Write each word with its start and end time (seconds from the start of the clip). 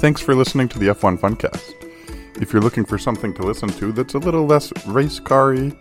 Thanks 0.00 0.22
for 0.22 0.34
listening 0.34 0.66
to 0.70 0.78
the 0.78 0.86
F1 0.86 1.18
Funcast. 1.18 1.74
If 2.40 2.54
you're 2.54 2.62
looking 2.62 2.86
for 2.86 2.96
something 2.96 3.34
to 3.34 3.42
listen 3.42 3.68
to 3.68 3.92
that's 3.92 4.14
a 4.14 4.18
little 4.18 4.46
less 4.46 4.72
race 4.86 5.20
car 5.20 5.52
and 5.52 5.76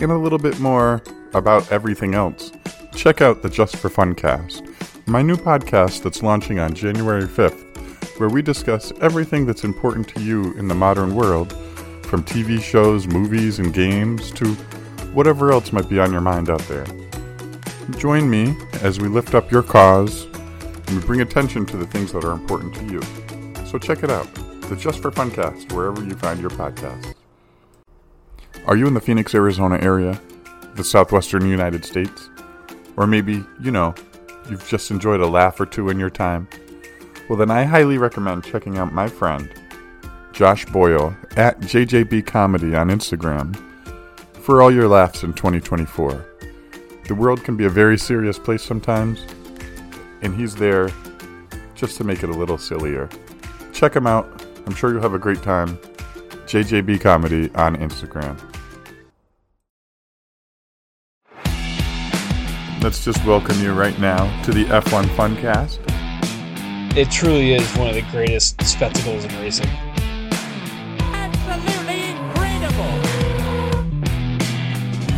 a 0.00 0.18
little 0.18 0.40
bit 0.40 0.58
more 0.58 1.00
about 1.32 1.70
everything 1.70 2.16
else, 2.16 2.50
check 2.92 3.20
out 3.20 3.40
the 3.40 3.48
Just 3.48 3.76
for 3.76 3.88
Funcast, 3.88 4.66
my 5.06 5.22
new 5.22 5.36
podcast 5.36 6.02
that's 6.02 6.24
launching 6.24 6.58
on 6.58 6.74
January 6.74 7.22
5th, 7.22 8.18
where 8.18 8.28
we 8.28 8.42
discuss 8.42 8.92
everything 9.00 9.46
that's 9.46 9.62
important 9.62 10.08
to 10.08 10.20
you 10.20 10.54
in 10.54 10.66
the 10.66 10.74
modern 10.74 11.14
world, 11.14 11.52
from 12.02 12.24
TV 12.24 12.60
shows, 12.60 13.06
movies, 13.06 13.60
and 13.60 13.72
games 13.72 14.32
to 14.32 14.54
whatever 15.14 15.52
else 15.52 15.72
might 15.72 15.88
be 15.88 16.00
on 16.00 16.10
your 16.10 16.20
mind 16.20 16.50
out 16.50 16.62
there. 16.62 16.86
Join 17.96 18.28
me 18.28 18.56
as 18.82 18.98
we 18.98 19.06
lift 19.06 19.36
up 19.36 19.52
your 19.52 19.62
cause 19.62 20.24
and 20.88 20.96
we 20.96 21.06
bring 21.06 21.20
attention 21.20 21.64
to 21.66 21.76
the 21.76 21.86
things 21.86 22.10
that 22.10 22.24
are 22.24 22.32
important 22.32 22.74
to 22.74 22.84
you. 22.86 23.00
So 23.72 23.78
check 23.78 24.02
it 24.02 24.10
out, 24.10 24.28
the 24.68 24.76
Just 24.76 25.00
for 25.00 25.10
Funcast, 25.10 25.72
wherever 25.72 26.04
you 26.04 26.14
find 26.16 26.38
your 26.38 26.50
podcasts. 26.50 27.14
Are 28.66 28.76
you 28.76 28.86
in 28.86 28.92
the 28.92 29.00
Phoenix, 29.00 29.34
Arizona 29.34 29.78
area, 29.80 30.20
the 30.74 30.84
southwestern 30.84 31.48
United 31.48 31.82
States? 31.82 32.28
Or 32.98 33.06
maybe, 33.06 33.42
you 33.62 33.70
know, 33.70 33.94
you've 34.50 34.68
just 34.68 34.90
enjoyed 34.90 35.22
a 35.22 35.26
laugh 35.26 35.58
or 35.58 35.64
two 35.64 35.88
in 35.88 35.98
your 35.98 36.10
time? 36.10 36.48
Well, 37.30 37.38
then 37.38 37.50
I 37.50 37.64
highly 37.64 37.96
recommend 37.96 38.44
checking 38.44 38.76
out 38.76 38.92
my 38.92 39.08
friend, 39.08 39.50
Josh 40.32 40.66
Boyle, 40.66 41.16
at 41.38 41.58
JJB 41.60 42.26
Comedy 42.26 42.74
on 42.74 42.90
Instagram, 42.90 43.56
for 44.34 44.60
all 44.60 44.70
your 44.70 44.86
laughs 44.86 45.22
in 45.22 45.32
2024. 45.32 46.26
The 47.08 47.14
world 47.14 47.42
can 47.42 47.56
be 47.56 47.64
a 47.64 47.70
very 47.70 47.96
serious 47.96 48.38
place 48.38 48.62
sometimes, 48.62 49.24
and 50.20 50.36
he's 50.36 50.56
there 50.56 50.90
just 51.74 51.96
to 51.96 52.04
make 52.04 52.22
it 52.22 52.28
a 52.28 52.34
little 52.34 52.58
sillier. 52.58 53.08
Check 53.72 53.96
him 53.96 54.06
out. 54.06 54.46
I'm 54.66 54.74
sure 54.74 54.92
you'll 54.92 55.02
have 55.02 55.14
a 55.14 55.18
great 55.18 55.42
time. 55.42 55.76
JJB 56.46 57.00
Comedy 57.00 57.50
on 57.54 57.76
Instagram. 57.76 58.38
Let's 62.82 63.04
just 63.04 63.24
welcome 63.24 63.60
you 63.60 63.72
right 63.72 63.98
now 63.98 64.42
to 64.42 64.50
the 64.52 64.64
F1 64.64 65.04
Funcast. 65.16 65.78
It 66.96 67.10
truly 67.10 67.54
is 67.54 67.76
one 67.76 67.88
of 67.88 67.94
the 67.94 68.04
greatest 68.10 68.60
spectacles 68.62 69.24
in 69.24 69.30
racing. 69.40 69.68
Absolutely 70.98 72.10
incredible! 72.10 72.98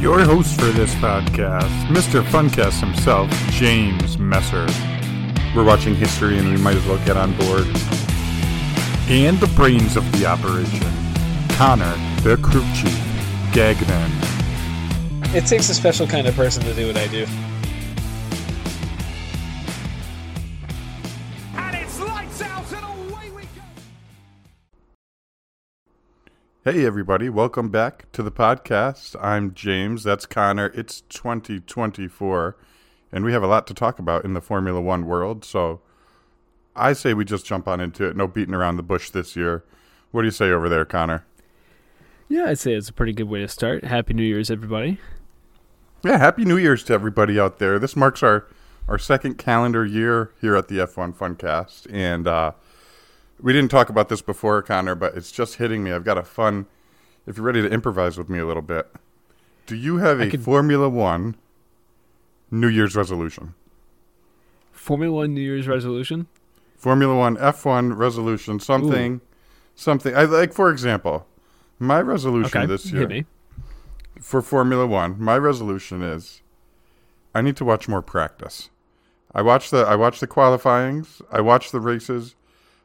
Your 0.01 0.21
host 0.21 0.61
for 0.61 0.67
this 0.67 0.95
podcast, 0.97 1.87
Mr. 1.87 2.23
Funcast 2.23 2.81
himself, 2.81 3.31
James 3.51 4.19
Messer. 4.19 4.67
We're 5.57 5.65
watching 5.65 5.95
history 5.95 6.39
and 6.39 6.51
we 6.51 6.59
might 6.59 6.77
as 6.77 6.87
well 6.87 7.05
get 7.05 7.17
on 7.17 7.35
board. 7.39 7.67
And 9.07 9.39
the 9.39 9.49
brains 9.49 9.99
of 9.99 10.13
the 10.13 10.25
operation, 10.25 10.81
Connor, 11.57 11.95
the 12.23 12.39
crew 12.43 12.65
chief, 12.75 12.99
Gagnon. 13.53 14.11
It 15.37 15.45
takes 15.45 15.69
a 15.69 15.75
special 15.75 16.07
kind 16.07 16.27
of 16.27 16.35
person 16.35 16.63
to 16.63 16.73
do 16.73 16.87
what 16.87 16.97
I 16.97 17.07
do. 17.09 17.27
And 21.55 21.77
it's 21.77 22.01
lights 22.01 22.41
out 22.41 22.73
and 22.73 23.11
away 23.11 23.31
we 23.31 23.43
go! 23.43 23.61
Hey, 26.65 26.87
everybody, 26.87 27.29
welcome 27.29 27.69
back 27.69 28.11
to 28.13 28.23
the 28.23 28.33
podcast. 28.33 29.17
I'm 29.23 29.53
James, 29.53 30.05
that's 30.05 30.25
Connor. 30.25 30.73
It's 30.75 31.03
2024, 31.03 32.57
and 33.13 33.23
we 33.23 33.35
have 33.35 33.43
a 33.43 33.49
lot 33.49 33.67
to 33.67 33.75
talk 33.75 33.99
about 33.99 34.25
in 34.25 34.33
the 34.33 34.41
Formula 34.41 34.81
One 34.81 35.05
world, 35.05 35.45
so 35.45 35.83
I 36.77 36.93
say 36.93 37.15
we 37.15 37.25
just 37.25 37.47
jump 37.47 37.69
on 37.69 37.81
into 37.81 38.05
it. 38.05 38.17
No 38.17 38.27
beating 38.27 38.55
around 38.55 38.77
the 38.77 38.83
bush 38.83 39.11
this 39.11 39.37
year. 39.37 39.65
What 40.11 40.23
do 40.23 40.27
you 40.27 40.33
say 40.33 40.51
over 40.51 40.69
there, 40.69 40.85
Connor? 40.85 41.25
Yeah, 42.29 42.47
I'd 42.47 42.59
say 42.59 42.73
it's 42.75 42.89
a 42.89 42.93
pretty 42.93 43.13
good 43.13 43.29
way 43.29 43.41
to 43.41 43.49
start. 43.49 43.85
Happy 43.85 44.15
New 44.15 44.23
Year's, 44.25 44.51
everybody. 44.51 44.99
Yeah, 46.03 46.19
happy 46.19 46.45
New 46.45 46.57
Year's 46.57 46.83
to 46.85 46.93
everybody 46.95 47.39
out 47.39 47.59
there. 47.59 47.79
This 47.79 47.97
marks 47.97 48.23
our 48.23 48.47
our 48.87 48.99
second 48.99 49.39
calendar 49.39 49.85
year 49.87 50.33
here 50.43 50.57
at 50.57 50.69
the 50.69 50.77
F1 50.77 51.15
Funcast, 51.17 51.87
and 51.91 52.27
uh, 52.29 52.53
we 53.41 53.53
didn't 53.55 53.71
talk 53.71 53.89
about 53.89 54.11
this 54.11 54.21
before, 54.21 54.61
Connor, 54.63 54.95
but 54.95 55.15
it's 55.17 55.33
just 55.33 55.55
hitting 55.57 55.83
me. 55.83 55.91
I've 55.93 56.05
got 56.05 56.19
a 56.19 56.23
fun. 56.23 56.67
If 57.27 57.39
you're 57.39 57.47
ready 57.47 57.63
to 57.63 57.69
improvise 57.71 58.19
with 58.19 58.29
me 58.29 58.39
a 58.39 58.47
little 58.47 58.63
bit, 58.63 58.87
do 59.67 59.75
you 59.75 59.97
have 59.99 60.21
a 60.21 60.29
could- 60.29 60.43
Formula 60.43 60.89
One 60.91 61.37
New 62.51 62.69
Year's 62.69 62.95
resolution? 62.95 63.55
Formula 64.73 65.15
One 65.15 65.33
New 65.35 65.41
Year's 65.41 65.67
resolution. 65.67 66.27
Formula 66.77 67.17
One 67.17 67.37
F1 67.37 67.97
resolution, 67.97 68.61
something, 68.61 69.21
something. 69.75 70.15
I 70.15 70.25
like, 70.25 70.53
for 70.53 70.71
example, 70.71 71.27
my 71.79 72.01
resolution 72.01 72.63
Okay, 72.63 72.67
this 72.67 72.93
year 72.93 73.25
for 74.21 74.43
Formula 74.43 74.87
One, 74.87 75.21
my 75.21 75.39
resolution 75.39 76.03
is 76.03 76.43
I 77.35 77.43
need 77.43 77.57
to 77.57 77.65
watch 77.65 77.89
more 77.89 78.03
practice. 78.03 78.71
I 79.35 79.43
watch 79.43 79.71
the 79.71 79.79
I 79.79 79.97
watch 79.97 80.21
the 80.21 80.27
qualifyings, 80.27 81.21
I 81.31 81.41
watch 81.41 81.71
the 81.71 81.81
races. 81.81 82.35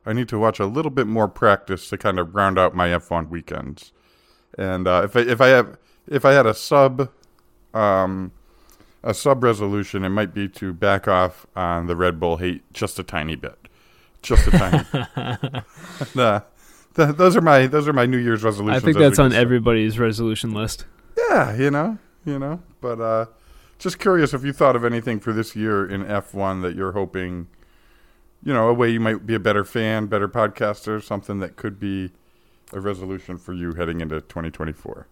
I 0.05 0.13
need 0.13 0.29
to 0.29 0.39
watch 0.39 0.59
a 0.59 0.65
little 0.65 0.91
bit 0.91 1.07
more 1.07 1.27
practice 1.27 1.89
to 1.89 1.97
kind 1.97 2.19
of 2.19 2.33
round 2.33 2.57
out 2.57 2.73
my 2.73 2.87
F1 2.87 3.29
weekends. 3.29 3.91
And 4.57 4.87
uh, 4.87 5.01
if 5.03 5.15
I, 5.15 5.19
if 5.19 5.41
I 5.41 5.47
have 5.47 5.77
if 6.07 6.25
I 6.25 6.31
had 6.31 6.47
a 6.47 6.53
sub 6.53 7.09
um, 7.73 8.31
a 9.03 9.13
sub 9.13 9.43
resolution, 9.43 10.03
it 10.03 10.09
might 10.09 10.33
be 10.33 10.47
to 10.49 10.73
back 10.73 11.07
off 11.07 11.45
on 11.55 11.87
the 11.87 11.95
Red 11.95 12.19
Bull 12.19 12.37
hate 12.37 12.63
just 12.73 12.97
a 12.97 13.03
tiny 13.03 13.35
bit, 13.35 13.58
just 14.21 14.47
a 14.47 14.51
tiny. 14.51 15.63
Nah, 16.15 16.41
th- 16.95 17.15
those 17.15 17.35
are 17.35 17.41
my 17.41 17.67
those 17.67 17.87
are 17.87 17.93
my 17.93 18.05
New 18.05 18.17
Year's 18.17 18.43
resolutions. 18.43 18.83
I 18.83 18.85
think 18.85 18.97
that's 18.97 19.19
on 19.19 19.33
everybody's 19.33 19.99
resolution 19.99 20.53
list. 20.53 20.85
Yeah, 21.17 21.55
you 21.55 21.71
know, 21.71 21.97
you 22.25 22.39
know. 22.39 22.61
But 22.81 23.01
uh 23.01 23.25
just 23.77 23.99
curious 23.99 24.33
if 24.33 24.43
you 24.43 24.53
thought 24.53 24.75
of 24.75 24.83
anything 24.83 25.19
for 25.19 25.31
this 25.33 25.55
year 25.55 25.89
in 25.89 26.03
F1 26.03 26.61
that 26.63 26.75
you're 26.75 26.91
hoping, 26.91 27.47
you 28.43 28.53
know, 28.53 28.67
a 28.67 28.73
way 28.73 28.89
you 28.89 28.99
might 28.99 29.25
be 29.25 29.33
a 29.33 29.39
better 29.39 29.63
fan, 29.63 30.07
better 30.07 30.27
podcaster, 30.27 31.01
something 31.01 31.39
that 31.39 31.55
could 31.55 31.79
be 31.79 32.11
a 32.73 32.79
resolution 32.79 33.37
for 33.37 33.53
you 33.53 33.73
heading 33.73 34.01
into 34.01 34.19
2024. 34.21 35.07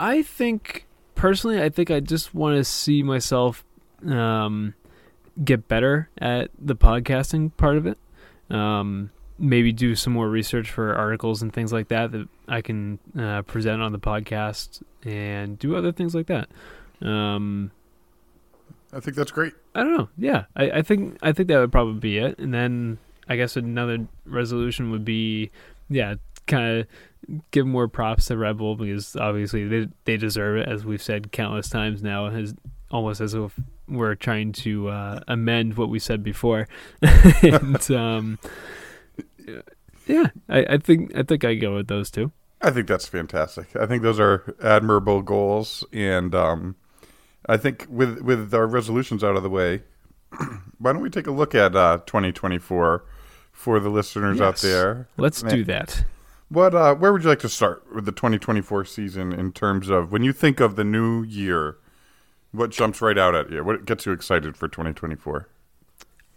I 0.00 0.22
think 0.22 0.86
personally, 1.14 1.62
I 1.62 1.68
think 1.68 1.90
I 1.90 2.00
just 2.00 2.34
want 2.34 2.56
to 2.56 2.64
see 2.64 3.02
myself 3.02 3.64
um, 4.06 4.74
get 5.44 5.68
better 5.68 6.08
at 6.18 6.50
the 6.58 6.76
podcasting 6.76 7.56
part 7.56 7.76
of 7.76 7.86
it. 7.86 7.98
Um, 8.50 9.10
maybe 9.38 9.72
do 9.72 9.94
some 9.94 10.12
more 10.12 10.28
research 10.28 10.70
for 10.70 10.94
articles 10.94 11.42
and 11.42 11.52
things 11.52 11.72
like 11.72 11.88
that 11.88 12.12
that 12.12 12.28
I 12.48 12.60
can 12.60 12.98
uh, 13.18 13.42
present 13.42 13.82
on 13.82 13.92
the 13.92 13.98
podcast 13.98 14.82
and 15.04 15.58
do 15.58 15.74
other 15.76 15.92
things 15.92 16.14
like 16.14 16.26
that. 16.26 16.48
Um, 17.00 17.72
I 18.92 19.00
think 19.00 19.16
that's 19.16 19.32
great. 19.32 19.54
I 19.74 19.82
don't 19.82 19.96
know. 19.96 20.08
Yeah, 20.18 20.44
I, 20.54 20.70
I 20.70 20.82
think 20.82 21.16
I 21.22 21.32
think 21.32 21.48
that 21.48 21.58
would 21.58 21.72
probably 21.72 21.98
be 21.98 22.18
it. 22.18 22.38
And 22.38 22.52
then 22.52 22.98
I 23.28 23.36
guess 23.36 23.56
another 23.56 24.06
resolution 24.26 24.90
would 24.90 25.04
be, 25.04 25.50
yeah, 25.88 26.16
kind 26.46 26.80
of 26.80 26.86
give 27.50 27.66
more 27.66 27.88
props 27.88 28.26
to 28.26 28.36
Red 28.36 28.58
Bull 28.58 28.76
because 28.76 29.16
obviously 29.16 29.66
they 29.66 29.88
they 30.04 30.16
deserve 30.16 30.58
it, 30.58 30.68
as 30.68 30.84
we've 30.84 31.02
said 31.02 31.32
countless 31.32 31.68
times 31.68 32.02
now. 32.02 32.26
As 32.26 32.54
almost 32.90 33.20
as 33.20 33.32
if 33.34 33.58
we're 33.88 34.14
trying 34.14 34.52
to 34.52 34.88
uh, 34.88 35.20
amend 35.28 35.76
what 35.76 35.88
we 35.88 35.98
said 35.98 36.22
before. 36.22 36.68
and 37.42 37.90
um, 37.90 38.38
yeah, 40.06 40.28
I, 40.48 40.64
I 40.70 40.78
think 40.78 41.16
I 41.16 41.22
think 41.22 41.44
I 41.44 41.54
go 41.54 41.76
with 41.76 41.88
those 41.88 42.10
two. 42.10 42.32
I 42.60 42.70
think 42.70 42.86
that's 42.86 43.08
fantastic. 43.08 43.74
I 43.76 43.86
think 43.86 44.02
those 44.02 44.20
are 44.20 44.54
admirable 44.62 45.22
goals 45.22 45.84
and 45.92 46.34
um 46.34 46.76
I 47.46 47.56
think 47.56 47.86
with 47.88 48.20
with 48.20 48.54
our 48.54 48.66
resolutions 48.66 49.24
out 49.24 49.36
of 49.36 49.42
the 49.42 49.50
way, 49.50 49.82
why 50.78 50.92
don't 50.92 51.02
we 51.02 51.10
take 51.10 51.26
a 51.26 51.32
look 51.32 51.54
at 51.54 51.74
uh 51.74 51.98
2024 52.06 53.04
for 53.52 53.80
the 53.80 53.88
listeners 53.88 54.40
out 54.40 54.56
there? 54.58 55.08
Let's 55.16 55.42
do 55.42 55.64
that. 55.64 56.04
What 56.48 56.74
uh 56.74 56.94
where 56.94 57.12
would 57.12 57.22
you 57.22 57.28
like 57.28 57.40
to 57.40 57.48
start 57.48 57.84
with 57.94 58.04
the 58.04 58.12
2024 58.12 58.84
season 58.84 59.32
in 59.32 59.52
terms 59.52 59.88
of 59.88 60.12
when 60.12 60.22
you 60.22 60.32
think 60.32 60.60
of 60.60 60.76
the 60.76 60.84
new 60.84 61.22
year? 61.22 61.78
What 62.52 62.70
jumps 62.70 63.00
right 63.00 63.18
out 63.18 63.34
at 63.34 63.50
you? 63.50 63.64
What 63.64 63.84
gets 63.84 64.06
you 64.06 64.12
excited 64.12 64.56
for 64.56 64.68
2024? 64.68 65.48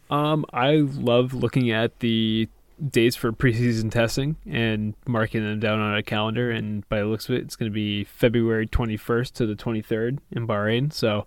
Um, 0.09 0.45
I 0.53 0.75
love 0.75 1.33
looking 1.33 1.71
at 1.71 1.99
the 1.99 2.47
dates 2.89 3.15
for 3.15 3.31
preseason 3.31 3.91
testing 3.91 4.35
and 4.45 4.93
marking 5.07 5.43
them 5.43 5.59
down 5.59 5.79
on 5.79 5.95
a 5.95 6.03
calendar. 6.03 6.51
And 6.51 6.87
by 6.89 6.99
the 6.99 7.05
looks 7.05 7.27
of 7.29 7.35
it, 7.35 7.41
it's 7.41 7.55
going 7.55 7.71
to 7.71 7.73
be 7.73 8.03
February 8.03 8.67
21st 8.67 9.33
to 9.33 9.45
the 9.45 9.55
23rd 9.55 10.19
in 10.31 10.47
Bahrain. 10.47 10.91
So 10.91 11.25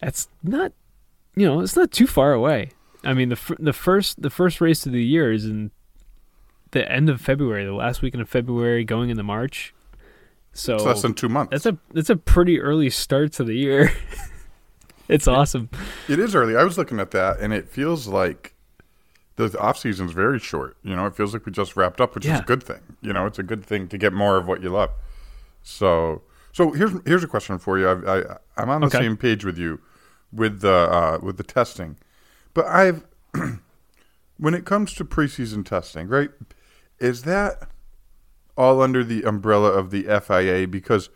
that's 0.00 0.28
not, 0.42 0.72
you 1.36 1.46
know, 1.46 1.60
it's 1.60 1.76
not 1.76 1.90
too 1.90 2.06
far 2.06 2.32
away. 2.32 2.70
I 3.02 3.12
mean, 3.12 3.28
the 3.28 3.56
the 3.58 3.74
first 3.74 4.22
the 4.22 4.30
first 4.30 4.62
race 4.62 4.86
of 4.86 4.92
the 4.92 5.04
year 5.04 5.30
is 5.30 5.44
in 5.44 5.70
the 6.70 6.90
end 6.90 7.10
of 7.10 7.20
February, 7.20 7.64
the 7.64 7.74
last 7.74 8.00
weekend 8.00 8.22
of 8.22 8.28
February, 8.30 8.82
going 8.84 9.10
into 9.10 9.22
March. 9.22 9.74
So 10.54 10.76
It's 10.76 10.84
less 10.84 11.02
than 11.02 11.14
2 11.14 11.28
months. 11.28 11.50
that's 11.50 11.66
a 11.66 11.76
that's 11.92 12.10
a 12.10 12.16
pretty 12.16 12.60
early 12.60 12.88
start 12.90 13.32
to 13.34 13.44
the 13.44 13.54
year. 13.54 13.92
it's 15.08 15.26
awesome. 15.28 15.68
It 16.08 16.18
is 16.18 16.34
early. 16.34 16.56
I 16.56 16.64
was 16.64 16.78
looking 16.78 17.00
at 17.00 17.10
that, 17.10 17.40
and 17.40 17.52
it 17.52 17.68
feels 17.68 18.06
like 18.06 18.54
the 19.36 19.58
off 19.58 19.76
season 19.78 20.06
is 20.06 20.12
very 20.12 20.38
short. 20.38 20.76
You 20.84 20.94
know, 20.94 21.06
it 21.06 21.16
feels 21.16 21.32
like 21.32 21.44
we 21.44 21.50
just 21.52 21.74
wrapped 21.76 22.00
up, 22.00 22.14
which 22.14 22.24
is 22.24 22.38
a 22.38 22.44
good 22.44 22.62
thing. 22.62 22.80
You 23.02 23.12
know, 23.12 23.26
it's 23.26 23.38
a 23.38 23.42
good 23.42 23.64
thing 23.64 23.88
to 23.88 23.98
get 23.98 24.12
more 24.12 24.36
of 24.36 24.46
what 24.46 24.62
you 24.62 24.70
love. 24.70 24.90
So, 25.62 26.22
so 26.52 26.70
here's 26.72 26.92
here's 27.04 27.24
a 27.24 27.28
question 27.28 27.58
for 27.58 27.78
you. 27.78 27.88
I, 27.88 28.18
I 28.18 28.36
I'm 28.56 28.70
on 28.70 28.80
the 28.82 28.86
Okay. 28.86 28.98
same 28.98 29.16
page 29.16 29.44
with 29.44 29.58
you 29.58 29.80
with 30.32 30.60
the 30.60 30.72
uh, 30.72 31.18
with 31.22 31.36
the 31.36 31.42
testing, 31.42 31.96
but 32.54 32.64
I've 32.66 33.04
when 34.36 34.54
it 34.54 34.64
comes 34.64 34.94
to 34.94 35.04
preseason 35.04 35.64
testing, 35.64 36.06
right? 36.08 36.30
Is 37.00 37.22
that 37.22 37.68
all 38.56 38.80
under 38.82 39.02
the 39.04 39.22
umbrella 39.24 39.70
of 39.70 39.90
the 39.90 40.02
FIA 40.20 40.66
because 40.68 41.10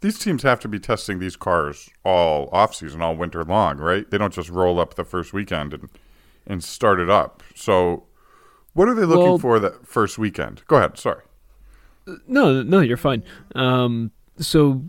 these 0.00 0.18
teams 0.18 0.42
have 0.42 0.60
to 0.60 0.68
be 0.68 0.78
testing 0.80 1.18
these 1.18 1.36
cars 1.36 1.88
all 2.04 2.48
off 2.52 2.74
season, 2.74 3.00
all 3.00 3.14
winter 3.16 3.44
long, 3.44 3.78
right? 3.78 4.10
They 4.10 4.18
don't 4.18 4.32
just 4.32 4.48
roll 4.50 4.80
up 4.80 4.94
the 4.94 5.04
first 5.04 5.32
weekend 5.32 5.72
and 5.74 5.88
and 6.44 6.62
start 6.64 6.98
it 6.98 7.08
up. 7.08 7.40
So, 7.54 8.04
what 8.72 8.88
are 8.88 8.94
they 8.94 9.04
looking 9.04 9.24
Well- 9.24 9.38
for 9.38 9.60
that 9.60 9.86
first 9.86 10.18
weekend? 10.18 10.62
Go 10.66 10.76
ahead. 10.76 10.98
Sorry. 10.98 11.22
No, 12.26 12.62
no, 12.64 12.80
you're 12.80 12.96
fine. 12.96 13.22
Um, 13.54 14.10
so 14.38 14.82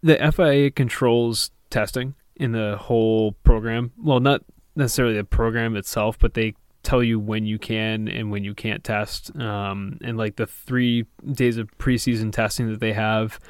the 0.00 0.16
FIA 0.32 0.70
controls 0.70 1.50
testing 1.70 2.14
in 2.36 2.52
the 2.52 2.76
whole 2.80 3.32
program. 3.42 3.90
Well, 4.00 4.20
not 4.20 4.42
necessarily 4.76 5.16
the 5.16 5.24
program 5.24 5.74
itself, 5.74 6.18
but 6.20 6.34
they 6.34 6.54
tell 6.84 7.02
you 7.02 7.18
when 7.18 7.46
you 7.46 7.58
can 7.58 8.08
and 8.08 8.30
when 8.30 8.44
you 8.44 8.54
can't 8.54 8.84
test. 8.84 9.34
Um, 9.36 9.98
and 10.02 10.16
like 10.16 10.36
the 10.36 10.46
three 10.46 11.06
days 11.32 11.56
of 11.56 11.76
preseason 11.78 12.32
testing 12.32 12.70
that 12.70 12.80
they 12.80 12.92
have 12.92 13.40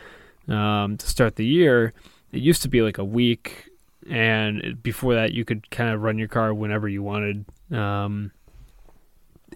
um, 0.48 0.96
to 0.96 1.06
start 1.06 1.36
the 1.36 1.44
year, 1.44 1.92
it 2.32 2.40
used 2.40 2.62
to 2.62 2.68
be 2.68 2.82
like 2.82 2.98
a 2.98 3.04
week. 3.04 3.68
And 4.08 4.82
before 4.82 5.14
that, 5.14 5.32
you 5.32 5.44
could 5.44 5.70
kind 5.70 5.90
of 5.90 6.02
run 6.02 6.18
your 6.18 6.28
car 6.28 6.52
whenever 6.54 6.88
you 6.88 7.02
wanted. 7.02 7.44
Um, 7.70 8.32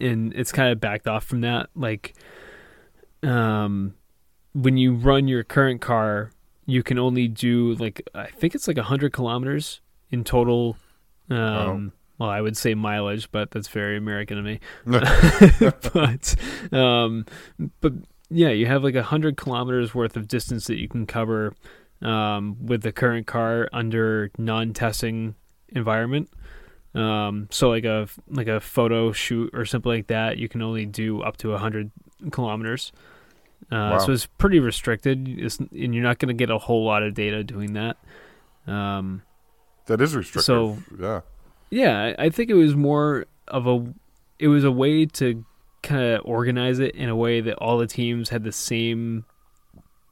and 0.01 0.33
it's 0.35 0.53
kind 0.53 0.73
of 0.73 0.81
backed 0.81 1.07
off 1.07 1.25
from 1.25 1.43
that. 1.43 1.71
Like, 1.75 2.15
um, 3.23 3.95
when 4.55 4.77
you 4.77 4.95
run 4.95 5.29
your 5.29 5.45
current 5.45 5.81
car, 5.81 6.33
you 6.67 6.83
can 6.83 6.99
only 6.99 7.29
do 7.29 7.75
like 7.75 8.07
I 8.15 8.27
think 8.27 8.55
it's 8.55 8.69
like 8.69 8.79
hundred 8.79 9.13
kilometers 9.13 9.81
in 10.11 10.25
total. 10.25 10.77
Um, 11.31 11.93
Well, 12.19 12.29
I 12.29 12.41
would 12.41 12.56
say 12.56 12.75
mileage, 12.75 13.31
but 13.31 13.50
that's 13.53 13.69
very 13.69 13.97
American 13.97 14.37
to 14.37 14.43
me. 14.43 14.61
but, 15.93 16.35
um, 16.73 17.25
but 17.81 17.93
yeah, 18.29 18.49
you 18.50 18.67
have 18.67 18.82
like 18.82 18.97
a 18.97 19.03
hundred 19.05 19.37
kilometers 19.37 19.94
worth 19.94 20.17
of 20.17 20.26
distance 20.29 20.67
that 20.67 20.79
you 20.79 20.88
can 20.88 21.06
cover 21.06 21.55
um, 22.03 22.56
with 22.67 22.82
the 22.82 22.93
current 22.93 23.26
car 23.26 23.69
under 23.73 24.31
non-testing 24.37 25.35
environment. 25.70 26.29
Um, 26.94 27.47
so 27.50 27.69
like 27.69 27.85
a 27.85 28.09
like 28.29 28.49
a 28.49 28.61
photo 28.61 29.12
shoot 29.12 29.50
or 29.53 29.65
something 29.65 29.91
like 29.93 30.06
that, 30.09 30.38
you 30.38 30.49
can 30.49 30.62
only 30.62 30.87
do 30.87 31.23
up 31.23 31.37
to 31.38 31.53
a 31.53 31.59
hundred 31.59 31.91
kilometers. 32.32 32.93
Uh, 33.70 33.76
Wow. 33.93 33.99
So 33.99 34.12
it's 34.12 34.26
pretty 34.26 34.61
restricted, 34.61 35.29
it's, 35.29 35.59
and 35.59 35.94
you're 35.94 36.03
not 36.03 36.19
going 36.19 36.29
to 36.29 36.35
get 36.35 36.49
a 36.50 36.59
whole 36.59 36.85
lot 36.85 37.03
of 37.03 37.15
data 37.15 37.44
doing 37.44 37.75
that. 37.75 37.97
Um, 38.67 39.23
That 39.87 40.00
is 40.00 40.17
restricted. 40.17 40.44
So- 40.44 40.79
yeah. 40.99 41.20
Yeah, 41.70 42.15
I 42.19 42.31
think 42.31 42.50
it 42.50 42.55
was 42.55 42.75
more 42.75 43.26
of 43.47 43.67
a 43.67 43.85
it 44.38 44.49
was 44.49 44.65
a 44.65 44.70
way 44.70 45.06
to 45.06 45.44
kind 45.82 46.03
of 46.03 46.23
organize 46.25 46.79
it 46.79 46.94
in 46.94 47.09
a 47.09 47.17
way 47.17 47.41
that 47.41 47.55
all 47.56 47.79
the 47.79 47.87
teams 47.87 48.29
had 48.29 48.44
the 48.44 48.53
same 48.53 49.25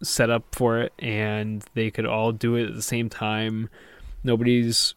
setup 0.03 0.55
for 0.55 0.79
it 0.81 0.93
and 0.99 1.64
they 1.75 1.91
could 1.91 2.06
all 2.06 2.32
do 2.32 2.56
it 2.56 2.69
at 2.69 2.75
the 2.75 2.82
same 2.82 3.08
time. 3.08 3.69
Nobody's 4.23 4.94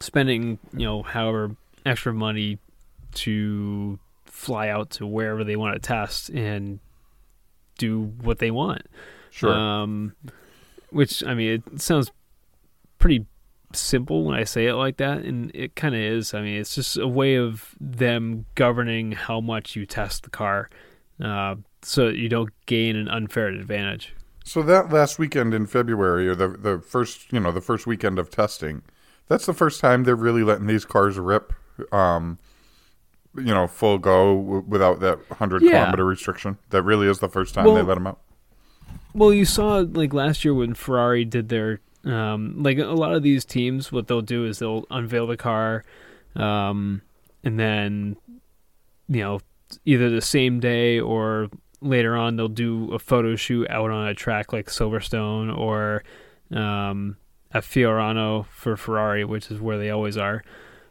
spending, 0.00 0.58
you 0.72 0.84
know, 0.84 1.02
however 1.02 1.56
extra 1.84 2.12
money 2.12 2.58
to 3.14 3.98
fly 4.24 4.68
out 4.68 4.90
to 4.90 5.06
wherever 5.06 5.44
they 5.44 5.56
want 5.56 5.74
to 5.74 5.80
test 5.80 6.28
and 6.30 6.78
do 7.78 8.02
what 8.22 8.38
they 8.38 8.50
want. 8.50 8.82
Sure. 9.30 9.52
Um, 9.52 10.14
which 10.90 11.24
I 11.24 11.34
mean, 11.34 11.62
it 11.72 11.80
sounds 11.80 12.10
pretty 12.98 13.26
simple 13.72 14.24
when 14.24 14.34
I 14.34 14.44
say 14.44 14.66
it 14.66 14.74
like 14.74 14.96
that, 14.98 15.18
and 15.18 15.50
it 15.54 15.76
kind 15.76 15.94
of 15.94 16.00
is. 16.00 16.34
I 16.34 16.40
mean, 16.40 16.58
it's 16.60 16.74
just 16.74 16.96
a 16.96 17.08
way 17.08 17.36
of 17.36 17.74
them 17.80 18.46
governing 18.54 19.12
how 19.12 19.40
much 19.40 19.76
you 19.76 19.86
test 19.86 20.22
the 20.24 20.30
car, 20.30 20.70
uh, 21.22 21.56
so 21.82 22.06
that 22.06 22.16
you 22.16 22.28
don't 22.28 22.50
gain 22.66 22.96
an 22.96 23.08
unfair 23.08 23.48
advantage. 23.48 24.14
So 24.44 24.62
that 24.62 24.90
last 24.92 25.18
weekend 25.18 25.54
in 25.54 25.66
February, 25.66 26.28
or 26.28 26.34
the 26.34 26.48
the 26.48 26.78
first, 26.78 27.32
you 27.32 27.40
know, 27.40 27.50
the 27.52 27.60
first 27.60 27.86
weekend 27.86 28.18
of 28.18 28.30
testing, 28.30 28.82
that's 29.28 29.46
the 29.46 29.54
first 29.54 29.80
time 29.80 30.04
they're 30.04 30.14
really 30.16 30.44
letting 30.44 30.66
these 30.68 30.84
cars 30.84 31.18
rip, 31.18 31.52
um, 31.92 32.38
you 33.36 33.52
know, 33.52 33.66
full 33.66 33.98
go 33.98 34.36
w- 34.40 34.64
without 34.68 35.00
that 35.00 35.18
hundred 35.38 35.62
Yeah. 35.62 35.72
kilometer 35.72 36.04
restriction. 36.04 36.58
That 36.70 36.82
really 36.82 37.08
is 37.08 37.18
the 37.18 37.28
first 37.28 37.54
time 37.54 37.64
they 37.66 37.82
let 37.82 37.94
them 37.94 38.06
out. 38.06 38.20
Well, 39.14 39.32
you 39.32 39.44
saw 39.44 39.78
like 39.78 40.12
last 40.14 40.44
year 40.44 40.54
when 40.54 40.74
Ferrari 40.74 41.24
did 41.24 41.48
their 41.48 41.80
um, 42.06 42.62
like 42.62 42.78
a 42.78 42.84
lot 42.84 43.14
of 43.14 43.22
these 43.22 43.44
teams, 43.44 43.90
what 43.90 44.06
they'll 44.06 44.22
do 44.22 44.46
is 44.46 44.60
they'll 44.60 44.84
unveil 44.90 45.26
the 45.26 45.36
car, 45.36 45.84
um, 46.36 47.02
and 47.42 47.58
then 47.58 48.16
you 49.08 49.20
know 49.20 49.40
either 49.84 50.08
the 50.08 50.20
same 50.20 50.60
day 50.60 51.00
or 51.00 51.48
later 51.80 52.16
on 52.16 52.36
they'll 52.36 52.48
do 52.48 52.92
a 52.92 52.98
photo 52.98 53.36
shoot 53.36 53.68
out 53.68 53.90
on 53.90 54.08
a 54.08 54.14
track 54.14 54.52
like 54.52 54.66
Silverstone 54.66 55.56
or 55.56 56.04
um, 56.52 57.16
at 57.52 57.64
Fiorano 57.64 58.46
for 58.46 58.76
Ferrari, 58.76 59.24
which 59.24 59.50
is 59.50 59.60
where 59.60 59.78
they 59.78 59.90
always 59.90 60.16
are. 60.16 60.42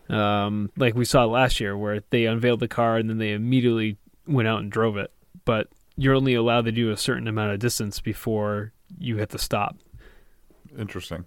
Um, 0.10 0.70
like 0.78 0.96
we 0.96 1.06
saw 1.06 1.26
last 1.26 1.60
year, 1.60 1.78
where 1.78 2.02
they 2.10 2.26
unveiled 2.26 2.60
the 2.60 2.68
car 2.68 2.98
and 2.98 3.10
then 3.10 3.18
they 3.18 3.32
immediately 3.32 3.98
went 4.28 4.48
out 4.48 4.60
and 4.60 4.72
drove 4.72 4.98
it. 4.98 5.12
But 5.46 5.70
you're 5.96 6.16
only 6.16 6.34
allowed 6.34 6.66
to 6.66 6.72
do 6.72 6.92
a 6.92 6.98
certain 6.98 7.28
amount 7.28 7.54
of 7.54 7.60
distance 7.60 8.00
before 8.00 8.74
you 9.00 9.18
hit 9.18 9.30
the 9.30 9.40
stop. 9.40 9.78
Interesting. 10.78 11.26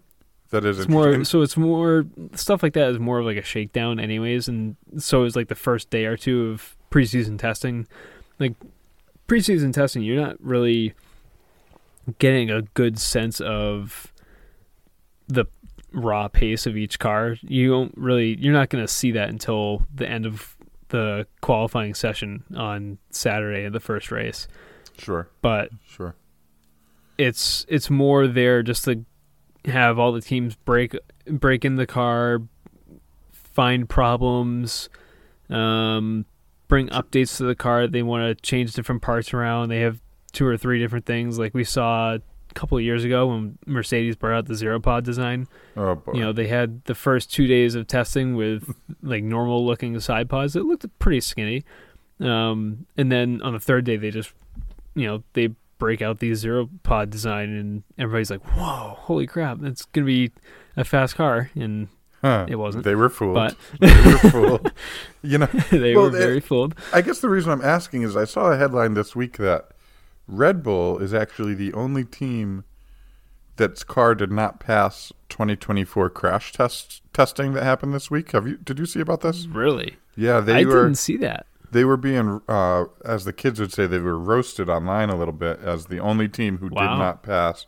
That 0.50 0.64
is 0.64 0.78
It's 0.80 0.88
more 0.88 1.24
so 1.24 1.42
it's 1.42 1.56
more 1.56 2.06
stuff 2.34 2.62
like 2.62 2.72
that 2.72 2.88
is 2.90 2.98
more 2.98 3.18
of 3.18 3.26
like 3.26 3.36
a 3.36 3.42
shakedown 3.42 4.00
anyways 4.00 4.48
and 4.48 4.76
so 4.96 5.24
it's 5.24 5.36
like 5.36 5.48
the 5.48 5.54
first 5.54 5.90
day 5.90 6.06
or 6.06 6.16
two 6.16 6.48
of 6.48 6.74
preseason 6.90 7.38
testing. 7.38 7.86
Like 8.38 8.54
preseason 9.28 9.74
testing 9.74 10.02
you're 10.02 10.20
not 10.20 10.36
really 10.40 10.94
getting 12.18 12.50
a 12.50 12.62
good 12.62 12.98
sense 12.98 13.40
of 13.42 14.10
the 15.26 15.44
raw 15.92 16.28
pace 16.28 16.66
of 16.66 16.78
each 16.78 16.98
car. 16.98 17.36
You 17.42 17.68
don't 17.68 17.92
really 17.96 18.36
you're 18.38 18.54
not 18.54 18.70
going 18.70 18.82
to 18.82 18.88
see 18.92 19.10
that 19.12 19.28
until 19.28 19.86
the 19.94 20.08
end 20.08 20.24
of 20.24 20.56
the 20.88 21.26
qualifying 21.42 21.92
session 21.92 22.44
on 22.56 22.96
Saturday 23.10 23.64
of 23.64 23.74
the 23.74 23.80
first 23.80 24.10
race. 24.10 24.48
sure, 24.96 25.28
But 25.42 25.68
sure. 25.86 26.14
it's 27.18 27.66
it's 27.68 27.90
more 27.90 28.26
there 28.26 28.62
just 28.62 28.84
to 28.86 29.04
have 29.68 29.98
all 29.98 30.12
the 30.12 30.20
teams 30.20 30.56
break 30.56 30.96
break 31.26 31.64
in 31.64 31.76
the 31.76 31.86
car, 31.86 32.42
find 33.32 33.88
problems, 33.88 34.88
um, 35.50 36.24
bring 36.68 36.88
updates 36.88 37.36
to 37.38 37.44
the 37.44 37.54
car. 37.54 37.86
They 37.86 38.02
want 38.02 38.36
to 38.36 38.42
change 38.42 38.72
different 38.72 39.02
parts 39.02 39.32
around. 39.32 39.68
They 39.68 39.80
have 39.80 40.00
two 40.32 40.46
or 40.46 40.56
three 40.56 40.78
different 40.78 41.06
things, 41.06 41.38
like 41.38 41.54
we 41.54 41.64
saw 41.64 42.14
a 42.14 42.54
couple 42.54 42.78
of 42.78 42.84
years 42.84 43.04
ago 43.04 43.26
when 43.26 43.58
Mercedes 43.66 44.16
brought 44.16 44.36
out 44.36 44.46
the 44.46 44.54
zero 44.54 44.80
pod 44.80 45.04
design. 45.04 45.48
Oh 45.76 45.94
boy. 45.96 46.12
You 46.14 46.20
know, 46.20 46.32
they 46.32 46.48
had 46.48 46.84
the 46.84 46.94
first 46.94 47.32
two 47.32 47.46
days 47.46 47.74
of 47.74 47.86
testing 47.86 48.36
with 48.36 48.74
like 49.02 49.22
normal 49.22 49.64
looking 49.66 49.98
side 50.00 50.28
pods. 50.28 50.56
It 50.56 50.64
looked 50.64 50.86
pretty 50.98 51.20
skinny. 51.20 51.64
Um, 52.20 52.86
and 52.96 53.12
then 53.12 53.40
on 53.42 53.52
the 53.52 53.60
third 53.60 53.84
day, 53.84 53.96
they 53.96 54.10
just, 54.10 54.32
you 54.94 55.06
know, 55.06 55.22
they 55.34 55.50
break 55.78 56.02
out 56.02 56.18
the 56.18 56.34
zero 56.34 56.68
pod 56.82 57.10
design, 57.10 57.50
and 57.50 57.82
everybody's 57.98 58.30
like, 58.30 58.42
"Whoa, 58.56 58.96
holy 58.98 59.26
crap! 59.26 59.58
That's 59.60 59.84
gonna 59.86 60.06
be 60.06 60.32
a 60.76 60.84
fast 60.84 61.16
car." 61.16 61.50
And 61.54 61.88
Huh. 62.20 62.46
it 62.48 62.56
wasn't. 62.56 62.82
They 62.84 62.96
were 62.96 63.08
fooled. 63.08 63.34
but 63.34 63.56
they 63.80 63.86
were 64.12 64.18
fooled. 64.30 64.72
You 65.22 65.38
know, 65.38 65.46
they 65.70 65.94
Well, 65.94 66.04
were 66.04 66.10
very 66.10 66.40
fooled. 66.40 66.74
I 66.92 67.00
guess 67.02 67.20
the 67.20 67.28
reason 67.28 67.50
I'm 67.52 67.62
asking 67.62 68.02
is 68.02 68.16
I 68.16 68.24
saw 68.24 68.50
a 68.52 68.56
headline 68.56 68.94
this 68.94 69.14
week 69.16 69.36
that 69.38 69.68
Red 70.26 70.62
Bull 70.62 70.98
is 70.98 71.12
actually 71.14 71.54
the 71.54 71.72
only 71.74 72.04
team 72.04 72.64
that's 73.56 73.82
car 73.82 74.14
did 74.14 74.30
not 74.30 74.60
pass 74.60 75.12
2024 75.28 76.10
crash 76.10 76.52
test 76.52 77.02
testing 77.12 77.52
that 77.54 77.64
happened 77.64 77.92
this 77.94 78.10
week. 78.10 78.30
Have 78.32 78.46
you? 78.46 78.56
Did 78.58 78.78
you 78.78 78.86
see 78.86 79.00
about 79.00 79.20
this? 79.22 79.46
Really, 79.46 79.96
Yeah, 80.16 80.40
they 80.40 80.54
I 80.60 80.64
were 80.64 80.82
didn't 80.84 80.98
see 80.98 81.16
that. 81.18 81.46
They 81.70 81.84
were 81.84 81.96
being, 81.96 82.40
uh, 82.48 82.84
as 83.04 83.24
the 83.24 83.32
kids 83.32 83.60
would 83.60 83.72
say, 83.72 83.86
they 83.86 83.98
were 83.98 84.18
roasted 84.18 84.68
online 84.68 85.10
a 85.10 85.16
little 85.16 85.34
bit 85.34 85.60
as 85.60 85.86
the 85.86 85.98
only 85.98 86.28
team 86.28 86.58
who 86.58 86.68
Wow. 86.70 86.94
did 86.94 86.98
not 86.98 87.22
pass 87.22 87.66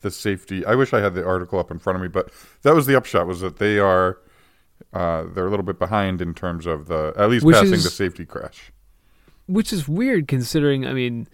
the 0.00 0.10
safety. 0.10 0.64
I 0.66 0.74
wish 0.74 0.92
I 0.92 1.00
had 1.00 1.14
the 1.14 1.24
article 1.26 1.58
up 1.58 1.70
in 1.70 1.78
front 1.78 1.96
of 1.96 2.02
me, 2.02 2.08
but 2.08 2.30
that 2.62 2.74
was 2.74 2.86
the 2.86 2.96
upshot: 2.96 3.26
was 3.26 3.40
that 3.40 3.56
they 3.58 3.78
are 3.78 4.18
uh, 4.92 5.24
they're 5.34 5.46
a 5.46 5.50
little 5.50 5.64
bit 5.64 5.78
behind 5.78 6.20
in 6.20 6.34
terms 6.34 6.66
of 6.66 6.86
the 6.88 7.12
at 7.16 7.30
least 7.30 7.44
Which 7.44 7.54
passing 7.56 7.74
is- 7.74 7.84
the 7.84 7.90
safety 7.90 8.24
crash. 8.26 8.72
which 9.46 9.72
is 9.72 9.88
weird 9.88 10.26
considering. 10.28 10.86
I 10.86 10.92
mean, 10.92 11.26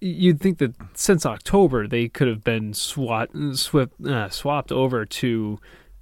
you'd 0.00 0.40
think 0.40 0.58
that 0.58 0.74
since 0.94 1.26
October 1.26 1.86
they 1.88 2.08
could 2.08 2.28
have 2.28 2.44
been 2.44 2.72
swat, 2.74 3.30
swift, 3.54 3.92
uh, 4.04 4.28
swapped 4.28 4.70
over 4.72 5.04
to 5.04 5.58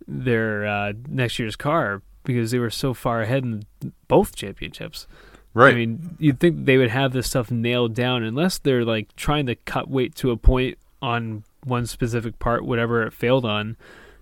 their 0.07 0.67
uh, 0.67 0.93
next 1.09 1.39
year's 1.39 1.57
car, 1.57 2.03
because 2.27 2.51
they 2.51 2.59
were 2.59 2.69
so 2.71 2.93
far 2.93 3.23
ahead 3.23 3.45
in 3.45 3.63
both 4.09 4.37
championships. 4.37 5.07
Right. 5.55 5.73
I 5.73 5.77
mean, 5.77 6.17
you'd 6.19 6.39
think 6.39 6.67
they 6.67 6.77
would 6.77 6.91
have 6.91 7.13
this 7.13 7.29
stuff 7.29 7.51
nailed 7.51 7.95
down 7.95 8.23
unless 8.23 8.59
they're 8.59 8.85
like 8.85 9.17
trying 9.17 9.47
to 9.47 9.55
cut 9.55 9.89
weight 9.89 10.15
to 10.17 10.31
a 10.31 10.37
point 10.37 10.77
on 11.01 11.45
one 11.65 11.87
specific 11.87 12.39
part, 12.39 12.67
whatever 12.67 13.07
it 13.07 13.15
failed 13.15 13.47
on, 13.47 13.79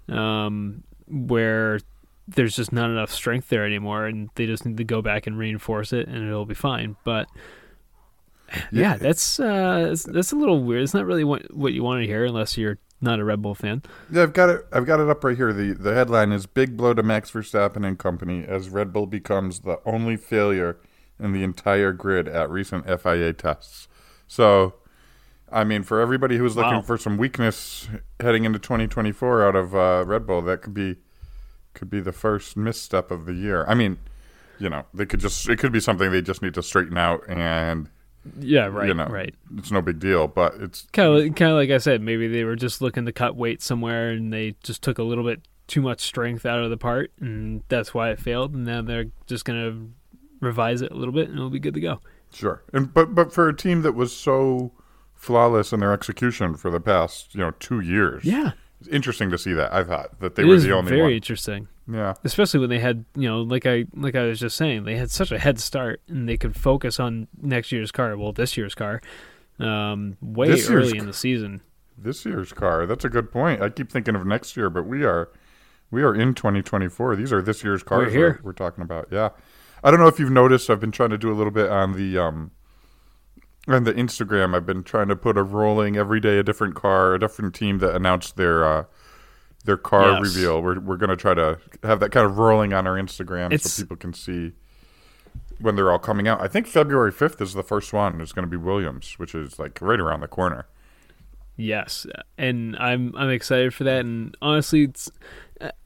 um, 0.09 0.85
where 1.09 1.81
there's 2.29 2.55
just 2.55 2.73
not 2.73 2.89
enough 2.89 3.11
strength 3.11 3.49
there 3.49 3.67
anymore, 3.67 4.07
and 4.07 4.31
they 4.37 4.47
just 4.47 4.65
need 4.65 4.77
to 4.77 4.85
go 4.85 5.03
back 5.03 5.27
and 5.27 5.37
reinforce 5.37 5.93
it, 5.93 6.07
and 6.07 6.25
it'll 6.25 6.47
be 6.47 6.55
fine. 6.55 6.97
But 7.05 7.27
yeah, 8.71 8.97
that's 8.97 9.41
uh, 9.41 9.95
that's 10.07 10.33
a 10.33 10.37
little 10.37 10.63
weird. 10.63 10.83
It's 10.83 10.95
not 10.95 11.07
really 11.07 11.25
what 11.25 11.53
what 11.55 11.73
you 11.73 11.83
want 11.83 12.03
to 12.03 12.07
hear 12.07 12.25
unless 12.25 12.57
you're 12.57 12.79
not 13.01 13.21
a 13.21 13.25
Red 13.25 13.43
Bull 13.43 13.55
fan. 13.55 13.83
Yeah, 14.11 14.23
I've 14.23 14.33
got 14.33 14.49
it. 14.49 14.67
I've 14.73 14.87
got 14.87 15.01
it 15.01 15.09
up 15.09 15.23
right 15.25 15.37
here. 15.37 15.53
the 15.53 15.73
The 15.75 15.95
headline 15.95 16.33
is 16.33 16.47
"Big 16.47 16.77
blow 16.77 16.95
to 16.95 17.03
Max 17.03 17.31
Verstappen 17.31 17.87
and 17.87 17.99
company 17.99 18.45
as 18.47 18.69
Red 18.71 18.93
Bull 18.93 19.07
becomes 19.07 19.61
the 19.61 19.79
only 19.85 20.17
failure 20.17 20.79
in 21.19 21.33
the 21.33 21.43
entire 21.43 21.93
grid 21.93 22.29
at 22.29 22.51
recent 22.51 22.87
FIA 22.87 23.33
tests." 23.33 23.89
So, 24.27 24.75
I 25.53 25.65
mean, 25.65 25.83
for 25.83 26.01
everybody 26.01 26.39
who's 26.39 26.57
looking 26.57 26.77
Wow. 26.77 26.83
for 26.83 26.97
some 26.97 27.17
weakness 27.19 27.89
heading 28.21 28.45
into 28.45 28.59
2024 28.59 29.47
out 29.47 29.55
of 29.55 29.75
uh, 29.75 30.05
Red 30.07 30.27
Bull, 30.27 30.41
that 30.43 30.63
could 30.63 30.75
be 30.75 30.97
could 31.75 31.91
be 31.91 32.01
the 32.01 32.13
first 32.13 32.57
misstep 32.57 33.11
of 33.11 33.27
the 33.27 33.35
year. 33.35 33.65
I 33.69 33.75
mean, 33.75 33.99
you 34.59 34.71
know, 34.71 34.85
they 34.95 35.05
could 35.07 35.21
just 35.21 35.49
it 35.49 35.59
could 35.59 35.73
be 35.73 35.81
something 35.81 36.11
they 36.11 36.23
just 36.23 36.41
need 36.41 36.55
to 36.55 36.63
straighten 36.63 36.97
out, 36.97 37.23
and 37.29 37.91
Yeah, 38.39 38.67
right, 38.67 38.89
you 38.89 38.95
know, 38.95 39.07
right. 39.07 39.35
it's 39.57 39.71
no 39.71 39.83
big 39.83 39.99
deal. 39.99 40.27
But 40.29 40.55
it's 40.61 40.87
Kind 40.93 41.13
of, 41.29 41.35
kind 41.35 41.51
of 41.53 41.57
like 41.59 41.71
I 41.71 41.79
said, 41.79 42.01
maybe 42.01 42.27
they 42.29 42.45
were 42.45 42.57
just 42.57 42.81
looking 42.81 43.05
to 43.07 43.13
cut 43.13 43.37
weight 43.37 43.63
somewhere, 43.63 44.11
and 44.11 44.33
they 44.33 44.55
just 44.63 44.83
took 44.83 44.99
a 44.99 45.03
little 45.03 45.25
bit 45.25 45.43
too 45.67 45.81
much 45.83 46.01
strength 46.01 46.45
out 46.47 46.63
of 46.63 46.71
the 46.71 46.77
part, 46.77 47.13
and 47.21 47.63
that's 47.69 47.93
why 47.95 48.11
it 48.11 48.19
failed. 48.21 48.55
And 48.55 48.65
now 48.65 48.83
they're 48.83 49.07
just 49.27 49.45
gonna 49.45 49.87
revise 50.41 50.83
it 50.83 50.91
a 50.93 50.95
little 50.95 51.15
bit, 51.15 51.29
and 51.29 51.39
it'll 51.39 51.51
be 51.51 51.59
good 51.61 51.75
to 51.75 51.81
go. 51.81 52.01
Sure, 52.33 52.63
and 52.73 52.93
but 52.93 53.15
but 53.15 53.33
for 53.33 53.49
a 53.49 53.57
team 53.57 53.83
that 53.83 53.93
was 53.93 54.15
so 54.15 54.73
flawless 55.15 55.73
in 55.73 55.81
their 55.81 55.93
execution 55.93 56.55
for 56.57 56.71
the 56.71 56.81
past 56.81 57.35
you 57.35 57.41
know 57.41 57.53
two 57.61 57.81
years, 57.81 58.25
Yeah, 58.25 58.53
it's 58.81 58.89
interesting 58.89 59.31
to 59.31 59.39
see 59.39 59.53
that. 59.53 59.73
I 59.73 59.85
thought 59.85 60.21
that 60.21 60.35
they 60.35 60.43
it 60.43 60.47
were 60.47 60.59
the 60.59 60.73
only 60.73 60.91
very 60.91 61.03
one. 61.03 61.13
interesting, 61.13 61.69
Yeah, 61.91 62.15
especially 62.25 62.61
when 62.61 62.71
they 62.71 62.79
had, 62.79 63.05
you 63.15 63.29
know, 63.29 63.43
like 63.43 63.67
I 63.67 63.85
like 63.95 64.15
I 64.15 64.23
was 64.25 64.41
just 64.41 64.57
saying, 64.57 64.85
they 64.85 64.97
had 64.97 65.11
such 65.11 65.31
a 65.31 65.39
head 65.39 65.61
start, 65.61 66.01
and 66.09 66.27
they 66.29 66.37
could 66.39 66.57
focus 66.57 66.99
on 66.99 67.29
next 67.41 67.73
year's 67.73 67.93
car, 67.93 68.17
well, 68.17 68.33
this 68.33 68.57
year's 68.57 68.75
car, 68.75 69.03
um, 69.61 70.17
way 70.23 70.49
This 70.49 70.71
early 70.71 70.97
in 70.97 71.05
the 71.07 71.13
season. 71.13 71.61
this 71.99 72.25
year's 72.25 72.53
car. 72.55 72.87
That's 72.87 73.05
a 73.05 73.11
good 73.11 73.31
point. 73.31 73.61
I 73.61 73.69
keep 73.69 73.91
thinking 73.91 74.15
of 74.17 74.27
next 74.27 74.57
year, 74.57 74.71
but 74.71 74.87
we 74.87 75.05
are 75.05 75.29
we 75.91 76.03
are 76.03 76.15
in 76.15 76.35
2024. 76.35 77.17
These 77.17 77.33
are 77.35 77.43
this 77.43 77.63
year's 77.63 77.83
cars 77.83 78.13
here. 78.13 78.41
We're, 78.43 78.49
we're 78.49 78.53
talking 78.55 78.83
about. 78.83 79.09
Yeah, 79.11 79.29
I 79.83 79.91
don't 79.91 80.01
know 80.01 80.09
if 80.09 80.19
you've 80.19 80.31
noticed. 80.33 80.71
I've 80.71 80.81
been 80.81 80.91
trying 80.91 81.11
to 81.11 81.19
do 81.19 81.31
a 81.31 81.37
little 81.37 81.53
bit 81.53 81.71
on 81.71 81.93
the 81.93 82.17
um 82.19 82.51
on 83.69 83.85
the 83.85 83.93
Instagram. 83.93 84.55
I've 84.57 84.65
been 84.67 84.85
trying 84.85 85.09
to 85.09 85.17
put 85.17 85.37
a 85.37 85.43
rolling 85.43 85.97
every 85.99 86.19
day 86.21 86.39
a 86.39 86.43
different 86.43 86.75
car, 86.77 87.13
a 87.15 87.19
different 87.19 87.55
team 87.55 87.79
that 87.81 87.95
announced 87.95 88.37
their. 88.37 88.65
uh 88.65 88.85
their 89.65 89.77
car 89.77 90.13
Yes. 90.13 90.23
reveal. 90.35 90.63
We're 90.63 90.79
we're 90.81 90.97
gonna 90.97 91.17
try 91.17 91.35
to 91.35 91.59
have 91.83 92.01
that 92.01 92.11
kind 92.11 92.27
of 92.27 92.39
rolling 92.39 92.73
on 92.73 92.87
our 92.87 92.95
Instagram 92.97 93.47
It's- 93.47 93.73
so 93.73 93.83
people 93.83 93.97
can 93.97 94.13
see 94.13 94.53
when 95.61 95.77
they're 95.77 95.91
all 95.91 95.99
coming 95.99 96.29
out. 96.29 96.41
I 96.41 96.49
think 96.49 96.67
February 96.67 97.11
fifth 97.13 97.41
is 97.41 97.55
the 97.55 97.63
first 97.63 97.93
one. 97.93 98.21
It's 98.21 98.33
gonna 98.33 98.47
be 98.47 98.57
Williams, 98.57 99.15
which 99.19 99.35
is 99.35 99.59
like 99.59 99.79
right 99.81 100.01
around 100.01 100.21
the 100.21 100.29
corner. 100.29 100.67
Yes, 101.57 102.07
and 102.37 102.77
I'm 102.77 103.15
I'm 103.17 103.31
excited 103.31 103.73
for 103.73 103.85
that. 103.85 104.01
And 104.01 104.37
honestly, 104.43 104.83
it's 104.85 105.11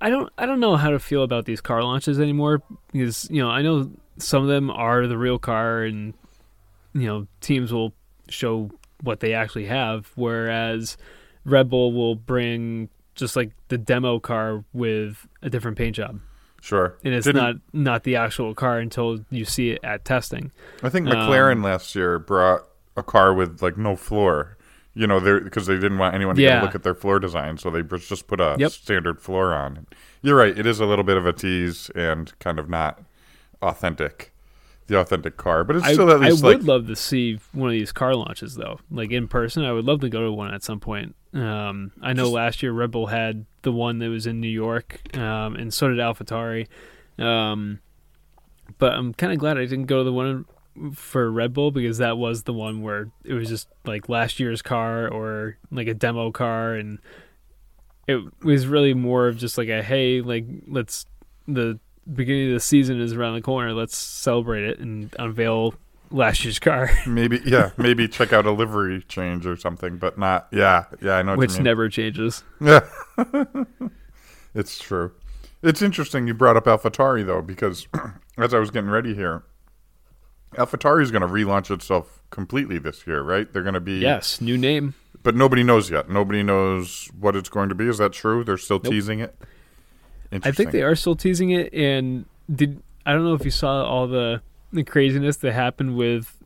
I 0.01 0.09
don't 0.11 0.33
I 0.39 0.47
don't 0.47 0.61
know 0.61 0.77
how 0.77 0.91
to 0.91 0.99
feel 0.99 1.23
about 1.23 1.45
these 1.45 1.61
car 1.61 1.83
launches 1.83 2.19
anymore 2.19 2.63
because 2.93 3.29
you 3.31 3.43
know 3.43 3.51
I 3.51 3.61
know 3.63 3.91
some 4.17 4.43
of 4.43 4.49
them 4.49 4.71
are 4.71 5.07
the 5.07 5.19
real 5.19 5.39
car, 5.39 5.83
and 5.83 6.15
you 6.95 7.07
know 7.07 7.27
teams 7.41 7.73
will 7.73 7.93
show 8.31 8.71
what 9.03 9.21
they 9.21 9.35
actually 9.35 9.67
have, 9.67 10.11
whereas 10.17 10.97
Red 11.45 11.69
Bull 11.69 11.93
will 11.93 12.15
bring 12.17 12.89
just 13.19 13.37
like 13.37 13.51
the 13.69 13.77
demo 13.77 14.19
car 14.19 14.65
with 14.73 15.27
a 15.43 15.51
different 15.51 15.77
paint 15.77 15.97
job, 15.97 16.21
Sure, 16.63 16.97
and 17.05 17.13
it's 17.15 17.27
Didn't- 17.27 17.43
not 17.43 17.55
not 17.73 18.03
the 18.05 18.17
actual 18.17 18.55
car 18.55 18.79
until 18.79 19.21
you 19.31 19.45
see 19.45 19.71
it 19.73 19.81
at 19.85 20.05
testing. 20.05 20.51
I 20.83 20.89
think 20.89 21.07
McLaren 21.07 21.53
Um, 21.57 21.63
last 21.63 21.95
year 21.95 22.19
brought 22.19 22.63
a 22.97 23.03
car 23.03 23.35
with 23.35 23.61
like 23.63 23.77
no 23.77 23.95
floor. 23.95 24.55
You 24.95 25.07
know, 25.07 25.21
because 25.21 25.67
they 25.67 25.75
didn't 25.77 25.99
want 25.99 26.17
anyone 26.17 26.35
to 26.35 26.43
Yeah. 26.43 26.61
look 26.61 26.75
at 26.75 26.83
their 26.83 26.95
floor 26.95 27.21
design, 27.21 27.57
so 27.59 27.71
they 27.71 27.83
just 27.83 28.27
put 28.27 28.41
a 28.41 28.57
Yep. 28.59 28.73
standard 28.73 29.21
floor 29.21 29.55
on. 29.55 29.87
You're 30.23 30.35
right; 30.37 30.59
it 30.59 30.67
is 30.67 30.81
a 30.81 30.87
little 30.87 31.05
bit 31.05 31.17
of 31.17 31.25
a 31.25 31.33
tease 31.33 31.89
and 31.95 32.37
kind 32.41 32.59
of 32.59 32.69
not 32.69 33.01
authentic, 33.63 34.33
the 34.89 34.99
authentic 34.99 35.37
car. 35.37 35.63
But 35.65 35.77
it's 35.77 35.85
I, 35.85 35.93
still 35.93 36.11
at 36.11 36.23
I 36.23 36.31
least 36.31 36.43
would 36.43 36.65
love 36.65 36.89
to 36.89 36.97
see 36.97 37.39
one 37.53 37.69
of 37.69 37.73
these 37.73 37.93
car 37.93 38.15
launches 38.15 38.57
though, 38.57 38.81
like 38.91 39.13
in 39.13 39.29
person. 39.29 39.65
I 39.65 39.73
would 39.73 39.85
love 39.85 40.01
to 40.01 40.09
go 40.09 40.23
to 40.25 40.33
one 40.33 40.53
at 40.53 40.65
some 40.65 40.81
point. 40.81 41.15
Um, 41.33 41.93
I 42.03 42.13
know 42.15 42.25
Just- 42.25 42.35
last 42.35 42.63
year 42.63 42.73
Red 42.73 42.91
Bull 42.91 43.07
had 43.07 43.47
the 43.63 43.73
one 43.73 43.99
that 44.01 44.09
was 44.09 44.27
in 44.27 44.41
New 44.41 44.49
York, 44.49 45.17
um, 45.17 45.55
and 45.55 45.73
so 45.73 45.89
did 45.89 45.99
AlphaTauri. 45.99 46.67
Um, 47.19 47.81
but 48.79 48.93
I'm 48.95 49.15
kind 49.15 49.33
of 49.33 49.39
glad 49.39 49.59
I 49.59 49.67
didn't 49.67 49.87
go 49.87 49.99
to 49.99 50.05
the 50.05 50.13
one 50.13 50.47
for 50.95 51.31
Red 51.31 51.53
Bull 51.53 51.71
because 51.71 51.99
that 51.99 52.17
was 52.17 52.45
the 52.45 52.53
one 52.53 52.83
where 52.83 53.11
it 53.25 53.35
was 53.35 53.49
just 53.49 53.69
like 53.85 54.09
last 54.09 54.41
year's 54.41 54.63
car 54.63 55.09
or 55.09 55.59
like 55.71 55.89
a 55.89 55.95
demo 55.95 56.31
car, 56.31 56.75
and 56.75 56.99
it 58.07 58.21
was 58.43 58.67
really 58.67 58.95
more 58.95 59.29
of 59.29 59.37
just 59.37 59.59
like 59.59 59.69
a 59.69 59.83
hey, 59.83 60.21
like 60.23 60.47
let's 60.67 61.05
the 61.47 61.79
beginning 62.13 62.49
of 62.49 62.55
the 62.55 62.61
season 62.61 63.01
is 63.01 63.13
around 63.15 63.35
the 63.35 63.43
corner. 63.43 63.73
Let's 63.75 63.97
celebrate 63.97 64.65
it 64.65 64.79
and 64.79 65.15
unveil 65.19 65.75
last 66.11 66.45
year's 66.45 66.59
car, 66.59 66.91
maybe 67.07 67.41
yeah, 67.45 67.71
maybe 67.77 68.09
check 68.09 68.33
out 68.33 68.47
a 68.47 68.51
livery 68.51 69.03
change 69.09 69.47
or 69.47 69.57
something, 69.57 69.99
but 69.99 70.19
not 70.19 70.49
yeah, 70.53 70.85
yeah. 71.03 71.17
I 71.17 71.23
know 71.23 71.33
what 71.33 71.39
which 71.41 71.51
you 71.53 71.57
mean. 71.59 71.65
never 71.65 71.89
changes. 71.89 72.43
Yeah, 72.61 72.81
it's 74.55 74.79
true. 74.79 75.13
It's 75.63 75.83
interesting 75.83 76.27
you 76.27 76.35
brought 76.35 76.57
up 76.57 76.65
AlphaTauri 76.65 77.27
though, 77.27 77.43
because 77.43 77.87
as 78.39 78.55
I 78.55 78.59
was 78.59 78.71
getting 78.71 78.91
ready 78.91 79.15
here, 79.15 79.43
AlphaTauri 80.55 81.03
is 81.03 81.11
going 81.11 81.23
to 81.23 81.29
relaunch 81.29 81.71
itself 81.71 82.23
completely 82.31 82.79
this 82.79 83.07
year, 83.07 83.23
right? 83.23 83.53
They're 83.53 83.63
going 83.63 83.75
to 83.75 83.81
be 83.81 83.99
Yes, 83.99 84.41
new 84.41 84.57
name. 84.57 84.95
but 85.23 85.35
nobody 85.35 85.63
knows 85.65 85.91
yet. 85.91 86.09
Nobody 86.09 86.43
knows 86.43 87.11
what 87.19 87.35
it's 87.37 87.49
going 87.49 87.69
to 87.71 87.75
be. 87.75 87.89
Is 87.89 87.99
that 87.99 88.13
true? 88.13 88.45
They're 88.45 88.57
still 88.57 88.81
Nope. 88.83 88.93
teasing 88.93 89.21
it. 89.21 89.37
I 90.33 90.53
think 90.53 90.71
they 90.73 90.83
are 90.83 90.95
still 90.95 91.17
teasing 91.17 91.51
it. 91.51 91.73
And 91.73 92.27
did 92.53 92.83
I 93.07 93.13
don't 93.13 93.25
know 93.25 93.35
if 93.35 93.45
you 93.45 93.51
saw 93.51 93.85
all 93.85 94.07
the 94.07 94.43
the 94.73 94.85
craziness 94.85 95.37
that 95.39 95.53
happened 95.53 95.97
with 95.97 96.37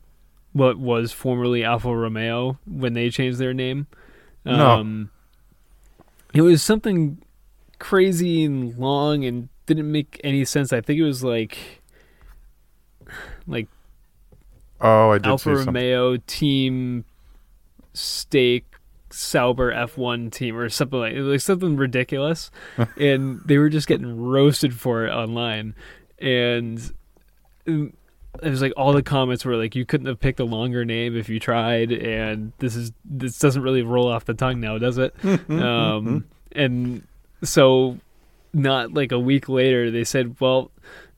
what 0.53 0.77
was 0.77 1.11
formerly 1.11 1.63
Alfa 1.63 1.93
Romeo 1.93 2.59
when 2.65 2.93
they 2.93 3.09
changed 3.09 3.39
their 3.39 3.53
name. 3.53 3.87
No. 4.45 4.69
Um, 4.69 5.09
it 6.33 6.41
was 6.41 6.61
something 6.61 7.21
crazy 7.79 8.43
and 8.43 8.77
long 8.77 9.25
and 9.25 9.49
didn't 9.65 9.91
make 9.91 10.21
any 10.23 10.45
sense. 10.45 10.71
I 10.71 10.81
think 10.81 10.99
it 10.99 11.03
was 11.03 11.23
like 11.23 11.81
like 13.47 13.67
Oh, 14.79 15.11
I 15.11 15.17
did 15.17 15.27
Alfa 15.27 15.43
see 15.43 15.63
something. 15.63 15.73
Romeo 15.73 16.17
team 16.27 17.05
Stake 17.93 18.72
Sauber 19.13 19.71
F1 19.71 20.31
team 20.31 20.57
or 20.57 20.69
something 20.69 20.99
like 20.99 21.15
like 21.15 21.39
something 21.39 21.77
ridiculous, 21.77 22.51
and 22.97 23.41
they 23.45 23.57
were 23.57 23.69
just 23.69 23.87
getting 23.87 24.19
roasted 24.19 24.73
for 24.73 25.05
it 25.05 25.11
online, 25.11 25.75
and 26.19 26.91
um, 27.67 27.93
it 28.41 28.49
was 28.49 28.61
like 28.61 28.73
all 28.75 28.93
the 28.93 29.03
comments 29.03 29.45
were 29.45 29.55
like 29.55 29.75
you 29.75 29.85
couldn't 29.85 30.07
have 30.07 30.19
picked 30.19 30.39
a 30.39 30.45
longer 30.45 30.83
name 30.83 31.15
if 31.15 31.29
you 31.29 31.39
tried, 31.39 31.91
and 31.91 32.53
this 32.59 32.75
is 32.75 32.91
this 33.05 33.37
doesn't 33.37 33.61
really 33.61 33.83
roll 33.83 34.07
off 34.07 34.25
the 34.25 34.33
tongue 34.33 34.59
now, 34.59 34.77
does 34.77 34.97
it? 34.97 35.13
um, 35.49 36.25
and 36.53 37.05
so 37.43 37.99
not 38.53 38.93
like 38.93 39.11
a 39.11 39.19
week 39.19 39.49
later 39.49 39.91
they 39.91 40.03
said, 40.03 40.35
well, 40.39 40.71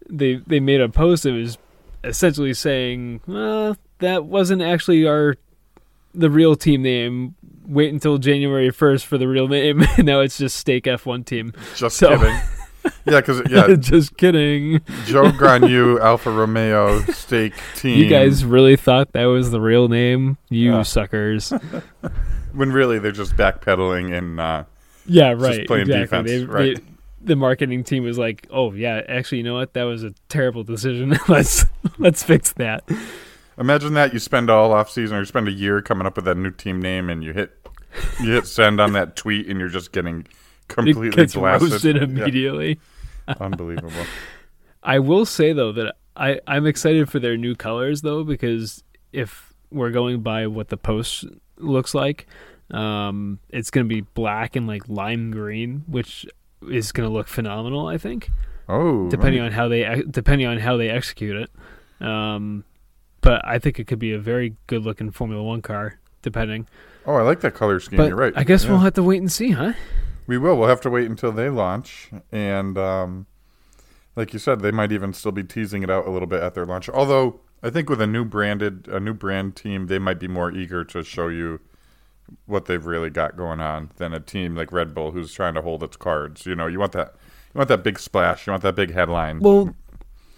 they 0.10 0.36
they 0.48 0.60
made 0.60 0.82
a 0.82 0.90
post 0.90 1.24
that 1.24 1.32
was 1.32 1.58
essentially 2.04 2.54
saying, 2.54 3.22
well, 3.26 3.78
that 4.00 4.26
wasn't 4.26 4.62
actually 4.62 5.08
our 5.08 5.36
the 6.14 6.30
real 6.30 6.56
team 6.56 6.82
name. 6.82 7.36
Wait 7.68 7.92
until 7.94 8.18
January 8.18 8.70
first 8.72 9.06
for 9.06 9.18
the 9.18 9.28
real 9.28 9.48
name. 9.48 9.80
now 10.00 10.20
it's 10.22 10.38
just 10.38 10.58
Stake 10.58 10.86
F1 10.86 11.26
team. 11.26 11.54
Just 11.76 11.98
So- 11.98 12.18
kidding. 12.18 12.38
Yeah, 13.08 13.20
because 13.20 13.42
yeah, 13.50 13.76
just 13.80 14.16
kidding. 14.16 14.80
Joe 15.06 15.32
Granu, 15.32 16.00
Alfa 16.00 16.30
Romeo 16.30 17.00
Stake 17.14 17.56
team. 17.76 17.98
You 17.98 18.08
guys 18.08 18.46
really 18.46 18.76
thought 18.76 19.12
that 19.14 19.26
was 19.26 19.50
the 19.50 19.60
real 19.60 19.88
name? 19.88 20.38
You 20.50 20.74
Yeah. 20.76 20.82
suckers. 20.84 21.52
when 22.54 22.72
really 22.72 23.00
they're 23.00 23.12
just 23.12 23.36
backpedaling 23.36 24.16
and 24.16 24.40
uh, 24.40 24.66
Yeah, 25.08 25.34
Just 25.34 25.44
right. 25.44 25.68
playing 25.68 25.90
exactly. 25.90 26.02
defense, 26.04 26.30
They- 26.30 26.46
right. 26.46 26.76
they- 26.76 26.84
the 27.24 27.36
marketing 27.36 27.84
team 27.84 28.04
was 28.04 28.20
like, 28.20 28.46
"Oh 28.52 28.72
yeah, 28.74 29.02
actually, 29.10 29.40
you 29.40 29.46
know 29.46 29.56
what? 29.56 29.74
That 29.74 29.84
was 29.86 30.04
a 30.04 30.14
terrible 30.30 30.62
decision. 30.64 31.18
let's 31.28 31.66
let's 31.98 32.22
fix 32.22 32.54
that." 32.54 32.84
Imagine 33.58 33.94
that 33.94 34.14
you 34.14 34.20
spend 34.20 34.50
all 34.50 34.72
off 34.74 34.90
season 34.90 35.18
or 35.18 35.20
you 35.22 35.26
spend 35.26 35.48
a 35.48 35.52
year 35.52 35.82
coming 35.82 36.06
up 36.08 36.16
with 36.16 36.26
that 36.26 36.38
new 36.38 36.52
team 36.52 36.82
name 36.82 37.10
and 37.10 37.24
you 37.24 37.34
hit 37.34 37.52
you 38.22 38.32
hit 38.32 38.46
send 38.48 38.80
on 38.82 38.94
that 38.94 39.16
tweet 39.16 39.48
and 39.48 39.60
you're 39.60 39.70
just 39.70 39.92
getting 39.92 40.20
It 40.22 40.28
completely 40.68 41.10
gets 41.12 41.36
blasted. 41.36 41.72
roasted 41.72 41.96
Yeah, 41.98 42.04
immediately. 42.04 42.80
unbelievable. 43.40 43.92
I 44.84 45.00
will 45.00 45.26
say 45.26 45.54
though 45.54 45.72
that 45.74 45.96
I 46.16 46.40
I'm 46.48 46.66
excited 46.66 47.10
for 47.10 47.20
their 47.20 47.38
new 47.38 47.56
colors 47.56 48.02
though 48.02 48.24
because 48.24 48.84
if 49.12 49.54
we're 49.72 49.92
going 49.92 50.22
by 50.22 50.48
what 50.48 50.70
the 50.70 50.78
post 50.78 51.26
looks 51.58 51.94
like, 51.96 52.28
um, 52.72 53.40
it's 53.50 53.72
gonna 53.72 53.86
be 53.86 54.02
black 54.02 54.56
and 54.56 54.68
like 54.68 54.88
lime 54.88 55.32
green, 55.32 55.84
which 55.88 56.26
is 56.70 56.92
gonna 56.92 57.10
look 57.10 57.28
phenomenal. 57.28 57.88
I 57.88 57.98
think 57.98 58.30
Oh, 58.68 59.10
depending 59.10 59.42
let 59.42 59.48
on 59.48 59.52
how 59.54 59.68
they 59.68 60.04
depending 60.10 60.48
on 60.48 60.58
how 60.60 60.76
they 60.78 60.90
execute 60.90 61.36
it. 61.36 62.06
Um, 62.06 62.64
but 63.26 63.46
I 63.46 63.60
think 63.60 63.80
it 63.80 63.88
could 63.88 64.00
be 64.00 64.14
a 64.14 64.20
very 64.20 64.56
good 64.68 64.84
looking 64.84 65.12
Formula 65.12 65.44
One 65.44 65.62
car, 65.62 66.00
depending. 66.22 66.68
oh, 67.06 67.16
I 67.16 67.22
like 67.24 67.42
that 67.42 67.54
color 67.56 67.80
scheme. 67.82 67.98
But 67.98 68.08
You're 68.08 68.16
right. 68.16 68.34
I 68.36 68.44
guess 68.46 68.64
Yeah. 68.64 68.72
we'll 68.72 68.80
have 68.80 68.94
to 68.94 69.04
wait 69.04 69.20
and 69.20 69.30
see, 69.32 69.52
huh? 69.52 69.74
We 70.28 70.38
will. 70.38 70.56
We'll 70.58 70.70
have 70.70 70.82
to 70.82 70.90
wait 70.90 71.10
until 71.10 71.32
they 71.34 71.50
launch, 71.50 72.10
and 72.32 72.78
um, 72.78 73.26
like 74.16 74.32
you 74.34 74.40
said, 74.40 74.62
they 74.62 74.72
might 74.72 74.92
even 74.92 75.12
still 75.14 75.32
be 75.34 75.44
teasing 75.44 75.84
it 75.84 75.90
out 75.90 76.08
a 76.08 76.10
little 76.10 76.28
bit 76.28 76.42
at 76.42 76.54
their 76.56 76.66
launch. 76.66 76.90
Although 76.90 77.42
I 77.62 77.70
think 77.70 77.90
with 77.90 78.02
a 78.02 78.08
new 78.08 78.26
branded, 78.26 78.88
a 78.88 79.00
new 79.00 79.14
brand 79.14 79.56
team, 79.56 79.86
they 79.88 80.00
might 80.00 80.20
be 80.20 80.28
more 80.28 80.52
eager 80.52 80.84
to 80.86 81.04
show 81.04 81.28
you 81.28 81.60
what 82.48 82.66
they've 82.66 82.88
really 82.88 83.12
got 83.12 83.38
going 83.38 83.60
on 83.60 83.92
than 83.98 84.12
a 84.14 84.20
team 84.20 84.56
like 84.56 84.72
Red 84.72 84.96
Bull 84.96 85.12
who's 85.12 85.32
trying 85.32 85.54
to 85.54 85.62
hold 85.62 85.84
its 85.84 85.96
cards. 85.96 86.48
You 86.48 86.56
know, 86.56 86.66
you 86.66 86.80
want 86.80 86.94
that, 86.94 87.14
you 87.54 87.60
want 87.60 87.68
that 87.70 87.84
big 87.84 88.00
splash, 88.00 88.48
you 88.48 88.52
want 88.52 88.64
that 88.64 88.76
big 88.76 88.94
headline. 88.96 89.42
Well, 89.42 89.76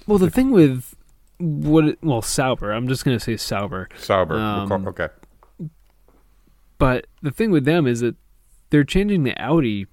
well, 0.05 0.17
the 0.17 0.29
thing 0.29 0.51
with 0.51 0.96
what 1.39 1.85
it, 1.85 1.99
well 2.01 2.21
Sauber, 2.21 2.71
I'm 2.71 2.87
just 2.87 3.05
gonna 3.05 3.19
say 3.19 3.37
Sauber, 3.37 3.89
Sauber, 3.97 4.35
um, 4.35 4.87
okay. 4.87 5.09
but 6.77 7.07
the 7.21 7.31
thing 7.31 7.51
with 7.51 7.65
them 7.65 7.87
is 7.87 7.99
that 8.01 8.15
they're 8.69 8.83
changing 8.83 9.23
the 9.23 9.39
Audi. 9.39 9.87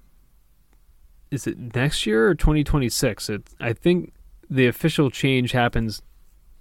Is 1.31 1.47
it 1.47 1.75
next 1.75 2.05
year 2.05 2.27
or 2.27 2.35
2026? 2.35 3.29
It, 3.29 3.43
I 3.59 3.73
think 3.73 4.13
the 4.49 4.67
official 4.67 5.09
change 5.09 5.51
happens 5.51 6.01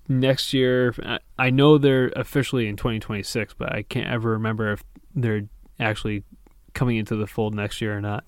next 0.09 0.53
year. 0.53 0.95
I, 1.05 1.19
I 1.39 1.51
know 1.51 1.79
they're 1.79 2.09
officially 2.17 2.67
in 2.69 2.77
2026, 2.77 3.55
but 3.55 3.73
I 3.73 3.83
can't 3.83 4.09
ever 4.09 4.31
remember 4.31 4.73
if 4.73 4.85
they're 5.15 5.43
actually 5.79 6.25
coming 6.73 6.97
into 6.97 7.17
the 7.17 7.27
fold 7.27 7.55
next 7.55 7.81
year 7.81 7.97
or 7.97 8.01
not. 8.01 8.25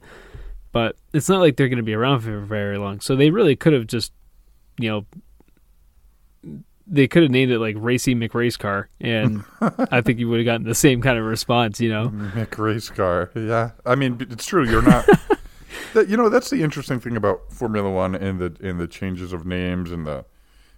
But 0.72 0.96
it's 1.12 1.28
not 1.28 1.40
like 1.40 1.56
they're 1.56 1.68
going 1.68 1.78
to 1.78 1.82
be 1.82 1.94
around 1.94 2.20
for 2.20 2.38
very 2.40 2.78
long. 2.78 3.00
So 3.00 3.16
they 3.16 3.30
really 3.30 3.56
could 3.56 3.72
have 3.72 3.86
just, 3.86 4.12
you 4.78 4.90
know, 4.90 5.06
they 6.87 7.09
could 7.09 7.23
have 7.23 7.33
named 7.33 7.50
it 7.50 7.59
like 7.59 7.75
Racy 7.78 8.14
McRace 8.14 8.59
Car, 8.59 8.88
and 9.00 9.45
I 9.90 10.00
think 10.00 10.19
you 10.19 10.28
would 10.28 10.38
have 10.38 10.45
gotten 10.45 10.66
the 10.66 10.75
same 10.75 11.02
kind 11.02 11.19
of 11.19 11.25
response, 11.25 11.81
you 11.81 11.88
know. 11.88 12.09
Mick 12.09 12.57
race 12.59 12.90
car. 12.90 13.31
Yeah, 13.35 13.73
I 13.85 13.95
mean 13.95 14.19
it's 14.31 14.47
true. 14.47 14.69
You're 14.69 14.83
not. 14.83 15.07
that, 15.95 16.09
you 16.09 16.16
know 16.16 16.28
that's 16.28 16.50
the 16.50 16.62
interesting 16.62 17.00
thing 17.00 17.16
about 17.16 17.52
Formula 17.52 17.90
One 17.90 18.14
and 18.14 18.38
the 18.38 18.57
and 18.61 18.78
the 18.78 18.87
changes 18.87 19.33
of 19.33 19.45
names 19.45 19.90
and 19.90 20.07
the 20.07 20.25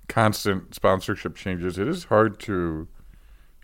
constant 0.09 0.75
sponsorship 0.75 1.37
changes. 1.37 1.79
It 1.79 1.89
is 1.89 2.05
hard 2.05 2.41
to 2.41 2.89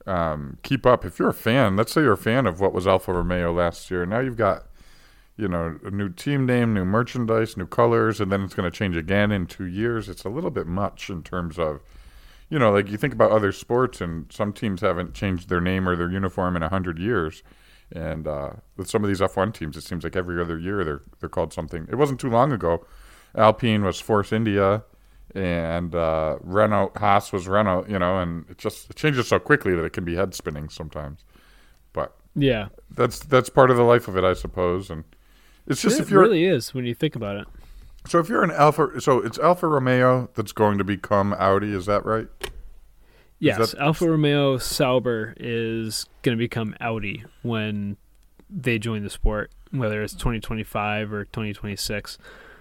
um, 0.07 0.59
keep 0.63 0.85
up 0.85 1.05
if 1.05 1.19
you're 1.19 1.31
a 1.31 1.35
fan. 1.35 1.77
Let's 1.77 1.93
say 1.93 2.03
you're 2.03 2.13
a 2.13 2.19
fan 2.19 2.47
of 2.47 2.61
what 2.61 2.75
was 2.75 2.87
Alfa 2.87 3.13
Romeo 3.13 3.53
last 3.53 3.91
year. 3.91 4.05
Now 4.05 4.21
you've 4.21 4.37
got 4.37 4.67
you 5.39 5.49
know 5.49 5.79
a 5.83 5.91
new 5.91 6.11
team 6.11 6.45
name, 6.45 6.75
new 6.75 6.85
merchandise, 6.85 7.57
new 7.57 7.67
colors, 7.67 8.21
and 8.21 8.31
then 8.31 8.43
it's 8.43 8.55
going 8.55 8.71
to 8.71 8.77
change 8.77 8.97
again 8.97 9.33
in 9.33 9.47
two 9.47 9.65
years. 9.65 10.11
It's 10.11 10.25
a 10.25 10.29
little 10.29 10.51
bit 10.51 10.67
much 10.67 11.09
in 11.09 11.23
terms 11.23 11.59
of 11.59 11.81
you 12.49 12.59
know, 12.59 12.71
like 12.71 12.91
you 12.91 12.97
think 12.97 13.15
about 13.15 13.31
other 13.31 13.53
sports, 13.53 14.01
and 14.01 14.31
some 14.33 14.53
teams 14.53 14.81
haven't 14.81 15.15
changed 15.15 15.49
their 15.49 15.61
name 15.61 15.89
or 15.89 15.97
their 15.97 16.11
uniform 16.11 16.57
in 16.57 16.63
a 16.63 16.69
hundred 16.69 16.99
years. 16.99 17.43
And 17.93 18.27
uh, 18.27 18.51
with 18.77 18.89
some 18.89 19.05
of 19.05 19.09
these 19.09 19.21
F1 19.21 19.55
teams, 19.55 19.77
it 19.77 19.85
seems 19.85 20.05
like 20.05 20.17
every 20.17 20.41
other 20.41 20.59
year 20.59 20.85
they're 20.85 21.03
they're 21.21 21.29
called 21.29 21.53
something. 21.53 21.87
It 21.91 21.97
wasn't 21.97 22.21
too 22.21 22.31
long 22.31 22.53
ago. 22.53 22.87
Alpine 23.37 23.85
was 23.85 24.01
Force 24.01 24.33
India, 24.33 24.85
and 25.35 25.95
uh, 25.95 26.39
Renault 26.41 26.93
Haas 26.97 27.33
was 27.33 27.49
Renault. 27.49 27.87
You 27.89 27.99
know, 27.99 28.19
and 28.19 28.49
it 28.49 28.59
just 28.59 28.91
it 28.91 28.97
changes 28.97 29.29
so 29.29 29.39
quickly 29.39 29.75
that 29.75 29.85
it 29.85 29.93
can 29.93 30.05
be 30.05 30.17
head 30.17 30.35
spinning 30.35 30.69
sometimes. 30.69 31.25
But 31.92 32.16
Yeah, 32.35 32.68
that's 32.90 33.21
that's 33.21 33.49
part 33.49 33.71
of 33.71 33.77
the 33.77 33.85
life 33.85 34.09
of 34.09 34.16
it, 34.16 34.25
I 34.25 34.33
suppose. 34.35 34.90
And 34.90 35.05
it's 35.66 35.83
just 35.83 35.99
it 35.99 36.03
if 36.05 36.11
you're 36.11 36.23
really 36.23 36.45
is 36.45 36.75
when 36.75 36.85
you 36.85 36.95
think 36.95 37.16
about 37.16 37.37
it. 37.37 37.47
So 38.07 38.19
if 38.19 38.29
you're 38.29 38.43
an 38.45 38.51
Alpha, 38.51 39.01
so 39.01 39.19
it's 39.19 39.38
Alfa 39.38 39.67
Romeo 39.69 40.29
that's 40.35 40.53
going 40.53 40.79
to 40.79 40.85
become 40.85 41.33
Audi. 41.38 41.73
Is 41.73 41.87
that 41.87 42.05
right? 42.05 42.29
Yes, 43.38 43.73
that- 43.73 43.79
Alfa 43.81 44.09
Romeo 44.11 44.59
Sauber 44.59 45.35
is 45.38 46.07
going 46.23 46.37
to 46.37 46.43
become 46.43 46.75
Audi 46.81 47.25
when 47.43 47.97
they 48.49 48.79
join 48.79 49.03
the 49.03 49.11
sport, 49.11 49.51
whether 49.71 50.03
it's 50.03 50.14
2025 50.14 51.12
or 51.12 51.25
2026. 51.27 52.19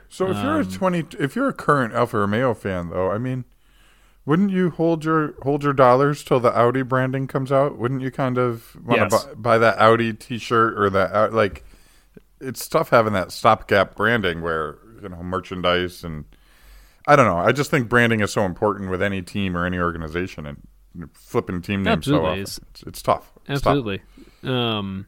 So 0.10 0.30
if 0.30 0.38
you're 0.44 0.58
a 0.60 0.64
Um, 0.64 0.70
twenty, 0.72 1.06
if 1.20 1.36
you're 1.36 1.48
a 1.50 1.54
current 1.54 1.94
Alfa 1.94 2.20
Romeo 2.20 2.54
fan, 2.54 2.90
though, 2.90 3.12
I 3.12 3.18
mean, 3.18 3.46
wouldn't 4.26 4.52
you 4.52 4.70
hold 4.70 5.04
your 5.04 5.34
hold 5.42 5.64
your 5.64 5.74
dollars 5.74 6.24
till 6.24 6.40
the 6.40 6.56
Audi 6.56 6.84
branding 6.84 7.26
comes 7.28 7.52
out? 7.52 7.78
Wouldn't 7.80 8.02
you 8.02 8.12
kind 8.12 8.38
of 8.38 8.76
want 8.86 9.10
to 9.10 9.16
Yes. 9.16 9.26
buy, 9.26 9.34
buy 9.34 9.58
that 9.58 9.80
Audi 9.80 10.14
T-shirt 10.14 10.78
or 10.78 10.90
that 10.92 11.34
like? 11.34 11.66
It's 12.40 12.68
tough 12.68 12.90
having 12.90 13.14
that 13.14 13.32
stopgap 13.32 13.96
branding 13.96 14.42
where 14.42 14.78
you 15.04 15.10
know 15.10 15.22
merchandise 15.22 16.04
and 16.04 16.26
I 17.08 17.16
don't 17.18 17.26
know. 17.26 17.38
I 17.38 17.52
just 17.52 17.70
think 17.70 17.90
branding 17.90 18.22
is 18.22 18.32
so 18.32 18.46
important 18.46 18.90
with 18.90 19.02
any 19.02 19.22
team 19.22 19.58
or 19.58 19.66
any 19.66 19.78
organization, 19.78 20.46
and 20.48 21.10
flipping 21.14 21.62
team 21.62 21.84
names 21.84 22.06
so 22.06 22.26
often. 22.26 22.40
It's- 22.40 22.60
It's, 22.88 23.02
tough. 23.02 23.32
It's 23.48 23.62
tough. 23.62 23.72
Absolutely. 23.78 24.02
Um, 24.44 25.08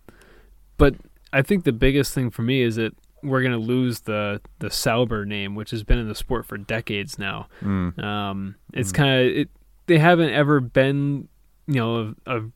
but 0.78 0.96
I 1.32 1.42
think 1.42 1.64
the 1.64 1.72
biggest 1.72 2.14
thing 2.14 2.30
for 2.32 2.42
me 2.42 2.62
is 2.62 2.76
that 2.76 2.94
we're 3.24 3.42
going 3.42 3.54
to 3.54 3.58
lose 3.58 4.02
the 4.02 4.42
the 4.60 4.70
Sauber 4.70 5.26
name, 5.26 5.56
which 5.56 5.72
has 5.72 5.84
been 5.84 5.98
in 5.98 6.08
the 6.10 6.16
sport 6.16 6.46
for 6.46 6.58
decades 6.58 7.18
now. 7.18 7.48
Mm. 7.64 7.98
Um, 8.04 8.56
it's 8.74 8.92
kind 8.92 9.22
of 9.22 9.36
it. 9.38 9.50
They 9.88 9.98
haven't 10.00 10.32
ever 10.32 10.60
been, 10.60 11.28
you 11.68 11.76
know, 11.76 12.16
a, 12.26 12.38
a 12.40 12.50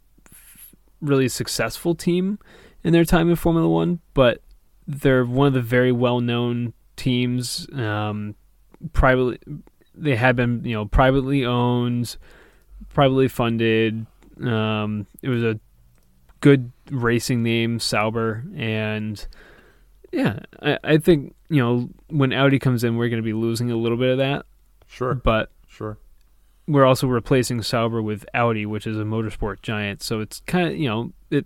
really 1.01 1.29
successful 1.29 1.95
team 1.95 2.39
in 2.83 2.91
their 2.93 3.05
time 3.05 3.29
in 3.29 3.35
Formula 3.35 3.69
One, 3.69 3.99
but 4.13 4.41
they're 4.87 5.23
one 5.25 5.47
of 5.47 5.53
the 5.53 5.61
very 5.61 5.91
well 5.91 6.19
known 6.19 6.73
teams. 6.99 7.67
Um, 7.73 8.35
privately, 8.93 9.39
they 9.95 10.15
had 10.15 10.35
been, 10.35 10.63
you 10.63 10.75
know, 10.75 10.85
privately 10.85 11.45
owned, 11.45 12.15
privately 12.93 13.27
funded. 13.27 14.05
Um, 14.41 15.07
it 15.21 15.29
was 15.29 15.43
a 15.43 15.59
good 16.41 16.71
racing 16.91 17.43
name, 17.43 17.79
Sauber, 17.79 18.43
and 18.55 19.25
yeah, 20.11 20.39
I, 20.61 20.77
I 20.83 20.97
think 20.97 21.35
you 21.49 21.61
know 21.61 21.89
when 22.07 22.31
Audi 22.33 22.59
comes 22.59 22.83
in, 22.83 22.95
we're 22.95 23.09
going 23.09 23.21
to 23.21 23.25
be 23.25 23.33
losing 23.33 23.71
a 23.71 23.75
little 23.75 23.97
bit 23.97 24.11
of 24.11 24.17
that, 24.19 24.45
Sure, 24.87 25.13
but 25.15 25.51
sure. 25.67 25.97
we're 26.67 26.85
also 26.85 27.07
replacing 27.07 27.61
Sauber 27.61 28.01
with 28.01 28.25
Audi, 28.33 28.65
which 28.65 28.87
is 28.87 28.97
a 28.97 29.03
motorsport 29.03 29.61
giant. 29.61 30.01
So 30.01 30.19
it's 30.21 30.41
kind 30.47 30.67
of 30.69 30.77
you 30.77 30.87
know 30.87 31.11
it 31.29 31.45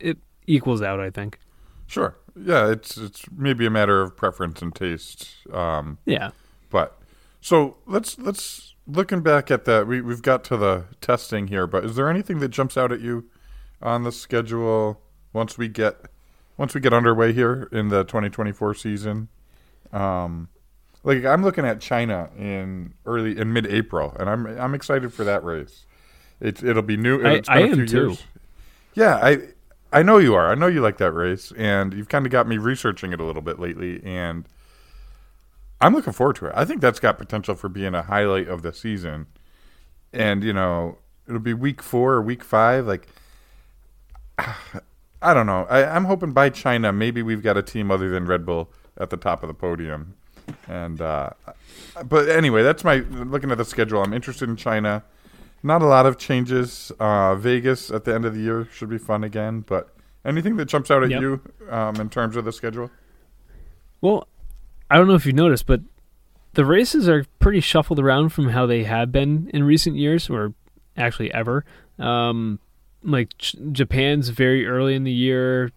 it 0.00 0.18
equals 0.46 0.82
out. 0.82 1.00
I 1.00 1.10
think. 1.10 1.38
Sure. 1.86 2.14
Yeah, 2.36 2.70
it's 2.70 2.96
it's 2.96 3.24
maybe 3.36 3.64
a 3.66 3.70
matter 3.70 4.02
of 4.02 4.16
preference 4.16 4.60
and 4.62 4.74
taste. 4.74 5.28
Um, 5.52 5.98
Yeah. 6.04 6.30
but 6.70 6.98
so 7.40 7.76
let's 7.86 8.18
let's 8.18 8.74
looking 8.86 9.20
back 9.20 9.50
at 9.50 9.64
that. 9.66 9.86
We 9.86 10.00
we've 10.00 10.22
got 10.22 10.42
to 10.44 10.56
the 10.56 10.84
testing 11.00 11.46
here, 11.48 11.66
but 11.66 11.84
is 11.84 11.94
there 11.96 12.08
anything 12.10 12.40
that 12.40 12.48
jumps 12.48 12.76
out 12.76 12.90
at 12.92 13.00
you 13.00 13.28
on 13.80 14.02
the 14.04 14.12
schedule 14.12 15.00
once 15.32 15.56
we 15.58 15.68
get 15.68 15.96
once 16.56 16.74
we 16.74 16.80
get 16.80 16.92
underway 16.92 17.32
here 17.32 17.68
in 17.72 17.88
the 17.88 18.04
2024 18.04 18.74
season? 18.74 19.28
Um, 19.92 20.48
like 21.04 21.24
I'm 21.24 21.42
looking 21.44 21.64
at 21.64 21.80
China 21.80 22.30
in 22.36 22.94
early 23.06 23.38
in 23.38 23.52
mid-April, 23.52 24.16
and 24.18 24.28
I'm 24.28 24.46
I'm 24.58 24.74
excited 24.74 25.12
for 25.12 25.22
that 25.24 25.44
race. 25.44 25.86
It's 26.40 26.62
it'll 26.64 26.82
be 26.82 26.96
new. 26.96 27.22
I- 27.24 27.34
It's 27.34 27.48
been 27.48 27.58
I 27.58 27.60
a 27.60 27.66
am 27.68 27.74
few 27.74 27.86
too. 27.86 27.96
years. 28.08 28.24
Yeah, 28.94 29.16
I 29.22 29.38
I 29.94 30.02
know 30.02 30.18
you 30.18 30.34
are. 30.34 30.50
I 30.50 30.56
know 30.56 30.66
you 30.66 30.80
like 30.80 30.98
that 30.98 31.12
race, 31.12 31.52
and 31.56 31.94
you've 31.94 32.08
kind 32.08 32.26
of 32.26 32.32
got 32.32 32.48
me 32.48 32.58
researching 32.58 33.12
it 33.12 33.20
a 33.20 33.24
little 33.24 33.40
bit 33.40 33.60
lately, 33.60 34.02
and 34.04 34.44
I'm 35.80 35.94
looking 35.94 36.12
forward 36.12 36.34
to 36.36 36.46
it. 36.46 36.52
I 36.56 36.64
think 36.64 36.80
that's 36.80 36.98
got 36.98 37.16
potential 37.16 37.54
for 37.54 37.68
being 37.68 37.94
a 37.94 38.02
highlight 38.02 38.48
of 38.48 38.62
the 38.62 38.72
season. 38.72 39.26
And 40.12 40.42
you 40.42 40.52
know, 40.52 40.98
it'll 41.28 41.38
be 41.38 41.54
week 41.54 41.80
four 41.80 42.14
or 42.14 42.22
week 42.22 42.42
five. 42.42 42.88
Like, 42.88 43.06
I 45.22 45.32
don't 45.32 45.46
know. 45.46 45.64
I, 45.70 45.84
I'm 45.84 46.06
hoping 46.06 46.32
by 46.32 46.50
China, 46.50 46.92
maybe 46.92 47.22
we've 47.22 47.42
got 47.42 47.56
a 47.56 47.62
team 47.62 47.92
other 47.92 48.10
than 48.10 48.26
Red 48.26 48.44
Bull 48.44 48.72
at 48.98 49.10
the 49.10 49.16
top 49.16 49.44
of 49.44 49.46
the 49.46 49.54
podium. 49.54 50.16
And 50.66 51.00
uh, 51.00 51.30
but 52.04 52.28
anyway, 52.28 52.64
that's 52.64 52.82
my 52.82 52.96
looking 52.96 53.52
at 53.52 53.58
the 53.58 53.64
schedule. 53.64 54.02
I'm 54.02 54.12
interested 54.12 54.48
in 54.48 54.56
China. 54.56 55.04
Not 55.64 55.80
a 55.82 55.86
lot 55.86 56.04
of 56.06 56.18
changes. 56.18 56.92
Uh, 57.00 57.34
Vegas 57.36 57.90
at 57.90 58.04
the 58.04 58.14
end 58.14 58.24
of 58.26 58.34
the 58.34 58.40
year 58.40 58.68
should 58.70 58.90
be 58.90 58.98
fun 58.98 59.24
again. 59.24 59.60
But 59.62 59.88
anything 60.24 60.56
that 60.56 60.66
jumps 60.66 60.90
out 60.90 61.02
at 61.02 61.10
Yep. 61.10 61.20
you 61.22 61.40
um, 61.70 61.96
in 61.96 62.10
terms 62.10 62.36
of 62.36 62.44
the 62.44 62.52
schedule? 62.52 62.90
Well, 64.02 64.28
I 64.90 64.96
don't 64.98 65.08
know 65.08 65.14
if 65.14 65.24
you've 65.24 65.34
noticed, 65.34 65.66
but 65.66 65.80
the 66.52 66.66
races 66.66 67.08
are 67.08 67.24
pretty 67.38 67.60
shuffled 67.60 67.98
around 67.98 68.28
from 68.28 68.50
how 68.50 68.66
they 68.66 68.84
have 68.84 69.10
been 69.10 69.50
in 69.54 69.64
recent 69.64 69.96
years, 69.96 70.28
or 70.28 70.52
actually 70.96 71.32
ever. 71.32 71.64
Um, 71.98 72.60
like 73.02 73.36
Ch- 73.38 73.56
Japan's 73.72 74.28
very 74.28 74.66
early 74.66 74.94
in 74.94 75.04
the 75.04 75.12
year, 75.12 75.72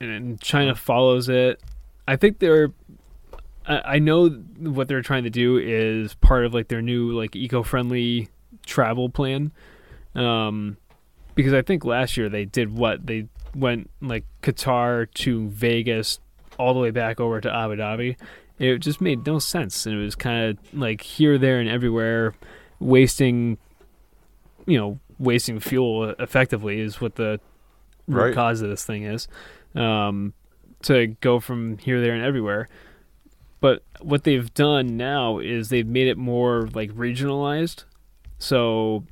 and 0.00 0.40
China 0.40 0.74
follows 0.74 1.28
it. 1.28 1.62
I 2.08 2.16
think 2.16 2.40
they're 2.40 2.72
I, 3.66 3.94
I 3.94 3.98
know 4.00 4.28
what 4.28 4.88
they're 4.88 5.02
trying 5.02 5.22
to 5.24 5.30
do 5.30 5.56
is 5.56 6.14
part 6.14 6.44
of 6.44 6.52
like 6.52 6.66
their 6.68 6.82
new 6.82 7.12
like 7.12 7.36
eco-friendly 7.36 8.28
travel 8.70 9.10
plan. 9.10 9.52
Um, 10.14 10.76
because 11.34 11.52
I 11.52 11.62
think 11.62 11.84
last 11.84 12.16
year 12.16 12.28
they 12.28 12.44
did 12.44 12.76
what 12.76 13.06
they 13.06 13.26
went 13.54 13.90
like 14.00 14.24
Qatar 14.42 15.12
to 15.14 15.48
Vegas, 15.48 16.20
all 16.58 16.72
the 16.74 16.80
way 16.80 16.90
back 16.90 17.20
over 17.20 17.40
to 17.40 17.52
Abu 17.54 17.76
Dhabi. 17.76 18.16
It 18.58 18.78
just 18.78 19.00
made 19.00 19.26
no 19.26 19.38
sense, 19.38 19.86
and 19.86 19.94
it 19.98 20.02
was 20.04 20.14
kind 20.14 20.50
of 20.50 20.78
like 20.78 21.00
here, 21.00 21.38
there, 21.38 21.58
and 21.60 21.68
everywhere, 21.68 22.34
wasting, 22.78 23.56
you 24.66 24.78
know, 24.78 24.98
wasting 25.18 25.60
fuel 25.60 26.10
effectively 26.18 26.80
is 26.80 27.00
what 27.00 27.14
the 27.14 27.40
root 28.06 28.22
Right. 28.26 28.34
cause 28.34 28.60
of 28.60 28.68
this 28.68 28.84
thing 28.84 29.04
is. 29.04 29.28
Um, 29.74 30.34
to 30.82 31.08
go 31.20 31.40
from 31.40 31.78
here, 31.78 32.00
there, 32.00 32.12
and 32.12 32.22
everywhere. 32.24 32.68
But 33.60 33.82
what 34.00 34.24
they've 34.24 34.52
done 34.54 34.96
now 34.96 35.38
is 35.38 35.68
they've 35.68 35.86
made 35.86 36.08
it 36.08 36.16
more 36.18 36.68
like 36.74 36.90
regionalized. 36.92 37.84
So 38.40 39.04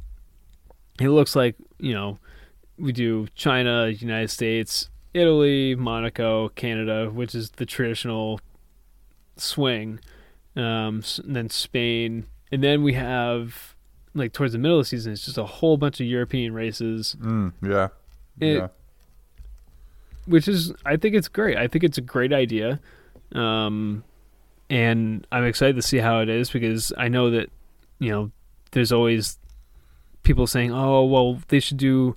it 1.01 1.11
looks 1.11 1.37
like, 1.37 1.55
you 1.79 1.95
know, 1.95 2.19
we 2.79 2.93
do 2.93 3.29
China, 3.37 3.87
United 3.89 4.29
States, 4.31 4.89
Italy, 5.15 5.75
Monaco, 5.77 6.49
Canada, 6.51 7.11
which 7.11 7.35
is 7.35 7.51
the 7.51 7.67
traditional 7.67 8.41
swing. 9.37 10.01
Um, 10.57 11.05
and 11.25 11.37
then 11.37 11.51
Spain. 11.51 12.27
And 12.51 12.65
then 12.65 12.83
we 12.83 12.95
have, 12.95 13.75
like, 14.15 14.33
towards 14.33 14.55
the 14.55 14.59
middle 14.59 14.79
of 14.79 14.85
the 14.87 14.89
season, 14.89 15.13
it's 15.13 15.25
just 15.25 15.39
a 15.39 15.45
whole 15.45 15.77
bunch 15.77 16.01
of 16.01 16.07
European 16.07 16.53
races 16.53 17.15
Mm, 17.21 17.53
yeah. 17.63 17.89
It- 18.41 18.57
yeah. 18.57 18.69
which 20.27 20.49
is 20.49 20.73
I 20.85 20.97
think 20.97 21.15
it's 21.15 21.29
great. 21.29 21.57
I 21.57 21.69
think 21.69 21.85
it's 21.85 21.99
a 21.99 22.03
great 22.03 22.33
idea, 22.33 22.81
um, 23.33 24.03
and 24.71 25.27
I'm 25.33 25.45
excited 25.45 25.77
to 25.77 25.83
see 25.83 25.99
how 25.99 26.21
it 26.21 26.29
is 26.29 26.51
because 26.51 26.93
I 26.99 27.09
know 27.09 27.31
that 27.31 27.51
you 27.99 28.11
know 28.11 28.31
there's 28.73 28.93
always 28.93 29.39
people 30.23 30.47
saying, 30.47 30.73
"Oh, 30.73 31.05
well, 31.05 31.41
they 31.49 31.61
should 31.61 31.79
do 31.79 32.17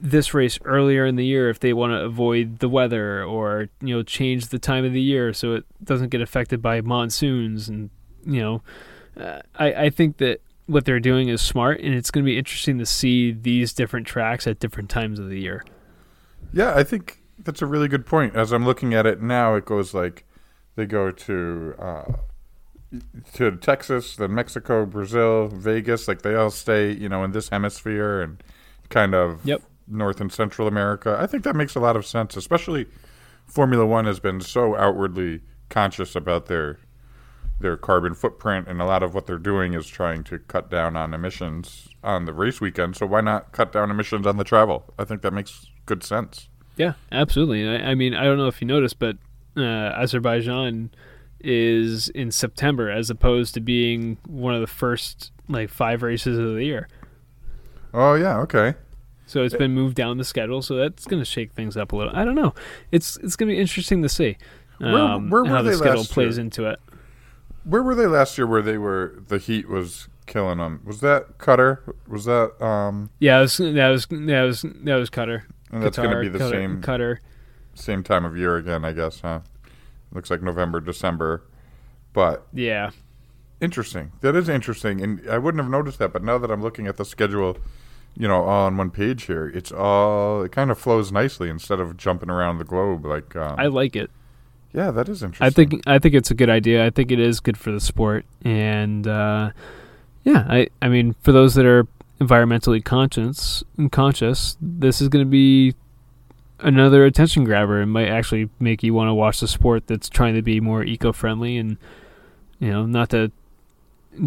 this 0.00 0.34
race 0.34 0.58
earlier 0.64 1.06
in 1.06 1.16
the 1.16 1.24
year 1.24 1.48
if 1.48 1.60
they 1.60 1.72
want 1.72 1.92
to 1.92 2.00
avoid 2.00 2.58
the 2.58 2.68
weather, 2.68 3.24
or 3.24 3.68
you 3.80 3.94
know, 3.94 4.02
change 4.02 4.48
the 4.48 4.58
time 4.58 4.84
of 4.84 4.92
the 4.92 5.00
year 5.00 5.32
so 5.32 5.54
it 5.54 5.64
doesn't 5.82 6.10
get 6.10 6.20
affected 6.20 6.60
by 6.62 6.80
monsoons." 6.80 7.68
And 7.68 7.90
you 8.24 8.40
know, 8.40 8.62
uh, 9.20 9.40
I 9.56 9.74
I 9.74 9.90
think 9.90 10.18
that 10.18 10.40
what 10.66 10.84
they're 10.84 11.00
doing 11.00 11.28
is 11.28 11.42
smart, 11.42 11.80
and 11.80 11.94
it's 11.94 12.10
going 12.10 12.24
to 12.24 12.30
be 12.30 12.38
interesting 12.38 12.78
to 12.78 12.86
see 12.86 13.32
these 13.32 13.72
different 13.72 14.06
tracks 14.06 14.46
at 14.46 14.58
different 14.58 14.88
times 14.88 15.18
of 15.18 15.28
the 15.28 15.40
year. 15.40 15.64
Yeah, 16.52 16.74
I 16.74 16.84
think 16.84 17.20
that's 17.38 17.62
a 17.62 17.66
really 17.66 17.88
good 17.88 18.06
point. 18.06 18.34
As 18.34 18.52
I'm 18.52 18.64
looking 18.64 18.94
at 18.94 19.06
it 19.06 19.20
now, 19.20 19.54
it 19.54 19.64
goes 19.64 19.92
like 19.92 20.24
they 20.76 20.86
go 20.86 21.10
to 21.10 21.74
uh, 21.78 22.12
to 23.34 23.52
Texas, 23.56 24.16
then 24.16 24.34
Mexico, 24.34 24.86
Brazil, 24.86 25.48
Vegas. 25.48 26.08
Like 26.08 26.22
they 26.22 26.34
all 26.34 26.50
stay, 26.50 26.92
you 26.92 27.08
know, 27.08 27.24
in 27.24 27.32
this 27.32 27.48
hemisphere 27.48 28.20
and 28.20 28.42
kind 28.90 29.14
of 29.14 29.44
Yep. 29.44 29.62
North 29.86 30.20
and 30.20 30.32
Central 30.32 30.66
America. 30.68 31.16
I 31.20 31.26
think 31.26 31.44
that 31.44 31.56
makes 31.56 31.74
a 31.74 31.80
lot 31.80 31.96
of 31.96 32.06
sense, 32.06 32.36
especially 32.36 32.86
Formula 33.46 33.84
One 33.86 34.04
has 34.06 34.20
been 34.20 34.40
so 34.40 34.74
outwardly 34.76 35.40
conscious 35.68 36.14
about 36.16 36.46
their 36.46 36.78
their 37.60 37.76
carbon 37.76 38.14
footprint, 38.14 38.66
and 38.68 38.80
a 38.82 38.84
lot 38.84 39.02
of 39.02 39.14
what 39.14 39.26
they're 39.26 39.38
doing 39.38 39.74
is 39.74 39.86
trying 39.86 40.24
to 40.24 40.38
cut 40.40 40.70
down 40.70 40.96
on 40.96 41.14
emissions 41.14 41.88
on 42.02 42.24
the 42.24 42.32
race 42.32 42.60
weekend. 42.60 42.96
So 42.96 43.06
why 43.06 43.20
not 43.20 43.52
cut 43.52 43.72
down 43.72 43.90
emissions 43.90 44.26
on 44.26 44.36
the 44.38 44.44
travel? 44.44 44.92
I 44.98 45.04
think 45.04 45.22
that 45.22 45.32
makes 45.32 45.66
good 45.86 46.02
sense. 46.02 46.48
Yeah, 46.76 46.94
absolutely. 47.12 47.68
I, 47.68 47.90
I 47.90 47.94
mean, 47.94 48.14
I 48.14 48.24
don't 48.24 48.38
know 48.38 48.48
if 48.48 48.60
you 48.60 48.66
noticed, 48.66 48.98
but 48.98 49.16
uh, 49.56 49.60
Azerbaijan 49.62 50.90
is 51.40 52.08
in 52.10 52.30
September 52.30 52.90
as 52.90 53.10
opposed 53.10 53.54
to 53.54 53.60
being 53.60 54.16
one 54.26 54.54
of 54.54 54.60
the 54.60 54.66
first 54.66 55.32
like 55.48 55.68
five 55.70 56.02
races 56.02 56.38
of 56.38 56.54
the 56.54 56.64
year. 56.64 56.88
Oh 57.92 58.14
yeah, 58.14 58.38
okay. 58.40 58.74
So 59.26 59.42
it's 59.42 59.54
been 59.54 59.72
moved 59.72 59.96
down 59.96 60.18
the 60.18 60.24
schedule, 60.24 60.60
so 60.62 60.76
that's 60.76 61.06
going 61.06 61.20
to 61.20 61.24
shake 61.24 61.52
things 61.52 61.76
up 61.76 61.92
a 61.92 61.96
little. 61.96 62.14
I 62.14 62.24
don't 62.24 62.34
know. 62.34 62.54
It's 62.92 63.16
it's 63.18 63.36
going 63.36 63.48
to 63.48 63.54
be 63.54 63.60
interesting 63.60 64.02
to 64.02 64.08
see 64.08 64.36
Where- 64.78 64.96
um, 64.98 65.30
where 65.30 65.42
were 65.44 65.48
how 65.48 65.62
the 65.62 65.74
schedule 65.74 66.04
plays 66.04 66.36
year? 66.36 66.44
into 66.44 66.66
it. 66.66 66.78
Where 67.64 67.82
were 67.82 67.94
they 67.94 68.06
last 68.06 68.36
year? 68.36 68.46
Where 68.46 68.60
they 68.60 68.76
were, 68.76 69.22
the 69.28 69.38
heat 69.38 69.68
was 69.68 70.08
killing 70.26 70.58
them. 70.58 70.82
Was 70.84 71.00
that 71.00 71.38
Qatar? 71.38 71.78
Was 72.06 72.26
that 72.26 72.62
um? 72.62 73.08
Yeah, 73.18 73.38
that 73.38 73.42
was 73.42 73.56
that 73.58 73.88
was 73.88 74.06
that 74.06 74.42
was, 74.42 74.62
that 74.62 74.94
was 74.96 75.08
Qatar. 75.10 75.42
And 75.72 75.82
that's 75.82 75.96
going 75.96 76.10
to 76.10 76.20
be 76.20 76.28
the 76.28 76.38
Qatar- 76.38 76.50
same 76.50 76.82
Qatar. 76.82 77.18
same 77.74 78.02
time 78.02 78.24
of 78.26 78.36
year 78.36 78.56
again, 78.56 78.84
I 78.84 78.92
guess, 78.92 79.20
huh? 79.20 79.40
Looks 80.14 80.30
like 80.30 80.42
November, 80.42 80.80
December, 80.80 81.42
but 82.12 82.46
Yeah, 82.52 82.90
interesting. 83.60 84.12
That 84.20 84.36
is 84.36 84.48
interesting, 84.48 85.02
and 85.02 85.28
I 85.28 85.38
wouldn't 85.38 85.62
have 85.62 85.70
noticed 85.70 85.98
that, 85.98 86.12
but 86.12 86.22
now 86.22 86.38
that 86.38 86.50
I'm 86.50 86.62
looking 86.62 86.86
at 86.86 86.96
the 86.96 87.04
schedule, 87.04 87.58
you 88.16 88.28
know, 88.28 88.44
all 88.44 88.66
on 88.66 88.76
one 88.76 88.90
page 88.90 89.24
here, 89.24 89.48
it's 89.48 89.72
all 89.72 90.42
it 90.42 90.52
kind 90.52 90.70
of 90.70 90.78
flows 90.78 91.10
nicely 91.10 91.48
instead 91.50 91.80
of 91.80 91.96
jumping 91.96 92.30
around 92.30 92.58
the 92.58 92.64
globe. 92.64 93.04
Like, 93.04 93.34
um, 93.34 93.56
I 93.58 93.66
like 93.66 93.96
it. 93.96 94.10
yeah, 94.72 94.90
that 94.92 95.08
is 95.08 95.22
interesting. 95.22 95.46
I 95.46 95.50
think 95.50 95.82
I 95.86 95.98
think 95.98 96.14
it's 96.14 96.30
a 96.30 96.34
good 96.34 96.50
idea. 96.50 96.86
I 96.86 96.90
think 96.90 97.10
it 97.10 97.18
is 97.18 97.40
good 97.40 97.56
for 97.56 97.72
the 97.72 97.80
sport, 97.80 98.24
and 98.42 99.06
uh, 99.08 99.50
yeah, 100.22 100.46
I 100.48 100.68
I 100.80 100.88
mean, 100.88 101.16
for 101.22 101.32
those 101.32 101.54
that 101.54 101.66
are 101.66 101.88
environmentally 102.20 102.84
conscious 102.84 103.64
conscious, 103.90 104.56
this 104.60 105.00
is 105.00 105.08
going 105.08 105.24
to 105.24 105.30
be 105.30 105.74
another 106.60 107.04
attention 107.04 107.44
grabber. 107.44 107.80
It 107.80 107.86
might 107.86 108.08
actually 108.08 108.48
make 108.58 108.82
you 108.82 108.94
want 108.94 109.08
to 109.08 109.14
watch 109.14 109.40
the 109.40 109.48
sport 109.48 109.86
that's 109.86 110.08
trying 110.08 110.34
to 110.34 110.42
be 110.42 110.60
more 110.60 110.84
eco-friendly, 110.84 111.56
and 111.56 111.76
you 112.58 112.70
know, 112.70 112.86
not 112.86 113.10
to 113.10 113.30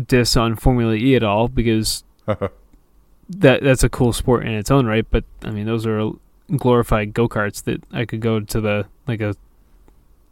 diss 0.07 0.35
on 0.35 0.55
Formula 0.55 0.93
E 0.93 1.15
at 1.15 1.23
all 1.23 1.47
because 1.47 2.03
that 3.29 3.63
that's 3.63 3.83
a 3.83 3.89
cool 3.89 4.13
sport 4.13 4.45
in 4.45 4.53
its 4.53 4.71
own 4.71 4.85
right. 4.85 5.05
But 5.09 5.23
I 5.43 5.49
mean, 5.49 5.65
those 5.65 5.85
are 5.85 6.11
glorified 6.55 7.13
go 7.13 7.27
karts 7.27 7.63
that 7.63 7.83
I 7.91 8.05
could 8.05 8.21
go 8.21 8.39
to 8.39 8.61
the 8.61 8.85
like 9.07 9.21
a 9.21 9.35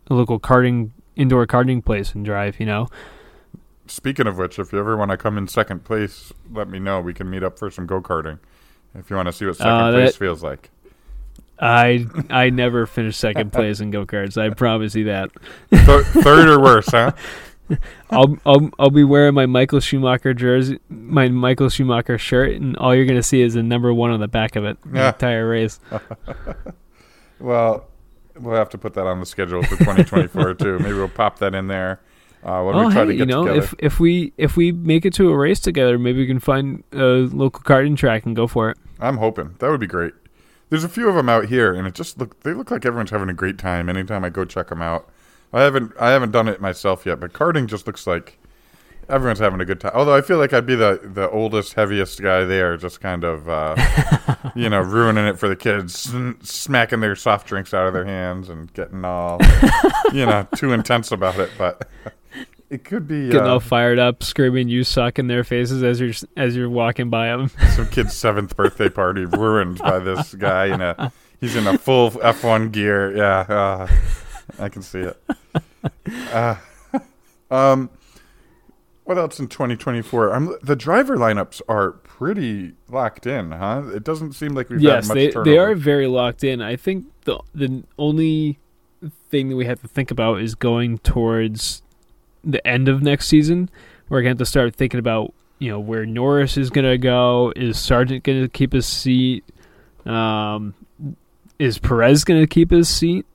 a 0.07 0.13
local 0.13 0.39
karting 0.39 0.91
indoor 1.15 1.47
karting 1.47 1.83
place 1.83 2.13
and 2.13 2.23
drive. 2.23 2.59
You 2.59 2.65
know, 2.65 2.89
Speaking 3.87 4.27
of 4.27 4.37
which, 4.37 4.57
if 4.57 4.73
you 4.73 4.79
ever 4.79 4.97
want 4.97 5.11
to 5.11 5.17
come 5.17 5.37
in 5.37 5.47
second 5.47 5.83
place, 5.83 6.33
let 6.51 6.67
me 6.67 6.79
know. 6.79 7.01
We 7.01 7.13
can 7.13 7.29
meet 7.29 7.43
up 7.43 7.59
for 7.59 7.69
some 7.69 7.85
go 7.85 8.01
karting. 8.01 8.39
If 8.95 9.09
you 9.09 9.15
want 9.15 9.27
to 9.27 9.33
see 9.33 9.45
what 9.45 9.57
second 9.57 9.71
Uh, 9.71 9.91
place 9.91 10.15
feels 10.15 10.41
like. 10.41 10.69
I 11.59 12.05
I 12.29 12.49
never 12.49 12.85
finish 12.85 13.15
second 13.17 13.53
place 13.53 13.79
in 13.79 13.91
go 13.91 14.05
karts. 14.05 14.37
I 14.41 14.53
promise 14.53 14.93
you 14.95 15.05
that. 15.05 15.29
Th- 15.71 16.05
third 16.05 16.49
or 16.49 16.59
worse, 16.61 16.87
huh? 16.89 17.11
I'll 18.11 18.37
I'll 18.45 18.69
I'll 18.77 18.89
be 18.91 19.03
wearing 19.03 19.33
my 19.33 19.45
Michael 19.47 19.79
Schumacher 19.79 20.33
jersey, 20.33 20.79
my 20.89 21.29
Michael 21.29 21.69
Schumacher 21.69 22.17
shirt, 22.17 22.51
and 22.55 22.77
all 22.77 22.93
you're 22.93 23.05
gonna 23.07 23.23
see 23.23 23.41
is 23.41 23.53
the 23.55 23.63
number 23.63 23.93
one 23.93 24.11
on 24.11 24.19
the 24.19 24.27
back 24.27 24.55
of 24.55 24.65
it 24.65 24.77
the 24.85 24.99
Yeah. 24.99 25.07
entire 25.09 25.49
race. 25.49 25.79
Well, 27.39 27.87
we'll 28.39 28.55
have 28.55 28.69
to 28.69 28.77
put 28.77 28.93
that 28.93 29.05
on 29.07 29.19
the 29.19 29.25
schedule 29.25 29.61
for 29.63 29.75
2024 29.77 30.53
too. 30.55 30.79
Maybe 30.79 30.93
we'll 30.93 31.09
pop 31.09 31.39
that 31.39 31.53
in 31.53 31.67
there 31.67 31.99
uh, 32.43 32.61
when 32.63 32.75
oh 32.75 32.87
we 32.87 32.93
try 32.93 33.05
hey, 33.05 33.13
you 33.13 33.25
know, 33.25 33.43
together. 33.45 33.59
if 33.63 33.75
if 33.79 33.99
we 33.99 34.33
if 34.37 34.55
we 34.55 34.71
make 34.71 35.05
it 35.05 35.13
to 35.15 35.29
a 35.29 35.37
race 35.37 35.59
together, 35.59 35.97
maybe 35.99 36.19
we 36.19 36.27
can 36.27 36.39
find 36.39 36.83
a 36.93 37.27
local 37.33 37.61
karting 37.63 37.97
track 37.97 38.25
and 38.25 38.35
go 38.35 38.47
for 38.47 38.69
it. 38.69 38.77
I'm 38.99 39.17
hoping 39.17 39.55
that 39.59 39.69
would 39.69 39.79
be 39.81 39.87
great. 39.87 40.13
There's 40.69 40.83
a 40.83 40.89
few 40.89 41.07
of 41.07 41.15
them 41.15 41.29
out 41.29 41.45
here, 41.45 41.73
and 41.73 41.87
it 41.87 41.93
just 41.93 42.17
look 42.17 42.41
they 42.41 42.53
look 42.53 42.71
like 42.71 42.85
everyone's 42.85 43.11
having 43.11 43.29
a 43.29 43.33
great 43.33 43.57
time. 43.57 43.89
Anytime 43.89 44.23
I 44.23 44.29
go 44.29 44.45
check 44.45 44.69
them 44.69 44.81
out, 44.81 45.09
I 45.53 45.61
haven't 45.61 45.93
I 45.99 46.11
haven't 46.11 46.31
done 46.31 46.47
it 46.47 46.59
myself 46.61 47.05
yet, 47.05 47.19
but 47.19 47.33
karting 47.33 47.67
just 47.67 47.85
looks 47.87 48.07
like 48.07 48.39
everyone's 49.09 49.39
having 49.39 49.61
a 49.61 49.65
good 49.65 49.79
time. 49.79 49.91
Although 49.93 50.15
I 50.15 50.21
feel 50.21 50.37
like 50.37 50.53
I'd 50.53 50.65
be 50.65 50.75
the 50.75 50.99
the 51.03 51.29
oldest, 51.29 51.73
heaviest 51.73 52.21
guy 52.21 52.43
there, 52.43 52.77
just 52.77 52.99
kind 53.01 53.23
of 53.23 53.47
uh, 53.47 53.75
you 54.55 54.69
know 54.69 54.81
ruining 54.81 55.25
it 55.25 55.37
for 55.37 55.47
the 55.47 55.55
kids, 55.55 55.97
sn- 55.97 56.39
smacking 56.41 56.99
their 56.99 57.15
soft 57.15 57.47
drinks 57.47 57.73
out 57.73 57.87
of 57.87 57.93
their 57.93 58.05
hands 58.05 58.49
and 58.49 58.73
getting 58.73 59.05
all 59.05 59.39
you 60.13 60.25
know 60.25 60.47
too 60.55 60.73
intense 60.73 61.11
about 61.11 61.39
it. 61.39 61.51
But 61.57 61.87
it 62.75 62.83
could 62.83 63.07
be 63.07 63.29
Getting 63.29 63.47
uh, 63.47 63.53
all 63.53 63.59
fired 63.59 63.99
up, 63.99 64.21
screaming 64.21 64.67
"You 64.67 64.83
suck" 64.83 65.17
in 65.17 65.27
their 65.27 65.43
faces 65.43 65.81
as 65.81 65.99
you're 65.99 66.13
as 66.35 66.55
you're 66.55 66.69
walking 66.69 67.09
by 67.09 67.29
them. 67.29 67.49
some 67.75 67.87
kid's 67.87 68.13
seventh 68.13 68.55
birthday 68.55 68.89
party 68.89 69.25
ruined 69.25 69.79
by 69.79 69.99
this 69.99 70.35
guy 70.35 70.65
in 70.65 70.81
a 70.81 71.11
he's 71.39 71.55
in 71.55 71.65
a 71.65 71.77
full 71.77 72.11
F1 72.11 72.71
gear. 72.71 73.15
Yeah, 73.15 73.39
uh, 73.39 73.87
I 74.59 74.69
can 74.69 74.81
see 74.81 74.99
it. 74.99 75.23
Uh, 76.33 76.55
um, 77.49 77.89
what 79.05 79.17
else 79.17 79.39
in 79.39 79.47
2024? 79.47 80.33
I'm, 80.33 80.55
the 80.61 80.75
driver 80.75 81.15
lineups 81.15 81.61
are 81.69 81.91
pretty 81.91 82.73
locked 82.89 83.25
in, 83.25 83.51
huh? 83.51 83.83
It 83.93 84.03
doesn't 84.03 84.33
seem 84.33 84.53
like 84.53 84.69
we've 84.69 84.81
yes, 84.81 85.07
had 85.07 85.09
much 85.09 85.15
they 85.15 85.31
turnover. 85.31 85.49
they 85.49 85.57
are 85.57 85.75
very 85.75 86.07
locked 86.07 86.43
in. 86.43 86.61
I 86.61 86.75
think 86.75 87.05
the 87.23 87.39
the 87.53 87.83
only 87.97 88.59
thing 89.29 89.49
that 89.49 89.55
we 89.55 89.65
have 89.65 89.79
to 89.81 89.87
think 89.87 90.11
about 90.11 90.41
is 90.41 90.55
going 90.55 90.97
towards 90.99 91.83
the 92.45 92.65
end 92.65 92.87
of 92.87 93.01
next 93.01 93.27
season. 93.27 93.69
We're 94.09 94.21
gonna 94.21 94.29
have 94.29 94.37
to 94.39 94.45
start 94.45 94.75
thinking 94.75 94.99
about 94.99 95.33
you 95.59 95.71
know 95.71 95.79
where 95.79 96.05
Norris 96.05 96.57
is 96.57 96.69
gonna 96.69 96.97
go. 96.97 97.51
Is 97.55 97.77
Sargeant 97.77 98.23
gonna 98.23 98.47
keep 98.47 98.73
his 98.73 98.85
seat? 98.85 99.43
Um, 100.05 100.73
is 101.59 101.79
Perez 101.79 102.23
gonna 102.23 102.47
keep 102.47 102.71
his 102.71 102.87
seat? 102.87 103.25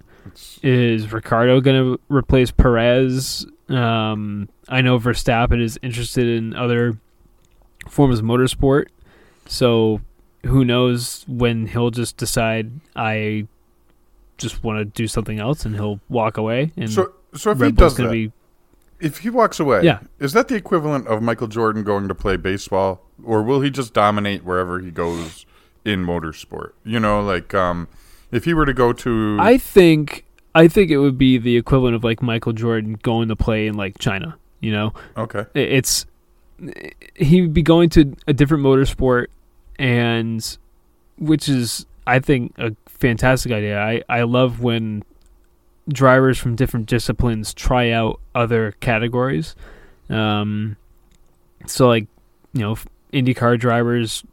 Is 0.62 1.12
Ricciardo 1.12 1.60
gonna 1.60 1.96
replace 2.08 2.50
Perez? 2.50 3.46
Um, 3.68 4.48
I 4.68 4.80
know 4.80 4.98
Verstappen 4.98 5.62
is 5.62 5.78
interested 5.82 6.26
in 6.26 6.54
other 6.54 6.98
forms 7.88 8.18
of 8.18 8.24
motorsport, 8.24 8.86
so 9.46 10.00
who 10.44 10.64
knows 10.64 11.24
when 11.28 11.66
he'll 11.66 11.90
just 11.90 12.16
decide 12.16 12.70
I 12.96 13.46
just 14.38 14.64
want 14.64 14.78
to 14.78 14.84
do 14.84 15.06
something 15.06 15.38
else 15.38 15.64
and 15.66 15.74
he'll 15.74 16.00
walk 16.08 16.38
away 16.38 16.72
and 16.76 16.90
So, 16.90 17.12
so 17.34 17.50
if 17.50 17.58
he 17.58 17.64
Red 17.64 17.76
Bull's 17.76 17.92
does 17.92 17.98
going 17.98 18.08
that, 18.08 18.14
to 18.14 18.28
be 18.28 18.32
if 19.00 19.18
he 19.18 19.30
walks 19.30 19.58
away, 19.58 19.82
Yeah. 19.82 20.00
is 20.18 20.32
that 20.32 20.48
the 20.48 20.54
equivalent 20.56 21.06
of 21.08 21.22
Michael 21.22 21.46
Jordan 21.48 21.82
going 21.84 22.08
to 22.08 22.14
play 22.14 22.36
baseball, 22.36 23.02
or 23.24 23.42
will 23.42 23.60
he 23.60 23.70
just 23.70 23.92
dominate 23.94 24.44
wherever 24.44 24.78
he 24.80 24.90
goes 24.90 25.46
in 25.84 26.04
motorsport? 26.04 26.72
You 26.84 27.00
know, 27.00 27.20
like 27.22 27.54
um, 27.54 27.88
if 28.30 28.44
he 28.44 28.54
were 28.54 28.66
to 28.66 28.74
go 28.74 28.92
to, 28.92 29.36
I 29.40 29.56
think 29.58 30.24
I 30.54 30.68
think 30.68 30.90
it 30.90 30.98
would 30.98 31.16
be 31.18 31.38
the 31.38 31.56
equivalent 31.56 31.94
of 31.96 32.04
like 32.04 32.22
Michael 32.22 32.52
Jordan 32.52 32.98
going 33.02 33.28
to 33.28 33.36
play 33.36 33.66
in 33.66 33.74
like 33.74 33.98
China. 33.98 34.36
You 34.60 34.72
know, 34.72 34.92
okay, 35.16 35.46
it's 35.54 36.04
he 37.14 37.40
would 37.40 37.54
be 37.54 37.62
going 37.62 37.88
to 37.90 38.14
a 38.26 38.32
different 38.34 38.62
motorsport, 38.62 39.26
and 39.78 40.56
which 41.18 41.48
is 41.48 41.86
I 42.06 42.18
think 42.18 42.52
a 42.58 42.74
fantastic 42.86 43.52
idea. 43.52 43.80
I 43.80 44.02
I 44.08 44.22
love 44.22 44.60
when 44.60 45.02
drivers 45.92 46.38
from 46.38 46.56
different 46.56 46.86
disciplines 46.86 47.52
try 47.54 47.90
out 47.90 48.20
other 48.34 48.72
categories. 48.80 49.54
Um, 50.08 50.76
so 51.66 51.86
like 51.88 52.06
you 52.52 52.62
know, 52.62 52.76
IndyCar 53.12 53.58
drivers 53.58 54.24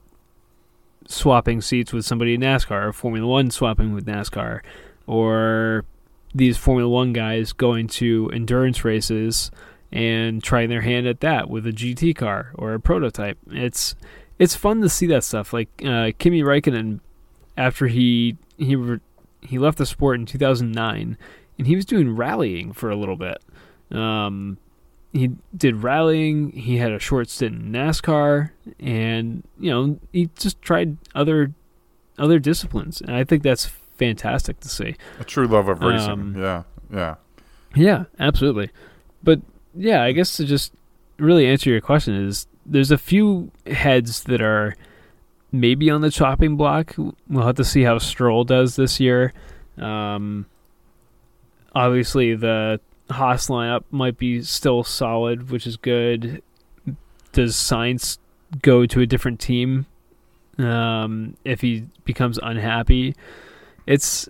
swapping 1.08 1.62
seats 1.62 1.94
with 1.94 2.06
somebody 2.06 2.34
in 2.34 2.42
NASCAR, 2.42 2.88
or 2.88 2.94
Formula 2.94 3.28
One 3.28 3.52
swapping 3.52 3.94
with 3.94 4.06
NASCAR, 4.06 4.62
or 5.06 5.86
these 6.34 6.58
Formula 6.58 6.90
One 6.90 7.14
guys 7.14 7.54
going 7.54 7.88
to 7.88 8.30
endurance 8.34 8.84
races 8.84 9.52
and 9.92 10.44
trying 10.44 10.70
their 10.70 10.82
hand 10.82 11.08
at 11.08 11.22
that 11.22 11.50
with 11.50 11.66
a 11.66 11.72
GT 11.72 12.16
car 12.16 12.52
or 12.56 12.74
a 12.74 12.80
prototype. 12.80 13.38
It's 13.52 13.96
it's 14.40 14.56
fun 14.56 14.82
to 14.82 14.90
see 14.90 15.08
that 15.08 15.24
stuff. 15.24 15.54
Like 15.54 15.70
uh, 15.86 16.12
Kimi 16.20 16.42
Räikkönen, 16.42 17.00
after 17.56 17.88
he 17.88 18.38
he 18.58 18.76
re- 18.76 19.00
he 19.42 19.58
left 19.58 19.78
the 19.78 19.86
sport 19.86 20.20
in 20.20 20.26
2009, 20.26 21.18
and 21.58 21.68
he 21.68 21.76
was 21.76 21.86
doing 21.86 22.16
rallying 22.16 22.72
for 22.74 22.90
a 22.90 22.96
little 22.96 23.16
bit. 23.16 23.38
Um, 23.92 24.58
he 25.14 25.32
did 25.56 25.84
rallying. 25.84 26.52
He 26.52 26.78
had 26.78 26.92
a 26.92 27.00
short 27.00 27.30
stint 27.30 27.56
in 27.56 27.72
NASCAR, 27.72 28.52
and 28.80 29.44
you 29.60 29.72
know 29.72 30.00
he 30.12 30.30
just 30.36 30.62
tried 30.62 30.98
other 31.16 31.54
other 32.18 32.40
disciplines, 32.40 33.02
and 33.02 33.16
I 33.16 33.24
think 33.24 33.44
that's 33.44 33.66
fantastic 33.66 34.60
to 34.62 34.70
see. 34.70 34.96
a 35.20 35.24
true 35.24 35.48
love 35.48 35.68
of 35.68 35.82
racing. 35.82 36.10
Um, 36.10 36.36
yeah, 36.38 36.64
yeah. 36.94 37.16
Yeah, 37.76 38.06
absolutely. 38.20 38.72
But 39.24 39.42
yeah, 39.76 40.04
I 40.04 40.12
guess 40.12 40.36
to 40.38 40.46
just 40.46 40.74
really 41.18 41.46
answer 41.48 41.70
your 41.70 41.82
question 41.82 42.16
is 42.16 42.48
there's 42.66 42.92
a 42.92 42.98
few 42.98 43.52
heads 43.66 44.24
that 44.24 44.42
are 44.42 44.76
maybe 45.52 45.90
on 45.90 46.02
the 46.02 46.12
chopping 46.12 46.58
block. 46.58 46.96
We'll 46.98 47.46
have 47.46 47.56
to 47.56 47.66
see 47.66 47.84
how 47.84 47.98
Stroll 47.98 48.44
does 48.44 48.76
this 48.76 49.00
year. 49.00 49.34
Um, 49.78 50.46
obviously, 51.78 52.36
the 52.36 52.80
Haas 53.10 53.48
lineup 53.48 53.84
might 53.92 54.18
be 54.18 54.42
still 54.42 54.84
solid, 54.84 55.50
which 55.50 55.68
is 55.68 55.78
good. 55.78 56.42
Does 57.32 57.56
Sainz 57.56 58.18
go 58.62 58.86
to 58.86 59.02
a 59.02 59.06
different 59.06 59.40
team 59.40 59.86
um, 60.58 61.38
if 61.46 61.62
he 61.62 61.86
becomes 62.04 62.40
unhappy? 62.42 63.16
It's 63.86 64.28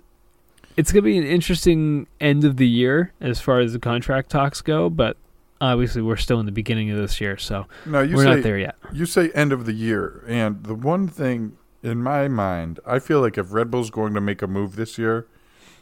it's 0.76 0.92
going 0.92 1.02
to 1.02 1.10
be 1.10 1.18
an 1.18 1.24
interesting 1.24 2.06
end 2.20 2.44
of 2.44 2.56
the 2.56 2.68
year 2.68 3.12
as 3.20 3.40
far 3.40 3.58
as 3.58 3.72
the 3.72 3.80
contract 3.80 4.30
talks 4.30 4.60
go, 4.60 4.88
but 4.88 5.16
obviously 5.60 6.02
we're 6.02 6.16
still 6.16 6.38
in 6.38 6.46
the 6.46 6.52
beginning 6.52 6.88
of 6.90 6.98
this 6.98 7.20
year, 7.20 7.36
so 7.36 7.66
No, 7.84 8.02
we're 8.02 8.18
say 8.18 8.34
not 8.36 8.42
there 8.44 8.58
yet. 8.58 8.76
you 8.92 9.04
say 9.04 9.30
end 9.30 9.52
of 9.52 9.64
the 9.66 9.72
year, 9.72 10.22
and 10.28 10.62
the 10.62 10.76
one 10.76 11.08
thing 11.08 11.56
in 11.82 12.00
my 12.00 12.28
mind, 12.28 12.78
I 12.86 13.00
feel 13.00 13.20
like 13.20 13.36
if 13.36 13.52
Red 13.52 13.72
Bull's 13.72 13.90
going 13.90 14.14
to 14.14 14.20
make 14.20 14.40
a 14.40 14.46
move 14.46 14.76
this 14.76 14.98
year, 14.98 15.26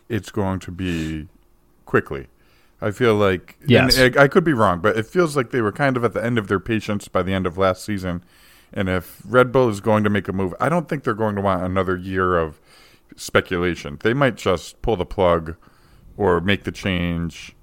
it's 0.08 0.30
going 0.30 0.60
to 0.60 0.70
be 0.70 1.28
quickly. 1.86 2.26
I 2.80 2.90
feel 2.90 3.14
like, 3.14 3.56
and 3.62 3.70
Yes. 3.70 3.98
I, 3.98 4.24
I 4.24 4.28
could 4.28 4.44
be 4.44 4.52
wrong, 4.52 4.80
but 4.80 4.98
it 4.98 5.06
feels 5.06 5.34
like 5.34 5.50
they 5.50 5.62
were 5.62 5.72
kind 5.72 5.96
of 5.96 6.04
at 6.04 6.12
the 6.12 6.22
end 6.22 6.36
of 6.36 6.48
their 6.48 6.60
patience 6.60 7.08
by 7.08 7.22
the 7.22 7.32
end 7.32 7.46
of 7.46 7.56
last 7.56 7.82
season. 7.84 8.22
And 8.72 8.88
if 8.90 9.22
Red 9.24 9.50
Bull 9.50 9.70
is 9.70 9.80
going 9.80 10.04
to 10.04 10.10
make 10.10 10.28
a 10.28 10.32
move, 10.32 10.52
I 10.60 10.68
don't 10.68 10.88
think 10.88 11.04
they're 11.04 11.14
going 11.14 11.36
to 11.36 11.40
want 11.40 11.62
another 11.62 11.96
year 11.96 12.36
of 12.36 12.60
speculation. 13.16 13.98
They 14.02 14.12
might 14.12 14.36
just 14.36 14.82
pull 14.82 14.96
the 14.96 15.06
plug 15.06 15.56
or 16.18 16.40
make 16.42 16.64
the 16.64 16.72
change 16.72 17.54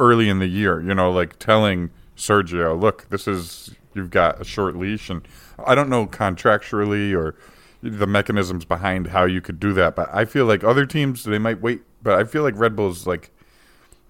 early 0.00 0.28
in 0.28 0.40
the 0.40 0.46
year, 0.48 0.80
you 0.80 0.94
know, 0.94 1.12
like 1.12 1.38
telling 1.38 1.90
Sergio, 2.16 2.78
look, 2.80 3.08
this 3.10 3.28
is 3.28 3.74
you've 3.94 4.10
got 4.10 4.40
a 4.40 4.44
short 4.44 4.76
leash 4.76 5.10
and 5.10 5.22
I 5.64 5.74
don't 5.74 5.88
know 5.88 6.06
contractually 6.06 7.14
or 7.14 7.36
the 7.82 8.06
mechanisms 8.06 8.64
behind 8.64 9.08
how 9.08 9.24
you 9.24 9.40
could 9.40 9.60
do 9.60 9.72
that, 9.74 9.94
but 9.94 10.08
I 10.12 10.24
feel 10.24 10.46
like 10.46 10.64
other 10.64 10.86
teams 10.86 11.24
they 11.24 11.38
might 11.38 11.60
wait, 11.60 11.82
but 12.02 12.18
I 12.18 12.24
feel 12.24 12.42
like 12.42 12.54
Red 12.56 12.74
Bull's 12.74 13.06
like 13.06 13.30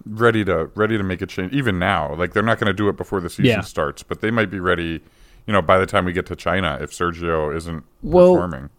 ready 0.06 0.44
to 0.44 0.70
ready 0.74 0.96
to 0.98 1.02
make 1.04 1.22
a 1.22 1.26
change 1.26 1.52
even 1.52 1.78
now. 1.78 2.14
Like 2.14 2.32
they're 2.32 2.42
not 2.42 2.58
going 2.58 2.68
to 2.68 2.72
do 2.72 2.88
it 2.88 2.96
before 2.96 3.20
the 3.20 3.30
season 3.30 3.44
Yeah. 3.46 3.60
starts, 3.60 4.02
but 4.02 4.20
they 4.20 4.30
might 4.30 4.50
be 4.50 4.60
ready, 4.60 5.00
you 5.46 5.52
know, 5.52 5.62
by 5.62 5.78
the 5.78 5.86
time 5.86 6.04
we 6.04 6.12
get 6.12 6.26
to 6.26 6.36
China 6.36 6.78
if 6.80 6.90
Sergio 6.90 7.54
isn't 7.54 7.84
Well- 8.02 8.34
performing, 8.34 8.70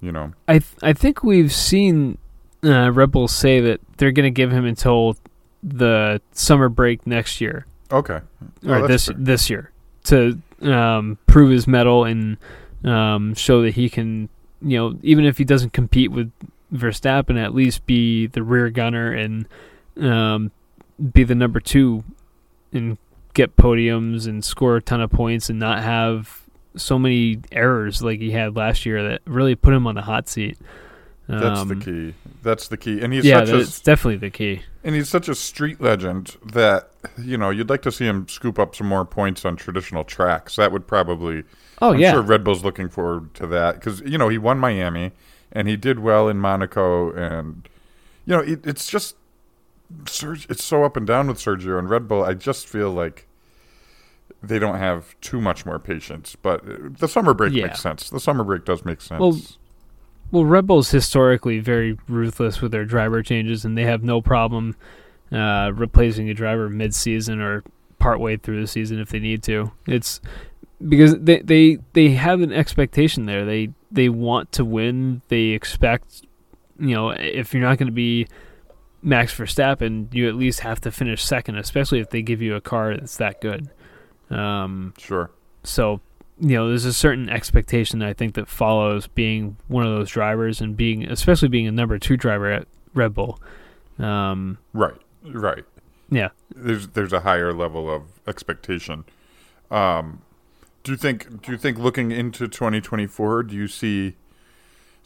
you 0.00 0.12
know. 0.12 0.32
I 0.46 0.54
th- 0.60 0.76
I 0.82 0.92
think 0.92 1.22
we've 1.22 1.52
seen 1.52 2.18
uh, 2.64 2.90
Red 2.92 3.12
Bull 3.12 3.28
say 3.28 3.60
that 3.60 3.80
they're 3.98 4.12
going 4.12 4.24
to 4.24 4.30
give 4.36 4.50
him 4.50 4.64
until 4.64 5.16
the 5.62 6.20
summer 6.32 6.68
break 6.68 7.06
next 7.06 7.40
year 7.40 7.66
Okay. 7.92 8.20
Oh, 8.66 8.72
or 8.82 8.88
this 8.88 9.06
fair. 9.06 9.16
this 9.18 9.48
year 9.50 9.70
to 10.04 10.38
um, 10.62 11.18
prove 11.26 11.50
his 11.50 11.66
mettle 11.66 12.04
and 12.04 12.36
um, 12.84 13.34
show 13.34 13.62
that 13.62 13.74
he 13.74 13.88
can, 13.88 14.28
you 14.62 14.76
know, 14.78 14.98
even 15.02 15.24
if 15.24 15.38
he 15.38 15.44
doesn't 15.44 15.72
compete 15.72 16.10
with 16.12 16.30
Verstappen, 16.72 17.36
at 17.42 17.54
least 17.54 17.86
be 17.86 18.26
the 18.26 18.42
rear 18.42 18.70
gunner 18.70 19.12
and 19.12 19.46
um, 20.00 20.50
be 21.12 21.24
the 21.24 21.34
number 21.34 21.60
two 21.60 22.04
and 22.72 22.98
get 23.34 23.56
podiums 23.56 24.26
and 24.26 24.44
score 24.44 24.76
a 24.76 24.82
ton 24.82 25.00
of 25.00 25.10
points 25.10 25.48
and 25.48 25.58
not 25.58 25.82
have 25.82 26.42
so 26.76 26.98
many 26.98 27.38
errors 27.52 28.02
like 28.02 28.20
he 28.20 28.30
had 28.30 28.56
last 28.56 28.84
year 28.86 29.08
that 29.10 29.20
really 29.24 29.54
put 29.54 29.72
him 29.74 29.86
on 29.86 29.94
the 29.94 30.02
hot 30.02 30.28
seat. 30.28 30.58
That's 31.28 31.64
the 31.64 31.74
Um, 31.74 31.80
key. 31.82 32.14
That's 32.42 32.68
the 32.68 32.76
key. 32.76 33.00
And 33.00 33.12
he's 33.12 33.24
yeah, 33.24 33.44
such 33.44 33.48
a 33.80 33.84
definitely 33.84 34.16
the 34.16 34.30
key. 34.30 34.62
And 34.82 34.94
he's 34.94 35.08
such 35.10 35.28
a 35.28 35.34
street 35.34 35.80
legend 35.80 36.36
that 36.52 36.90
you 37.18 37.36
know 37.36 37.50
you'd 37.50 37.68
like 37.68 37.82
to 37.82 37.92
see 37.92 38.06
him 38.06 38.26
scoop 38.28 38.58
up 38.58 38.74
some 38.74 38.86
more 38.86 39.04
points 39.04 39.44
on 39.44 39.54
traditional 39.56 40.04
tracks. 40.04 40.56
That 40.56 40.72
would 40.72 40.86
probably. 40.86 41.44
Oh 41.82 41.92
I'm 41.92 41.98
yeah, 42.00 42.12
sure 42.12 42.22
Red 42.22 42.44
Bull's 42.44 42.64
looking 42.64 42.88
forward 42.88 43.34
to 43.34 43.46
that 43.48 43.74
because 43.74 44.00
you 44.00 44.16
know 44.16 44.28
he 44.28 44.38
won 44.38 44.58
Miami 44.58 45.12
and 45.52 45.68
he 45.68 45.76
did 45.76 45.98
well 45.98 46.28
in 46.28 46.38
Monaco 46.38 47.12
and 47.12 47.68
you 48.24 48.34
know 48.34 48.40
it, 48.40 48.66
it's 48.66 48.88
just 48.88 49.16
Serg- 50.04 50.50
it's 50.50 50.62
so 50.64 50.84
up 50.84 50.96
and 50.96 51.06
down 51.06 51.28
with 51.28 51.38
Sergio 51.38 51.78
and 51.78 51.88
Red 51.88 52.08
Bull. 52.08 52.22
I 52.24 52.34
just 52.34 52.66
feel 52.68 52.90
like 52.90 53.26
they 54.42 54.58
don't 54.58 54.78
have 54.78 55.18
too 55.20 55.40
much 55.40 55.64
more 55.66 55.78
patience. 55.78 56.36
But 56.40 56.98
the 56.98 57.08
summer 57.08 57.34
break 57.34 57.52
Yeah. 57.54 57.66
makes 57.66 57.80
sense. 57.80 58.10
The 58.10 58.20
summer 58.20 58.44
break 58.44 58.64
does 58.64 58.84
make 58.84 59.00
sense. 59.00 59.20
Well, 59.20 59.40
Well, 60.30 60.44
Red 60.44 60.66
Bull's 60.66 60.90
historically 60.90 61.58
very 61.58 61.96
ruthless 62.06 62.60
with 62.60 62.70
their 62.70 62.84
driver 62.84 63.22
changes, 63.22 63.64
and 63.64 63.78
they 63.78 63.84
have 63.84 64.02
no 64.02 64.20
problem 64.20 64.76
uh, 65.32 65.72
replacing 65.74 66.28
a 66.28 66.34
driver 66.34 66.68
mid-season 66.68 67.40
or 67.40 67.62
partway 67.98 68.36
through 68.36 68.60
the 68.60 68.66
season 68.66 68.98
if 69.00 69.08
they 69.08 69.18
need 69.20 69.42
to. 69.44 69.72
It's 69.86 70.20
because 70.86 71.16
they 71.18 71.40
they 71.40 71.78
they 71.94 72.10
have 72.10 72.42
an 72.42 72.52
expectation 72.52 73.24
there. 73.24 73.44
They 73.46 73.70
they 73.90 74.10
want 74.10 74.52
to 74.52 74.64
win. 74.66 75.22
They 75.28 75.46
expect, 75.48 76.22
you 76.78 76.94
know, 76.94 77.08
if 77.10 77.54
you're 77.54 77.62
not 77.62 77.78
going 77.78 77.86
to 77.88 77.92
be 77.92 78.26
Max 79.02 79.34
Verstappen, 79.34 80.12
you 80.12 80.28
at 80.28 80.34
least 80.34 80.60
have 80.60 80.80
to 80.82 80.90
finish 80.90 81.24
second, 81.24 81.56
especially 81.56 82.00
if 82.00 82.10
they 82.10 82.22
give 82.22 82.42
you 82.42 82.54
a 82.56 82.60
car 82.60 82.96
that's 82.96 83.16
that 83.18 83.40
good. 83.40 83.68
Um, 84.30 84.92
sure. 84.98 85.30
so, 85.64 86.00
you 86.40 86.56
know, 86.56 86.68
there's 86.68 86.84
a 86.84 86.92
certain 86.92 87.28
expectation 87.28 88.02
I 88.02 88.12
think 88.12 88.34
that 88.34 88.48
follows 88.48 89.06
being 89.06 89.56
one 89.68 89.86
of 89.86 89.92
those 89.92 90.10
drivers 90.10 90.60
and 90.60 90.76
being, 90.76 91.04
especially 91.04 91.48
being 91.48 91.66
a 91.66 91.72
number 91.72 91.98
two 91.98 92.16
driver 92.16 92.50
at 92.50 92.66
Red 92.94 93.14
Bull. 93.14 93.40
Um, 93.98 94.58
Right. 94.72 94.94
Right. 95.24 95.64
yeah. 96.10 96.28
there's 96.54 96.88
there's 96.88 97.12
a 97.12 97.20
higher 97.20 97.52
level 97.52 97.90
of 97.92 98.02
expectation. 98.26 99.04
Um, 99.70 100.22
do 100.84 100.92
you 100.92 100.96
think 100.98 101.42
do 101.42 101.52
you 101.52 101.58
think 101.58 101.78
looking 101.78 102.10
into 102.12 102.48
2024, 102.48 103.42
do 103.44 103.54
you 103.56 103.68
see? 103.68 104.16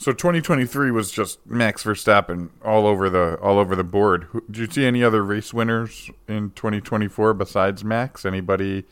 So 0.02 0.10
2023 0.10 0.90
was 0.90 1.12
just 1.12 1.46
Max 1.46 1.84
Verstappen 1.84 2.48
all 2.64 2.88
over 2.88 3.08
the 3.08 3.38
all 3.40 3.60
over 3.60 3.76
the 3.76 3.84
board. 3.84 4.26
Do 4.50 4.60
you 4.60 4.68
see 4.68 4.84
any 4.84 5.04
other 5.04 5.22
race 5.22 5.54
winners 5.54 6.10
in 6.26 6.50
2024 6.56 7.34
besides 7.34 7.84
Max? 7.84 8.24
Anybody 8.24 8.82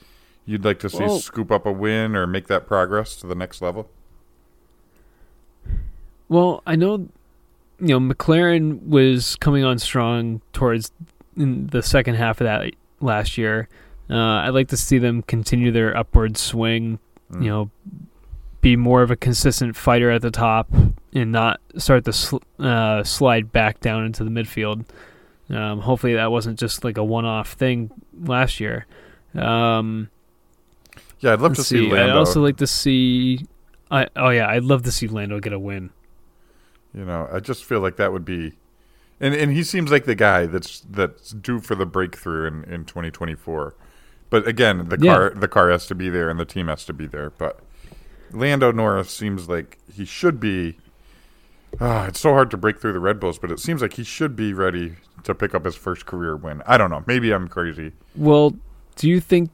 you'd 0.47 0.65
like 0.65 0.79
to 0.79 0.89
see 0.89 0.99
Well- 0.99 1.19
scoop 1.19 1.51
up 1.51 1.67
a 1.67 1.73
win 1.73 2.15
or 2.15 2.29
make 2.29 2.47
that 2.47 2.69
progress 2.69 3.17
to 3.17 3.27
the 3.27 3.35
next 3.35 3.61
level? 3.61 3.91
Well, 6.29 6.63
I 6.65 6.77
know, 6.77 7.09
you 7.81 7.99
know, 7.99 7.99
McLaren 7.99 8.81
was 8.87 9.35
coming 9.35 9.65
on 9.65 9.81
strong 9.81 10.43
towards 10.53 10.93
in 11.37 11.67
the 11.67 11.83
second 11.83 12.15
half 12.15 12.41
of 12.41 12.45
that 12.45 12.73
last 13.01 13.37
year. 13.37 13.69
Uh, 14.09 14.15
I'd 14.15 14.51
like 14.51 14.69
to 14.69 14.77
see 14.77 14.99
them 14.99 15.23
continue 15.23 15.73
their 15.73 15.97
upward 15.97 16.37
swing. 16.37 17.01
Mm. 17.33 17.43
You 17.43 17.49
know, 17.51 17.71
be 18.61 18.77
more 18.77 19.03
of 19.03 19.11
a 19.11 19.17
consistent 19.17 19.75
fighter 19.75 20.09
at 20.13 20.23
the 20.23 20.31
top 20.31 20.71
and 21.13 21.33
not 21.33 21.61
start 21.77 22.05
to 22.05 22.13
sl- 22.13 22.39
uh, 22.59 23.03
slide 23.05 23.53
back 23.53 23.81
down 23.81 24.05
into 24.05 24.25
the 24.25 24.31
midfield. 24.31 24.85
Um, 25.49 25.81
hopefully, 25.81 26.15
that 26.15 26.31
wasn't 26.31 26.59
just 26.59 26.85
like 26.85 26.97
a 26.97 27.05
one-off 27.05 27.53
thing 27.55 27.91
last 28.23 28.61
year. 28.61 28.87
Um, 29.35 30.09
Yeah, 31.21 31.33
I'd 31.33 31.41
love 31.41 31.55
to 31.57 31.65
see, 31.65 31.93
I'd 31.93 32.11
also 32.11 32.41
like 32.41 32.57
to 32.59 32.67
see. 32.67 33.47
I, 33.91 34.07
oh 34.17 34.31
yeah, 34.31 34.49
I'd 34.49 34.63
love 34.65 34.85
to 34.85 34.93
see 34.93 35.09
Lando 35.09 35.41
get 35.41 35.53
a 35.53 35.59
win. 35.59 35.91
You 36.95 37.05
know, 37.05 37.29
I 37.33 37.41
just 37.41 37.65
feel 37.65 37.81
like 37.81 37.97
that 37.97 38.13
would 38.13 38.25
be, 38.25 38.53
and 39.21 39.35
and 39.35 39.53
he 39.53 39.63
seems 39.65 39.91
like 39.91 40.05
the 40.05 40.15
guy 40.15 40.47
that's 40.47 40.81
that's 40.89 41.31
due 41.33 41.61
for 41.61 41.75
the 41.75 41.87
breakthrough 41.87 42.47
in 42.47 42.65
in 42.73 42.85
2024. 42.85 43.75
But 44.31 44.47
again, 44.47 44.89
the 44.89 44.97
Yeah. 45.01 45.13
car 45.15 45.31
the 45.31 45.49
car 45.49 45.71
has 45.71 45.87
to 45.89 45.95
be 45.97 46.09
there 46.09 46.31
and 46.31 46.39
the 46.39 46.45
team 46.45 46.69
has 46.69 46.85
to 46.87 46.93
be 46.93 47.07
there. 47.07 47.31
But 47.31 47.61
Lando 48.31 48.71
Norris 48.73 49.11
seems 49.11 49.49
like 49.49 49.79
he 49.93 50.05
should 50.05 50.39
be. 50.41 50.79
Ah, 51.79 52.07
it's 52.07 52.21
so 52.21 52.33
hard 52.33 52.51
to 52.51 52.57
break 52.57 52.81
through 52.81 52.93
the 52.93 53.01
Red 53.01 53.21
Bulls, 53.21 53.39
but 53.39 53.51
it 53.51 53.61
seems 53.61 53.83
like 53.83 53.95
he 53.95 54.05
should 54.05 54.35
be 54.35 54.53
ready 54.53 54.97
to 55.25 55.35
pick 55.35 55.55
up 55.55 55.65
his 55.65 55.77
first 55.77 56.07
career 56.07 56.37
win. 56.37 56.63
I 56.67 56.77
don't 56.77 56.91
know. 56.91 57.05
Maybe 57.07 57.33
I'm 57.33 57.49
crazy. 57.49 57.93
Well, 58.15 58.55
do 58.97 59.09
you 59.09 59.21
think? 59.21 59.51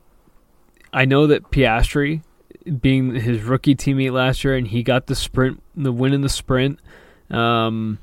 I 0.92 1.04
know 1.04 1.26
that 1.26 1.50
Piastri, 1.50 2.22
being 2.80 3.14
his 3.14 3.42
rookie 3.42 3.74
teammate 3.74 4.12
last 4.12 4.44
year, 4.44 4.56
and 4.56 4.66
he 4.66 4.82
got 4.82 5.06
the 5.06 5.14
sprint, 5.14 5.62
the 5.74 5.92
win 5.92 6.12
in 6.12 6.22
the 6.22 6.28
sprint. 6.28 6.80
Um, 7.30 7.98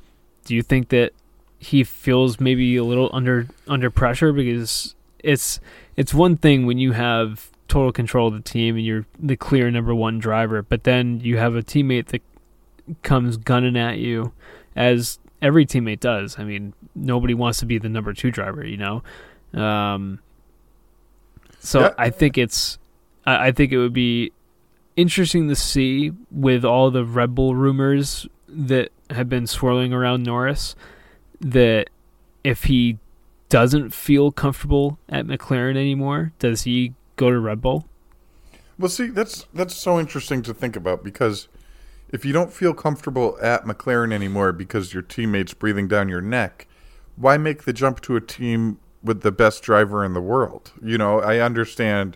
do 0.45 0.53
you 0.55 0.61
think 0.61 0.89
that 0.89 1.13
he 1.59 1.83
feels 1.83 2.39
maybe 2.39 2.75
a 2.75 2.83
little 2.83 3.09
under 3.13 3.47
under 3.67 3.89
pressure 3.89 4.33
because 4.33 4.95
it's 5.19 5.59
it's 5.95 6.13
one 6.13 6.35
thing 6.35 6.65
when 6.65 6.77
you 6.77 6.91
have 6.91 7.49
total 7.67 7.91
control 7.91 8.27
of 8.27 8.33
the 8.33 8.41
team 8.41 8.75
and 8.75 8.85
you're 8.85 9.05
the 9.17 9.35
clear 9.35 9.71
number 9.71 9.95
one 9.95 10.19
driver, 10.19 10.61
but 10.61 10.83
then 10.83 11.19
you 11.21 11.37
have 11.37 11.55
a 11.55 11.63
teammate 11.63 12.07
that 12.07 12.21
comes 13.01 13.37
gunning 13.37 13.77
at 13.77 13.97
you, 13.97 14.33
as 14.75 15.19
every 15.41 15.65
teammate 15.65 15.99
does. 15.99 16.37
I 16.39 16.43
mean, 16.43 16.73
nobody 16.95 17.33
wants 17.33 17.59
to 17.59 17.65
be 17.65 17.77
the 17.77 17.89
number 17.89 18.13
two 18.13 18.31
driver, 18.31 18.65
you 18.65 18.77
know. 18.77 19.03
Um, 19.53 20.19
so 21.59 21.81
Yeah. 21.81 21.93
I 21.97 22.09
think 22.09 22.37
it's, 22.37 22.77
I 23.25 23.47
I 23.47 23.51
think 23.51 23.71
it 23.71 23.77
would 23.77 23.93
be 23.93 24.31
interesting 24.95 25.47
to 25.49 25.55
see 25.55 26.11
with 26.31 26.63
all 26.65 26.91
the 26.91 27.05
Red 27.05 27.33
Bull 27.35 27.55
rumors 27.55 28.27
that 28.47 28.91
have 29.09 29.29
been 29.29 29.47
swirling 29.47 29.93
around 29.93 30.23
Norris, 30.23 30.75
that 31.39 31.89
if 32.43 32.65
he 32.65 32.97
doesn't 33.49 33.93
feel 33.93 34.31
comfortable 34.31 34.97
at 35.09 35.25
McLaren 35.25 35.75
anymore, 35.77 36.31
does 36.39 36.63
he 36.63 36.93
go 37.15 37.29
to 37.29 37.39
Red 37.39 37.61
Bull? 37.61 37.85
Well, 38.79 38.89
see, 38.89 39.07
that's 39.07 39.45
that's 39.53 39.75
so 39.75 39.99
interesting 39.99 40.41
to 40.43 40.53
think 40.53 40.75
about 40.75 41.03
because 41.03 41.47
if 42.13 42.23
you 42.23 42.31
don't 42.31 42.53
feel 42.53 42.73
comfortable 42.73 43.37
at 43.41 43.65
McLaren 43.65 44.13
anymore 44.13 44.51
because 44.53 44.93
your 44.93 45.01
teammates 45.03 45.53
breathing 45.53 45.87
down 45.87 46.07
your 46.07 46.21
neck, 46.21 46.67
why 47.15 47.37
make 47.37 47.63
the 47.63 47.73
jump 47.73 47.99
to 48.01 48.15
a 48.15 48.21
team 48.21 48.79
with 49.03 49.21
the 49.21 49.31
best 49.31 49.63
driver 49.63 50.05
in 50.05 50.13
the 50.13 50.21
world? 50.21 50.71
You 50.81 50.97
know, 50.97 51.19
I 51.19 51.39
understand 51.39 52.15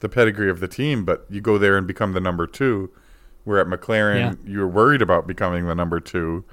the 0.00 0.08
pedigree 0.08 0.50
of 0.50 0.60
the 0.60 0.68
team, 0.68 1.04
but 1.04 1.26
you 1.30 1.40
go 1.40 1.58
there 1.58 1.76
and 1.76 1.86
become 1.86 2.12
the 2.12 2.20
number 2.20 2.46
two. 2.46 2.90
Where 3.44 3.58
at 3.58 3.66
McLaren, 3.66 4.16
Yeah. 4.18 4.34
you're 4.52 4.68
worried 4.68 5.00
about 5.00 5.26
becoming 5.26 5.66
the 5.66 5.74
number 5.74 5.98
two. 6.00 6.44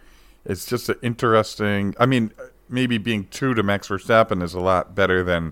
It's 0.46 0.66
just 0.66 0.88
an 0.88 0.96
interesting. 1.02 1.94
I 2.00 2.06
mean, 2.06 2.32
maybe 2.70 2.98
being 2.98 3.26
two 3.26 3.54
to 3.54 3.62
Max 3.64 3.90
Verstappen 3.90 4.42
is 4.42 4.54
a 4.54 4.62
lot 4.62 4.96
better 4.96 5.22
than 5.22 5.52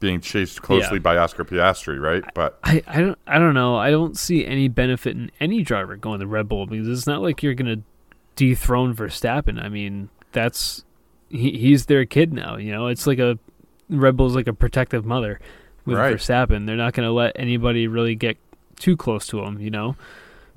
being 0.00 0.20
chased 0.20 0.62
closely 0.62 0.96
Yeah. 0.96 1.02
by 1.02 1.16
Oscar 1.18 1.44
Piastri, 1.44 2.00
right? 2.00 2.24
But 2.34 2.58
I, 2.64 2.82
I 2.86 3.00
don't 3.00 3.18
I 3.26 3.38
don't 3.38 3.54
know. 3.54 3.76
I 3.76 3.90
don't 3.90 4.16
see 4.18 4.44
any 4.46 4.66
benefit 4.68 5.14
in 5.16 5.30
any 5.40 5.62
driver 5.62 5.96
going 5.96 6.20
to 6.20 6.26
Red 6.26 6.48
Bull 6.48 6.66
because 6.66 6.88
it's 6.88 7.06
not 7.06 7.20
like 7.22 7.42
you're 7.42 7.54
gonna 7.54 7.82
dethrone 8.36 8.94
Verstappen. 8.94 9.62
I 9.62 9.68
mean, 9.68 10.08
that's 10.32 10.84
he, 11.28 11.52
he's 11.58 11.86
their 11.86 12.04
kid 12.06 12.32
now. 12.32 12.56
You 12.56 12.72
know, 12.72 12.86
it's 12.88 13.06
like 13.06 13.18
a 13.18 13.38
Red 13.88 14.16
Bull's 14.16 14.34
like 14.34 14.46
a 14.48 14.52
protective 14.54 15.04
mother 15.04 15.38
with 15.84 15.98
Right. 15.98 16.14
Verstappen. 16.16 16.66
They're 16.66 16.76
not 16.76 16.94
gonna 16.94 17.12
let 17.12 17.32
anybody 17.38 17.86
really 17.86 18.14
get 18.14 18.36
too 18.78 18.96
close 18.96 19.26
to 19.28 19.40
him. 19.44 19.60
You 19.60 19.70
know, 19.70 19.96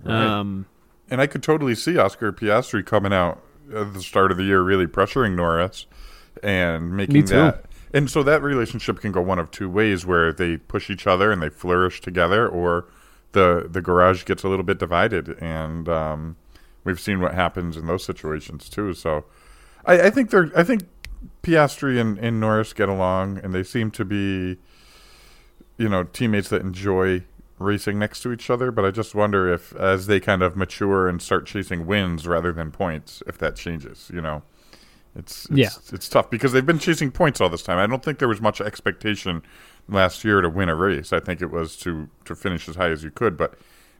Right. 0.03 0.15
um, 0.15 0.65
And 1.12 1.19
I 1.19 1.27
could 1.27 1.43
totally 1.43 1.75
see 1.75 1.97
Oscar 1.97 2.32
Piastri 2.32 2.86
coming 2.86 3.12
out 3.13 3.41
at 3.75 3.93
the 3.93 4.01
start 4.01 4.32
of 4.32 4.38
the 4.38 4.43
year, 4.43 4.62
really 4.62 4.88
pressuring 4.88 5.36
Norris 5.36 5.86
and 6.41 6.95
making 6.95 7.25
that. 7.25 7.65
And 7.93 8.10
so 8.10 8.23
that 8.23 8.41
relationship 8.41 8.99
can 8.99 9.12
go 9.12 9.21
one 9.21 9.38
of 9.38 9.51
two 9.51 9.69
ways, 9.69 10.03
where 10.06 10.34
they 10.34 10.58
push 10.58 10.89
each 10.89 11.06
other 11.06 11.32
and 11.32 11.41
they 11.41 11.49
flourish 11.49 12.01
together, 12.01 12.47
or 12.47 12.86
the 13.34 13.67
the 13.69 13.82
garage 13.82 14.25
gets 14.25 14.43
a 14.43 14.49
little 14.49 14.65
bit 14.65 14.79
divided. 14.79 15.38
And 15.39 15.88
um, 15.88 16.36
we've 16.84 16.99
seen 16.99 17.21
what 17.21 17.36
happens 17.36 17.77
in 17.77 17.86
those 17.86 18.03
situations 18.03 18.67
too. 18.67 18.93
So 18.93 19.25
I, 19.86 20.08
I 20.08 20.10
think 20.10 20.32
they're 20.32 20.51
I 20.56 20.63
think 20.63 20.84
Piastri 21.43 21.99
and, 22.01 22.17
and 22.17 22.39
Norris 22.39 22.73
get 22.73 22.89
along, 22.89 23.39
and 23.43 23.53
they 23.53 23.63
seem 23.63 23.91
to 23.91 24.03
be, 24.03 24.58
you 25.77 25.88
know, 25.88 26.03
teammates 26.03 26.49
that 26.49 26.62
enjoy 26.62 27.23
racing 27.60 27.99
next 27.99 28.21
to 28.21 28.34
each 28.34 28.49
other. 28.49 28.71
But 28.71 28.86
I 28.86 28.91
just 28.91 29.13
wonder 29.13 29.53
if, 29.53 29.73
as 29.75 30.08
they 30.08 30.19
kind 30.19 30.41
of 30.41 30.56
mature 30.56 31.08
and 31.08 31.21
start 31.21 31.45
chasing 31.45 31.86
wins 31.86 32.27
rather 32.27 32.51
than 32.51 32.71
points, 32.71 33.21
if 33.27 33.38
that 33.38 33.56
changes. 33.56 34.10
You 34.13 34.21
know, 34.21 34.43
it's, 35.15 35.45
it's 35.45 35.52
Yeah. 35.52 35.69
it's 35.91 36.10
tough 36.10 36.30
because 36.30 36.52
they've 36.52 36.65
been 36.65 36.80
chasing 36.80 37.12
points 37.12 37.39
all 37.41 37.49
this 37.49 37.63
time. 37.63 37.78
I 37.78 37.88
don't 37.88 38.04
think 38.04 38.19
there 38.19 38.28
was 38.28 38.41
much 38.41 38.60
expectation 38.62 39.43
last 39.88 40.23
year 40.23 40.41
to 40.41 40.49
win 40.49 40.69
a 40.69 40.76
race. 40.76 41.13
I 41.13 41.19
think 41.19 41.41
it 41.41 41.52
was 41.52 41.76
to 41.78 42.10
to 42.26 42.36
finish 42.36 42.67
as 42.69 42.76
high 42.76 42.89
as 42.89 43.04
you 43.04 43.12
could. 43.12 43.38
But 43.38 43.56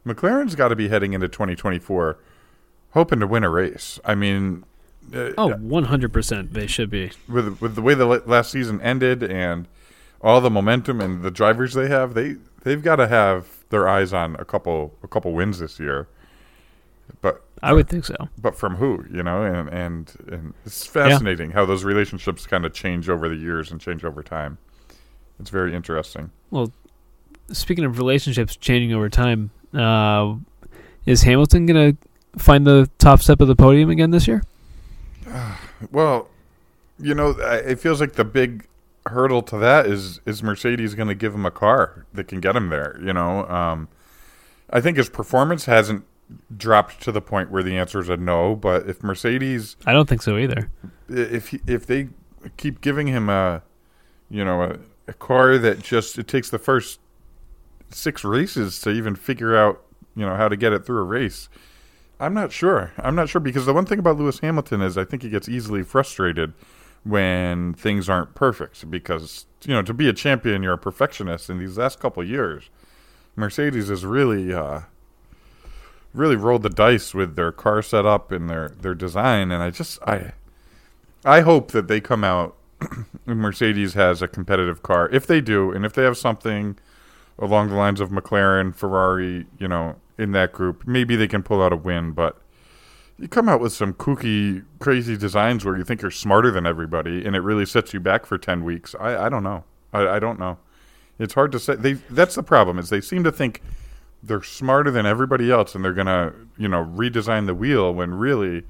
McLaren's 0.06 0.56
got 0.56 0.70
to 0.70 0.76
be 0.76 0.88
heading 0.90 1.14
into 1.14 1.28
2024 1.28 2.18
hoping 2.92 3.20
to 3.20 3.28
win 3.28 3.44
a 3.44 3.50
race. 3.50 4.00
I 4.06 4.16
mean. 4.16 4.64
uh, 5.14 5.32
oh, 5.38 5.54
100 5.56 6.14
percent 6.14 6.54
they 6.54 6.68
should 6.68 6.90
be. 6.90 7.12
with 7.28 7.60
with 7.62 7.76
the 7.76 7.82
way 7.82 7.94
the 7.94 8.06
last 8.06 8.52
season 8.52 8.82
ended 8.82 9.24
and 9.24 9.68
all 10.22 10.40
the 10.40 10.50
momentum 10.50 11.02
and 11.02 11.22
the 11.22 11.32
drivers 11.32 11.74
they 11.74 11.90
have, 11.90 12.14
they 12.14 12.38
they've 12.64 12.82
got 12.82 12.96
to 12.96 13.08
have 13.08 13.66
their 13.70 13.88
eyes 13.88 14.14
on 14.14 14.36
a 14.38 14.46
couple 14.46 14.96
a 15.04 15.08
couple 15.08 15.34
wins 15.34 15.60
this 15.60 15.80
year. 15.80 16.08
But 17.22 17.44
I 17.62 17.74
would 17.74 17.88
think 17.88 18.06
so. 18.06 18.16
but 18.38 18.56
from 18.56 18.76
who, 18.76 19.06
you 19.12 19.24
know, 19.24 19.44
and 19.44 19.70
and, 19.70 20.14
and 20.32 20.54
it's 20.66 20.86
fascinating 20.86 21.52
how 21.52 21.66
those 21.66 21.84
relationships 21.84 22.46
kind 22.46 22.66
of 22.66 22.74
change 22.74 23.10
over 23.10 23.30
the 23.30 23.36
years 23.36 23.72
and 23.72 23.80
change 23.80 24.04
over 24.04 24.22
time. 24.24 24.58
It's 25.40 25.50
very 25.50 25.74
interesting. 25.74 26.32
Well, 26.52 26.72
speaking 27.52 27.86
of 27.86 27.98
relationships 27.98 28.56
changing 28.56 28.94
over 28.94 29.10
time, 29.10 29.52
uh, 29.74 30.36
is 31.06 31.24
Hamilton 31.24 31.66
gonna 31.66 31.98
find 32.38 32.66
the 32.68 32.90
top 32.98 33.22
step 33.22 33.42
of 33.42 33.48
the 33.48 33.56
podium 33.56 33.90
again 33.90 34.12
this 34.12 34.28
year? 34.28 34.44
Well, 35.92 36.30
you 36.98 37.14
know, 37.14 37.32
it 37.32 37.78
feels 37.78 38.00
like 38.00 38.14
the 38.14 38.24
big 38.24 38.68
hurdle 39.08 39.42
to 39.42 39.58
that 39.58 39.86
is 39.86 40.22
is 40.26 40.42
Mercedes 40.42 40.96
going 40.96 41.10
to 41.10 41.16
give 41.16 41.34
him 41.36 41.46
a 41.46 41.52
car 41.52 42.06
that 42.14 42.28
can 42.28 42.40
get 42.40 42.56
him 42.56 42.70
there. 42.70 42.98
You 43.04 43.14
know, 43.14 43.46
um, 43.50 43.90
I 44.70 44.80
think 44.80 44.98
his 44.98 45.10
performance 45.10 45.66
hasn't 45.66 46.06
dropped 46.56 47.02
to 47.04 47.12
the 47.12 47.22
point 47.22 47.52
where 47.52 47.64
the 47.64 47.78
answer 47.78 48.00
is 48.00 48.10
a 48.10 48.18
no. 48.18 48.56
But 48.56 48.90
if 48.90 49.04
Mercedes, 49.04 49.76
I 49.86 49.94
don't 49.94 50.08
think 50.08 50.22
so 50.22 50.38
either. 50.38 50.70
if 51.10 51.50
he, 51.50 51.62
if 51.68 51.86
they 51.86 52.10
keep 52.58 52.82
giving 52.82 53.08
him 53.08 53.30
a, 53.30 53.64
you 54.30 54.44
know, 54.44 54.62
a, 54.62 54.80
a 55.08 55.14
car 55.14 55.58
that 55.58 55.82
just 55.82 56.18
it 56.18 56.28
takes 56.28 56.50
the 56.50 56.60
first 56.60 57.00
six 57.90 58.24
races 58.24 58.80
to 58.82 58.90
even 58.90 59.16
figure 59.16 59.56
out, 59.56 59.84
you 60.16 60.26
know, 60.26 60.36
how 60.36 60.48
to 60.48 60.56
get 60.56 60.74
it 60.74 60.86
through 60.86 61.00
a 61.00 61.04
race. 61.04 61.50
I'm 62.20 62.34
not 62.34 62.52
sure. 62.52 62.94
I'm 62.98 63.16
not 63.16 63.30
sure 63.30 63.42
because 63.42 63.66
the 63.66 63.74
one 63.74 63.86
thing 63.86 64.00
about 64.00 64.18
Lewis 64.18 64.40
Hamilton 64.40 64.82
is 64.82 64.98
I 64.98 65.04
think 65.04 65.24
he 65.24 65.30
gets 65.30 65.50
easily 65.50 65.84
frustrated 65.84 66.54
when 67.04 67.74
things 67.74 68.08
aren't 68.08 68.34
perfect 68.34 68.90
because 68.90 69.46
you 69.66 69.74
know 69.74 69.82
to 69.82 69.94
be 69.94 70.08
a 70.08 70.14
champion 70.14 70.64
you're 70.64 70.74
a 70.74 70.78
perfectionist 70.78 71.50
in 71.50 71.60
these 71.60 71.78
last 71.78 72.00
couple 72.00 72.24
of 72.24 72.30
years 72.30 72.70
Mercedes 73.36 73.90
has 73.90 74.06
really 74.06 74.54
uh 74.54 74.82
really 76.14 76.36
rolled 76.36 76.64
the 76.64 76.70
dice 76.70 77.14
with 77.14 77.36
their 77.36 77.52
car 77.52 77.82
setup 77.82 78.32
and 78.32 78.50
their 78.50 78.70
their 78.70 78.96
design 78.96 79.52
and 79.52 79.64
I 79.64 79.70
just 79.70 80.02
I 80.04 80.34
I 81.26 81.42
hope 81.42 81.72
that 81.72 81.88
they 81.88 82.00
come 82.02 82.24
out 82.24 82.56
and 83.26 83.40
Mercedes 83.40 83.94
has 83.94 84.22
a 84.22 84.28
competitive 84.28 84.84
car 84.84 85.10
if 85.10 85.26
they 85.26 85.42
do 85.42 85.72
and 85.72 85.86
if 85.86 85.94
they 85.94 86.04
have 86.04 86.18
something 86.18 86.78
along 87.40 87.70
the 87.70 87.76
lines 87.76 88.00
of 88.00 88.10
McLaren 88.10 88.76
Ferrari 88.76 89.48
you 89.58 89.68
know 89.68 89.96
in 90.18 90.32
that 90.32 90.54
group 90.54 90.88
maybe 90.88 91.16
they 91.16 91.28
can 91.28 91.44
pull 91.44 91.62
out 91.62 91.74
a 91.74 91.78
win 91.78 92.12
but 92.12 92.40
you 93.18 93.28
come 93.28 93.48
out 93.48 93.62
with 93.62 93.74
some 93.74 93.94
kooky, 93.94 94.66
crazy 94.80 95.16
designs 95.16 95.64
where 95.64 95.78
you 95.78 95.84
think 95.84 96.02
you're 96.02 96.12
smarter 96.12 96.52
than 96.52 96.66
everybody, 96.66 97.26
and 97.26 97.36
it 97.36 97.42
really 97.42 97.66
sets 97.66 97.94
you 97.94 98.00
back 98.00 98.26
for 98.26 98.38
ten 98.38 98.64
weeks. 98.64 98.96
I, 99.00 99.26
I 99.26 99.30
don't 99.30 99.44
know. 99.44 99.64
I, 99.94 100.08
I 100.16 100.20
don't 100.20 100.40
know. 100.40 100.58
It's 101.20 101.36
hard 101.36 101.52
to 101.54 101.60
say. 101.60 101.76
They 101.76 101.94
that's 101.94 102.36
the 102.36 102.44
problem 102.44 102.80
is 102.80 102.90
they 102.90 103.02
seem 103.02 103.24
to 103.24 103.32
think 103.32 103.62
they're 104.24 104.42
smarter 104.44 104.90
than 104.90 105.06
everybody 105.06 105.52
else, 105.52 105.76
and 105.76 105.84
they're 105.84 105.94
gonna 105.94 106.34
you 106.58 106.68
know 106.68 106.86
redesign 106.86 107.46
the 107.46 107.54
wheel 107.56 107.94
when 107.94 108.14
really 108.14 108.64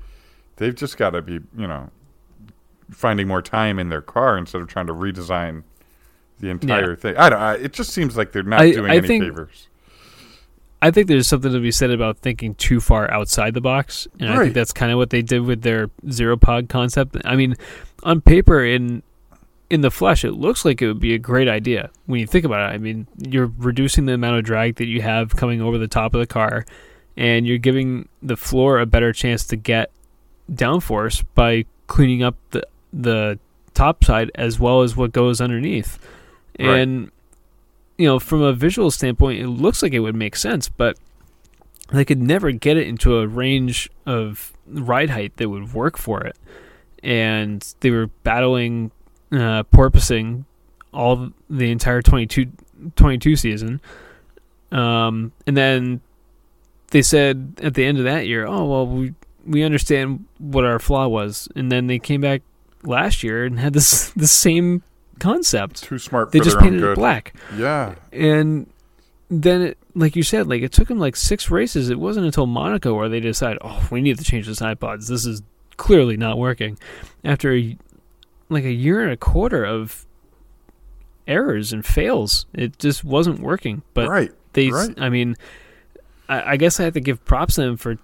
they've 0.58 0.76
just 0.76 0.98
got 0.98 1.12
to 1.12 1.22
be 1.22 1.34
you 1.34 1.68
know 1.68 1.90
finding 2.92 3.28
more 3.28 3.42
time 3.42 3.80
in 3.80 3.90
their 3.90 4.02
car 4.02 4.38
instead 4.38 4.62
of 4.62 4.68
trying 4.68 4.88
to 4.88 4.94
redesign 4.94 5.64
the 6.40 6.50
entire 6.50 6.96
thing. 6.96 7.16
I 7.18 7.30
don't. 7.30 7.42
I, 7.42 7.54
it 7.56 7.74
just 7.74 7.92
seems 7.92 8.18
like 8.18 8.32
they're 8.32 8.44
not 8.44 8.62
I- 8.62 8.72
doing 8.72 8.92
I 8.92 8.96
any 8.98 9.08
think- 9.08 9.24
favors. 9.24 9.68
I 10.82 10.92
think 10.92 11.08
there's 11.08 11.28
something 11.30 11.54
to 11.54 11.62
be 11.62 11.72
said 11.72 11.92
about 11.92 12.18
thinking 12.18 12.56
too 12.56 12.82
far 12.82 13.10
outside 13.10 13.54
the 13.54 13.62
box, 13.62 14.06
and 14.20 14.30
I 14.34 14.38
think 14.38 14.54
that's 14.54 14.74
kind 14.74 14.92
of 14.92 14.98
what 14.98 15.12
they 15.12 15.22
did 15.22 15.40
with 15.44 15.62
their 15.62 15.90
zero 16.12 16.36
pod 16.36 16.68
concept. 16.68 17.16
I 17.24 17.38
mean, 17.38 17.56
on 18.04 18.20
paper, 18.20 18.62
in 18.66 19.02
in 19.74 19.82
the 19.82 19.90
flesh, 19.90 20.24
it 20.24 20.34
looks 20.34 20.64
like 20.64 20.84
it 20.84 20.88
would 20.88 21.00
be 21.00 21.16
a 21.16 21.18
great 21.18 21.48
idea 21.48 21.90
when 22.06 22.20
you 22.20 22.28
think 22.28 22.46
about 22.46 22.70
it. 22.70 22.76
I 22.76 22.78
mean, 22.78 23.08
you're 23.18 23.52
reducing 23.58 24.06
the 24.06 24.14
amount 24.14 24.38
of 24.38 24.44
drag 24.44 24.76
that 24.76 24.86
you 24.86 25.02
have 25.02 25.36
coming 25.36 25.64
over 25.64 25.80
the 25.80 25.88
top 25.88 26.14
of 26.14 26.20
the 26.20 26.28
car, 26.28 26.64
and 27.18 27.48
you're 27.48 27.58
giving 27.58 28.08
the 28.22 28.38
floor 28.38 28.80
a 28.80 28.86
better 28.86 29.12
chance 29.12 29.46
to 29.48 29.56
get 29.56 29.90
downforce 30.52 31.26
by 31.34 31.66
cleaning 31.88 32.22
up 32.22 32.36
the 32.52 32.68
the 32.94 33.40
top 33.74 34.04
side 34.04 34.30
as 34.36 34.60
well 34.60 34.84
as 34.84 34.96
what 34.96 35.12
goes 35.12 35.42
underneath. 35.42 35.98
Right. 36.60 36.78
And 36.78 37.12
you 37.98 38.06
know, 38.06 38.20
from 38.20 38.44
a 38.44 38.54
visual 38.54 38.92
standpoint, 38.92 39.42
it 39.42 39.48
looks 39.48 39.82
like 39.82 39.94
it 39.94 40.02
would 40.02 40.16
make 40.16 40.36
sense, 40.36 40.70
but 40.70 41.00
they 41.92 42.06
could 42.06 42.22
never 42.22 42.52
get 42.52 42.78
it 42.78 42.88
into 42.88 43.18
a 43.18 43.28
range 43.28 43.90
of 44.06 44.54
ride 44.68 45.10
height 45.10 45.38
that 45.38 45.50
would 45.50 45.74
work 45.74 45.98
for 45.98 46.24
it. 46.24 46.38
And 47.02 47.66
they 47.80 47.90
were 47.90 48.08
battling 48.24 48.92
uh, 49.34 49.64
porpoising 49.74 50.46
all 50.94 51.30
the 51.50 51.72
entire 51.72 52.02
22, 52.02 52.52
22 52.96 53.36
season. 53.36 53.82
Um, 54.72 55.32
and 55.48 55.56
then 55.58 56.02
they 56.92 57.02
said 57.02 57.56
at 57.62 57.74
the 57.74 57.86
end 57.86 57.98
of 57.98 58.04
that 58.06 58.28
year, 58.28 58.46
oh, 58.46 58.66
well, 58.66 58.88
we, 58.88 59.14
we 59.46 59.64
understand 59.64 60.26
what 60.38 60.64
our 60.66 60.80
flaw 60.80 61.08
was. 61.08 61.48
And 61.56 61.72
then 61.72 61.88
they 61.88 62.00
came 62.00 62.22
back 62.22 62.42
last 62.84 63.24
year 63.24 63.46
and 63.46 63.60
had 63.60 63.74
this 63.74 64.10
the 64.16 64.28
same 64.28 64.84
concept. 65.20 65.84
Too 65.84 66.00
smart 66.00 66.32
They 66.32 66.40
for 66.40 66.46
just 66.46 66.58
their 66.58 66.66
own 66.66 66.74
painted 66.74 66.92
it 66.92 66.96
black 66.96 67.34
Yeah. 67.56 67.96
and 68.12 68.68
then 69.30 69.62
it, 69.62 69.78
like 69.96 70.16
you 70.16 70.22
said 70.22 70.48
like 70.48 70.62
it 70.62 70.72
took 70.72 70.88
them 70.90 71.00
like 71.00 71.16
six 71.16 71.50
races 71.50 71.90
it 71.90 71.98
wasn't 71.98 72.24
until 72.26 72.46
monaco 72.46 72.94
where 72.94 73.10
they 73.10 73.20
decided 73.20 73.58
oh 73.62 73.88
we 73.90 74.00
need 74.00 74.16
to 74.18 74.24
change 74.24 74.46
the 74.46 74.54
side 74.54 74.80
pods 74.80 75.08
this 75.08 75.26
is 75.26 75.42
clearly 75.78 76.18
not 76.18 76.38
working 76.38 76.78
after 77.24 77.52
a, 77.56 77.76
like 78.50 78.64
a 78.64 78.72
year 78.72 79.02
and 79.02 79.12
a 79.12 79.18
quarter 79.18 79.64
of 79.66 80.06
errors 81.28 81.72
and 81.72 81.86
fails 81.86 82.46
it 82.54 82.78
just 82.80 83.04
wasn't 83.04 83.40
working 83.40 83.82
but 83.94 84.10
right. 84.10 84.32
they 84.54 84.70
right. 84.70 84.94
i 84.98 85.10
mean 85.10 85.36
I, 86.28 86.54
I 86.54 86.58
guess 86.58 86.80
i 86.80 86.84
have 86.84 86.94
to 86.94 87.00
give 87.00 87.24
props 87.24 87.56
to 87.56 87.62
them 87.62 87.78
for 87.78 87.98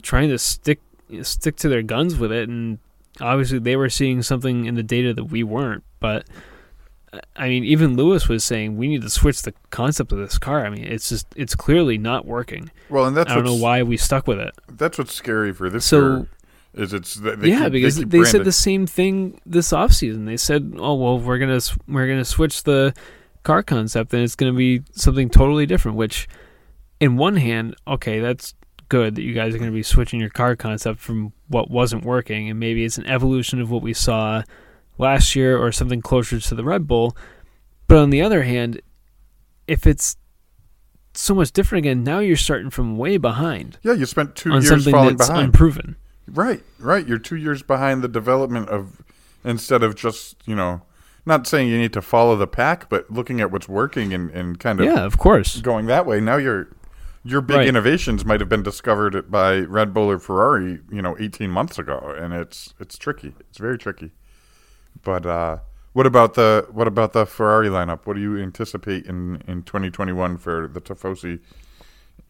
trying 0.00 0.30
to 0.30 0.38
stick 0.38 0.80
stick 1.22 1.56
to 1.56 1.68
their 1.68 1.82
guns 1.82 2.16
with 2.16 2.32
it 2.32 2.48
and 2.48 2.78
obviously 3.20 3.58
they 3.58 3.76
were 3.76 3.90
seeing 3.90 4.22
something 4.22 4.64
in 4.64 4.74
the 4.74 4.82
data 4.82 5.12
that 5.12 5.24
we 5.24 5.42
weren't 5.42 5.84
but 6.00 6.26
I 7.36 7.48
mean, 7.48 7.64
even 7.64 7.96
Lewis 7.96 8.28
was 8.28 8.42
saying 8.42 8.76
we 8.78 8.88
need 8.88 9.02
to 9.02 9.10
switch 9.10 9.42
the 9.42 9.52
concept 9.70 10.12
of 10.12 10.18
this 10.18 10.38
car. 10.38 10.64
I 10.64 10.70
mean, 10.70 10.84
it's 10.84 11.10
just 11.10 11.26
it's 11.36 11.54
clearly 11.54 11.98
not 11.98 12.24
working. 12.24 12.70
Well, 12.88 13.04
and 13.04 13.14
that's 13.14 13.30
I 13.30 13.34
don't 13.34 13.44
know 13.44 13.54
why 13.54 13.82
we 13.82 13.98
stuck 13.98 14.26
with 14.26 14.38
it. 14.38 14.54
that's 14.66 14.96
what's 14.96 15.12
scary 15.12 15.52
for 15.52 15.68
this 15.68 15.84
So- 15.84 15.98
year. 16.16 16.28
Is 16.74 16.94
it's 16.94 17.14
they 17.16 17.48
yeah, 17.48 17.64
keep, 17.64 17.72
because 17.72 17.96
they, 17.96 18.04
they, 18.04 18.24
said 18.24 18.44
the 18.44 18.52
same 18.52 18.86
thing 18.86 19.38
this 19.44 19.72
offseason. 19.72 20.24
They 20.24 20.38
said, 20.38 20.74
"Oh 20.78 20.94
well, 20.94 21.18
we're 21.18 21.38
gonna 21.38 21.60
we're 21.86 22.08
gonna 22.08 22.24
switch 22.24 22.62
the 22.62 22.94
car 23.42 23.62
concept, 23.62 24.14
and 24.14 24.22
it's 24.22 24.36
gonna 24.36 24.54
be 24.54 24.82
something 24.92 25.28
totally 25.28 25.66
different." 25.66 25.98
Which, 25.98 26.28
in 26.98 27.18
one 27.18 27.36
hand, 27.36 27.76
okay, 27.86 28.20
that's 28.20 28.54
good 28.88 29.16
that 29.16 29.22
you 29.22 29.34
guys 29.34 29.54
are 29.54 29.58
gonna 29.58 29.70
be 29.70 29.82
switching 29.82 30.18
your 30.18 30.30
car 30.30 30.56
concept 30.56 30.98
from 30.98 31.34
what 31.48 31.70
wasn't 31.70 32.06
working, 32.06 32.48
and 32.48 32.58
maybe 32.58 32.84
it's 32.84 32.96
an 32.96 33.06
evolution 33.06 33.60
of 33.60 33.70
what 33.70 33.82
we 33.82 33.92
saw 33.92 34.42
last 34.96 35.36
year 35.36 35.58
or 35.58 35.72
something 35.72 36.00
closer 36.00 36.40
to 36.40 36.54
the 36.54 36.64
Red 36.64 36.86
Bull. 36.86 37.14
But 37.86 37.98
on 37.98 38.08
the 38.08 38.22
other 38.22 38.44
hand, 38.44 38.80
if 39.66 39.86
it's 39.86 40.16
so 41.14 41.34
much 41.34 41.52
different 41.52 41.84
again, 41.84 42.02
now 42.02 42.20
you're 42.20 42.36
starting 42.36 42.70
from 42.70 42.96
way 42.96 43.18
behind 43.18 43.78
Yeah, 43.82 43.92
you 43.92 44.06
spent 44.06 44.34
two 44.34 44.50
on 44.50 44.62
years 44.62 44.68
something 44.68 44.92
falling 44.92 45.16
that's 45.16 45.28
behind. 45.28 45.46
unproven. 45.46 45.96
Right, 46.28 46.62
right. 46.78 47.06
You're 47.06 47.18
two 47.18 47.36
years 47.36 47.62
behind 47.62 48.02
the 48.02 48.08
development 48.08 48.68
of 48.68 49.02
instead 49.44 49.82
of 49.82 49.94
just 49.96 50.36
you 50.46 50.54
know, 50.54 50.82
not 51.26 51.46
saying 51.46 51.68
you 51.68 51.78
need 51.78 51.92
to 51.94 52.02
follow 52.02 52.36
the 52.36 52.46
pack, 52.46 52.88
but 52.88 53.10
looking 53.10 53.40
at 53.40 53.50
what's 53.50 53.68
working 53.68 54.12
and, 54.14 54.30
and 54.30 54.58
kind 54.58 54.80
of 54.80 54.86
Yeah, 54.86 55.04
of 55.04 55.18
course. 55.18 55.60
going 55.60 55.86
that 55.86 56.06
way. 56.06 56.20
Now 56.20 56.36
your 56.36 56.68
your 57.24 57.40
big 57.40 57.58
Right. 57.58 57.68
innovations 57.68 58.24
might 58.24 58.40
have 58.40 58.48
been 58.48 58.62
discovered 58.64 59.30
by 59.30 59.60
Red 59.60 59.92
Bull 59.94 60.10
or 60.10 60.18
Ferrari, 60.18 60.80
you 60.90 61.00
know, 61.02 61.16
18 61.20 61.50
months 61.50 61.78
ago, 61.78 62.14
and 62.18 62.32
it's 62.32 62.74
it's 62.80 62.96
tricky. 62.98 63.34
It's 63.40 63.58
very 63.58 63.78
tricky. 63.78 64.12
But 65.04 65.26
uh, 65.26 65.58
what 65.92 66.06
about 66.06 66.34
the 66.34 66.66
what 66.70 66.86
about 66.88 67.12
the 67.12 67.26
Ferrari 67.26 67.68
lineup? 67.68 68.06
What 68.06 68.14
do 68.14 68.22
you 68.22 68.38
anticipate 68.38 69.06
in 69.06 69.42
in 69.48 69.62
2021 69.64 70.36
for 70.38 70.68
the 70.68 70.80
Tifosi 70.80 71.40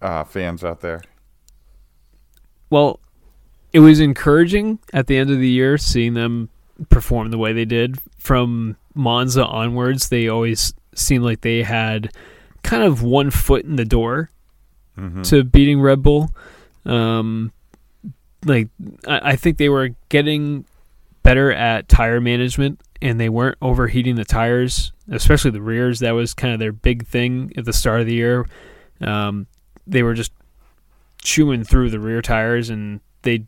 uh, 0.01 0.25
fans 0.25 0.65
out 0.65 0.81
there? 0.81 1.03
Well, 2.71 3.01
it 3.73 3.81
was 3.81 4.01
encouraging 4.01 4.79
at 4.93 5.07
the 5.07 5.17
end 5.17 5.31
of 5.31 5.39
the 5.39 5.49
year 5.49 5.79
seeing 5.79 6.15
them 6.15 6.49
perform 6.91 7.31
the 7.31 7.39
way 7.39 7.53
they 7.53 7.65
did. 7.65 7.99
From 8.19 8.77
Monza 8.95 9.45
onwards, 9.47 10.09
they 10.09 10.29
always 10.29 10.75
seemed 10.95 11.25
like 11.25 11.41
they 11.41 11.63
had 11.63 12.11
kind 12.63 12.83
of 12.83 13.03
one 13.03 13.31
foot 13.31 13.65
in 13.65 13.77
the 13.77 13.85
door 13.85 14.31
Mhm. 14.99 15.27
to 15.31 15.43
beating 15.45 15.81
Red 15.81 16.03
Bull. 16.03 16.31
Um, 16.85 17.53
like 18.45 18.69
I, 19.07 19.31
I 19.33 19.37
think 19.37 19.57
they 19.57 19.69
were 19.69 19.91
getting 20.09 20.65
better 21.23 21.53
at 21.53 21.89
tire 21.89 22.21
management, 22.21 22.81
and 23.01 23.19
they 23.19 23.29
weren't 23.29 23.57
overheating 23.63 24.17
the 24.17 24.25
tires, 24.25 24.93
especially 25.09 25.51
the 25.53 25.63
rears. 25.63 26.01
That 26.01 26.13
was 26.13 26.35
kind 26.35 26.53
of 26.53 26.59
their 26.61 26.73
big 26.73 27.07
thing 27.07 27.53
at 27.57 27.65
the 27.65 27.73
start 27.73 28.01
of 28.01 28.07
the 28.07 28.15
year. 28.15 28.47
Um, 29.01 29.47
they 29.87 30.03
were 30.03 30.15
just 30.15 30.33
chewing 31.23 31.65
through 31.65 31.91
the 31.91 32.01
rear 32.01 32.21
tires, 32.21 32.69
and 32.71 33.01
they 33.23 33.47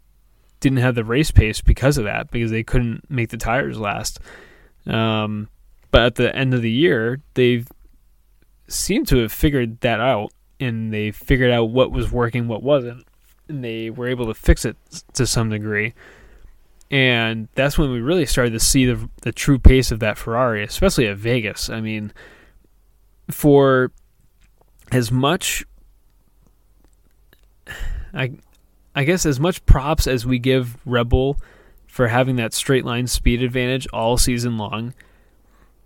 didn't 0.65 0.79
have 0.79 0.95
the 0.95 1.05
race 1.05 1.31
pace 1.31 1.61
because 1.61 1.99
of 1.99 2.05
that, 2.05 2.31
because 2.31 2.51
they 2.51 2.62
couldn't 2.62 3.05
make 3.11 3.29
the 3.29 3.37
tires 3.37 3.79
last. 3.79 4.19
Um, 4.87 5.51
but 5.91 6.03
at 6.03 6.15
the 6.15 6.35
end 6.35 6.55
of 6.55 6.62
the 6.62 6.71
year, 6.71 7.21
they've 7.35 7.69
seemed 8.67 9.07
to 9.09 9.19
have 9.19 9.31
figured 9.31 9.81
that 9.81 10.01
out, 10.01 10.33
and 10.59 10.91
they 10.91 11.11
figured 11.11 11.51
out 11.51 11.65
what 11.67 11.93
was 11.93 12.11
working, 12.11 12.49
what 12.49 12.62
wasn't, 12.62 13.07
and 13.47 13.62
they 13.62 13.91
were 13.91 14.09
able 14.09 14.27
to 14.27 14.33
fix 14.33 14.65
it 14.65 14.79
to 15.12 15.27
some 15.27 15.51
degree. 15.51 15.93
And 16.91 17.49
that's 17.55 17.77
when 17.77 17.91
we 17.91 18.01
really 18.01 18.25
started 18.25 18.55
to 18.55 18.61
see 18.61 18.87
the 18.87 19.11
the 19.21 19.33
true 19.33 19.59
pace 19.59 19.91
of 19.91 20.01
that 20.01 20.17
Ferrari, 20.17 20.65
especially 20.65 21.07
at 21.09 21.19
Vegas. 21.19 21.69
I 21.69 21.83
mean, 21.83 22.11
for 23.31 23.93
as 24.93 25.12
much 25.12 25.62
I 28.15 28.39
I 28.95 29.05
guess 29.05 29.26
as 29.26 29.40
much 29.40 29.64
props 29.66 30.07
as 30.07 30.24
we 30.24 30.38
give 30.38 30.76
Red 30.86 31.09
Bull 31.09 31.38
for 31.86 32.09
having 32.09 32.36
that 32.36 32.55
straight 32.55 32.84
line 32.84 33.07
speed 33.07 33.42
advantage 33.42 33.86
all 33.92 34.16
season 34.16 34.57
long, 34.57 34.95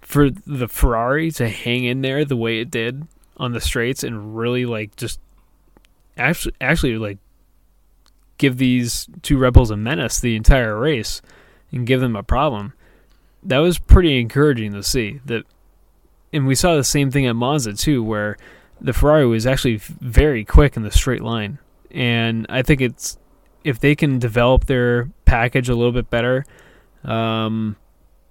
for 0.01 0.31
the 0.31 0.69
Ferrari 0.69 1.31
to 1.33 1.49
hang 1.49 1.85
in 1.85 2.01
there 2.01 2.25
the 2.25 2.37
way 2.37 2.61
it 2.61 2.71
did 2.71 3.07
on 3.37 3.53
the 3.53 3.61
straights 3.61 4.03
and 4.03 4.37
really 4.37 4.65
like 4.65 4.97
just 4.97 5.21
actually 6.17 6.55
actually 6.61 6.97
like 6.97 7.19
give 8.39 8.57
these 8.57 9.07
two 9.23 9.37
Red 9.37 9.53
Bulls 9.53 9.71
a 9.71 9.77
menace 9.77 10.19
the 10.19 10.37
entire 10.37 10.79
race 10.79 11.21
and 11.73 11.87
give 11.87 12.01
them 12.01 12.17
a 12.17 12.23
problem. 12.23 12.73
That 13.43 13.59
was 13.59 13.79
pretty 13.79 14.19
encouraging 14.19 14.73
to 14.73 14.83
see. 14.83 15.21
That 15.27 15.45
and 16.33 16.47
we 16.47 16.55
saw 16.55 16.75
the 16.75 16.85
same 16.85 17.11
thing 17.11 17.27
at 17.27 17.37
Monza 17.37 17.75
too 17.75 18.03
where 18.03 18.37
the 18.81 18.93
Ferrari 18.93 19.27
was 19.27 19.47
actually 19.47 19.77
very 19.77 20.45
quick 20.45 20.77
in 20.77 20.83
the 20.83 20.91
straight 20.91 21.23
line. 21.23 21.59
And 21.91 22.47
I 22.49 22.63
think 22.63 22.81
it's 22.81 23.19
if 23.65 23.81
they 23.81 23.95
can 23.95 24.19
develop 24.19 24.67
their 24.67 25.11
package 25.25 25.69
a 25.69 25.75
little 25.75 25.93
bit 25.93 26.11
better, 26.11 26.45
um, 27.05 27.77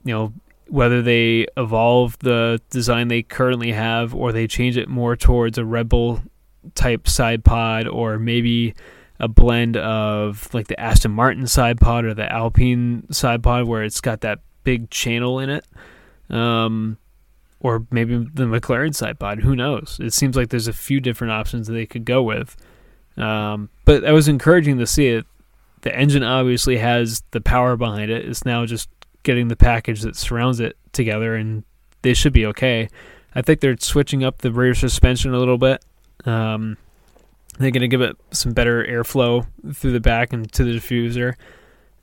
you 0.04 0.14
know, 0.14 0.34
whether 0.70 1.02
they 1.02 1.48
evolve 1.56 2.18
the 2.20 2.62
design 2.70 3.08
they 3.08 3.24
currently 3.24 3.72
have 3.72 4.14
or 4.14 4.32
they 4.32 4.48
change 4.48 4.78
it 4.78 4.90
more 4.90 5.16
towards 5.16 5.58
a 5.58 5.66
Red 5.66 5.90
Bull 5.90 6.22
type 6.76 7.08
side 7.08 7.44
pod 7.44 7.88
or 7.88 8.20
maybe 8.20 8.74
a 9.20 9.28
blend 9.28 9.78
of 9.78 10.54
like 10.54 10.68
the 10.68 10.80
Aston 10.80 11.12
Martin 11.12 11.48
side 11.48 11.80
pod 11.80 12.06
or 12.06 12.14
the 12.14 12.32
Alpine 12.32 13.12
side 13.12 13.42
pod 13.42 13.66
where 13.66 13.84
it's 13.84 14.02
got 14.02 14.22
that 14.22 14.40
big 14.64 14.90
channel 14.90 15.40
in 15.40 15.50
it. 15.50 15.66
Um, 16.30 16.98
or 17.60 17.88
maybe 17.90 18.18
the 18.18 18.44
McLaren 18.44 18.94
side 18.94 19.20
pod. 19.20 19.40
Who 19.40 19.56
knows? 19.56 19.98
It 20.02 20.14
seems 20.14 20.36
like 20.36 20.50
there's 20.50 20.68
a 20.68 20.74
few 20.74 21.00
different 21.00 21.32
options 21.32 21.68
that 21.68 21.74
they 21.74 21.86
could 21.86 22.06
go 22.06 22.22
with. 22.22 22.56
Um, 23.18 23.70
but 23.86 24.02
that 24.02 24.12
was 24.12 24.28
encouraging 24.28 24.78
to 24.80 24.88
see 24.88 25.08
it. 25.08 25.26
The 25.82 25.96
engine 25.96 26.24
obviously 26.24 26.78
has 26.78 27.24
the 27.32 27.42
power 27.42 27.76
behind 27.78 28.12
it. 28.12 28.28
It's 28.28 28.46
now 28.46 28.66
just 28.66 28.90
getting 29.24 29.48
the 29.48 29.56
package 29.56 30.02
that 30.02 30.16
surrounds 30.16 30.60
it 30.60 30.78
together, 30.92 31.36
and 31.36 31.64
they 32.02 32.14
should 32.14 32.34
be 32.34 32.46
okay. 32.48 32.90
I 33.36 33.42
think 33.42 33.60
they're 33.60 33.78
switching 33.80 34.24
up 34.24 34.40
the 34.40 34.52
rear 34.52 34.74
suspension 34.74 35.34
a 35.34 35.40
little 35.40 35.58
bit. 35.58 35.84
Um, 36.26 36.78
they're 37.60 37.72
going 37.72 37.82
to 37.82 37.88
give 37.88 38.02
it 38.02 38.16
some 38.32 38.54
better 38.54 38.84
airflow 38.84 39.48
through 39.74 39.92
the 39.92 40.00
back 40.00 40.34
and 40.34 40.52
to 40.54 40.64
the 40.64 40.78
diffuser. 40.78 41.36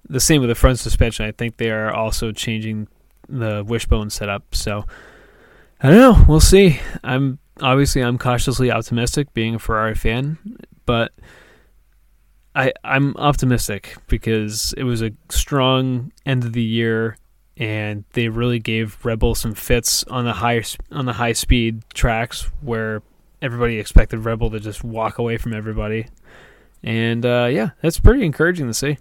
The 0.09 0.21
same 0.21 0.41
with 0.41 0.51
the 0.51 0.55
front 0.55 0.79
suspension. 0.79 1.25
I 1.25 1.33
think 1.33 1.57
they 1.57 1.71
are 1.71 1.93
also 1.93 2.33
changing 2.33 2.89
the 3.29 3.65
wishbone 3.67 4.11
setup. 4.11 4.55
So 4.55 4.85
I 5.81 5.91
don't 5.91 5.99
know. 5.99 6.25
We'll 6.29 6.41
see. 6.41 6.81
I'm 7.03 7.39
obviously 7.61 8.03
I'm 8.03 8.19
cautiously 8.19 8.71
optimistic, 8.71 9.33
being 9.35 9.55
a 9.55 9.59
Ferrari 9.59 9.95
fan, 9.95 10.39
but 10.87 11.13
I 12.55 12.73
I'm 12.85 13.17
optimistic 13.17 13.97
because 14.07 14.75
it 14.77 14.85
was 14.85 15.03
a 15.03 15.13
strong 15.31 16.13
end 16.25 16.45
of 16.45 16.53
the 16.53 16.63
year, 16.63 17.17
and 17.57 18.05
they 18.13 18.29
really 18.29 18.59
gave 18.59 19.05
Red 19.05 19.19
Bull 19.19 19.35
some 19.35 19.55
fits 19.55 20.05
on 20.05 20.25
the 20.25 20.35
high 20.35 20.63
on 20.91 21.07
the 21.07 21.15
high 21.15 21.33
speed 21.33 21.83
tracks 21.93 22.51
where 22.61 23.03
everybody 23.43 23.79
expected 23.79 24.19
Red 24.19 24.39
Bull 24.39 24.51
to 24.51 24.61
just 24.61 24.85
walk 24.85 25.19
away 25.19 25.37
from 25.37 25.53
everybody, 25.53 26.07
and 26.83 27.27
uh, 27.27 27.49
yeah, 27.51 27.71
that's 27.83 27.99
pretty 27.99 28.25
encouraging 28.25 28.67
to 28.69 28.75
see. 28.75 28.99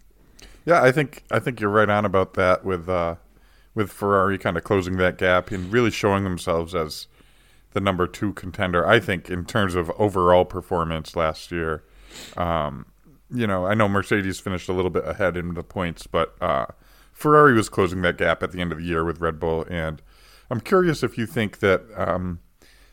Yeah, 0.66 0.82
I 0.82 0.92
think 0.92 1.24
I 1.30 1.40
think 1.40 1.60
you're 1.60 1.70
right 1.70 1.90
on 1.90 2.06
about 2.06 2.34
that 2.34 2.66
with 2.66 2.90
uh, 2.90 3.16
with 3.76 3.92
Ferrari 3.92 4.38
kind 4.38 4.58
of 4.58 4.64
closing 4.64 4.98
that 4.98 5.18
gap 5.18 5.52
and 5.52 5.72
really 5.72 5.92
showing 5.92 6.24
themselves 6.24 6.74
as 6.74 7.08
the 7.74 7.82
number 7.82 8.08
two 8.08 8.34
contender. 8.34 8.88
I 8.88 9.00
think 9.00 9.30
in 9.30 9.46
terms 9.46 9.76
of 9.76 9.92
overall 9.92 10.46
performance 10.46 11.16
last 11.16 11.52
year. 11.52 11.84
Um, 12.38 12.86
you 13.34 13.48
know, 13.48 13.66
I 13.66 13.74
know 13.74 13.90
Mercedes 13.90 14.40
finished 14.40 14.70
a 14.70 14.74
little 14.74 14.92
bit 14.92 15.08
ahead 15.08 15.36
in 15.36 15.56
the 15.56 15.64
points, 15.64 16.06
but 16.06 16.36
uh, 16.40 16.68
Ferrari 17.12 17.54
was 17.54 17.68
closing 17.68 18.02
that 18.04 18.18
gap 18.18 18.44
at 18.44 18.52
the 18.52 18.62
end 18.62 18.72
of 18.72 18.78
the 18.78 18.84
year 18.84 19.04
with 19.04 19.20
Red 19.20 19.40
Bull, 19.40 19.66
and 19.70 20.02
I'm 20.52 20.60
curious 20.60 21.04
if 21.04 21.18
you 21.18 21.26
think 21.26 21.60
that 21.60 21.84
um, 21.96 22.40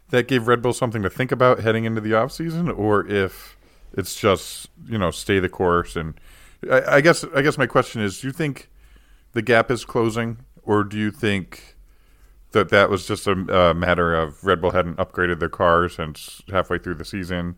that 0.09 0.29
gave 0.29 0.49
Red 0.49 0.63
Bull 0.63 0.73
something 0.73 1.03
to 1.03 1.11
think 1.11 1.31
about 1.31 1.61
heading 1.61 1.85
into 1.85 2.01
the 2.01 2.15
off 2.15 2.33
season, 2.33 2.71
or 2.71 3.07
if 3.07 3.57
it's 3.93 4.19
just 4.19 4.69
you 4.87 4.97
know 4.97 5.11
stay 5.11 5.41
the 5.41 5.49
course. 5.49 5.97
And 5.97 6.15
I, 6.71 6.97
I 6.97 7.01
guess 7.01 7.25
I 7.35 7.43
guess 7.43 7.59
my 7.59 7.67
question 7.67 8.01
is, 8.01 8.21
do 8.21 8.29
you 8.29 8.33
think 8.33 8.71
the 9.33 9.43
gap 9.43 9.71
is 9.71 9.85
closing, 9.85 10.39
or 10.63 10.85
do 10.85 10.97
you 10.97 11.11
think 11.11 11.77
that 12.53 12.69
that 12.71 12.91
was 12.91 13.07
just 13.07 13.27
a, 13.27 13.33
a 13.33 13.75
matter 13.75 14.15
of 14.15 14.45
Red 14.45 14.61
Bull 14.61 14.73
hadn't 14.73 14.97
upgraded 14.97 15.39
their 15.39 15.49
car 15.49 15.89
since 15.89 16.43
halfway 16.51 16.79
through 16.79 16.97
the 16.97 17.05
season, 17.05 17.57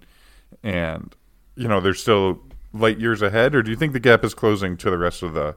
and 0.63 1.15
you 1.57 1.69
know 1.69 1.81
they're 1.81 1.95
still 1.95 2.41
light 2.73 2.99
years 2.99 3.23
ahead, 3.23 3.55
or 3.55 3.63
do 3.63 3.71
you 3.71 3.77
think 3.77 3.93
the 3.93 4.01
gap 4.01 4.25
is 4.25 4.35
closing 4.35 4.77
to 4.79 4.91
the 4.91 4.99
rest 4.99 5.23
of 5.23 5.35
the 5.35 5.57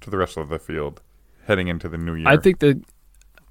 to 0.00 0.10
the 0.10 0.18
rest 0.18 0.36
of 0.36 0.48
the 0.48 0.58
field 0.58 1.00
heading 1.46 1.68
into 1.68 1.88
the 1.88 1.98
new 1.98 2.14
year? 2.14 2.28
I 2.28 2.36
think 2.36 2.58
the 2.58 2.80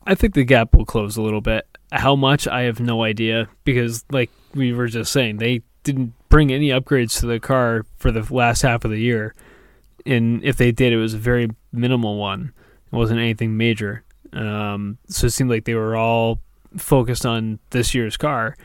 I 0.06 0.16
think 0.16 0.34
the 0.34 0.44
gap 0.44 0.76
will 0.76 0.86
close 0.86 1.18
a 1.18 1.22
little 1.22 1.42
bit. 1.42 1.68
How 1.92 2.16
much 2.16 2.48
I 2.48 2.62
have 2.64 2.80
no 2.80 3.04
idea 3.04 3.50
because 3.64 4.04
like 4.12 4.32
we 4.54 4.74
were 4.74 4.88
just 4.88 5.12
saying, 5.12 5.38
they 5.38 5.62
didn't 5.84 6.14
bring 6.30 6.52
any 6.52 6.70
upgrades 6.70 7.20
to 7.20 7.28
the 7.28 7.40
car 7.40 7.86
for 7.98 8.12
the 8.12 8.26
last 8.34 8.62
half 8.62 8.86
of 8.86 8.92
the 8.92 9.00
year. 9.00 9.34
And 10.06 10.44
if 10.44 10.58
they 10.58 10.72
did, 10.72 10.94
it 10.94 10.98
was 10.98 11.14
a 11.14 11.20
very 11.20 11.50
minimal 11.72 12.18
one. 12.18 12.54
It 12.92 12.96
wasn't 12.96 13.20
anything 13.20 13.58
major. 13.58 14.04
Um, 14.34 14.98
so 15.08 15.28
it 15.28 15.32
seemed 15.32 15.50
like 15.50 15.66
they 15.66 15.76
were 15.76 15.96
all 15.96 16.40
focused 16.78 17.26
on 17.26 17.60
this 17.72 17.94
year's 17.94 18.16
car, 18.18 18.56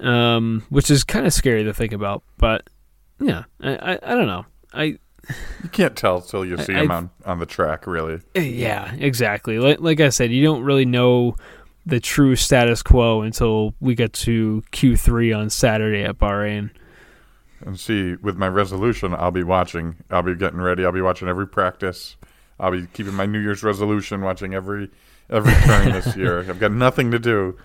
um, 0.00 0.64
which 0.70 0.90
is 0.90 1.04
kind 1.04 1.26
of 1.26 1.32
scary 1.32 1.64
to 1.64 1.74
think 1.74 1.92
about. 1.92 2.22
But 2.38 2.68
yeah, 3.20 3.44
I, 3.60 3.76
I, 3.76 3.98
I 4.02 4.14
don't 4.14 4.26
know. 4.26 4.46
I 4.72 4.82
you 5.62 5.68
can't 5.70 5.94
tell 5.96 6.22
till 6.22 6.44
you 6.44 6.56
see 6.58 6.74
I- 6.74 6.82
him 6.84 6.90
on 6.90 7.10
on 7.26 7.38
the 7.38 7.46
track. 7.46 7.86
Really, 7.86 8.20
Eh, 8.34 8.40
Yeah, 8.40 8.94
exactly. 8.98 9.58
Like, 9.58 9.80
like 9.80 10.00
I 10.00 10.08
said, 10.08 10.30
you 10.32 10.42
don't 10.42 10.62
really 10.62 10.86
know 10.86 11.36
the 11.86 12.00
true 12.00 12.36
status 12.36 12.82
quo 12.82 13.22
until 13.22 13.74
we 13.80 13.94
get 13.94 14.12
to 14.12 14.62
Q3 14.72 15.36
on 15.36 15.50
Saturday 15.50 16.04
at 16.04 16.18
Bahrain. 16.18 16.70
and 17.64 17.78
see 17.78 18.14
with 18.16 18.36
my 18.36 18.48
resolution, 18.48 19.14
I'll 19.14 19.30
be 19.30 19.42
watching. 19.42 19.96
I'll 20.10 20.22
be 20.22 20.34
getting 20.34 20.60
ready. 20.60 20.84
I'll 20.84 20.92
be 20.92 21.00
watching 21.02 21.28
every 21.28 21.46
practice. 21.46 22.16
I'll 22.60 22.70
be 22.70 22.86
keeping 22.92 23.14
my 23.14 23.26
New 23.26 23.40
Year's 23.40 23.62
resolution, 23.62 24.20
watching 24.20 24.54
every 24.54 24.90
every 25.28 25.52
turn 25.66 25.92
this 25.92 26.14
year. 26.16 26.40
I've 26.40 26.60
got 26.60 26.72
nothing 26.72 27.10
to 27.12 27.18
do 27.18 27.56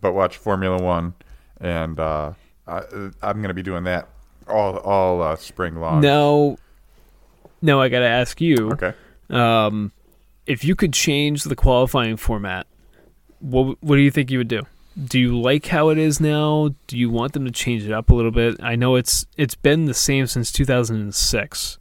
but 0.00 0.12
watch 0.12 0.36
Formula 0.36 0.80
One, 0.82 1.14
and 1.60 1.98
uh, 1.98 2.32
I, 2.66 2.80
I'm 3.22 3.36
going 3.36 3.48
to 3.48 3.54
be 3.54 3.62
doing 3.62 3.84
that 3.84 4.08
all 4.48 4.76
all 4.78 5.22
uh, 5.22 5.36
spring 5.36 5.76
long. 5.80 6.00
Now, 6.00 6.56
now 7.62 7.80
I 7.80 7.88
got 7.88 8.00
to 8.00 8.06
ask 8.08 8.40
you, 8.40 8.72
Okay. 8.72 8.92
um, 9.30 9.92
if 10.46 10.64
you 10.64 10.74
could 10.76 10.92
change 10.92 11.44
the 11.44 11.56
qualifying 11.56 12.16
format, 12.16 12.66
what 13.40 13.76
what 13.82 13.96
do 13.96 14.02
you 14.02 14.10
think 14.10 14.30
you 14.30 14.38
would 14.38 14.48
do? 14.48 14.62
Do 15.02 15.18
you 15.18 15.40
like 15.40 15.66
how 15.66 15.88
it 15.88 15.98
is 15.98 16.20
now? 16.20 16.70
Do 16.86 16.96
you 16.96 17.10
want 17.10 17.32
them 17.32 17.44
to 17.46 17.50
change 17.50 17.84
it 17.84 17.90
up 17.92 18.10
a 18.10 18.14
little 18.14 18.30
bit? 18.30 18.56
I 18.62 18.76
know 18.76 18.94
it's 18.96 19.26
it's 19.36 19.54
been 19.56 19.86
the 19.86 19.94
same 19.94 20.26
since 20.26 20.52
2006, 20.52 21.78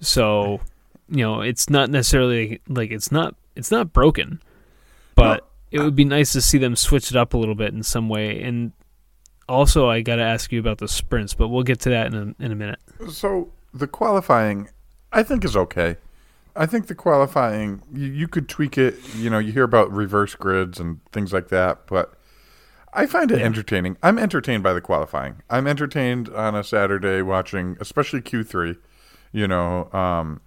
so 0.00 0.60
you 1.10 1.24
know 1.24 1.40
it's 1.40 1.68
not 1.68 1.90
necessarily 1.90 2.60
like 2.68 2.90
it's 2.90 3.12
not 3.12 3.34
it's 3.56 3.70
not 3.70 3.92
broken, 3.92 4.40
but 5.14 5.46
it 5.70 5.80
would 5.80 5.94
be 5.94 6.04
nice 6.04 6.32
to 6.32 6.40
see 6.40 6.58
them 6.58 6.76
switch 6.76 7.10
it 7.10 7.16
up 7.16 7.34
a 7.34 7.36
little 7.36 7.54
bit 7.54 7.72
in 7.72 7.82
some 7.82 8.08
way. 8.08 8.42
And 8.42 8.72
also, 9.48 9.88
I 9.88 10.00
got 10.00 10.16
to 10.16 10.22
ask 10.22 10.52
you 10.52 10.60
about 10.60 10.78
the 10.78 10.88
sprints, 10.88 11.34
but 11.34 11.48
we'll 11.48 11.62
get 11.62 11.80
to 11.80 11.90
that 11.90 12.06
in 12.06 12.34
a, 12.38 12.44
in 12.44 12.52
a 12.52 12.54
minute. 12.54 12.80
So 13.10 13.52
the 13.72 13.86
qualifying, 13.86 14.68
I 15.12 15.22
think, 15.22 15.44
is 15.44 15.56
okay. 15.56 15.96
I 16.56 16.66
think 16.66 16.88
the 16.88 16.94
qualifying, 16.94 17.82
you, 17.92 18.06
you 18.06 18.28
could 18.28 18.48
tweak 18.48 18.76
it. 18.76 18.96
You 19.14 19.30
know, 19.30 19.38
you 19.38 19.52
hear 19.52 19.64
about 19.64 19.92
reverse 19.92 20.34
grids 20.34 20.80
and 20.80 21.00
things 21.12 21.32
like 21.32 21.48
that, 21.48 21.86
but 21.86 22.14
I 22.92 23.06
find 23.06 23.30
it 23.30 23.40
entertaining. 23.40 23.96
I'm 24.02 24.18
entertained 24.18 24.62
by 24.62 24.72
the 24.72 24.80
qualifying. 24.80 25.42
I'm 25.48 25.66
entertained 25.66 26.28
on 26.30 26.54
a 26.54 26.64
Saturday 26.64 27.22
watching, 27.22 27.76
especially 27.80 28.20
Q3. 28.20 28.76
You 29.32 29.46
know, 29.46 29.90
um, 29.92 30.40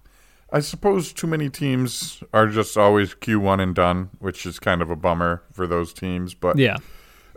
I 0.54 0.60
suppose 0.60 1.12
too 1.12 1.26
many 1.26 1.50
teams 1.50 2.22
are 2.32 2.46
just 2.46 2.76
always 2.76 3.12
Q1 3.14 3.60
and 3.60 3.74
done, 3.74 4.10
which 4.20 4.46
is 4.46 4.60
kind 4.60 4.80
of 4.80 4.88
a 4.88 4.94
bummer 4.94 5.42
for 5.52 5.66
those 5.66 5.92
teams. 5.92 6.32
But 6.32 6.58
Yeah, 6.58 6.76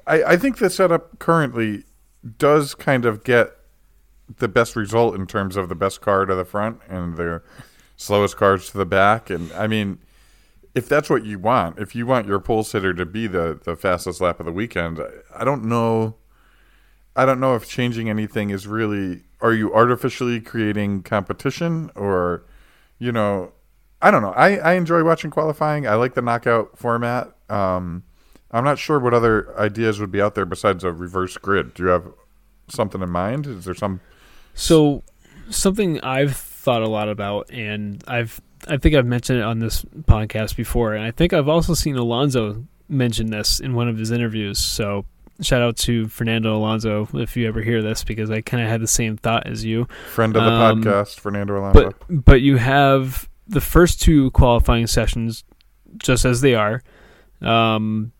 I, 0.06 0.24
I 0.24 0.38
think 0.38 0.60
the 0.60 0.70
setup 0.70 1.18
currently 1.18 1.84
does 2.38 2.76
kind 2.76 3.06
of 3.06 3.24
get 3.24 3.54
the 4.38 4.48
best 4.48 4.76
result 4.76 5.16
in 5.16 5.26
terms 5.26 5.56
of 5.58 5.68
the 5.68 5.74
best 5.76 6.00
car 6.00 6.26
to 6.28 6.36
the 6.36 6.46
front 6.46 6.80
and 6.88 7.18
the 7.18 7.42
slowest 7.96 8.38
cars 8.38 8.70
to 8.70 8.78
the 8.78 8.86
back. 8.86 9.32
And 9.32 9.52
I 9.54 9.66
mean, 9.66 9.98
if 10.76 10.88
that's 10.88 11.10
what 11.10 11.26
you 11.26 11.40
want, 11.40 11.80
if 11.80 11.96
you 11.96 12.06
want 12.06 12.28
your 12.28 12.40
pole 12.40 12.64
sitter 12.64 12.94
to 12.94 13.06
be 13.06 13.26
the, 13.26 13.60
the 13.64 13.76
fastest 13.76 14.22
lap 14.22 14.40
of 14.40 14.46
the 14.46 14.52
weekend, 14.52 15.00
I- 15.00 15.42
I 15.42 15.44
don't 15.44 15.64
know. 15.66 16.18
I 17.16 17.26
don't 17.26 17.40
know 17.40 17.56
if 17.56 17.68
changing 17.68 18.12
anything 18.12 18.52
is 18.52 18.68
really. 18.68 19.24
Are 19.42 19.54
you 19.54 19.74
artificially 19.74 20.40
creating 20.40 21.02
competition 21.02 21.90
or, 21.96 22.44
you 23.00 23.12
know, 23.12 23.52
I 24.02 24.12
don't 24.12 24.22
know. 24.22 24.32
I, 24.34 24.58
I 24.58 24.74
enjoy 24.74 25.04
watching 25.04 25.32
qualifying. 25.32 25.88
I 25.88 25.96
like 25.96 26.14
the 26.14 26.22
knockout 26.22 26.78
format. 26.78 27.34
Um, 27.50 28.04
I'm 28.52 28.64
not 28.64 28.80
sure 28.80 29.00
what 29.00 29.14
other 29.14 29.58
ideas 29.60 30.00
would 30.00 30.12
be 30.12 30.22
out 30.22 30.36
there 30.36 30.46
besides 30.46 30.84
a 30.84 30.92
reverse 30.92 31.38
grid. 31.38 31.74
Do 31.74 31.84
you 31.84 31.90
have 31.90 32.06
something 32.70 33.02
in 33.02 33.10
mind? 33.10 33.48
Is 33.48 33.66
there 33.66 33.76
some? 33.76 34.00
So 34.54 35.04
something 35.50 36.00
I've 36.02 36.36
thought 36.36 36.82
a 36.82 36.88
lot 36.88 37.10
about, 37.10 37.50
and 37.52 38.04
I've 38.08 38.42
I 38.68 38.78
think 38.78 38.96
I've 38.96 39.06
mentioned 39.06 39.40
it 39.40 39.44
on 39.44 39.60
this 39.60 39.84
podcast 39.84 40.56
before, 40.56 40.94
and 40.94 41.04
I 41.04 41.12
think 41.12 41.34
I've 41.34 41.48
also 41.48 41.74
seen 41.74 41.96
Alonso 41.96 42.66
mention 42.90 43.30
this 43.30 43.60
in 43.60 43.74
one 43.74 43.88
of 43.88 43.98
his 43.98 44.12
interviews. 44.12 44.60
So 44.60 45.06
shout 45.42 45.62
out 45.62 45.78
to 45.78 46.08
Fernando 46.08 46.56
Alonso 46.56 47.08
if 47.14 47.38
you 47.38 47.48
ever 47.48 47.62
hear 47.62 47.82
this, 47.82 48.04
because 48.04 48.32
I 48.32 48.42
kind 48.42 48.64
of 48.64 48.70
had 48.70 48.82
the 48.82 48.88
same 48.88 49.18
thought 49.18 49.48
as 49.48 49.64
you. 49.66 49.88
Friend 50.14 50.36
of 50.36 50.44
the 50.44 50.50
Um, 50.50 50.84
podcast, 50.84 51.20
Fernando 51.20 51.60
Alonso. 51.60 51.94
But 52.10 52.26
but 52.26 52.42
you 52.42 52.58
have 52.58 53.30
the 53.48 53.62
first 53.62 54.02
two 54.02 54.32
qualifying 54.32 54.88
sessions 54.88 55.44
just 55.98 56.26
as 56.26 56.42
they 56.42 56.56
are. 56.56 56.82
Um, 57.42 58.12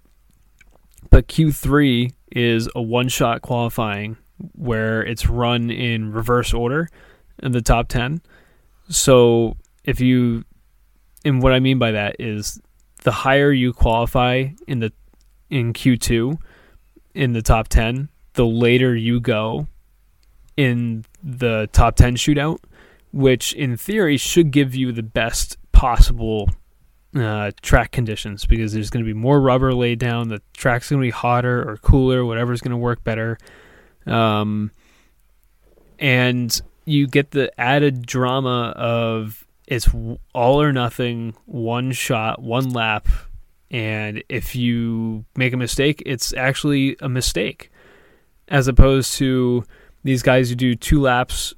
but 1.10 1.28
Q3 1.28 2.14
is 2.32 2.70
a 2.76 2.82
one 2.82 3.08
shot 3.10 3.42
qualifying 3.42 4.18
where 4.54 5.02
it's 5.04 5.28
run 5.28 5.70
in 5.72 6.12
reverse 6.12 6.54
order 6.54 6.90
in 7.42 7.52
the 7.52 7.62
top 7.62 7.88
10. 7.88 8.22
So 8.90 9.58
if 9.84 10.00
you, 10.00 10.44
and 11.26 11.42
what 11.42 11.54
I 11.54 11.60
mean 11.60 11.80
by 11.80 11.92
that 11.92 12.18
is 12.20 12.62
the 13.04 13.12
higher 13.12 13.52
you 13.52 13.74
qualify 13.74 14.48
in 14.68 14.80
the 14.80 14.92
in 15.50 15.74
Q2 15.74 16.38
in 17.18 17.34
the 17.34 17.42
top 17.42 17.68
10, 17.68 18.10
the 18.34 18.46
later 18.46 18.96
you 18.96 19.20
go 19.20 19.68
in 20.56 21.04
the 21.24 21.68
top 21.74 21.96
10 21.96 22.16
shootout, 22.16 22.60
which 23.12 23.54
in 23.54 23.76
theory 23.76 24.18
should 24.18 24.52
give 24.52 24.76
you 24.76 24.92
the 24.92 25.04
best 25.04 25.58
possible 25.72 26.50
uh, 27.16 27.52
track 27.62 27.92
conditions 27.92 28.46
because 28.46 28.74
there's 28.74 28.92
going 28.92 29.04
to 29.04 29.08
be 29.08 29.18
more 29.18 29.42
rubber 29.42 29.74
laid 29.74 29.98
down. 29.98 30.30
The 30.30 30.42
track's 30.54 30.90
going 30.90 31.02
to 31.02 31.06
be 31.06 31.12
hotter 31.12 31.68
or 31.68 31.78
cooler, 31.78 32.24
whatever's 32.24 32.62
going 32.62 32.72
to 32.72 32.78
work 32.78 33.04
better. 33.04 33.40
Um, 34.06 34.72
and 35.98 36.62
you 36.86 37.08
get 37.08 37.32
the 37.32 37.52
added 37.60 38.06
drama 38.06 38.74
of 38.76 39.46
it's 39.66 39.90
all 40.34 40.62
or 40.62 40.72
nothing, 40.72 41.36
one 41.46 41.92
shot, 41.92 42.42
one 42.42 42.70
lap. 42.70 43.08
And 43.70 44.24
if 44.30 44.56
you 44.56 45.26
make 45.36 45.54
a 45.54 45.58
mistake, 45.58 46.02
it's 46.06 46.34
actually 46.34 46.96
a 47.02 47.10
mistake, 47.10 47.72
as 48.48 48.68
opposed 48.68 49.14
to 49.16 49.66
these 50.04 50.22
guys 50.24 50.50
who 50.50 50.56
do 50.56 50.76
two 50.76 51.02
laps 51.02 51.54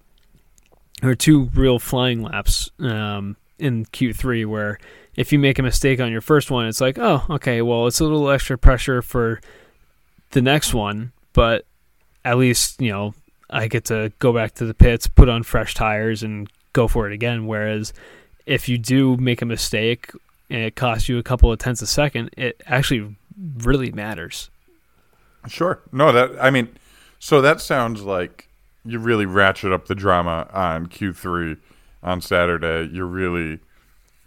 or 1.04 1.14
two 1.14 1.50
real 1.54 1.78
flying 1.78 2.24
laps 2.24 2.72
um, 2.80 3.38
in 3.60 3.86
Q3, 3.86 4.46
where 4.48 4.80
if 5.16 5.32
you 5.32 5.38
make 5.38 5.60
a 5.60 5.64
mistake 5.64 6.00
on 6.00 6.12
your 6.12 6.22
first 6.22 6.50
one, 6.50 6.66
it's 6.66 6.82
like, 6.82 6.98
oh, 6.98 7.26
okay, 7.30 7.62
well, 7.62 7.86
it's 7.88 8.00
a 8.00 8.04
little 8.04 8.30
extra 8.30 8.58
pressure 8.58 9.02
for 9.02 9.40
the 10.32 10.42
next 10.42 10.74
one, 10.74 11.12
but 11.34 11.66
at 12.26 12.38
least 12.38 12.82
you 12.82 12.92
know 12.92 13.14
I 13.50 13.68
get 13.68 13.86
to 13.86 14.12
go 14.20 14.34
back 14.34 14.56
to 14.56 14.66
the 14.66 14.74
pits, 14.74 15.08
put 15.08 15.30
on 15.30 15.44
fresh 15.44 15.74
tires, 15.74 16.24
and 16.24 16.50
go 16.74 16.88
for 16.88 17.08
it 17.08 17.14
again. 17.14 17.48
Whereas 17.48 17.94
if 18.46 18.70
you 18.70 18.78
do 18.78 19.18
make 19.18 19.42
a 19.42 19.46
mistake 19.46 20.12
and 20.50 20.62
it 20.62 20.76
costs 20.76 21.10
you 21.10 21.18
a 21.18 21.24
couple 21.24 21.52
of 21.52 21.60
tenths 21.60 21.82
a 21.82 21.88
second, 21.88 22.32
it 22.38 22.62
actually 22.66 23.16
really 23.58 23.92
matters. 23.92 24.50
Sure. 25.48 25.82
No, 25.92 26.12
that 26.12 26.32
I 26.44 26.50
mean, 26.50 26.70
so 27.20 27.42
that 27.42 27.62
sounds 27.62 28.02
like 28.02 28.50
you 28.86 29.00
really 29.00 29.26
ratchet 29.26 29.72
up 29.72 29.88
the 29.88 29.96
drama 29.96 30.48
on 30.52 30.88
Q3 30.88 31.58
on 32.04 32.22
Saturday. 32.22 32.90
You're 32.94 33.06
really, 33.06 33.60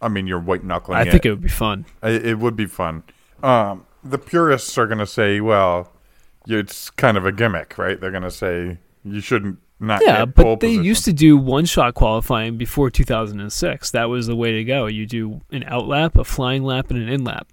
I 0.00 0.08
mean, 0.08 0.26
you're 0.26 0.40
white 0.40 0.64
knuckling. 0.64 0.98
I 0.98 1.10
think 1.10 1.26
it 1.26 1.30
would 1.30 1.42
be 1.42 1.48
fun. 1.48 1.84
It, 2.02 2.26
it 2.26 2.38
would 2.38 2.56
be 2.56 2.66
fun. 2.66 3.02
Um, 3.42 3.86
the 4.04 4.18
purists 4.18 4.76
are 4.78 4.86
going 4.86 4.98
to 4.98 5.06
say, 5.06 5.40
well, 5.40 5.92
it's 6.46 6.90
kind 6.90 7.16
of 7.16 7.26
a 7.26 7.32
gimmick, 7.32 7.78
right? 7.78 8.00
They're 8.00 8.10
going 8.10 8.22
to 8.22 8.30
say 8.30 8.78
you 9.04 9.20
shouldn't 9.20 9.58
not. 9.82 10.00
Yeah, 10.04 10.24
but 10.24 10.60
they 10.60 10.68
position. 10.68 10.84
used 10.84 11.04
to 11.06 11.12
do 11.12 11.36
one 11.36 11.64
shot 11.66 11.94
qualifying 11.94 12.56
before 12.56 12.88
2006. 12.90 13.90
That 13.90 14.04
was 14.04 14.26
the 14.28 14.36
way 14.36 14.52
to 14.52 14.64
go. 14.64 14.86
You 14.86 15.06
do 15.06 15.40
an 15.50 15.64
out 15.64 15.86
lap, 15.88 16.16
a 16.16 16.24
flying 16.24 16.62
lap, 16.62 16.90
and 16.90 16.98
an 17.02 17.08
in 17.08 17.24
lap. 17.24 17.48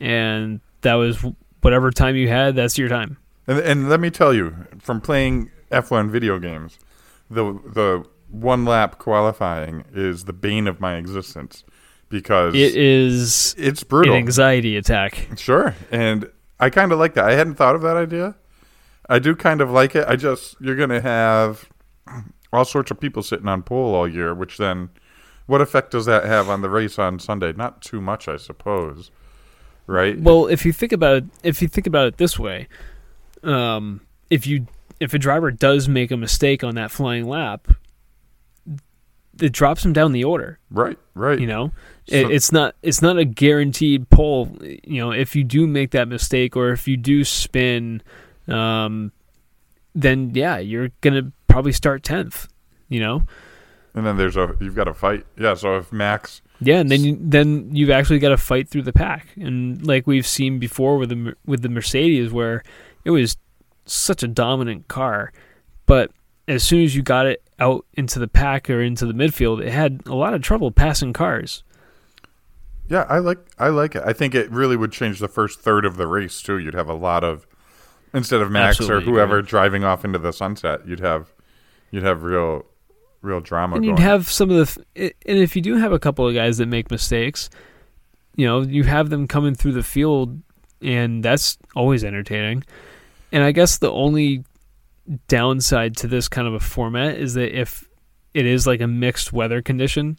And 0.00 0.60
that 0.82 0.94
was 0.94 1.24
whatever 1.62 1.90
time 1.90 2.16
you 2.16 2.28
had, 2.28 2.54
that's 2.56 2.76
your 2.78 2.88
time. 2.88 3.16
And, 3.46 3.58
and 3.58 3.88
let 3.88 4.00
me 4.00 4.10
tell 4.10 4.32
you, 4.34 4.54
from 4.78 5.00
playing 5.00 5.50
F1 5.70 6.10
video 6.10 6.38
games, 6.38 6.78
the 7.30 7.44
the 7.66 8.04
one 8.30 8.64
lap 8.64 8.98
qualifying 8.98 9.84
is 9.94 10.24
the 10.24 10.32
bane 10.32 10.66
of 10.66 10.80
my 10.80 10.96
existence 10.96 11.62
because 12.08 12.54
It 12.54 12.74
is 12.76 13.54
it's 13.56 13.82
an 13.82 13.88
brutal. 13.88 14.14
anxiety 14.16 14.76
attack. 14.76 15.28
Sure, 15.36 15.74
and 15.90 16.28
I 16.60 16.70
kind 16.70 16.92
of 16.92 16.98
like 16.98 17.14
that. 17.14 17.24
I 17.26 17.32
hadn't 17.34 17.54
thought 17.54 17.74
of 17.76 17.82
that 17.82 17.96
idea. 17.96 18.34
I 19.08 19.18
do 19.18 19.34
kind 19.36 19.60
of 19.60 19.70
like 19.70 19.94
it. 19.94 20.04
I 20.08 20.16
just 20.16 20.56
you're 20.60 20.76
gonna 20.76 21.00
have 21.00 21.68
all 22.52 22.64
sorts 22.64 22.90
of 22.90 23.00
people 23.00 23.22
sitting 23.22 23.48
on 23.48 23.62
pole 23.62 23.94
all 23.94 24.08
year, 24.08 24.34
which 24.34 24.58
then, 24.58 24.90
what 25.46 25.60
effect 25.60 25.90
does 25.90 26.06
that 26.06 26.24
have 26.24 26.48
on 26.48 26.62
the 26.62 26.70
race 26.70 26.98
on 26.98 27.18
Sunday? 27.18 27.52
Not 27.52 27.82
too 27.82 28.00
much, 28.00 28.28
I 28.28 28.36
suppose. 28.36 29.10
Right? 29.86 30.18
Well, 30.18 30.46
if 30.46 30.64
you 30.64 30.72
think 30.72 30.92
about 30.92 31.16
it, 31.16 31.24
if 31.42 31.60
you 31.60 31.68
think 31.68 31.86
about 31.86 32.06
it 32.06 32.16
this 32.16 32.38
way, 32.38 32.68
um, 33.42 34.00
if 34.30 34.46
you 34.46 34.66
if 35.00 35.12
a 35.12 35.18
driver 35.18 35.50
does 35.50 35.88
make 35.88 36.10
a 36.10 36.16
mistake 36.16 36.64
on 36.64 36.74
that 36.76 36.90
flying 36.90 37.26
lap, 37.28 37.68
it 39.40 39.52
drops 39.52 39.84
him 39.84 39.92
down 39.92 40.12
the 40.12 40.24
order. 40.24 40.58
right, 40.70 40.98
right. 41.14 41.38
You 41.38 41.46
know, 41.46 41.72
So- 42.08 42.14
it, 42.16 42.30
it's 42.30 42.52
not 42.52 42.76
it's 42.82 43.02
not 43.02 43.18
a 43.18 43.24
guaranteed 43.24 44.08
pole. 44.08 44.56
You 44.62 45.00
know, 45.00 45.10
if 45.12 45.34
you 45.36 45.44
do 45.44 45.66
make 45.66 45.90
that 45.90 46.08
mistake 46.08 46.56
or 46.56 46.70
if 46.70 46.86
you 46.88 46.96
do 46.96 47.24
spin, 47.24 48.00
um, 48.48 49.12
then 49.94 50.32
yeah, 50.34 50.58
you're 50.58 50.90
gonna 51.00 51.32
probably 51.46 51.72
start 51.72 52.02
tenth. 52.02 52.48
You 52.88 53.00
know, 53.00 53.22
and 53.94 54.06
then 54.06 54.16
there's 54.16 54.36
a 54.36 54.54
you've 54.60 54.74
got 54.74 54.84
to 54.84 54.94
fight. 54.94 55.26
Yeah. 55.38 55.54
So 55.54 55.76
if 55.78 55.92
Max, 55.92 56.42
yeah, 56.60 56.80
and 56.80 56.90
then 56.90 57.04
you, 57.04 57.18
then 57.20 57.74
you've 57.74 57.90
actually 57.90 58.18
got 58.18 58.28
to 58.30 58.36
fight 58.36 58.68
through 58.68 58.82
the 58.82 58.92
pack, 58.92 59.28
and 59.36 59.84
like 59.86 60.06
we've 60.06 60.26
seen 60.26 60.58
before 60.58 60.98
with 60.98 61.08
the 61.08 61.34
with 61.46 61.62
the 61.62 61.68
Mercedes, 61.68 62.32
where 62.32 62.62
it 63.04 63.10
was 63.10 63.36
such 63.86 64.22
a 64.22 64.28
dominant 64.28 64.88
car, 64.88 65.32
but 65.86 66.10
as 66.46 66.62
soon 66.62 66.82
as 66.84 66.94
you 66.94 67.02
got 67.02 67.26
it 67.26 67.42
out 67.58 67.86
into 67.94 68.18
the 68.18 68.28
pack 68.28 68.68
or 68.68 68.82
into 68.82 69.06
the 69.06 69.12
midfield, 69.14 69.64
it 69.64 69.70
had 69.72 70.02
a 70.06 70.14
lot 70.14 70.34
of 70.34 70.42
trouble 70.42 70.70
passing 70.70 71.12
cars. 71.12 71.64
yeah, 72.88 73.06
I 73.08 73.18
like 73.18 73.38
I 73.58 73.68
like 73.68 73.94
it. 73.94 74.02
I 74.04 74.12
think 74.12 74.34
it 74.34 74.50
really 74.50 74.76
would 74.76 74.92
change 74.92 75.20
the 75.20 75.28
first 75.28 75.60
third 75.60 75.84
of 75.84 75.96
the 75.96 76.06
race 76.06 76.42
too. 76.42 76.58
You'd 76.58 76.74
have 76.74 76.88
a 76.88 76.94
lot 76.94 77.24
of 77.24 77.46
instead 78.14 78.40
of 78.40 78.50
Max 78.50 78.78
Absolutely 78.80 79.12
or 79.12 79.14
whoever 79.14 79.42
driving 79.42 79.84
off 79.84 80.04
into 80.04 80.18
the 80.18 80.32
sunset. 80.32 80.86
You'd 80.86 81.00
have 81.00 81.32
you'd 81.90 82.04
have 82.04 82.22
real 82.22 82.64
real 83.20 83.40
drama. 83.40 83.76
and 83.76 83.84
you'd 83.84 83.96
going. 83.96 84.02
have 84.02 84.30
some 84.30 84.50
of 84.50 84.74
the 84.94 85.12
and 85.26 85.38
if 85.38 85.56
you 85.56 85.62
do 85.62 85.76
have 85.76 85.92
a 85.92 85.98
couple 85.98 86.26
of 86.26 86.34
guys 86.34 86.58
that 86.58 86.66
make 86.66 86.90
mistakes 86.90 87.48
you 88.36 88.46
know 88.46 88.60
you 88.60 88.84
have 88.84 89.10
them 89.10 89.26
coming 89.26 89.54
through 89.54 89.72
the 89.72 89.82
field 89.82 90.40
and 90.82 91.24
that's 91.24 91.56
always 91.74 92.04
entertaining 92.04 92.62
and 93.32 93.42
i 93.42 93.50
guess 93.50 93.78
the 93.78 93.90
only 93.90 94.44
downside 95.28 95.96
to 95.96 96.06
this 96.06 96.28
kind 96.28 96.46
of 96.46 96.54
a 96.54 96.60
format 96.60 97.16
is 97.16 97.34
that 97.34 97.58
if 97.58 97.88
it 98.34 98.46
is 98.46 98.66
like 98.66 98.80
a 98.80 98.86
mixed 98.86 99.32
weather 99.32 99.62
condition 99.62 100.18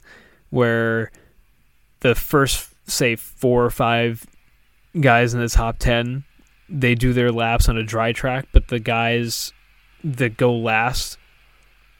where 0.50 1.12
the 2.00 2.16
first 2.16 2.70
say 2.88 3.16
four 3.16 3.66
or 3.66 3.70
five 3.70 4.26
guys 5.00 5.34
in 5.34 5.40
the 5.40 5.50
top 5.50 5.78
10 5.78 6.24
they 6.70 6.96
do 6.96 7.14
their 7.14 7.32
laps 7.32 7.70
on 7.70 7.78
a 7.78 7.84
dry 7.84 8.12
track 8.12 8.48
but 8.52 8.68
the 8.70 8.80
guys 8.80 9.54
that 10.04 10.38
go 10.38 10.54
last 10.56 11.18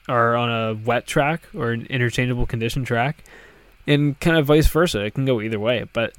are 0.08 0.36
on 0.36 0.50
a 0.50 0.74
wet 0.84 1.06
track 1.06 1.42
or 1.54 1.72
an 1.72 1.84
interchangeable 1.86 2.46
condition 2.46 2.84
track, 2.84 3.24
and 3.88 4.18
kind 4.20 4.36
of 4.36 4.46
vice 4.46 4.68
versa. 4.68 5.00
It 5.04 5.14
can 5.14 5.24
go 5.24 5.40
either 5.40 5.58
way, 5.58 5.86
but 5.92 6.14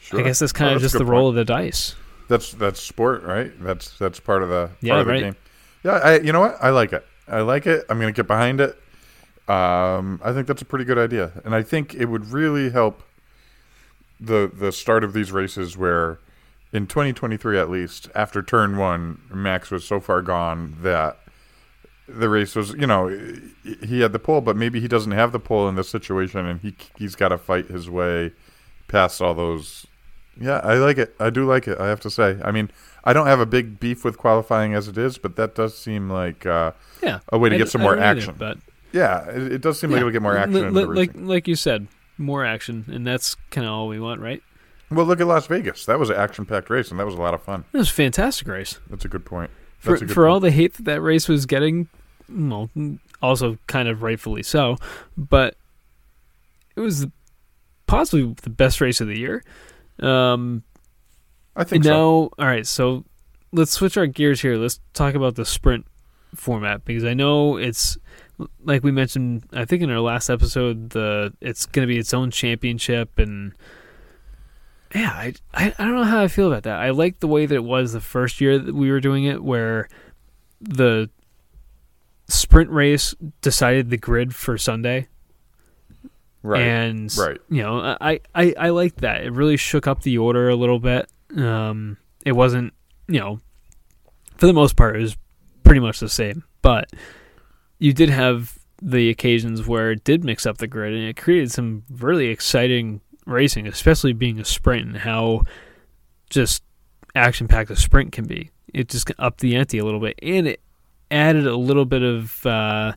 Sure. 0.00 0.20
I 0.20 0.22
guess 0.24 0.38
that's 0.40 0.52
kind 0.52 0.70
Oh, 0.70 0.76
of 0.76 0.82
that's 0.82 0.92
just 0.92 0.98
the 0.98 1.04
roll 1.04 1.30
point. 1.32 1.38
of 1.38 1.46
the 1.46 1.52
dice. 1.52 1.94
That's 2.28 2.52
that's 2.52 2.80
sport, 2.80 3.22
right? 3.24 3.52
That's 3.62 3.96
that's 3.98 4.18
part 4.20 4.42
of 4.42 4.48
the 4.48 4.66
part 4.68 4.76
Yeah, 4.80 5.00
of 5.00 5.06
the 5.06 5.12
right. 5.12 5.22
game. 5.22 5.36
Yeah, 5.84 5.92
I 5.92 6.18
you 6.20 6.32
know 6.32 6.40
what? 6.40 6.56
I 6.60 6.70
like 6.70 6.92
it. 6.92 7.04
I 7.28 7.40
like 7.40 7.66
it. 7.66 7.84
I'm 7.88 7.98
gonna 7.98 8.12
get 8.12 8.26
behind 8.28 8.60
it. 8.60 8.76
Um, 9.48 10.20
I 10.24 10.32
think 10.32 10.46
that's 10.46 10.62
a 10.62 10.64
pretty 10.64 10.84
good 10.84 10.98
idea, 10.98 11.32
and 11.44 11.54
I 11.54 11.62
think 11.62 11.94
it 11.94 12.04
would 12.06 12.30
really 12.32 12.70
help 12.70 13.02
the 14.20 14.48
the 14.52 14.70
start 14.72 15.02
of 15.02 15.12
these 15.12 15.32
races 15.32 15.76
where 15.76 16.18
in 16.72 16.86
2023 16.86 17.58
at 17.58 17.68
least 17.70 18.08
after 18.14 18.42
turn 18.42 18.76
one 18.76 19.20
max 19.32 19.70
was 19.70 19.84
so 19.84 20.00
far 20.00 20.22
gone 20.22 20.76
that 20.80 21.18
the 22.08 22.28
race 22.28 22.54
was 22.56 22.70
you 22.74 22.86
know 22.86 23.08
he 23.82 24.00
had 24.00 24.12
the 24.12 24.18
pole 24.18 24.40
but 24.40 24.56
maybe 24.56 24.80
he 24.80 24.88
doesn't 24.88 25.12
have 25.12 25.32
the 25.32 25.38
pole 25.38 25.68
in 25.68 25.74
this 25.76 25.88
situation 25.88 26.46
and 26.46 26.60
he 26.60 26.74
he's 26.96 27.14
got 27.14 27.28
to 27.28 27.38
fight 27.38 27.66
his 27.66 27.88
way 27.88 28.32
past 28.88 29.22
all 29.22 29.34
those. 29.34 29.86
Yeah 30.40 30.60
i 30.64 30.74
like 30.74 30.98
it. 30.98 31.14
I 31.20 31.30
do 31.30 31.44
like 31.46 31.68
it 31.68 31.78
i 31.78 31.88
have 31.88 32.00
to 32.00 32.10
say. 32.10 32.38
I 32.44 32.50
mean 32.50 32.70
i 33.04 33.12
don't 33.12 33.26
have 33.26 33.40
a 33.40 33.46
big 33.46 33.78
beef 33.78 34.04
with 34.04 34.16
qualifying 34.18 34.74
as 34.74 34.88
it 34.88 34.96
is 34.98 35.18
but 35.18 35.36
that 35.36 35.54
does 35.54 35.76
seem 35.76 36.08
like 36.10 36.44
uh, 36.46 36.72
Yeah, 37.02 37.20
a 37.30 37.38
way 37.38 37.50
to 37.50 37.54
I 37.54 37.58
get 37.58 37.64
d- 37.64 37.70
some 37.70 37.82
more 37.82 37.98
action. 37.98 38.34
but 38.38 38.58
yeah 38.92 39.28
it, 39.28 39.52
it 39.54 39.60
does 39.60 39.78
seem 39.78 39.90
like 39.90 39.98
it'll 40.00 40.10
get 40.10 40.22
more 40.22 40.36
action 40.36 40.72
li- 40.74 40.82
the 40.84 40.86
like 40.88 41.10
like 41.14 41.48
you 41.48 41.56
said, 41.56 41.86
more 42.18 42.44
action, 42.44 42.84
and 42.92 43.06
that's 43.06 43.36
kind 43.50 43.66
of 43.66 43.72
all 43.72 43.88
we 43.88 43.98
want, 43.98 44.20
right? 44.20 44.42
Well 44.94 45.06
look 45.06 45.20
at 45.20 45.26
las 45.26 45.46
vegas 45.46 45.86
that 45.86 45.98
was 45.98 46.10
an 46.10 46.16
action 46.16 46.44
packed 46.44 46.70
race 46.70 46.90
and 46.90 46.98
that 46.98 47.06
was 47.06 47.14
a 47.14 47.20
lot 47.20 47.34
of 47.34 47.42
fun 47.42 47.64
It 47.72 47.78
was 47.78 47.90
a 47.90 47.92
fantastic 47.92 48.46
race 48.48 48.80
that's 48.88 49.04
a 49.04 49.08
good 49.08 49.24
point 49.24 49.50
for 49.78 49.90
That's 49.92 50.02
a 50.02 50.06
good 50.06 50.14
for 50.14 50.28
all 50.28 50.40
the 50.40 50.50
hate 50.50 50.74
that 50.74 50.84
that 50.84 51.00
race 51.00 51.28
was 51.28 51.44
getting. 51.46 51.88
Well, 52.28 52.70
also 53.20 53.58
kind 53.66 53.88
of 53.88 54.02
rightfully 54.02 54.42
so, 54.42 54.76
but 55.16 55.56
it 56.76 56.80
was 56.80 57.06
possibly 57.86 58.34
the 58.42 58.50
best 58.50 58.80
race 58.80 59.00
of 59.00 59.08
the 59.08 59.18
year. 59.18 59.42
Um, 60.00 60.62
i 61.54 61.64
think 61.64 61.84
now, 61.84 61.90
so 61.90 62.32
all 62.38 62.46
right, 62.46 62.66
so 62.66 63.04
let's 63.52 63.72
switch 63.72 63.96
our 63.96 64.06
gears 64.06 64.40
here. 64.40 64.56
Let's 64.56 64.80
talk 64.94 65.14
about 65.14 65.34
the 65.34 65.44
sprint 65.44 65.86
format 66.34 66.84
because 66.84 67.04
I 67.04 67.14
know 67.14 67.56
it's 67.56 67.98
like 68.64 68.82
we 68.82 68.90
mentioned. 68.92 69.44
I 69.52 69.64
think 69.64 69.82
in 69.82 69.90
our 69.90 70.00
last 70.00 70.30
episode, 70.30 70.90
the 70.90 71.32
it's 71.40 71.66
going 71.66 71.86
to 71.86 71.92
be 71.92 71.98
its 71.98 72.14
own 72.14 72.30
championship, 72.30 73.18
and 73.18 73.52
yeah, 74.94 75.10
I, 75.10 75.34
I 75.54 75.74
I 75.78 75.84
don't 75.84 75.94
know 75.94 76.04
how 76.04 76.22
I 76.22 76.28
feel 76.28 76.48
about 76.48 76.64
that. 76.64 76.78
I 76.78 76.90
like 76.90 77.20
the 77.20 77.28
way 77.28 77.46
that 77.46 77.54
it 77.54 77.64
was 77.64 77.92
the 77.92 78.00
first 78.00 78.40
year 78.40 78.58
that 78.58 78.74
we 78.74 78.90
were 78.90 79.00
doing 79.00 79.24
it, 79.24 79.42
where 79.42 79.88
the 80.60 81.10
sprint 82.28 82.70
race 82.70 83.14
decided 83.40 83.90
the 83.90 83.96
grid 83.96 84.34
for 84.34 84.56
Sunday. 84.56 85.08
right 86.42 86.62
And 86.62 87.16
right. 87.16 87.38
you 87.48 87.62
know, 87.62 87.96
I 88.00 88.20
I 88.34 88.54
I 88.58 88.68
liked 88.70 89.00
that. 89.00 89.24
It 89.24 89.32
really 89.32 89.56
shook 89.56 89.86
up 89.86 90.02
the 90.02 90.18
order 90.18 90.48
a 90.48 90.56
little 90.56 90.78
bit. 90.78 91.08
Um, 91.36 91.96
it 92.24 92.32
wasn't, 92.32 92.74
you 93.08 93.18
know, 93.18 93.40
for 94.36 94.46
the 94.46 94.52
most 94.52 94.76
part, 94.76 94.96
it 94.96 95.02
was 95.02 95.16
pretty 95.64 95.80
much 95.80 96.00
the 96.00 96.08
same. 96.08 96.44
But 96.60 96.90
you 97.78 97.92
did 97.92 98.10
have 98.10 98.58
the 98.80 99.10
occasions 99.10 99.66
where 99.66 99.92
it 99.92 100.04
did 100.04 100.24
mix 100.24 100.44
up 100.44 100.58
the 100.58 100.66
grid, 100.66 100.92
and 100.92 101.04
it 101.04 101.16
created 101.16 101.50
some 101.50 101.84
really 101.90 102.28
exciting 102.28 103.00
racing, 103.26 103.66
especially 103.66 104.12
being 104.12 104.38
a 104.40 104.44
sprint 104.44 104.86
and 104.86 104.96
how 104.98 105.42
just 106.30 106.62
action 107.14 107.48
packed 107.48 107.70
a 107.70 107.76
sprint 107.76 108.12
can 108.12 108.24
be. 108.26 108.50
It 108.72 108.88
just 108.88 109.10
upped 109.18 109.40
the 109.40 109.56
ante 109.56 109.78
a 109.78 109.84
little 109.84 110.00
bit, 110.00 110.18
and 110.22 110.46
it 110.48 110.60
added 111.10 111.46
a 111.46 111.56
little 111.56 111.84
bit 111.84 112.02
of 112.02 112.44
uh, 112.46 112.92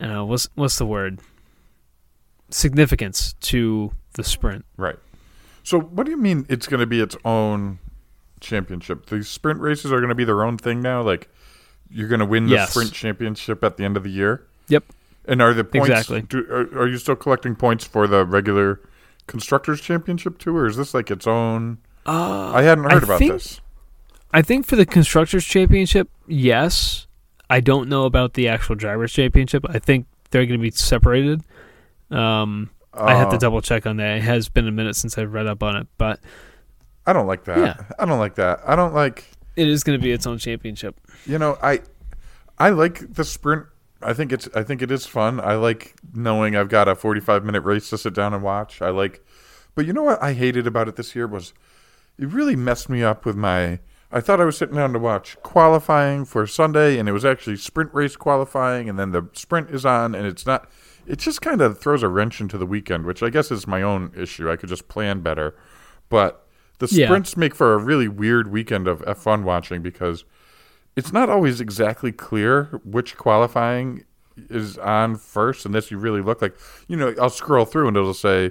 I 0.00 0.06
know 0.06 0.24
what's 0.24 0.48
what's 0.54 0.78
the 0.78 0.86
word 0.86 1.20
significance 2.50 3.34
to 3.40 3.92
the 4.14 4.24
sprint. 4.24 4.64
Right. 4.76 4.96
So, 5.62 5.80
what 5.80 6.04
do 6.04 6.10
you 6.10 6.16
mean 6.18 6.44
it's 6.48 6.66
going 6.66 6.80
to 6.80 6.86
be 6.86 7.00
its 7.00 7.16
own 7.24 7.78
championship? 8.40 9.06
These 9.06 9.28
sprint 9.28 9.60
races 9.60 9.92
are 9.92 9.98
going 9.98 10.10
to 10.10 10.14
be 10.14 10.24
their 10.24 10.42
own 10.44 10.58
thing 10.58 10.82
now. 10.82 11.02
Like, 11.02 11.28
you're 11.88 12.08
going 12.08 12.20
to 12.20 12.26
win 12.26 12.46
the 12.46 12.52
Yes. 12.56 12.70
sprint 12.70 12.92
championship 12.92 13.64
at 13.64 13.76
the 13.76 13.84
end 13.84 13.96
of 13.96 14.02
the 14.02 14.10
year. 14.10 14.42
Yep. 14.68 14.84
And 15.26 15.40
are 15.40 15.54
the 15.54 15.64
points 15.64 15.88
Exactly. 15.88 16.22
Do, 16.22 16.46
are, 16.50 16.82
are 16.82 16.86
you 16.88 16.98
still 16.98 17.16
collecting 17.16 17.54
points 17.56 17.84
for 17.84 18.06
the 18.06 18.24
regular 18.26 18.80
constructors 19.26 19.80
championship 19.80 20.38
too, 20.38 20.56
or 20.56 20.66
is 20.66 20.76
this 20.76 20.92
like 20.94 21.10
its 21.10 21.26
own? 21.26 21.78
Uh, 22.06 22.52
I 22.52 22.62
hadn't 22.62 22.84
heard 22.84 23.02
I 23.02 23.06
about 23.06 23.18
think- 23.18 23.32
this. 23.32 23.60
I 24.32 24.42
think 24.42 24.66
for 24.66 24.74
the 24.76 24.84
constructors 24.84 25.44
championship, 25.44 26.10
yes. 26.26 27.06
I 27.48 27.60
don't 27.60 27.88
know 27.88 28.04
about 28.04 28.34
the 28.34 28.48
actual 28.48 28.74
drivers 28.74 29.12
championship. 29.12 29.64
I 29.68 29.78
think 29.78 30.06
they're 30.30 30.44
going 30.44 30.58
to 30.58 30.62
be 30.62 30.72
separated. 30.72 31.42
Um, 32.10 32.70
I 32.92 33.14
have 33.14 33.30
to 33.30 33.36
Uh, 33.36 33.38
double 33.38 33.60
check 33.60 33.86
on 33.86 33.96
that. 33.98 34.18
It 34.18 34.22
has 34.22 34.48
been 34.48 34.66
a 34.66 34.72
minute 34.72 34.96
since 34.96 35.16
I've 35.18 35.32
read 35.32 35.46
up 35.46 35.62
on 35.62 35.76
it, 35.76 35.86
but 35.98 36.18
I 37.06 37.12
don't 37.12 37.26
like 37.28 37.44
that. 37.44 37.58
Yeah. 37.58 37.84
I 37.98 38.04
don't 38.06 38.18
like 38.18 38.34
that. 38.36 38.60
I 38.66 38.74
don't 38.76 38.92
like. 38.94 39.24
it 39.56 39.68
is 39.68 39.84
going 39.84 39.98
to 39.98 40.02
be 40.02 40.10
its 40.10 40.26
own 40.26 40.38
championship. 40.38 40.96
You 41.26 41.38
know, 41.38 41.56
I 41.62 41.80
I 42.58 42.70
like 42.70 43.14
the 43.14 43.24
sprint. 43.24 43.66
I 44.04 44.12
think 44.12 44.32
it's 44.32 44.48
I 44.54 44.62
think 44.62 44.82
it 44.82 44.90
is 44.90 45.06
fun. 45.06 45.40
I 45.40 45.54
like 45.54 45.94
knowing 46.12 46.54
I've 46.56 46.68
got 46.68 46.88
a 46.88 46.94
45 46.94 47.44
minute 47.44 47.62
race 47.62 47.88
to 47.90 47.98
sit 47.98 48.14
down 48.14 48.34
and 48.34 48.42
watch. 48.42 48.82
I 48.82 48.90
like 48.90 49.24
But 49.74 49.86
you 49.86 49.92
know 49.92 50.02
what 50.02 50.22
I 50.22 50.34
hated 50.34 50.66
about 50.66 50.88
it 50.88 50.96
this 50.96 51.14
year 51.16 51.26
was 51.26 51.52
it 52.18 52.28
really 52.28 52.54
messed 52.56 52.88
me 52.88 53.02
up 53.02 53.24
with 53.24 53.36
my 53.36 53.80
I 54.12 54.20
thought 54.20 54.40
I 54.40 54.44
was 54.44 54.56
sitting 54.56 54.76
down 54.76 54.92
to 54.92 54.98
watch 55.00 55.36
qualifying 55.42 56.24
for 56.24 56.46
Sunday 56.46 56.98
and 56.98 57.08
it 57.08 57.12
was 57.12 57.24
actually 57.24 57.56
sprint 57.56 57.92
race 57.92 58.14
qualifying 58.14 58.88
and 58.88 58.98
then 58.98 59.10
the 59.10 59.28
sprint 59.32 59.70
is 59.70 59.84
on 59.84 60.14
and 60.14 60.26
it's 60.26 60.46
not 60.46 60.68
it 61.06 61.18
just 61.18 61.42
kind 61.42 61.60
of 61.60 61.78
throws 61.78 62.02
a 62.02 62.08
wrench 62.08 62.40
into 62.40 62.56
the 62.56 62.64
weekend, 62.66 63.04
which 63.04 63.22
I 63.22 63.28
guess 63.30 63.50
is 63.50 63.66
my 63.66 63.82
own 63.82 64.10
issue. 64.16 64.50
I 64.50 64.56
could 64.56 64.70
just 64.70 64.88
plan 64.88 65.20
better. 65.20 65.54
But 66.08 66.46
the 66.78 66.88
Yeah. 66.90 67.06
sprints 67.06 67.36
make 67.36 67.54
for 67.54 67.74
a 67.74 67.78
really 67.78 68.08
weird 68.08 68.48
weekend 68.50 68.86
of 68.88 69.02
F1 69.06 69.42
watching 69.42 69.82
because 69.82 70.24
it's 70.96 71.12
not 71.12 71.28
always 71.28 71.60
exactly 71.60 72.12
clear 72.12 72.80
which 72.84 73.16
qualifying 73.16 74.04
is 74.50 74.78
on 74.78 75.16
first 75.16 75.64
unless 75.64 75.90
you 75.90 75.98
really 75.98 76.20
look 76.20 76.42
like 76.42 76.56
you 76.88 76.96
know 76.96 77.14
i'll 77.20 77.30
scroll 77.30 77.64
through 77.64 77.86
and 77.86 77.96
it'll 77.96 78.12
say 78.12 78.50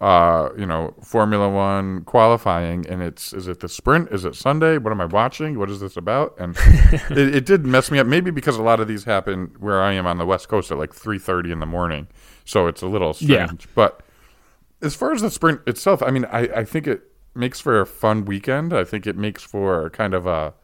uh 0.00 0.50
you 0.58 0.66
know 0.66 0.94
formula 1.02 1.48
one 1.48 2.04
qualifying 2.04 2.86
and 2.86 3.02
it's 3.02 3.32
is 3.32 3.48
it 3.48 3.60
the 3.60 3.68
sprint? 3.68 4.10
Is 4.12 4.26
it 4.26 4.34
sunday? 4.34 4.76
What 4.76 4.90
am 4.90 5.00
i 5.00 5.06
watching? 5.06 5.58
What 5.58 5.70
is 5.70 5.80
this 5.80 5.96
about? 5.96 6.34
And 6.38 6.54
it, 7.10 7.34
it 7.34 7.46
did 7.46 7.64
mess 7.64 7.90
me 7.90 7.98
up 7.98 8.06
maybe 8.06 8.30
because 8.30 8.56
a 8.56 8.62
lot 8.62 8.78
of 8.78 8.88
these 8.88 9.04
happen 9.04 9.54
where 9.58 9.82
i 9.82 9.92
am 9.92 10.06
on 10.06 10.18
the 10.18 10.26
west 10.26 10.48
coast 10.48 10.70
at 10.70 10.76
like 10.76 10.92
3.30 10.92 11.50
in 11.50 11.60
the 11.60 11.66
morning. 11.66 12.08
So 12.44 12.66
it's 12.66 12.82
a 12.82 12.86
little 12.86 13.14
strange. 13.14 13.64
Yeah. 13.64 13.70
but 13.74 14.02
as 14.82 14.94
far 14.94 15.12
as 15.12 15.22
the 15.22 15.30
sprint 15.30 15.62
itself 15.66 16.02
i 16.02 16.10
mean 16.10 16.26
I, 16.26 16.40
I 16.40 16.64
think 16.64 16.86
it 16.86 17.02
makes 17.34 17.60
for 17.60 17.80
a 17.80 17.86
fun 17.86 18.24
weekend. 18.24 18.72
I 18.72 18.84
think 18.84 19.06
it 19.06 19.16
makes 19.16 19.42
for 19.42 19.90
kind 19.90 20.14
of 20.14 20.26
a 20.26 20.54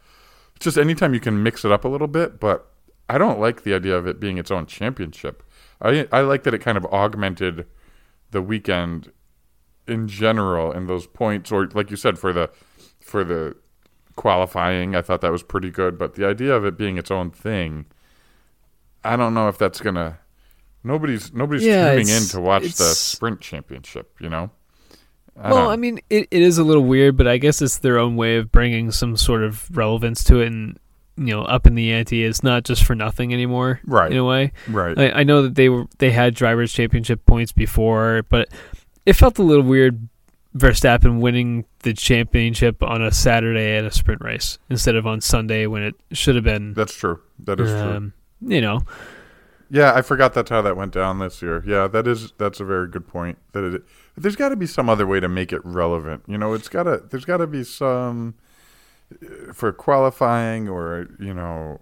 just 0.65 0.79
anytime 0.79 1.15
you 1.15 1.21
can 1.21 1.43
mix 1.43 1.65
it 1.65 1.73
up 1.73 1.85
a 1.85 1.89
little 1.89 2.09
bit, 2.09 2.41
but 2.41 2.71
I 3.09 3.19
don't 3.19 3.41
like 3.41 3.63
the 3.63 3.75
idea 3.75 3.97
of 3.97 4.07
it 4.07 4.21
being 4.21 4.39
its 4.39 4.51
own 4.51 4.67
championship. 4.67 5.43
I 5.81 6.07
I 6.13 6.21
like 6.23 6.45
that 6.45 6.55
it 6.55 6.59
kind 6.59 6.79
of 6.79 6.85
augmented 6.87 7.67
the 8.31 8.43
weekend 8.43 9.13
in 9.87 10.09
general 10.09 10.73
in 10.73 10.87
those 10.87 11.07
points 11.07 11.51
or 11.53 11.67
like 11.69 11.91
you 11.91 11.97
said 11.97 12.19
for 12.19 12.33
the 12.33 12.51
for 13.01 13.25
the 13.25 13.57
qualifying, 14.17 14.95
I 14.95 15.03
thought 15.03 15.21
that 15.23 15.33
was 15.33 15.43
pretty 15.43 15.71
good, 15.71 15.99
but 15.99 16.15
the 16.15 16.27
idea 16.27 16.55
of 16.55 16.65
it 16.65 16.77
being 16.77 16.99
its 16.99 17.11
own 17.11 17.31
thing, 17.31 17.87
I 19.05 19.17
don't 19.17 19.35
know 19.35 19.49
if 19.49 19.59
that's 19.59 19.81
going 19.81 19.97
to 19.97 20.19
nobody's 20.85 21.33
nobody's 21.33 21.65
Yeah, 21.65 21.91
tuning 21.91 22.09
in 22.09 22.23
to 22.29 22.41
watch 22.41 22.75
the 22.75 22.95
sprint 22.95 23.41
championship, 23.41 24.15
you 24.21 24.29
know? 24.29 24.51
I 25.41 25.53
well, 25.53 25.70
I 25.70 25.76
mean, 25.76 25.99
it, 26.11 26.28
it 26.30 26.43
is 26.43 26.59
a 26.59 26.64
little 26.64 26.85
weird, 26.85 27.16
but 27.16 27.26
I 27.26 27.39
guess 27.39 27.61
it's 27.62 27.78
their 27.78 27.99
own 27.99 28.16
way 28.16 28.37
of 28.37 28.53
bringing 28.53 28.91
some 28.91 29.16
sort 29.16 29.43
of 29.43 29.74
relevance 29.76 30.22
to 30.24 30.41
it 30.41 30.47
and, 30.49 30.78
you 31.16 31.35
know, 31.35 31.43
up 31.43 31.66
in 31.66 31.74
the 31.74 31.91
ante. 31.93 32.24
It's 32.24 32.43
not 32.43 32.64
just 32.64 32.85
for 32.85 32.95
nothing 32.95 33.33
anymore, 33.33 33.80
Right. 33.87 34.12
in 34.12 34.18
a 34.18 34.24
way. 34.24 34.53
right. 34.68 34.99
I, 34.99 35.11
I 35.20 35.22
know 35.24 35.43
that 35.43 35.55
they 35.55 35.68
were 35.68 35.85
they 35.99 36.11
had 36.11 36.35
drivers 36.35 36.72
championship 36.72 37.24
points 37.26 37.51
before, 37.53 38.24
but 38.28 38.49
it 39.07 39.14
felt 39.14 39.39
a 39.39 39.43
little 39.43 39.64
weird 39.64 40.09
Verstappen 40.57 41.20
winning 41.20 41.64
the 41.80 41.95
championship 41.95 42.83
on 42.83 43.01
a 43.03 43.11
Saturday 43.11 43.74
at 43.76 43.85
a 43.87 43.91
sprint 43.91 44.20
race 44.22 44.59
instead 44.68 44.97
of 44.97 45.07
on 45.07 45.22
Sunday 45.22 45.66
when 45.66 45.83
it 45.83 45.95
should 46.12 46.35
have 46.35 46.45
been. 46.45 46.74
that's 46.74 46.95
true. 46.95 47.20
That 47.39 47.59
is 47.59 47.70
true. 47.70 47.80
um, 47.80 48.12
You 48.47 48.61
know, 48.61 48.83
Yeah, 49.73 49.95
I 49.95 50.03
forgot 50.03 50.35
that's 50.35 50.51
how 50.51 50.61
that 50.61 50.77
went 50.77 50.93
down 50.93 51.18
this 51.18 51.41
year. 51.41 51.64
Yeah, 51.66 51.89
that 51.89 52.07
is 52.07 52.33
that's 52.37 52.61
a 52.61 52.64
very 52.64 52.89
good 52.89 53.09
point. 53.09 53.39
That 53.53 53.64
it, 53.64 53.83
there's 54.18 54.37
got 54.37 54.51
to 54.51 54.57
be 54.57 54.66
some 54.66 54.91
other 54.91 55.07
way 55.07 55.18
to 55.18 55.29
make 55.29 55.51
it 55.51 55.64
relevant. 55.64 56.25
You 56.27 56.37
know, 56.37 56.53
it's 56.53 56.68
got 56.68 56.83
to 56.83 57.03
there's 57.09 57.25
got 57.25 57.39
to 57.39 57.47
be 57.47 57.64
some 57.64 58.35
uh, 59.11 59.55
for 59.55 59.73
qualifying 59.73 60.68
or 60.68 61.09
you 61.18 61.33
know 61.33 61.81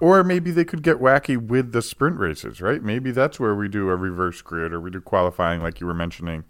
or 0.00 0.24
maybe 0.24 0.50
they 0.50 0.64
could 0.64 0.82
get 0.82 0.96
wacky 0.96 1.36
with 1.36 1.70
the 1.70 1.80
sprint 1.80 2.18
races, 2.18 2.60
right? 2.60 2.82
Maybe 2.82 3.12
that's 3.12 3.38
where 3.38 3.54
we 3.54 3.68
do 3.68 3.88
a 3.88 3.94
reverse 3.94 4.42
grid 4.42 4.72
or 4.72 4.80
we 4.80 4.90
do 4.90 5.00
qualifying 5.00 5.62
like 5.62 5.80
you 5.80 5.86
were 5.86 5.94
mentioning. 5.94 6.42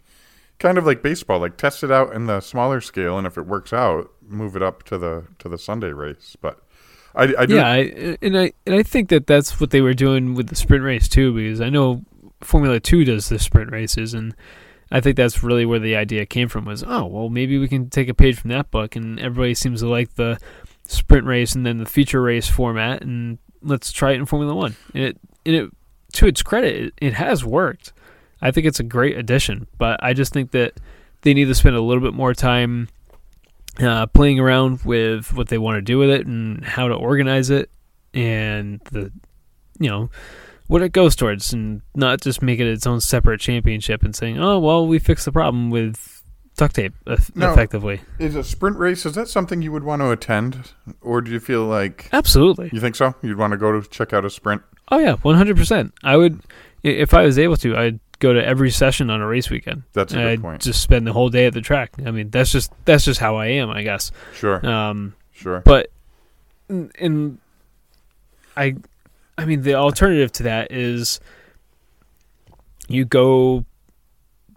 Kind 0.59 0.79
of 0.79 0.87
like 0.87 1.03
baseball, 1.03 1.39
like 1.39 1.59
test 1.59 1.85
it 1.85 1.91
out 1.91 2.15
in 2.15 2.29
the 2.29 2.41
smaller 2.41 2.81
scale 2.81 3.19
and 3.19 3.27
if 3.27 3.37
it 3.37 3.47
works 3.47 3.75
out, 3.75 4.11
move 4.27 4.57
it 4.57 4.63
up 4.63 4.85
to 4.85 4.97
the 4.97 5.25
to 5.39 5.51
the 5.51 5.59
Sunday 5.59 5.93
race. 5.93 6.35
But 6.41 6.66
I, 7.17 7.33
I 7.39 7.47
yeah, 7.49 7.67
I, 7.67 8.17
and 8.21 8.39
I 8.39 8.53
and 8.67 8.75
I 8.75 8.83
think 8.83 9.09
that 9.09 9.27
that's 9.27 9.59
what 9.59 9.71
they 9.71 9.81
were 9.81 9.95
doing 9.95 10.35
with 10.35 10.49
the 10.49 10.57
sprint 10.57 10.85
race 10.85 11.09
too, 11.09 11.33
because 11.33 11.61
I 11.61 11.71
know 11.71 12.03
Formula 12.43 12.79
Two 12.79 13.05
does 13.05 13.29
the 13.29 13.39
sprint 13.39 13.73
races, 13.73 14.13
and 14.13 14.35
I 14.93 15.01
think 15.01 15.17
that's 15.17 15.43
really 15.43 15.65
where 15.65 15.79
the 15.79 15.97
idea 15.97 16.27
came 16.27 16.49
from. 16.49 16.67
Was 16.67 16.85
oh 16.87 17.07
well, 17.07 17.29
maybe 17.31 17.59
we 17.59 17.69
can 17.69 17.89
take 17.89 18.09
a 18.09 18.15
page 18.15 18.39
from 18.39 18.51
that 18.51 18.71
book, 18.71 18.97
and 18.97 19.19
everybody 19.19 19.55
seems 19.55 19.81
to 19.81 19.89
like 19.89 20.15
the 20.15 20.39
sprint 20.87 21.27
race 21.27 21.55
and 21.55 21.65
then 21.65 21.79
the 21.79 21.87
feature 21.87 22.21
race 22.21 22.49
format, 22.49 23.03
and 23.03 23.39
let's 23.63 23.91
try 23.91 24.13
it 24.13 24.17
in 24.17 24.27
Formula 24.27 24.55
One. 24.55 24.77
And 24.95 25.05
it, 25.05 25.19
and 25.47 25.55
it 25.55 25.71
to 26.13 26.27
its 26.27 26.43
credit, 26.43 26.77
it, 26.77 26.95
it 27.01 27.15
has 27.15 27.45
worked. 27.45 27.93
I 28.43 28.51
think 28.51 28.67
it's 28.67 28.81
a 28.81 28.85
great 28.85 29.17
addition, 29.17 29.67
but 29.79 29.99
I 30.03 30.13
just 30.13 30.33
think 30.33 30.51
that 30.51 30.75
they 31.23 31.33
need 31.33 31.47
to 31.47 31.55
spend 31.55 31.77
a 31.77 31.81
little 31.81 32.03
bit 32.03 32.13
more 32.13 32.35
time 32.35 32.89
uh, 33.81 34.07
playing 34.07 34.41
around 34.41 34.81
with 34.85 35.33
what 35.35 35.49
they 35.49 35.59
want 35.59 35.77
to 35.77 35.83
do 35.83 35.99
with 35.99 36.11
it 36.11 36.27
and 36.27 36.65
how 36.65 36.89
to 36.89 36.95
organize 36.95 37.51
it 37.51 37.71
and 38.15 38.81
the 38.93 39.13
you 39.79 39.91
know 39.91 40.11
what 40.69 40.83
it 40.83 40.91
goes 40.93 41.15
towards 41.15 41.53
and 41.53 41.83
not 41.95 42.21
just 42.21 42.41
make 42.43 42.59
it 42.59 42.67
its 42.67 42.87
own 42.87 43.01
separate 43.01 43.41
championship 43.41 44.03
and 44.03 44.17
saying 44.17 44.39
oh 44.39 44.59
well 44.59 44.87
we 44.87 44.99
fixed 44.99 45.25
the 45.27 45.33
problem 45.33 45.71
with 45.71 46.23
duct 46.57 46.75
tape 46.75 46.95
eff- 47.07 47.35
No. 47.37 47.53
effectively 47.53 48.01
Is 48.19 48.35
a 48.35 48.43
sprint 48.43 48.79
race 48.79 49.05
is 49.05 49.15
that 49.15 49.29
something 49.29 49.61
you 49.61 49.71
would 49.73 49.85
want 49.85 50.01
to 50.01 50.11
attend, 50.11 50.73
or 51.03 51.21
do 51.21 51.31
you 51.31 51.41
feel 51.41 51.65
like 51.65 52.09
absolutely 52.13 52.71
you 52.73 52.81
think 52.81 52.97
so? 52.97 53.15
You'd 53.23 53.37
want 53.37 53.51
to 53.53 53.59
go 53.59 53.79
to 53.79 53.87
check 53.91 54.13
out 54.15 54.25
a 54.25 54.31
sprint? 54.31 54.63
oh 54.91 54.99
yeah 54.99 55.17
100% 55.17 55.93
i 56.03 56.17
would 56.17 56.41
if 56.83 57.13
i 57.13 57.23
was 57.25 57.39
able 57.39 57.57
to 57.59 57.77
i'd 57.77 58.01
go 58.19 58.33
to 58.33 58.45
every 58.45 58.71
session 58.71 59.11
on 59.11 59.21
a 59.21 59.27
race 59.27 59.51
weekend 59.51 59.83
That's 59.93 60.13
a 60.13 60.17
good 60.17 60.27
I'd 60.27 60.41
point. 60.43 60.63
just 60.63 60.83
spend 60.83 61.07
the 61.07 61.13
whole 61.13 61.29
day 61.29 61.47
at 61.47 61.53
the 61.55 61.61
track 61.61 61.93
i 62.07 62.11
mean 62.11 62.31
that's 62.31 62.51
just 62.51 62.73
that's 62.85 63.05
just 63.05 63.21
how 63.21 63.37
i 63.37 63.47
am 63.47 63.71
i 63.71 63.83
guess 63.83 64.11
Sure, 64.35 64.65
um 64.67 65.15
sure. 65.33 65.61
but 65.61 65.91
in, 66.69 66.91
in 66.99 67.39
I 68.57 68.75
I 69.37 69.45
mean 69.45 69.63
the 69.63 69.75
alternative 69.75 70.33
to 70.33 70.45
that 70.45 70.73
is 70.73 71.21
you 72.89 73.05
go 73.05 73.65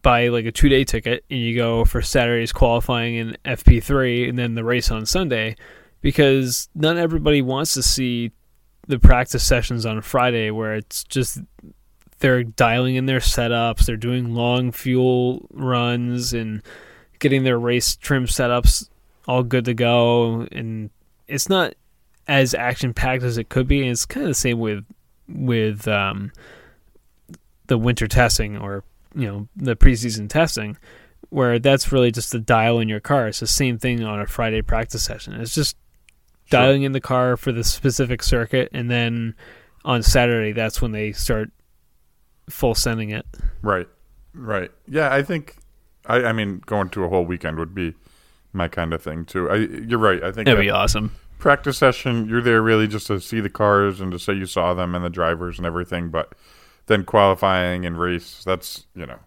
buy 0.01 0.29
like 0.29 0.45
a 0.45 0.51
two 0.53 0.69
day 0.69 0.83
ticket 0.85 1.25
and 1.29 1.39
you 1.39 1.55
go 1.55 1.83
for 1.83 2.01
Saturday's 2.01 2.53
qualifying 2.53 3.15
in 3.15 3.37
FP3 3.43 4.29
and 4.29 4.39
then 4.39 4.55
the 4.55 4.63
race 4.63 4.89
on 4.89 5.05
Sunday 5.05 5.55
because 6.01 6.69
not 6.73 6.95
everybody 6.95 7.41
wants 7.41 7.73
to 7.73 7.83
see 7.83 8.31
the 8.87 8.97
practice 8.99 9.43
sessions 9.45 9.85
on 9.85 10.01
Friday 10.01 10.49
where 10.49 10.75
it's 10.75 11.03
just 11.03 11.39
they're 12.19 12.43
dialing 12.43 12.95
in 12.95 13.05
their 13.05 13.19
setups, 13.19 13.85
they're 13.85 13.97
doing 13.97 14.33
long 14.35 14.71
fuel 14.71 15.47
runs 15.51 16.33
and 16.33 16.61
getting 17.19 17.43
their 17.43 17.59
race 17.59 17.95
trim 17.95 18.25
setups 18.25 18.89
all 19.27 19.43
good 19.43 19.65
to 19.65 19.73
go. 19.73 20.47
And 20.51 20.89
it's 21.27 21.49
not 21.49 21.75
as 22.27 22.53
action 22.53 22.93
packed 22.93 23.23
as 23.23 23.37
it 23.37 23.49
could 23.49 23.67
be 23.67 23.81
and 23.81 23.89
it's 23.91 24.05
kind 24.05 24.23
of 24.23 24.29
the 24.29 24.35
same 24.35 24.59
with 24.59 24.85
with 25.27 25.87
um, 25.87 26.31
the 27.67 27.77
winter 27.77 28.07
testing 28.07 28.57
or 28.57 28.83
you 29.15 29.27
know 29.27 29.47
the 29.55 29.75
preseason 29.75 30.29
testing 30.29 30.77
where 31.29 31.59
that's 31.59 31.91
really 31.91 32.11
just 32.11 32.31
the 32.31 32.39
dial 32.39 32.79
in 32.79 32.87
your 32.89 32.99
car. 32.99 33.27
It's 33.27 33.39
the 33.39 33.47
same 33.47 33.77
thing 33.77 34.03
on 34.03 34.19
a 34.19 34.25
friday 34.27 34.61
practice 34.61 35.03
session. 35.03 35.33
It's 35.35 35.53
just 35.55 35.75
Sure. 36.51 36.61
dialing 36.61 36.81
in 36.81 36.93
the 36.93 36.99
car 37.01 37.37
for 37.37 37.51
the 37.51 37.63
specific 37.63 38.23
circuit 38.23 38.69
and 38.73 38.89
then 38.89 39.35
on 39.85 40.01
saturday 40.01 40.51
that's 40.51 40.81
when 40.81 40.91
they 40.91 41.11
start 41.11 41.51
full 42.49 42.75
sending 42.75 43.09
it 43.09 43.25
Right, 43.61 43.87
right. 44.33 44.71
Yeah, 44.87 45.13
I 45.13 45.21
think. 45.23 45.55
I, 46.05 46.23
I 46.23 46.33
mean, 46.33 46.61
going 46.65 46.89
to 46.89 47.03
a 47.03 47.09
whole 47.09 47.25
weekend 47.25 47.57
would 47.57 47.75
be 47.75 47.93
my 48.53 48.67
kind 48.67 48.93
of 48.93 49.03
thing 49.03 49.25
too. 49.25 49.49
I, 49.49 49.55
you're 49.55 49.99
right. 49.99 50.23
I 50.23 50.31
think 50.31 50.45
that'd 50.45 50.59
be 50.59 50.69
awesome 50.69 51.11
practice 51.39 51.77
session, 51.77 52.27
you're 52.29 52.41
there 52.41 52.61
really 52.61 52.87
just 52.87 53.07
to 53.07 53.19
see 53.19 53.39
the 53.39 53.49
cars 53.49 53.99
and 53.99 54.11
to 54.11 54.19
say 54.19 54.33
you 54.33 54.45
saw 54.45 54.73
them 54.73 54.93
and 54.93 55.03
the 55.03 55.09
drivers 55.09 55.57
and 55.57 55.65
everything. 55.65 56.09
But 56.09 56.35
then 56.85 57.03
qualifying 57.05 57.85
and 57.85 57.99
race, 57.99 58.43
that's 58.43 58.85
you 58.93 59.07
know 59.07 59.19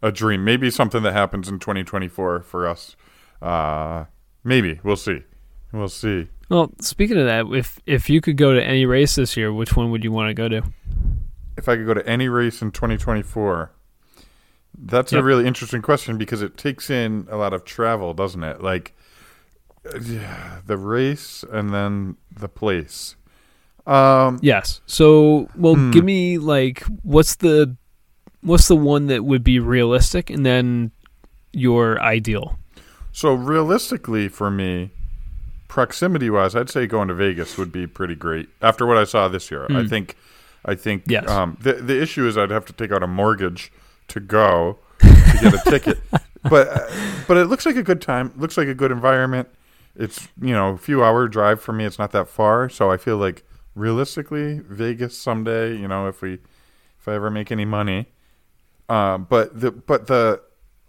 a 0.00 0.12
dream. 0.12 0.44
Maybe 0.44 0.70
something 0.70 1.02
that 1.02 1.14
happens 1.14 1.48
in 1.48 1.58
2024 1.58 2.42
for 2.42 2.68
us. 2.68 2.94
Uh, 3.42 4.04
maybe 4.44 4.78
we'll 4.84 4.96
see. 4.96 5.22
We'll 5.72 5.88
see. 5.88 6.28
well 6.48 6.70
speaking 6.80 7.18
of 7.18 7.26
that 7.26 7.46
if 7.54 7.78
if 7.84 8.08
you 8.08 8.20
could 8.22 8.36
go 8.36 8.54
to 8.54 8.64
any 8.64 8.86
race 8.86 9.16
this 9.16 9.36
year 9.36 9.52
which 9.52 9.76
one 9.76 9.90
would 9.90 10.02
you 10.02 10.10
want 10.10 10.30
to 10.30 10.34
go 10.34 10.48
to 10.48 10.62
if 11.58 11.68
I 11.68 11.76
could 11.76 11.84
go 11.86 11.94
to 11.94 12.06
any 12.08 12.28
race 12.28 12.62
in 12.62 12.70
2024, 12.70 13.70
that's 14.80 15.12
a 15.12 15.22
really 15.22 15.46
interesting 15.46 15.82
question 15.82 16.16
because 16.16 16.40
it 16.40 16.56
takes 16.56 16.88
in 16.88 17.26
a 17.30 17.36
lot 17.36 17.52
of 17.52 17.64
travel, 17.64 18.14
doesn't 18.14 18.42
it? 18.44 18.62
Like 18.62 18.94
yeah, 20.02 20.58
the 20.66 20.76
race 20.76 21.44
and 21.50 21.74
then 21.74 22.16
the 22.34 22.48
place. 22.48 23.16
Um, 23.86 24.38
Yes. 24.42 24.80
So, 24.86 25.48
well, 25.56 25.74
Hmm. 25.74 25.90
give 25.90 26.04
me 26.04 26.38
like 26.38 26.82
what's 27.02 27.36
the 27.36 27.76
what's 28.42 28.68
the 28.68 28.76
one 28.76 29.06
that 29.06 29.24
would 29.24 29.42
be 29.42 29.58
realistic, 29.58 30.30
and 30.30 30.46
then 30.46 30.92
your 31.52 32.00
ideal. 32.00 32.58
so 33.10 33.32
realistically, 33.34 34.28
for 34.28 34.48
me, 34.50 34.90
proximity 35.66 36.30
wise, 36.30 36.54
I'd 36.54 36.70
say 36.70 36.86
going 36.86 37.08
to 37.08 37.14
Vegas 37.14 37.58
would 37.58 37.72
be 37.72 37.86
pretty 37.86 38.14
great. 38.14 38.48
After 38.62 38.86
what 38.86 38.96
I 38.96 39.04
saw 39.04 39.26
this 39.26 39.50
year, 39.50 39.66
I 39.70 39.82
Hmm. 39.82 39.86
think, 39.88 40.16
I 40.64 40.74
think, 40.74 41.04
Yes. 41.06 41.28
um, 41.30 41.56
the 41.60 41.74
the 41.74 42.00
issue 42.00 42.26
is 42.26 42.36
I'd 42.36 42.50
have 42.50 42.64
to 42.66 42.72
take 42.72 42.90
out 42.92 43.02
a 43.02 43.06
mortgage 43.06 43.72
to 44.08 44.20
go 44.20 44.78
to 45.00 45.38
get 45.40 45.54
a 45.54 45.70
ticket. 45.70 45.98
But 46.48 46.68
uh, 46.68 46.88
but 47.26 47.36
it 47.36 47.46
looks 47.46 47.66
like 47.66 47.74
a 47.76 47.82
good 47.82 48.00
time. 48.00 48.32
Looks 48.36 48.56
like 48.56 48.68
a 48.68 48.74
good 48.74 48.92
environment. 48.92 49.48
It's 49.96 50.28
you 50.40 50.52
know 50.54 50.70
a 50.70 50.78
few 50.78 51.02
hour 51.02 51.26
drive 51.26 51.60
for 51.60 51.72
me. 51.72 51.84
It's 51.84 51.98
not 51.98 52.12
that 52.12 52.28
far, 52.28 52.68
so 52.68 52.92
I 52.92 52.96
feel 52.96 53.16
like 53.16 53.42
realistically 53.74 54.60
Vegas 54.60 55.18
someday. 55.18 55.76
You 55.76 55.88
know 55.88 56.06
if 56.06 56.22
we 56.22 56.34
if 57.00 57.08
I 57.08 57.14
ever 57.14 57.28
make 57.28 57.50
any 57.50 57.64
money. 57.64 58.06
Uh, 58.88 59.18
but 59.18 59.60
the 59.60 59.72
but 59.72 60.06
the 60.06 60.40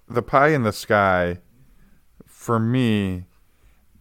the 0.07 0.21
pie 0.21 0.49
in 0.49 0.61
the 0.61 0.71
sky 0.71 1.39
for 2.27 2.59
me. 2.59 3.25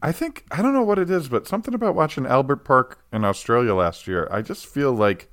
I 0.03 0.12
think 0.12 0.45
I 0.51 0.61
don't 0.62 0.75
know 0.75 0.85
what 0.85 0.99
it 0.99 1.11
is, 1.11 1.29
but 1.29 1.49
something 1.49 1.73
about 1.75 1.95
watching 1.95 2.27
Albert 2.27 2.64
Park 2.64 3.03
in 3.11 3.25
Australia 3.25 3.75
last 3.75 4.07
year. 4.07 4.29
I 4.31 4.43
just 4.43 4.66
feel 4.66 4.93
like 4.93 5.33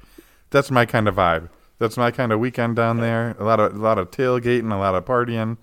that's 0.55 0.71
my 0.71 0.85
kind 0.85 1.07
of 1.07 1.15
vibe. 1.15 1.49
That's 1.77 1.97
my 1.97 2.09
kind 2.09 2.31
of 2.31 2.39
weekend 2.39 2.77
down 2.77 2.97
there. 3.01 3.35
A 3.37 3.43
lot 3.43 3.59
of 3.59 3.75
a 3.75 3.77
lot 3.77 3.97
of 3.99 4.09
tailgating, 4.09 4.71
a 4.71 4.77
lot 4.77 4.95
of 4.95 5.03
partying, 5.03 5.57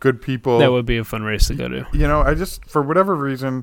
good 0.00 0.20
people. 0.20 0.58
That 0.58 0.72
would 0.72 0.84
be 0.86 0.96
a 0.98 1.04
fun 1.04 1.22
race 1.22 1.46
to 1.46 1.54
go 1.54 1.68
to. 1.68 1.86
you 1.92 2.08
know, 2.08 2.20
I 2.22 2.34
just 2.34 2.64
for 2.64 2.82
whatever 2.82 3.14
reason, 3.14 3.62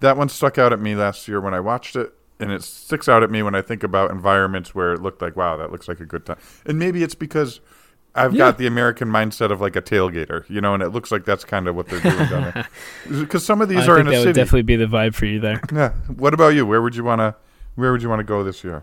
that 0.00 0.16
one 0.18 0.28
stuck 0.28 0.58
out 0.58 0.72
at 0.72 0.80
me 0.80 0.94
last 0.94 1.26
year 1.28 1.40
when 1.40 1.54
I 1.54 1.60
watched 1.60 1.96
it, 1.96 2.12
and 2.38 2.52
it 2.52 2.62
sticks 2.62 3.08
out 3.08 3.22
at 3.22 3.30
me 3.30 3.42
when 3.42 3.54
I 3.54 3.62
think 3.62 3.82
about 3.82 4.10
environments 4.10 4.74
where 4.74 4.92
it 4.92 5.00
looked 5.00 5.22
like, 5.22 5.34
wow, 5.34 5.56
that 5.56 5.72
looks 5.72 5.88
like 5.88 6.00
a 6.00 6.04
good 6.06 6.26
time. 6.26 6.36
And 6.66 6.78
maybe 6.78 7.02
it's 7.02 7.14
because 7.14 7.60
I've 8.14 8.34
Yeah. 8.34 8.38
got 8.50 8.58
the 8.58 8.66
American 8.66 9.08
mindset 9.08 9.50
of 9.50 9.62
like 9.62 9.74
a 9.74 9.80
tailgater, 9.80 10.44
you 10.50 10.60
know, 10.60 10.74
and 10.74 10.82
it 10.82 10.90
looks 10.90 11.10
like 11.10 11.24
that's 11.24 11.44
kind 11.46 11.66
of 11.66 11.74
what 11.74 11.88
they're 11.88 12.00
doing 12.00 12.28
down 12.28 12.52
there. 12.54 12.68
Because 13.08 13.42
some 13.42 13.62
of 13.62 13.70
these 13.70 13.88
I 13.88 13.92
are 13.92 13.98
in 14.00 14.06
a 14.06 14.10
that 14.10 14.26
would 14.26 14.34
definitely 14.34 14.62
be 14.62 14.76
the 14.76 14.84
vibe 14.84 15.14
for 15.14 15.24
you 15.24 15.40
there. 15.40 15.62
Yeah. 15.72 15.92
What 16.14 16.34
about 16.34 16.48
you? 16.48 16.66
Where 16.66 16.82
would 16.82 16.94
you 16.94 17.04
want 17.04 17.20
to? 17.20 17.34
Where 17.76 17.90
would 17.90 18.02
you 18.02 18.10
want 18.10 18.20
to 18.20 18.24
go 18.24 18.44
this 18.44 18.62
year? 18.62 18.82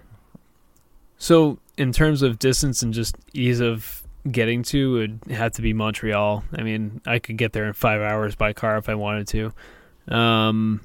So, 1.19 1.59
in 1.77 1.91
terms 1.91 2.21
of 2.23 2.39
distance 2.39 2.81
and 2.81 2.93
just 2.93 3.15
ease 3.33 3.59
of 3.59 4.01
getting 4.31 4.63
to, 4.63 4.97
it 4.97 5.11
would 5.27 5.35
have 5.35 5.51
to 5.53 5.61
be 5.61 5.73
Montreal. 5.73 6.43
I 6.57 6.63
mean, 6.63 7.01
I 7.05 7.19
could 7.19 7.37
get 7.37 7.53
there 7.53 7.65
in 7.67 7.73
five 7.73 8.01
hours 8.01 8.35
by 8.35 8.53
car 8.53 8.77
if 8.77 8.89
I 8.89 8.95
wanted 8.95 9.27
to. 9.27 10.13
Um, 10.13 10.81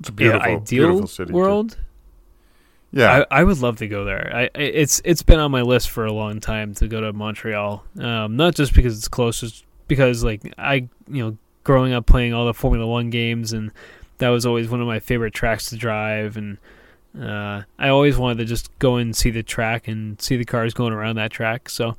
It's 0.00 0.08
a 0.08 0.12
yeah, 0.12 0.16
beautiful, 0.16 0.52
ideal 0.52 0.86
beautiful 0.88 1.06
city. 1.06 1.30
too. 1.30 1.36
world. 1.36 1.78
Yeah. 2.92 3.24
I, 3.30 3.40
I 3.40 3.44
would 3.44 3.58
love 3.58 3.76
to 3.78 3.88
go 3.88 4.04
there. 4.04 4.30
I, 4.34 4.42
I 4.44 4.50
it's 4.62 5.02
it's 5.04 5.22
been 5.22 5.38
on 5.38 5.50
my 5.50 5.62
list 5.62 5.90
for 5.90 6.06
a 6.06 6.12
long 6.12 6.40
time 6.40 6.74
to 6.74 6.88
go 6.88 7.00
to 7.02 7.12
Montreal. 7.12 7.84
Um, 8.00 8.36
not 8.36 8.54
just 8.54 8.72
because 8.74 8.96
it's 8.96 9.08
close, 9.08 9.40
just 9.40 9.64
because 9.86 10.24
like 10.24 10.54
I 10.56 10.88
you 11.08 11.24
know 11.24 11.36
growing 11.64 11.92
up 11.92 12.06
playing 12.06 12.32
all 12.32 12.46
the 12.46 12.54
Formula 12.54 12.86
One 12.86 13.10
games, 13.10 13.52
and 13.52 13.70
that 14.18 14.28
was 14.30 14.46
always 14.46 14.68
one 14.70 14.80
of 14.80 14.86
my 14.86 14.98
favorite 15.00 15.34
tracks 15.34 15.68
to 15.70 15.76
drive, 15.76 16.36
and 16.38 16.56
uh, 17.20 17.62
I 17.78 17.88
always 17.88 18.16
wanted 18.18 18.38
to 18.38 18.44
just 18.44 18.76
go 18.78 18.96
and 18.96 19.14
see 19.16 19.30
the 19.30 19.42
track 19.42 19.88
and 19.88 20.20
see 20.20 20.36
the 20.36 20.44
cars 20.44 20.74
going 20.74 20.92
around 20.92 21.16
that 21.16 21.30
track. 21.30 21.68
So 21.68 21.96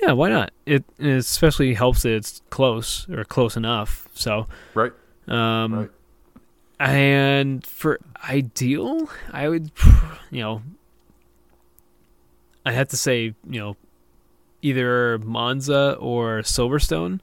yeah, 0.00 0.12
why 0.12 0.28
not? 0.28 0.52
It, 0.66 0.84
it 0.98 1.06
especially 1.06 1.74
helps 1.74 2.02
that 2.02 2.12
it's 2.14 2.42
close 2.50 3.08
or 3.08 3.24
close 3.24 3.56
enough. 3.56 4.08
So 4.14 4.46
Right. 4.74 4.92
um, 5.28 5.74
Right. 5.74 5.90
And 6.78 7.64
for 7.66 7.98
ideal, 8.28 9.08
I 9.32 9.48
would, 9.48 9.70
you 10.30 10.42
know, 10.42 10.62
I 12.66 12.72
had 12.72 12.90
to 12.90 12.96
say, 12.96 13.34
you 13.48 13.60
know, 13.60 13.76
either 14.60 15.18
Monza 15.18 15.96
or 15.98 16.40
Silverstone. 16.40 17.20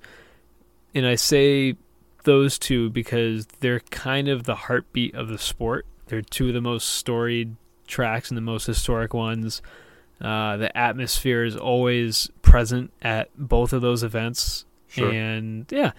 And 0.95 1.05
I 1.05 1.15
say 1.15 1.75
those 2.23 2.57
two 2.57 2.89
because 2.89 3.45
they're 3.59 3.81
kind 3.81 4.27
of 4.27 4.45
the 4.45 4.55
heartbeat 4.55 5.13
of 5.13 5.27
the 5.27 5.37
sport. 5.37 5.85
They're 6.13 6.21
two 6.21 6.49
of 6.49 6.53
the 6.53 6.61
most 6.61 6.87
storied 6.89 7.55
tracks 7.87 8.29
and 8.29 8.37
the 8.37 8.41
most 8.41 8.67
historic 8.67 9.15
ones. 9.15 9.63
Uh, 10.21 10.57
the 10.57 10.77
atmosphere 10.77 11.43
is 11.43 11.57
always 11.57 12.29
present 12.43 12.91
at 13.01 13.29
both 13.35 13.73
of 13.73 13.81
those 13.81 14.03
events 14.03 14.65
Sure. 14.89 15.09
and 15.11 15.65
yeah, 15.71 15.91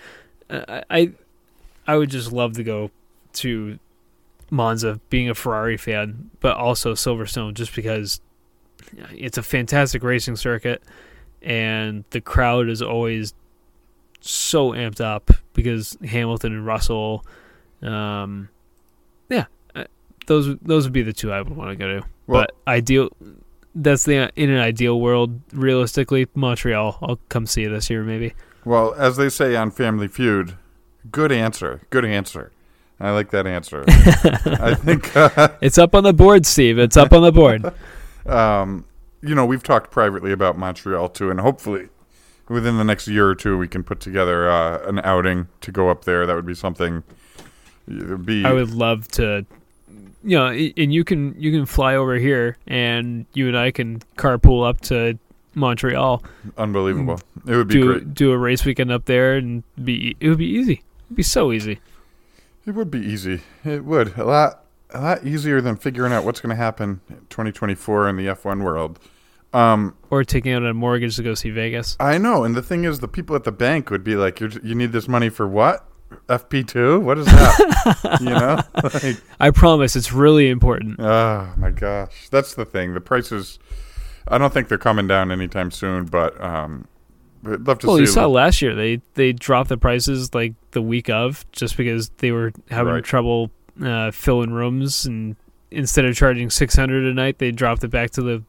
I 0.48 1.10
I- 1.88 1.96
would 1.96 2.10
just 2.10 2.30
love 2.30 2.52
to 2.54 2.62
go 2.62 2.92
to 3.34 3.78
Monza, 4.50 5.00
being 5.10 5.28
a 5.28 5.34
Ferrari 5.34 5.76
fan, 5.76 6.30
but 6.38 6.56
also 6.56 6.94
Silverstone, 6.94 7.54
just 7.54 7.74
because 7.74 8.20
it's 9.12 9.36
a 9.36 9.42
fantastic 9.42 10.04
racing 10.04 10.36
circuit, 10.36 10.80
and 11.42 12.04
the 12.10 12.20
crowd 12.20 12.68
is 12.68 12.80
always 12.80 13.34
so 14.20 14.70
amped 14.70 15.00
up 15.00 15.32
because 15.54 15.98
Hamilton 16.04 16.52
and 16.52 16.64
Russell. 16.64 17.26
Um, 17.82 18.48
yeah, 19.28 19.46
those 20.26 20.56
those 20.62 20.84
would 20.84 20.92
be 20.92 21.02
the 21.02 21.12
two 21.12 21.32
I 21.32 21.40
would 21.40 21.56
want 21.56 21.70
to 21.70 21.76
go 21.76 22.00
to. 22.00 22.06
Well- 22.26 22.42
but 22.42 22.52
ideal. 22.66 23.10
That's 23.76 24.04
the 24.04 24.30
in 24.36 24.50
an 24.50 24.60
ideal 24.60 25.00
world. 25.00 25.40
Realistically, 25.52 26.28
Montreal. 26.34 26.98
I'll 27.02 27.18
come 27.28 27.44
see 27.46 27.62
you 27.62 27.70
this 27.70 27.90
year, 27.90 28.04
maybe. 28.04 28.34
Well, 28.64 28.94
as 28.94 29.16
they 29.16 29.28
say 29.28 29.56
on 29.56 29.72
Family 29.72 30.06
Feud, 30.06 30.56
good 31.10 31.32
answer. 31.32 31.80
Good 31.90 32.04
answer. 32.04 32.52
I 33.00 33.10
like 33.10 33.30
that 33.30 33.46
answer. 33.46 33.84
I 33.88 34.74
think, 34.74 35.14
uh, 35.16 35.48
It's 35.60 35.78
up 35.78 35.94
on 35.94 36.04
the 36.04 36.12
board, 36.12 36.46
Steve. 36.46 36.78
It's 36.78 36.96
up 36.96 37.12
on 37.12 37.22
the 37.22 37.32
board. 37.32 37.72
um, 38.26 38.84
you 39.20 39.34
know, 39.34 39.44
we've 39.44 39.62
talked 39.62 39.90
privately 39.90 40.32
about 40.32 40.56
Montreal 40.56 41.08
too, 41.08 41.30
and 41.30 41.40
hopefully 41.40 41.88
within 42.48 42.76
the 42.76 42.84
next 42.84 43.08
year 43.08 43.28
or 43.28 43.34
two, 43.34 43.58
we 43.58 43.66
can 43.68 43.82
put 43.82 44.00
together 44.00 44.48
uh, 44.48 44.86
an 44.88 45.00
outing 45.02 45.48
to 45.62 45.72
go 45.72 45.88
up 45.88 46.04
there. 46.04 46.26
That 46.26 46.34
would 46.34 46.46
be 46.46 46.54
something. 46.54 47.02
Be 48.24 48.44
I 48.44 48.52
would 48.52 48.70
love 48.70 49.08
to, 49.08 49.44
you 50.24 50.36
know, 50.38 50.46
i- 50.46 50.72
and 50.76 50.92
you 50.92 51.04
can 51.04 51.34
you 51.38 51.52
can 51.52 51.66
fly 51.66 51.94
over 51.96 52.16
here, 52.16 52.56
and 52.66 53.26
you 53.34 53.48
and 53.48 53.56
I 53.56 53.70
can 53.70 54.00
carpool 54.16 54.66
up 54.68 54.80
to 54.82 55.18
Montreal, 55.54 56.22
unbelievable. 56.56 57.20
It 57.46 57.54
would 57.56 57.68
be 57.68 57.74
do 57.74 57.86
great. 57.92 58.14
do 58.14 58.32
a 58.32 58.38
race 58.38 58.64
weekend 58.64 58.90
up 58.90 59.04
there, 59.04 59.36
and 59.36 59.62
be 59.82 60.16
it 60.20 60.28
would 60.28 60.38
be 60.38 60.48
easy. 60.48 60.82
It'd 61.06 61.16
be 61.16 61.22
so 61.22 61.52
easy. 61.52 61.80
It 62.66 62.74
would 62.74 62.90
be 62.90 62.98
easy. 63.00 63.40
It 63.64 63.84
would 63.84 64.16
a 64.18 64.24
lot, 64.24 64.64
a 64.90 65.00
lot 65.00 65.26
easier 65.26 65.60
than 65.60 65.76
figuring 65.76 66.12
out 66.12 66.24
what's 66.24 66.40
going 66.40 66.50
to 66.50 66.56
happen 66.56 67.00
in 67.10 67.16
2024 67.28 68.08
in 68.08 68.16
the 68.16 68.26
F1 68.26 68.62
world. 68.62 68.98
Um, 69.52 69.94
Or 70.10 70.24
taking 70.24 70.52
out 70.52 70.64
a 70.64 70.72
mortgage 70.74 71.14
to 71.16 71.22
go 71.22 71.34
see 71.34 71.50
Vegas. 71.50 71.96
I 72.00 72.16
know, 72.18 72.42
and 72.42 72.54
the 72.56 72.62
thing 72.62 72.84
is, 72.84 72.98
the 73.00 73.06
people 73.06 73.36
at 73.36 73.44
the 73.44 73.52
bank 73.52 73.90
would 73.90 74.02
be 74.02 74.16
like, 74.16 74.40
You're, 74.40 74.50
"You 74.62 74.74
need 74.74 74.90
this 74.92 75.06
money 75.06 75.28
for 75.28 75.46
what? 75.46 75.86
FP 76.28 76.66
two? 76.66 77.00
What 77.00 77.18
is 77.18 77.26
that? 77.26 78.18
you 78.20 78.30
know? 78.30 78.60
Like, 79.02 79.20
I 79.40 79.50
promise, 79.50 79.96
it's 79.96 80.12
really 80.12 80.48
important. 80.50 81.00
oh 81.00 81.52
my 81.56 81.70
gosh, 81.70 82.28
that's 82.30 82.54
the 82.54 82.64
thing. 82.64 82.94
The 82.94 83.00
prices. 83.00 83.58
I 84.28 84.38
don't 84.38 84.52
think 84.52 84.68
they're 84.68 84.78
coming 84.78 85.06
down 85.06 85.30
anytime 85.30 85.70
soon, 85.70 86.06
but 86.06 86.40
um, 86.42 86.86
I'd 87.46 87.66
love 87.66 87.78
to 87.80 87.86
Well, 87.86 87.96
see. 87.96 88.02
you 88.02 88.06
saw 88.06 88.26
last 88.26 88.62
year 88.62 88.74
they 88.74 89.02
they 89.14 89.32
dropped 89.32 89.68
the 89.68 89.76
prices 89.76 90.34
like 90.34 90.54
the 90.70 90.80
week 90.82 91.10
of 91.10 91.44
just 91.52 91.76
because 91.76 92.08
they 92.18 92.30
were 92.32 92.52
having 92.70 92.94
Right. 92.94 93.04
trouble 93.04 93.50
uh, 93.82 94.10
filling 94.12 94.52
rooms, 94.52 95.04
and 95.06 95.36
instead 95.70 96.04
of 96.06 96.14
charging 96.16 96.48
six 96.50 96.74
hundred 96.76 97.04
a 97.04 97.12
night, 97.12 97.38
they 97.38 97.50
dropped 97.50 97.84
it 97.84 97.88
back 97.88 98.10
to 98.12 98.22
the 98.22 98.42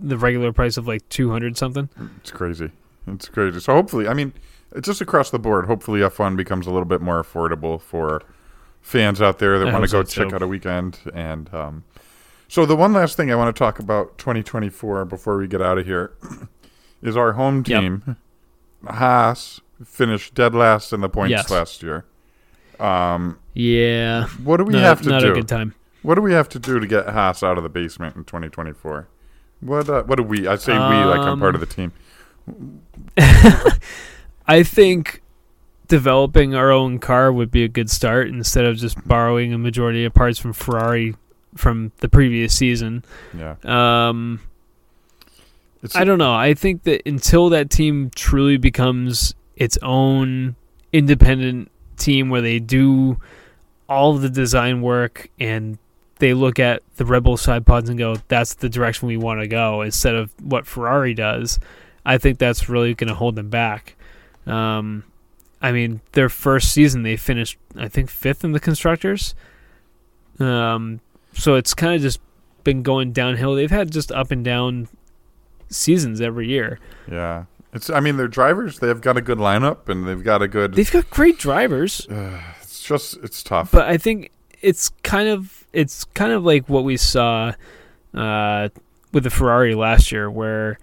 the 0.00 0.16
regular 0.16 0.52
price 0.52 0.76
of 0.76 0.86
like 0.88 1.06
two 1.08 1.30
hundred 1.30 1.56
something. 1.58 1.88
It's 2.20 2.30
crazy. 2.30 2.70
It's 3.06 3.28
crazy. 3.28 3.58
So 3.60 3.72
hopefully, 3.74 4.06
I 4.08 4.14
mean, 4.14 4.32
just 4.80 5.00
across 5.00 5.30
the 5.30 5.38
board. 5.38 5.66
Hopefully, 5.66 6.00
F1 6.00 6.36
becomes 6.36 6.66
a 6.66 6.70
little 6.70 6.84
bit 6.84 7.00
more 7.00 7.22
affordable 7.22 7.80
for 7.80 8.22
fans 8.80 9.20
out 9.20 9.38
there 9.38 9.58
that 9.58 9.72
want 9.72 9.84
to 9.84 9.90
go 9.90 10.04
so, 10.04 10.24
check 10.24 10.32
out 10.32 10.42
a 10.42 10.46
weekend. 10.46 10.98
And 11.14 11.52
um, 11.54 11.84
so, 12.48 12.64
the 12.66 12.76
one 12.76 12.92
last 12.92 13.16
thing 13.16 13.30
I 13.30 13.34
want 13.34 13.54
to 13.54 13.58
talk 13.58 13.78
about 13.78 14.18
2024 14.18 15.04
before 15.04 15.36
we 15.38 15.46
get 15.48 15.60
out 15.62 15.78
of 15.78 15.86
here 15.86 16.12
is 17.02 17.16
our 17.16 17.32
home 17.32 17.64
Yep. 17.66 17.80
team. 17.80 18.16
Haas 18.86 19.60
finished 19.84 20.34
dead 20.34 20.54
last 20.54 20.92
in 20.92 21.00
the 21.00 21.08
points 21.08 21.30
Yes. 21.30 21.50
last 21.50 21.82
year. 21.82 22.04
Um, 22.78 23.38
Yeah, 23.54 24.26
what 24.44 24.58
do 24.58 24.64
we 24.64 24.74
not, 24.74 24.82
have 24.82 25.02
to 25.02 25.08
not 25.08 25.20
do? 25.20 25.32
a 25.32 25.34
good 25.34 25.48
time. 25.48 25.74
What 26.02 26.14
do 26.14 26.22
we 26.22 26.32
have 26.32 26.48
to 26.50 26.58
do 26.60 26.78
to 26.78 26.86
get 26.86 27.08
Haas 27.08 27.42
out 27.42 27.58
of 27.58 27.64
the 27.64 27.68
basement 27.68 28.14
in 28.16 28.24
2024? 28.24 29.08
What 29.60 29.88
uh, 29.88 30.04
what 30.04 30.16
do 30.16 30.22
we? 30.22 30.46
I 30.46 30.54
say 30.54 30.72
we 30.72 30.78
like 30.78 31.18
I'm 31.20 31.40
part 31.40 31.56
of 31.56 31.60
the 31.60 31.66
team. 31.66 31.92
I 34.48 34.62
think 34.62 35.22
developing 35.86 36.54
our 36.54 36.70
own 36.70 36.98
car 36.98 37.32
would 37.32 37.50
be 37.50 37.64
a 37.64 37.68
good 37.68 37.90
start 37.90 38.28
instead 38.28 38.64
of 38.64 38.76
just 38.76 39.06
borrowing 39.06 39.52
a 39.52 39.58
majority 39.58 40.04
of 40.04 40.14
parts 40.14 40.38
from 40.38 40.52
Ferrari 40.52 41.14
from 41.54 41.92
the 41.98 42.08
previous 42.08 42.54
season. 42.54 43.04
Yeah. 43.36 43.56
Um, 43.64 44.40
It's, 45.82 45.96
I 45.96 46.04
don't 46.04 46.18
know. 46.18 46.34
I 46.34 46.54
think 46.54 46.82
that 46.84 47.02
until 47.06 47.48
that 47.50 47.70
team 47.70 48.10
truly 48.14 48.56
becomes 48.56 49.34
its 49.56 49.78
own 49.82 50.56
independent 50.92 51.70
team 51.96 52.30
where 52.30 52.40
they 52.42 52.58
do 52.58 53.18
all 53.88 54.14
the 54.14 54.28
design 54.30 54.82
work 54.82 55.28
and 55.40 55.78
they 56.18 56.34
look 56.34 56.58
at 56.58 56.82
the 56.96 57.04
Red 57.04 57.22
Bull 57.22 57.36
side 57.36 57.64
pods 57.64 57.88
and 57.88 57.98
go, 57.98 58.16
that's 58.28 58.54
the 58.54 58.68
direction 58.68 59.08
we 59.08 59.16
want 59.16 59.40
to 59.40 59.46
go 59.46 59.82
instead 59.82 60.14
of 60.14 60.30
what 60.42 60.66
Ferrari 60.66 61.14
does. 61.14 61.58
I 62.04 62.18
think 62.18 62.38
that's 62.38 62.68
really 62.68 62.94
going 62.94 63.08
to 63.08 63.14
hold 63.14 63.36
them 63.36 63.50
back. 63.50 63.94
Um, 64.48 65.04
I 65.60 65.72
mean, 65.72 66.00
their 66.12 66.28
first 66.28 66.72
season 66.72 67.02
they 67.02 67.16
finished, 67.16 67.58
I 67.76 67.88
think, 67.88 68.10
fifth 68.10 68.44
in 68.44 68.52
the 68.52 68.60
constructors. 68.60 69.34
Um, 70.38 71.00
so 71.34 71.54
it's 71.56 71.74
kind 71.74 71.94
of 71.94 72.00
just 72.00 72.20
been 72.64 72.82
going 72.82 73.12
downhill. 73.12 73.54
They've 73.54 73.70
had 73.70 73.90
just 73.90 74.12
up 74.12 74.30
and 74.30 74.44
down 74.44 74.88
seasons 75.68 76.20
every 76.20 76.48
year. 76.48 76.78
yeah. 77.10 77.44
It's. 77.74 77.90
I 77.90 78.00
mean, 78.00 78.16
their 78.16 78.28
drivers. 78.28 78.78
They've 78.78 78.98
got 78.98 79.18
a 79.18 79.20
good 79.20 79.36
lineup, 79.36 79.90
and 79.90 80.08
they've 80.08 80.24
got 80.24 80.40
a 80.40 80.48
good. 80.48 80.72
They've 80.72 80.90
got 80.90 81.10
great 81.10 81.38
drivers, 81.38 82.06
it's 82.62 82.82
just. 82.82 83.18
It's 83.22 83.42
tough. 83.42 83.70
but 83.72 83.86
I 83.86 83.98
think 83.98 84.30
it's 84.62 84.88
kind 85.02 85.28
of 85.28 85.66
it's 85.74 86.04
kind 86.04 86.32
of 86.32 86.44
like 86.44 86.70
what 86.70 86.84
we 86.84 86.96
saw 86.96 87.52
uh, 88.14 88.70
with 89.12 89.24
the 89.24 89.30
Ferrari 89.30 89.74
last 89.74 90.10
year, 90.10 90.30
where 90.30 90.78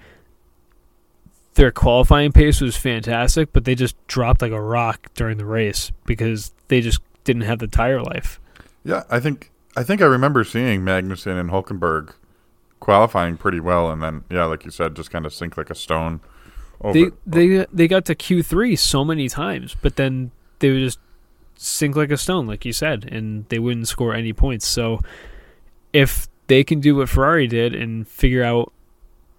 their 1.55 1.71
qualifying 1.71 2.31
pace 2.31 2.61
was 2.61 2.77
fantastic, 2.77 3.51
but 3.51 3.65
they 3.65 3.75
just 3.75 3.95
dropped 4.07 4.41
like 4.41 4.51
a 4.51 4.61
rock 4.61 5.09
during 5.15 5.37
the 5.37 5.45
race 5.45 5.91
because 6.05 6.51
they 6.67 6.81
just 6.81 7.01
didn't 7.23 7.43
have 7.43 7.59
the 7.59 7.67
tire 7.67 8.01
life. 8.01 8.39
Yeah, 8.83 9.03
I 9.09 9.19
think 9.19 9.51
I 9.75 9.83
think 9.83 10.01
I 10.01 10.05
remember 10.05 10.43
seeing 10.43 10.81
Magnussen 10.81 11.39
and 11.39 11.49
Hulkenberg 11.49 12.13
qualifying 12.79 13.37
pretty 13.37 13.59
well, 13.59 13.89
and 13.89 14.03
then 14.03 14.23
yeah, 14.29 14.45
like 14.45 14.65
you 14.65 14.71
said, 14.71 14.95
just 14.95 15.11
kind 15.11 15.25
of 15.25 15.33
sink 15.33 15.57
like 15.57 15.69
a 15.69 15.75
stone. 15.75 16.19
Over. 16.81 16.93
They 16.93 17.11
they 17.25 17.65
they 17.71 17.87
got 17.87 18.05
to 18.05 18.15
Q 18.15 18.43
three 18.43 18.75
so 18.75 19.05
many 19.05 19.29
times, 19.29 19.75
but 19.81 19.95
then 19.95 20.31
they 20.59 20.71
would 20.71 20.81
just 20.81 20.99
sink 21.55 21.95
like 21.95 22.11
a 22.11 22.17
stone, 22.17 22.47
like 22.47 22.65
you 22.65 22.73
said, 22.73 23.05
and 23.05 23.47
they 23.47 23.59
wouldn't 23.59 23.87
score 23.87 24.13
any 24.13 24.33
points. 24.33 24.67
So 24.67 24.99
if 25.93 26.27
they 26.47 26.65
can 26.65 26.81
do 26.81 26.97
what 26.97 27.07
Ferrari 27.07 27.47
did 27.47 27.73
and 27.73 28.05
figure 28.05 28.43
out 28.43 28.73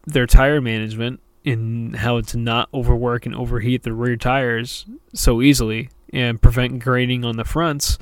their 0.06 0.26
tire 0.26 0.62
management 0.62 1.20
and 1.47 1.97
how 1.97 2.20
to 2.20 2.36
not 2.36 2.68
overwork 2.74 3.24
and 3.26 3.34
overheat 3.34 3.82
the 3.84 3.92
rear 3.92 4.16
tires 4.16 4.84
so 5.14 5.40
easily 5.40 5.88
and 6.12 6.40
prevent 6.42 6.80
graining 6.80 7.24
on 7.24 7.36
the 7.36 7.44
fronts, 7.44 7.99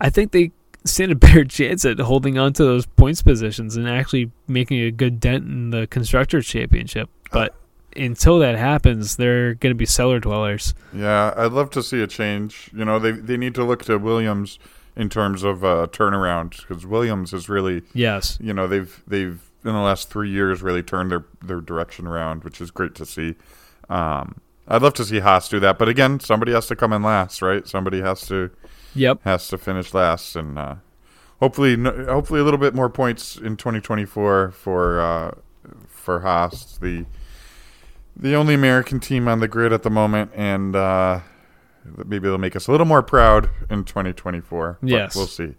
I 0.00 0.10
think 0.10 0.32
they 0.32 0.52
stand 0.84 1.10
a 1.12 1.14
better 1.26 1.44
chance 1.44 1.84
at 1.84 1.98
holding 1.98 2.38
on 2.38 2.52
to 2.54 2.64
those 2.64 2.86
points 2.86 3.22
positions 3.22 3.76
and 3.76 3.88
actually 3.88 4.30
making 4.46 4.80
a 4.80 4.90
good 4.90 5.18
dent 5.20 5.44
in 5.44 5.70
the 5.70 5.86
constructors 5.86 6.46
championship. 6.46 7.08
But 7.32 7.54
until 7.96 8.38
that 8.40 8.56
happens, 8.56 9.16
they're 9.16 9.54
going 9.54 9.70
to 9.74 9.78
be 9.78 9.86
cellar 9.86 10.20
dwellers. 10.20 10.74
yeah, 10.92 11.32
I'd 11.36 11.52
love 11.52 11.70
to 11.70 11.82
see 11.82 12.02
a 12.02 12.06
change. 12.06 12.70
You 12.74 12.84
know, 12.84 12.98
they 12.98 13.12
they 13.12 13.36
need 13.38 13.54
to 13.54 13.64
look 13.64 13.84
to 13.86 13.96
Williams 13.96 14.58
in 14.94 15.08
terms 15.08 15.42
of 15.42 15.64
uh, 15.64 15.86
turnaround 15.92 16.56
because 16.66 16.86
Williams 16.86 17.32
is 17.32 17.48
really 17.48 17.82
Yes. 17.94 18.38
you 18.40 18.52
know 18.54 18.66
they've 18.66 19.02
they've 19.06 19.45
in 19.66 19.72
the 19.72 19.80
last 19.80 20.08
three 20.10 20.30
years 20.30 20.62
really 20.62 20.82
turned 20.82 21.10
their 21.10 21.24
their 21.42 21.60
direction 21.60 22.06
around, 22.06 22.44
which 22.44 22.60
is 22.60 22.70
great 22.70 22.94
to 22.96 23.04
see. 23.06 23.34
Um, 23.88 24.40
I'd 24.68 24.82
love 24.82 24.94
to 24.94 25.04
see 25.04 25.20
Haas 25.20 25.48
do 25.48 25.60
that, 25.60 25.78
but 25.78 25.88
again, 25.88 26.18
somebody 26.20 26.52
has 26.52 26.66
to 26.68 26.76
come 26.76 26.92
in 26.92 27.02
last, 27.02 27.40
right? 27.42 27.66
Somebody 27.66 28.00
has 28.00 28.26
to 28.28 28.50
Yep. 28.94 29.22
has 29.24 29.48
to 29.48 29.58
finish 29.58 29.92
last, 29.94 30.34
and 30.36 30.58
uh, 30.58 30.76
hopefully, 31.40 31.76
no, 31.76 31.92
hopefully 32.06 32.40
a 32.40 32.44
little 32.44 32.58
bit 32.58 32.74
more 32.74 32.88
points 32.88 33.36
in 33.36 33.56
2024 33.56 34.52
for 34.52 35.00
uh, 35.00 35.30
for 35.86 36.20
Haas, 36.20 36.78
the 36.78 37.04
the 38.16 38.34
only 38.34 38.54
American 38.54 38.98
team 39.00 39.28
on 39.28 39.40
the 39.40 39.48
grid 39.48 39.72
at 39.72 39.82
the 39.82 39.90
moment, 39.90 40.30
and 40.34 40.74
uh, 40.74 41.20
maybe 42.06 42.20
they'll 42.28 42.38
make 42.38 42.56
us 42.56 42.66
a 42.66 42.70
little 42.72 42.86
more 42.86 43.02
proud 43.02 43.50
in 43.70 43.84
2024. 43.84 44.78
Yes. 44.82 45.14
we'll 45.14 45.26
see. 45.26 45.54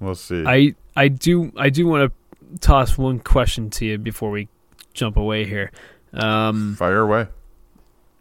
We'll 0.00 0.14
see. 0.14 0.44
I 0.46 0.74
I 0.96 1.08
do 1.08 1.52
I 1.56 1.68
do 1.68 1.86
want 1.86 2.10
to 2.10 2.16
toss 2.60 2.98
one 2.98 3.18
question 3.20 3.70
to 3.70 3.84
you 3.86 3.98
before 3.98 4.30
we 4.30 4.48
jump 4.94 5.16
away 5.16 5.44
here. 5.46 5.70
Um, 6.12 6.74
Fire 6.76 7.00
away. 7.00 7.28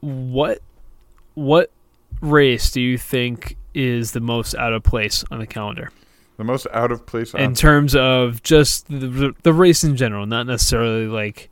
what 0.02 0.60
what 1.34 1.72
race 2.22 2.72
do 2.72 2.82
you 2.82 2.98
think 2.98 3.56
is 3.74 4.12
the 4.12 4.20
most 4.20 4.54
out 4.56 4.74
of 4.74 4.84
place 4.84 5.24
on 5.32 5.40
the 5.40 5.48
calendar 5.48 5.92
The 6.38 6.44
most 6.44 6.68
out 6.74 6.92
of 6.92 7.06
place. 7.06 7.34
in 7.34 7.54
terms 7.56 7.96
of 7.96 8.44
just 8.44 8.88
the, 8.88 9.34
the 9.44 9.54
race 9.54 9.84
in 9.84 9.96
general, 9.96 10.26
not 10.26 10.46
necessarily 10.48 11.08
like 11.08 11.50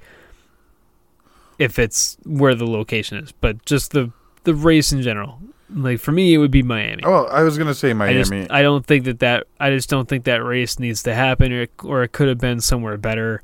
if 1.57 1.80
it's 1.80 2.17
where 2.25 2.53
the 2.53 2.67
location 2.67 3.17
is, 3.17 3.32
but 3.32 3.65
just 3.65 3.91
the 3.91 4.11
the 4.43 4.53
race 4.53 4.91
in 4.91 5.01
general. 5.01 5.39
Like 5.70 5.99
for 5.99 6.11
me, 6.13 6.34
it 6.34 6.38
would 6.38 6.51
be 6.51 6.63
Miami. 6.63 7.03
oh, 7.05 7.26
I 7.26 7.43
was 7.43 7.57
gonna 7.57 7.74
say 7.74 7.89
I 7.89 7.93
Miami. 7.93 8.24
just 8.41 8.51
I 8.51 8.61
don't 8.61 8.86
think 8.86 9.03
that 9.05 9.20
that 9.20 9.47
I 9.59 9.70
just 9.72 9.89
don't 9.89 10.07
think 10.07 10.24
that 10.26 10.43
race 10.43 10.80
needs 10.80 11.03
to 11.03 11.13
happen, 11.13 11.51
or 11.51 11.68
or 11.84 12.03
it 12.03 12.13
could 12.13 12.28
have 12.30 12.38
been 12.38 12.61
somewhere 12.61 12.95
better. 12.97 13.41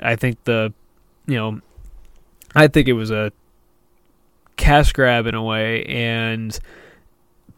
I 0.00 0.16
think 0.16 0.42
the, 0.44 0.72
you 1.26 1.36
know, 1.36 1.60
I 2.56 2.66
think 2.68 2.88
it 2.88 2.94
was 2.94 3.10
a 3.12 3.32
cash 4.56 4.92
grab 4.92 5.26
in 5.26 5.34
a 5.34 5.42
way, 5.42 5.84
and 5.84 6.58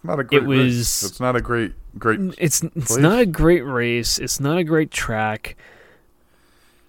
not 0.02 0.18
a 0.20 0.24
great. 0.24 0.42
it 0.42 0.46
race. 0.46 0.58
was- 0.58 1.10
It's 1.10 1.20
not 1.20 1.36
a 1.36 1.40
great. 1.40 1.72
Great. 1.98 2.20
it's 2.38 2.62
it's 2.62 2.86
Place? 2.88 2.96
not 2.98 3.18
a 3.18 3.26
great 3.26 3.62
race. 3.62 4.18
It's 4.18 4.40
not 4.40 4.56
a 4.58 4.64
great 4.64 4.90
track, 4.90 5.56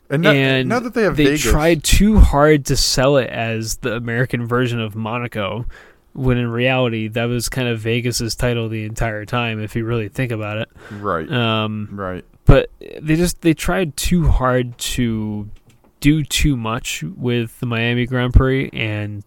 And 0.09 0.23
now, 0.23 0.31
and 0.31 0.69
now 0.69 0.79
that 0.79 0.93
they 0.93 1.03
have 1.03 1.17
they 1.17 1.25
Vegas, 1.25 1.41
tried 1.43 1.83
too 1.83 2.19
hard 2.19 2.65
to 2.67 2.75
sell 2.77 3.17
it 3.17 3.29
as 3.29 3.77
the 3.77 3.95
American 3.95 4.45
version 4.45 4.79
of 4.79 4.95
Monaco, 4.95 5.65
when 6.13 6.37
in 6.37 6.49
reality 6.49 7.07
that 7.09 7.25
was 7.25 7.49
kind 7.49 7.67
of 7.67 7.79
Vegas's 7.79 8.35
title 8.35 8.69
the 8.69 8.85
entire 8.85 9.25
time. 9.25 9.61
If 9.61 9.75
you 9.75 9.85
really 9.85 10.09
think 10.09 10.31
about 10.31 10.57
it. 10.57 10.69
right, 10.91 11.29
Um, 11.31 11.89
right. 11.91 12.23
but 12.45 12.69
they 13.01 13.15
just 13.15 13.41
they 13.41 13.53
tried 13.53 13.97
too 13.97 14.27
hard 14.27 14.77
to 14.77 15.49
do 15.99 16.23
too 16.23 16.55
much 16.57 17.03
with 17.03 17.59
the 17.59 17.65
Miami 17.65 18.05
Grand 18.05 18.33
Prix, 18.33 18.69
and 18.73 19.23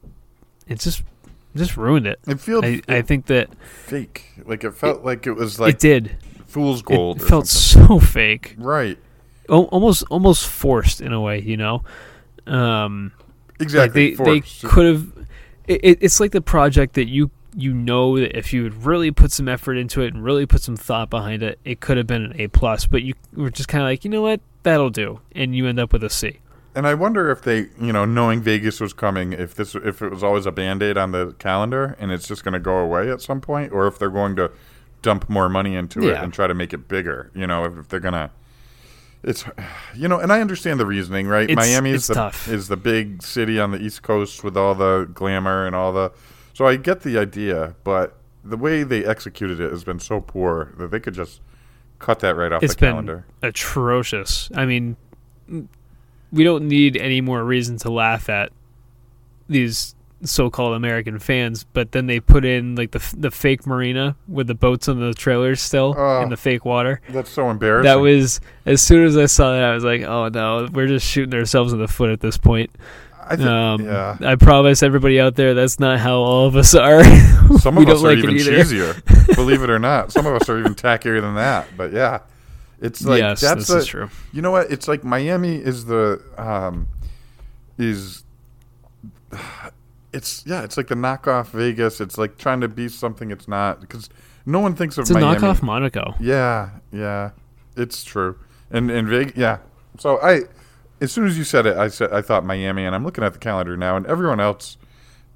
it 0.68 0.78
just 0.80 1.02
just 1.56 1.76
ruined 1.76 2.06
it. 2.06 2.18
It 2.26 2.38
feels 2.38 2.64
I, 2.64 2.82
I 2.88 3.02
think 3.02 3.26
that 3.26 3.48
fake. 3.64 4.32
Like 4.44 4.62
it 4.62 4.72
felt 4.74 5.04
like 5.04 5.26
it 5.26 5.32
was 5.32 5.58
like 5.58 5.74
it 5.74 5.80
did. 5.80 6.16
fool's 6.46 6.82
gold. 6.82 7.20
It 7.22 7.24
felt 7.24 7.46
something. 7.46 7.88
so 7.88 7.98
fake, 7.98 8.54
right. 8.58 8.98
o- 9.48 9.64
almost 9.66 10.04
almost 10.10 10.46
forced 10.46 11.00
in 11.00 11.12
a 11.14 11.20
way. 11.20 11.40
You 11.40 11.56
know, 11.56 11.82
um, 12.46 13.12
Exactly. 13.58 14.14
Like 14.14 14.18
they 14.18 14.40
they 14.40 14.68
could 14.68 14.86
have. 14.86 15.12
It, 15.66 15.80
it, 15.82 15.98
it's 16.00 16.20
like 16.20 16.32
the 16.32 16.40
project 16.40 16.94
that 16.94 17.08
you 17.08 17.30
you 17.54 17.72
know 17.72 18.18
that 18.18 18.36
if 18.36 18.52
you 18.52 18.62
would 18.62 18.84
really 18.84 19.10
put 19.10 19.32
some 19.32 19.48
effort 19.48 19.74
into 19.74 20.02
it 20.02 20.12
and 20.12 20.22
really 20.22 20.44
put 20.44 20.62
some 20.62 20.76
thought 20.76 21.08
behind 21.08 21.42
it, 21.42 21.58
it 21.64 21.80
could 21.80 21.96
have 21.96 22.06
been 22.06 22.22
an 22.22 22.40
A 22.40 22.48
plus. 22.48 22.86
But 22.86 23.02
you 23.02 23.14
were 23.34 23.50
just 23.50 23.68
kind 23.68 23.82
of 23.82 23.88
like, 23.88 24.04
you 24.04 24.10
know 24.10 24.22
what, 24.22 24.40
that'll 24.62 24.90
do, 24.90 25.20
and 25.32 25.56
you 25.56 25.66
end 25.66 25.80
up 25.80 25.92
with 25.92 26.04
a 26.04 26.10
C. 26.10 26.40
And 26.74 26.86
I 26.86 26.92
wonder 26.92 27.30
if 27.30 27.40
they, 27.40 27.68
you 27.80 27.90
know, 27.90 28.04
knowing 28.04 28.42
Vegas 28.42 28.80
was 28.80 28.92
coming, 28.92 29.32
if 29.32 29.54
this, 29.54 29.74
if 29.74 30.02
it 30.02 30.10
was 30.10 30.22
always 30.22 30.44
a 30.44 30.52
band 30.52 30.82
aid 30.82 30.98
on 30.98 31.12
the 31.12 31.34
calendar 31.38 31.96
and 31.98 32.12
it's 32.12 32.28
just 32.28 32.44
going 32.44 32.52
to 32.52 32.60
go 32.60 32.76
away 32.76 33.10
at 33.10 33.22
some 33.22 33.40
point, 33.40 33.72
or 33.72 33.86
if 33.86 33.98
they're 33.98 34.10
going 34.10 34.36
to 34.36 34.50
dump 35.00 35.30
more 35.30 35.48
money 35.48 35.74
into 35.74 36.06
it 36.08 36.16
and 36.16 36.34
try 36.34 36.46
to 36.46 36.52
make 36.52 36.74
it 36.74 36.88
bigger. 36.88 37.30
You 37.34 37.46
know, 37.46 37.64
if, 37.64 37.78
if 37.78 37.88
they're 37.88 38.00
gonna, 38.00 38.30
it's, 39.26 39.44
you 39.94 40.08
know, 40.08 40.18
and 40.18 40.32
I 40.32 40.40
understand 40.40 40.80
the 40.80 40.86
reasoning, 40.86 41.26
right? 41.26 41.50
It's- 41.50 41.56
Miami 41.68 41.90
is 41.90 42.06
the 42.06 42.14
tough. 42.14 42.48
is 42.48 42.68
the 42.68 42.76
big 42.78 43.22
city 43.22 43.60
on 43.60 43.72
the 43.72 43.78
East 43.82 44.02
Coast 44.02 44.42
with 44.42 44.56
all 44.56 44.74
the 44.74 45.10
glamour 45.12 45.66
and 45.66 45.76
all 45.76 45.92
the, 45.92 46.12
so 46.54 46.64
I 46.66 46.76
get 46.76 47.00
the 47.02 47.18
idea, 47.18 47.74
but 47.84 48.16
the 48.44 48.56
way 48.56 48.84
they 48.84 49.04
executed 49.04 49.60
it 49.60 49.70
has 49.72 49.82
been 49.84 49.98
so 49.98 50.20
poor 50.20 50.72
that 50.78 50.90
they 50.92 51.00
could 51.00 51.14
just 51.14 51.40
cut 51.98 52.20
that 52.20 52.36
right 52.36 52.52
off 52.52 52.62
It's 52.62 52.74
the 52.74 52.80
been 52.80 52.90
calendar. 52.92 53.26
atrocious. 53.42 54.48
I 54.54 54.64
mean, 54.66 54.96
we 56.30 56.44
don't 56.44 56.68
need 56.68 56.96
any 56.96 57.20
more 57.20 57.42
reason 57.42 57.76
to 57.78 57.90
laugh 57.90 58.28
at 58.28 58.52
these 59.48 59.95
so-called 60.22 60.74
American 60.74 61.18
fans, 61.18 61.64
but 61.72 61.92
then 61.92 62.06
they 62.06 62.20
put 62.20 62.44
in 62.44 62.74
like 62.74 62.90
the 62.92 63.14
the 63.18 63.30
fake 63.30 63.66
marina 63.66 64.16
with 64.28 64.46
the 64.46 64.54
boats 64.54 64.88
on 64.88 64.98
the 64.98 65.12
trailers 65.14 65.60
still 65.60 65.94
Oh. 65.96 66.22
in 66.22 66.30
the 66.30 66.36
fake 66.36 66.64
water. 66.64 67.00
That's 67.10 67.30
so 67.30 67.50
embarrassing. 67.50 67.84
That 67.84 68.00
was 68.00 68.40
as 68.64 68.80
soon 68.80 69.04
as 69.06 69.16
I 69.16 69.26
saw 69.26 69.52
that, 69.52 69.62
I 69.62 69.74
was 69.74 69.84
like, 69.84 70.02
"Oh 70.02 70.28
no, 70.28 70.68
we're 70.72 70.86
just 70.88 71.06
shooting 71.06 71.34
ourselves 71.38 71.72
in 71.72 71.78
the 71.78 71.88
foot 71.88 72.10
at 72.10 72.20
this 72.20 72.38
point." 72.38 72.70
I 73.28 73.34
think, 73.36 73.48
Um, 73.48 73.80
yeah. 73.84 74.16
I 74.24 74.36
promise 74.36 74.84
everybody 74.84 75.18
out 75.20 75.34
there, 75.34 75.52
that's 75.52 75.80
not 75.80 75.98
how 75.98 76.18
all 76.18 76.46
of 76.46 76.54
us 76.54 76.76
are. 76.76 77.02
Some 77.58 77.76
of 77.76 77.88
us 77.88 78.00
are 78.02 78.14
like 78.14 78.18
even 78.18 78.36
cheesier, 78.36 79.34
believe 79.34 79.62
it 79.62 79.68
or 79.70 79.80
not. 79.80 80.12
Some 80.12 80.26
of 80.26 80.34
us 80.40 80.48
are 80.48 80.58
even 80.60 80.76
tackier 80.76 81.20
than 81.20 81.34
that. 81.34 81.66
But 81.76 81.92
yeah, 81.92 82.20
it's 82.80 83.04
like 83.04 83.18
yes, 83.18 83.40
that's 83.40 83.68
is 83.68 83.86
true. 83.86 84.10
You 84.32 84.42
know 84.42 84.52
what? 84.52 84.70
It's 84.70 84.86
like 84.86 85.02
Miami 85.02 85.56
is 85.56 85.86
the 85.86 86.22
um, 86.38 86.86
is 87.78 88.22
it's 90.16 90.42
yeah, 90.46 90.62
it's 90.62 90.76
like 90.76 90.88
the 90.88 90.94
knockoff 90.94 91.48
Vegas. 91.48 92.00
It's 92.00 92.16
like 92.18 92.38
trying 92.38 92.60
to 92.62 92.68
be 92.68 92.88
something 92.88 93.30
it's 93.30 93.46
not 93.48 93.80
because 93.80 94.08
no 94.44 94.60
one 94.60 94.74
thinks 94.74 94.96
of 94.98 95.02
It's 95.02 95.10
a 95.10 95.14
Miami. 95.14 95.38
knockoff 95.40 95.62
Monaco. 95.62 96.14
Yeah, 96.20 96.70
yeah, 96.92 97.30
it's 97.76 98.02
true. 98.04 98.38
And 98.70 98.90
and 98.90 99.06
Vegas, 99.08 99.36
yeah. 99.36 99.58
So 99.98 100.18
I 100.20 100.42
as 101.00 101.12
soon 101.12 101.26
as 101.26 101.36
you 101.38 101.44
said 101.44 101.66
it, 101.66 101.76
I 101.76 101.88
said 101.88 102.12
I 102.12 102.22
thought 102.22 102.44
Miami, 102.44 102.84
and 102.84 102.94
I'm 102.94 103.04
looking 103.04 103.22
at 103.24 103.32
the 103.32 103.38
calendar 103.38 103.76
now, 103.76 103.96
and 103.96 104.06
everyone 104.06 104.40
else 104.40 104.76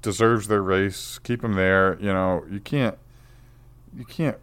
deserves 0.01 0.47
their 0.47 0.61
race. 0.63 1.19
Keep 1.23 1.41
them 1.41 1.53
there. 1.53 1.97
You 1.99 2.11
know, 2.13 2.43
you 2.49 2.59
can't 2.59 2.97
you 3.95 4.05
can't 4.05 4.37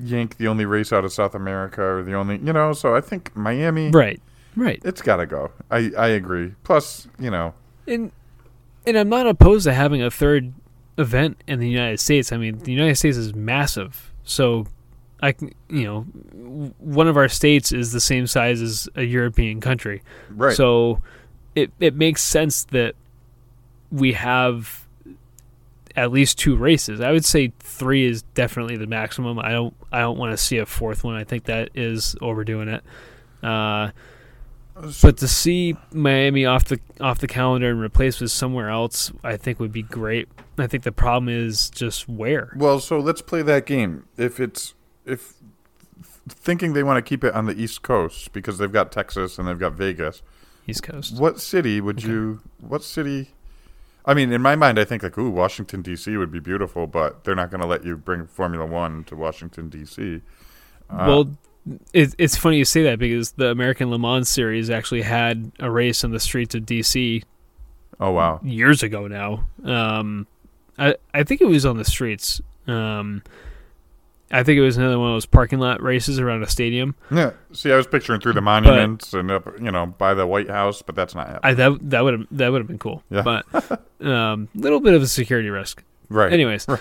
yank 0.00 0.36
the 0.36 0.46
only 0.48 0.64
race 0.64 0.92
out 0.92 1.04
of 1.04 1.12
South 1.12 1.34
America 1.34 1.82
or 1.82 2.02
the 2.02 2.14
only 2.14 2.38
you 2.38 2.52
know. 2.52 2.72
So 2.72 2.94
I 2.94 3.00
think 3.00 3.34
Miami, 3.36 3.90
Right. 3.90 4.20
Right. 4.56 4.80
it's 4.84 5.02
got 5.02 5.16
to 5.18 5.26
go. 5.26 5.50
I 5.70 5.90
I 5.96 6.08
agree. 6.08 6.54
Plus, 6.64 7.06
you 7.18 7.30
know, 7.30 7.54
And 7.86 8.10
and 8.88 8.98
I'm 8.98 9.08
not 9.08 9.26
opposed 9.26 9.64
to 9.64 9.74
having 9.74 10.02
a 10.02 10.10
third 10.10 10.52
event 10.96 11.42
in 11.46 11.60
the 11.60 11.68
United 11.68 12.00
States. 12.00 12.32
I 12.32 12.38
mean, 12.38 12.58
the 12.58 12.72
United 12.72 12.96
States 12.96 13.16
is 13.16 13.34
massive, 13.34 14.12
so 14.24 14.66
I 15.20 15.32
can, 15.32 15.52
you 15.68 15.84
know, 15.84 16.02
one 16.78 17.06
of 17.06 17.16
our 17.16 17.28
states 17.28 17.70
is 17.70 17.92
the 17.92 18.00
same 18.00 18.26
size 18.26 18.62
as 18.62 18.88
a 18.96 19.02
European 19.02 19.60
country. 19.60 20.02
right? 20.30 20.56
So 20.56 21.02
it 21.54 21.70
it 21.80 21.94
makes 21.94 22.22
sense 22.22 22.64
that 22.64 22.94
we 23.90 24.12
have 24.14 24.86
at 25.96 26.12
least 26.12 26.38
two 26.38 26.56
races. 26.56 27.00
I 27.00 27.10
would 27.10 27.24
say 27.24 27.52
three 27.58 28.06
is 28.06 28.22
definitely 28.34 28.76
the 28.76 28.86
maximum. 28.86 29.38
I 29.38 29.50
don't 29.50 29.74
I 29.92 30.00
don't 30.00 30.18
want 30.18 30.32
to 30.32 30.36
see 30.36 30.58
a 30.58 30.66
fourth 30.66 31.04
one. 31.04 31.14
I 31.14 31.24
think 31.24 31.44
that 31.44 31.70
is 31.74 32.16
overdoing 32.20 32.68
it. 32.68 32.84
Uh, 33.42 33.90
but 35.02 35.16
to 35.18 35.28
see 35.28 35.76
Miami 35.92 36.44
off 36.44 36.64
the 36.64 36.80
off 37.00 37.18
the 37.18 37.26
calendar 37.26 37.70
and 37.70 37.80
replaced 37.80 38.20
with 38.20 38.30
somewhere 38.30 38.70
else, 38.70 39.12
I 39.22 39.36
think 39.36 39.58
would 39.60 39.72
be 39.72 39.82
great. 39.82 40.28
I 40.56 40.66
think 40.66 40.82
the 40.82 40.92
problem 40.92 41.28
is 41.28 41.70
just 41.70 42.08
where. 42.08 42.52
Well, 42.56 42.80
so 42.80 42.98
let's 42.98 43.22
play 43.22 43.42
that 43.42 43.66
game. 43.66 44.06
If 44.16 44.40
it's 44.40 44.74
if 45.04 45.34
thinking 46.28 46.72
they 46.72 46.82
want 46.82 47.04
to 47.04 47.08
keep 47.08 47.24
it 47.24 47.34
on 47.34 47.46
the 47.46 47.58
East 47.58 47.82
Coast 47.82 48.32
because 48.32 48.58
they've 48.58 48.72
got 48.72 48.92
Texas 48.92 49.38
and 49.38 49.48
they've 49.48 49.58
got 49.58 49.72
Vegas, 49.72 50.22
East 50.66 50.82
Coast. 50.82 51.18
what 51.18 51.40
city 51.40 51.80
would 51.80 52.02
you? 52.02 52.40
What 52.60 52.82
city? 52.82 53.30
I 54.04 54.14
mean, 54.14 54.32
in 54.32 54.40
my 54.40 54.56
mind, 54.56 54.78
I 54.78 54.84
think 54.84 55.02
like, 55.02 55.18
ooh, 55.18 55.28
Washington 55.28 55.82
D.C. 55.82 56.16
would 56.16 56.32
be 56.32 56.40
beautiful, 56.40 56.86
but 56.86 57.24
they're 57.24 57.34
not 57.34 57.50
going 57.50 57.60
to 57.60 57.66
let 57.66 57.84
you 57.84 57.96
bring 57.96 58.26
Formula 58.26 58.64
One 58.64 59.04
to 59.04 59.16
Washington 59.16 59.68
D.C. 59.68 60.22
Uh, 60.88 61.04
well, 61.06 61.38
it, 61.92 62.14
it's 62.18 62.36
funny 62.36 62.58
you 62.58 62.64
say 62.64 62.82
that 62.84 62.98
because 62.98 63.32
the 63.32 63.48
American 63.48 63.90
Le 63.90 63.98
Mans 63.98 64.28
series 64.28 64.70
actually 64.70 65.02
had 65.02 65.52
a 65.58 65.70
race 65.70 66.04
on 66.04 66.10
the 66.10 66.20
streets 66.20 66.54
of 66.54 66.62
DC 66.62 67.22
oh 68.00 68.10
wow, 68.10 68.40
years 68.42 68.82
ago 68.82 69.06
now. 69.06 69.44
Um, 69.64 70.26
I 70.78 70.96
I 71.12 71.24
think 71.24 71.40
it 71.40 71.46
was 71.46 71.66
on 71.66 71.76
the 71.76 71.84
streets. 71.84 72.40
Um, 72.66 73.22
I 74.30 74.42
think 74.42 74.58
it 74.58 74.62
was 74.62 74.76
another 74.76 74.98
one 74.98 75.08
of 75.08 75.14
those 75.14 75.26
parking 75.26 75.58
lot 75.58 75.82
races 75.82 76.18
around 76.18 76.42
a 76.42 76.48
stadium. 76.48 76.94
yeah. 77.10 77.30
See, 77.52 77.72
I 77.72 77.76
was 77.76 77.86
picturing 77.86 78.20
through 78.20 78.34
the 78.34 78.42
monuments 78.42 79.14
and 79.14 79.30
up, 79.30 79.48
you 79.58 79.70
know, 79.70 79.86
by 79.86 80.12
the 80.12 80.26
White 80.26 80.50
House, 80.50 80.82
but 80.82 80.94
that's 80.94 81.14
not 81.14 81.28
happening. 81.28 81.50
I 81.50 81.54
that 81.54 81.90
that 81.90 82.04
would 82.04 82.14
have 82.14 82.26
that 82.32 82.52
would 82.52 82.60
have 82.60 82.68
been 82.68 82.78
cool. 82.78 83.02
Yeah. 83.10 83.22
But 83.22 83.82
um, 84.06 84.48
little 84.54 84.80
bit 84.80 84.94
of 84.94 85.02
a 85.02 85.06
security 85.06 85.48
risk. 85.48 85.82
Right. 86.10 86.32
Anyways, 86.32 86.66
um, 86.68 86.78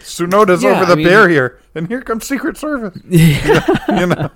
Tsunoda's 0.00 0.62
Yeah, 0.62 0.76
over 0.76 0.86
the 0.86 0.92
I 0.92 0.94
mean- 0.96 1.06
barrier, 1.06 1.60
and 1.74 1.88
here 1.88 2.00
comes 2.00 2.26
Secret 2.26 2.56
Service. 2.56 2.96
yeah. 3.08 3.66
you 4.00 4.06
know, 4.06 4.30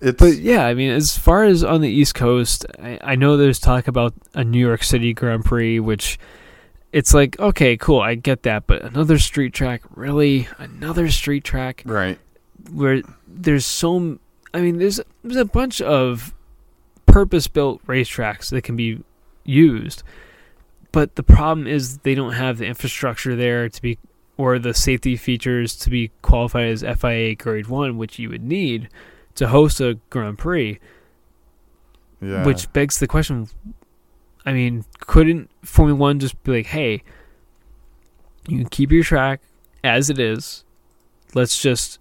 it's 0.00 0.18
But 0.18 0.36
yeah, 0.38 0.66
I 0.66 0.74
mean, 0.74 0.90
as 0.90 1.18
far 1.18 1.44
as 1.44 1.62
on 1.62 1.82
the 1.82 1.88
East 1.90 2.14
Coast, 2.14 2.64
I, 2.82 2.98
I 3.02 3.14
know 3.14 3.36
there's 3.36 3.58
talk 3.58 3.88
about 3.88 4.14
a 4.34 4.42
New 4.42 4.58
York 4.58 4.82
City 4.82 5.12
Grand 5.12 5.44
Prix, 5.44 5.80
which 5.80 6.18
it's 6.92 7.12
like, 7.12 7.38
okay, 7.38 7.76
cool, 7.76 8.00
I 8.00 8.14
get 8.14 8.44
that, 8.44 8.66
but 8.66 8.82
another 8.82 9.18
street 9.18 9.52
track, 9.52 9.82
really, 9.94 10.48
another 10.58 11.10
street 11.10 11.44
track 11.44 11.82
right. 11.84 12.18
where 12.72 13.02
there's 13.26 13.66
so, 13.66 14.18
I 14.54 14.60
mean, 14.60 14.78
there's 14.78 15.00
there's 15.22 15.36
a 15.36 15.44
bunch 15.44 15.80
of 15.82 16.32
purpose-built 17.06 17.86
racetracks 17.86 18.48
that 18.50 18.62
can 18.62 18.76
be 18.76 19.02
used, 19.44 20.02
but 20.94 21.16
the 21.16 21.22
problem 21.22 21.66
is 21.66 21.98
they 21.98 22.14
don't 22.14 22.32
have 22.32 22.58
the 22.58 22.66
infrastructure 22.66 23.34
there 23.34 23.68
to 23.68 23.82
be 23.82 23.98
or 24.36 24.58
the 24.58 24.74
safety 24.74 25.16
features 25.16 25.76
to 25.76 25.90
be 25.90 26.10
qualified 26.22 26.66
as 26.66 26.82
FIA 26.82 27.34
Grade 27.34 27.66
One, 27.66 27.98
which 27.98 28.18
you 28.18 28.30
would 28.30 28.42
need 28.42 28.88
to 29.34 29.48
host 29.48 29.80
a 29.80 29.98
Grand 30.10 30.38
Prix. 30.38 30.78
Yeah. 32.20 32.44
Which 32.44 32.72
begs 32.72 32.98
the 32.98 33.06
question: 33.06 33.48
I 34.46 34.52
mean, 34.52 34.84
couldn't 35.00 35.50
Formula 35.62 35.98
One 35.98 36.20
just 36.20 36.42
be 36.42 36.52
like, 36.52 36.66
"Hey, 36.66 37.02
you 38.48 38.58
can 38.58 38.68
keep 38.68 38.92
your 38.92 39.04
track 39.04 39.40
as 39.82 40.10
it 40.10 40.18
is. 40.18 40.64
Let's 41.34 41.60
just 41.60 41.98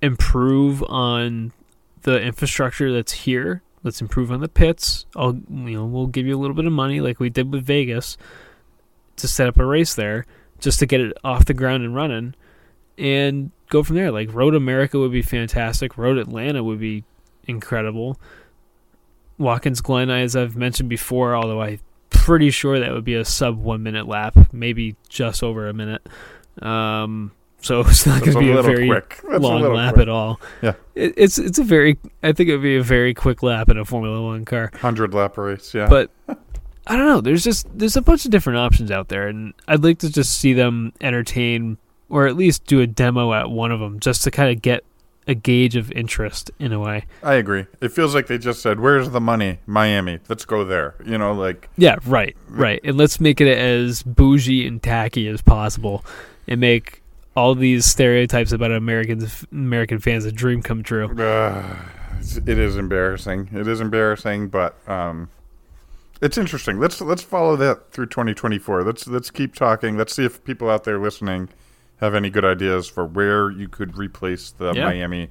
improve 0.00 0.82
on 0.84 1.52
the 2.02 2.20
infrastructure 2.20 2.92
that's 2.92 3.12
here. 3.12 3.62
Let's 3.82 4.00
improve 4.00 4.32
on 4.32 4.40
the 4.40 4.48
pits. 4.48 5.06
I'll, 5.14 5.34
you 5.34 5.78
know, 5.78 5.86
we'll 5.86 6.06
give 6.06 6.26
you 6.26 6.36
a 6.36 6.40
little 6.40 6.56
bit 6.56 6.66
of 6.66 6.72
money, 6.72 7.00
like 7.00 7.20
we 7.20 7.30
did 7.30 7.52
with 7.52 7.64
Vegas, 7.64 8.16
to 9.16 9.28
set 9.28 9.48
up 9.48 9.58
a 9.58 9.64
race 9.64 9.94
there, 9.94 10.26
just 10.58 10.78
to 10.80 10.86
get 10.86 11.00
it 11.00 11.16
off 11.22 11.44
the 11.44 11.54
ground 11.54 11.84
and 11.84 11.94
running, 11.94 12.34
and 12.96 13.50
go 13.68 13.82
from 13.82 13.96
there. 13.96 14.10
Like 14.10 14.32
Road 14.34 14.54
America 14.54 14.98
would 14.98 15.12
be 15.12 15.22
fantastic. 15.22 15.96
Road 15.96 16.18
Atlanta 16.18 16.64
would 16.64 16.80
be 16.80 17.04
incredible. 17.44 18.20
Watkins 19.38 19.80
Glen, 19.80 20.10
as 20.10 20.34
I've 20.34 20.56
mentioned 20.56 20.88
before, 20.88 21.36
although 21.36 21.62
I'm 21.62 21.80
pretty 22.10 22.50
sure 22.50 22.80
that 22.80 22.92
would 22.92 23.04
be 23.04 23.14
a 23.14 23.24
sub 23.24 23.56
one 23.58 23.82
minute 23.82 24.08
lap, 24.08 24.36
maybe 24.52 24.96
just 25.08 25.42
over 25.42 25.68
a 25.68 25.72
minute. 25.72 26.06
Um, 26.60 27.32
so 27.60 27.80
it's 27.86 28.06
not 28.06 28.20
going 28.20 28.32
to 28.32 28.38
be 28.40 28.50
a 28.50 28.56
little 28.56 28.70
very 28.70 28.88
quick. 28.88 29.20
That's 29.28 29.36
a 29.36 29.38
long 29.38 29.62
lap 29.74 29.94
quick. 29.94 30.02
at 30.02 30.08
all. 30.08 30.40
Yeah. 30.62 30.74
It, 30.94 31.14
it's 31.16 31.38
it's 31.38 31.58
a 31.58 31.64
very 31.64 31.98
I 32.22 32.32
think 32.32 32.48
it 32.48 32.52
would 32.52 32.62
be 32.62 32.76
a 32.76 32.82
very 32.82 33.14
quick 33.14 33.42
lap 33.42 33.68
in 33.68 33.78
a 33.78 33.84
Formula 33.84 34.22
One 34.22 34.44
car. 34.44 34.70
Hundred 34.74 35.14
lap 35.14 35.36
race. 35.38 35.74
Yeah. 35.74 35.88
But 35.88 36.10
I 36.28 36.96
don't 36.96 37.06
know. 37.06 37.20
There's 37.20 37.44
just 37.44 37.66
there's 37.76 37.96
a 37.96 38.02
bunch 38.02 38.24
of 38.24 38.30
different 38.30 38.58
options 38.58 38.90
out 38.90 39.08
there, 39.08 39.28
and 39.28 39.52
I'd 39.66 39.84
like 39.84 39.98
to 39.98 40.10
just 40.10 40.38
see 40.38 40.52
them 40.54 40.92
entertain 41.00 41.78
or 42.08 42.26
at 42.26 42.36
least 42.36 42.64
do 42.64 42.80
a 42.80 42.86
demo 42.86 43.34
at 43.34 43.50
one 43.50 43.70
of 43.70 43.80
them, 43.80 44.00
just 44.00 44.24
to 44.24 44.30
kind 44.30 44.50
of 44.50 44.62
get 44.62 44.82
a 45.26 45.34
gauge 45.34 45.76
of 45.76 45.92
interest 45.92 46.50
in 46.58 46.72
a 46.72 46.80
way. 46.80 47.04
I 47.22 47.34
agree. 47.34 47.66
It 47.82 47.92
feels 47.92 48.14
like 48.14 48.28
they 48.28 48.38
just 48.38 48.62
said, 48.62 48.80
"Where's 48.80 49.10
the 49.10 49.20
money? 49.20 49.58
Miami. 49.66 50.20
Let's 50.28 50.46
go 50.46 50.64
there." 50.64 50.94
You 51.04 51.18
know, 51.18 51.34
like 51.34 51.68
Yeah, 51.76 51.96
right, 52.06 52.34
right. 52.48 52.80
And 52.82 52.96
let's 52.96 53.20
make 53.20 53.40
it 53.40 53.48
as 53.48 54.02
bougie 54.02 54.66
and 54.66 54.82
tacky 54.82 55.28
as 55.28 55.42
possible, 55.42 56.04
and 56.46 56.60
make 56.60 57.02
all 57.38 57.54
these 57.54 57.84
stereotypes 57.86 58.50
about 58.52 58.72
Americans, 58.72 59.46
American 59.52 59.98
fans, 60.00 60.24
a 60.24 60.32
dream 60.32 60.60
come 60.62 60.82
true. 60.82 61.06
uh, 61.22 61.76
it's- 62.20 62.36
embarrassing. 62.76 63.48
It 63.54 63.68
is 63.68 63.80
embarrassing, 63.80 64.48
but 64.48 64.76
um, 64.88 65.28
it's 66.20 66.36
interesting. 66.36 66.80
Let's 66.80 67.00
let's 67.00 67.22
follow 67.22 67.54
that 67.56 67.92
through 67.92 68.06
2024. 68.06 68.82
Let's 68.82 69.06
let's 69.06 69.30
keep 69.30 69.54
talking. 69.54 69.96
Let's 69.96 70.14
see 70.14 70.24
if 70.24 70.42
people 70.44 70.68
out 70.68 70.82
there 70.84 70.98
listening 70.98 71.48
have 72.00 72.14
any 72.14 72.28
good 72.30 72.44
ideas 72.44 72.86
for 72.88 73.04
where 73.04 73.50
you 73.50 73.68
could 73.68 73.96
replace 73.96 74.50
the 74.50 74.72
Yeah. 74.72 74.84
Miami. 74.84 75.30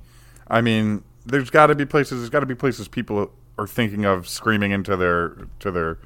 I 0.50 0.62
mean, 0.62 1.04
there's 1.26 1.50
got 1.50 1.68
to 1.68 1.76
be 1.76 1.86
places. 1.86 2.20
There's 2.20 2.30
got 2.30 2.40
to 2.40 2.46
be 2.46 2.56
places 2.56 2.88
people 2.88 3.32
are 3.58 3.68
thinking 3.68 4.06
of 4.06 4.28
screaming 4.30 4.72
into 4.72 4.96
their 4.96 5.36
to 5.60 5.72
their 5.72 5.98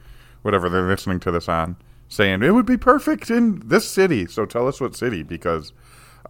whatever 0.42 0.68
they're 0.68 0.88
listening 0.88 1.20
to 1.20 1.32
this 1.32 1.48
on, 1.48 1.76
saying 2.10 2.42
it 2.42 2.52
would 2.52 2.66
be 2.66 2.78
perfect 2.78 3.30
in 3.30 3.62
this 3.68 3.88
city. 3.88 4.26
So 4.26 4.46
tell 4.48 4.68
us 4.68 4.82
what 4.82 4.96
city 4.96 5.22
because 5.22 5.74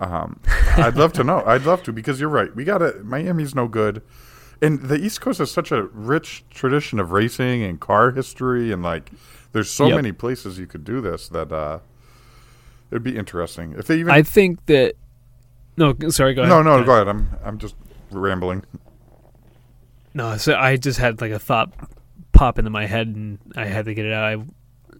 um, 0.01 0.39
I'd 0.77 0.95
love 0.97 1.13
to 1.13 1.23
know. 1.23 1.43
I'd 1.45 1.63
love 1.63 1.83
to 1.83 1.93
because 1.93 2.19
you're 2.19 2.29
right. 2.29 2.53
We 2.55 2.63
got 2.65 2.79
to 2.79 3.01
Miami's 3.03 3.55
no 3.55 3.67
good. 3.67 4.01
And 4.61 4.81
the 4.81 4.95
East 4.95 5.21
Coast 5.21 5.39
has 5.39 5.49
such 5.51 5.71
a 5.71 5.83
rich 5.83 6.43
tradition 6.49 6.99
of 6.99 7.11
racing 7.11 7.63
and 7.63 7.79
car 7.79 8.11
history 8.11 8.71
and 8.71 8.83
like 8.83 9.11
there's 9.53 9.69
so 9.69 9.87
Yep. 9.87 9.95
many 9.95 10.11
places 10.11 10.59
you 10.59 10.67
could 10.67 10.83
do 10.83 11.01
this 11.01 11.27
that 11.29 11.51
uh 11.51 11.79
it'd 12.91 13.03
be 13.03 13.15
interesting. 13.17 13.73
If 13.77 13.87
they 13.87 13.99
even 13.99 14.11
I 14.11 14.21
think 14.23 14.65
that. 14.65 14.95
No, 15.77 15.95
sorry. 16.09 16.33
Go 16.33 16.41
ahead. 16.43 16.49
No, 16.51 16.61
no, 16.61 16.83
go 16.83 16.93
ahead. 16.93 17.07
I'm 17.07 17.29
I'm 17.43 17.57
just 17.57 17.75
rambling. 18.11 18.63
No, 20.13 20.35
so 20.37 20.55
I 20.55 20.75
just 20.77 20.99
had 20.99 21.21
like 21.21 21.31
a 21.31 21.39
thought 21.39 21.71
pop 22.33 22.59
into 22.59 22.69
my 22.69 22.85
head, 22.85 23.07
and 23.07 23.39
I 23.55 23.65
had 23.65 23.85
to 23.85 23.93
get 23.93 24.05
it 24.05 24.11
out. 24.13 24.23
I 24.25 24.35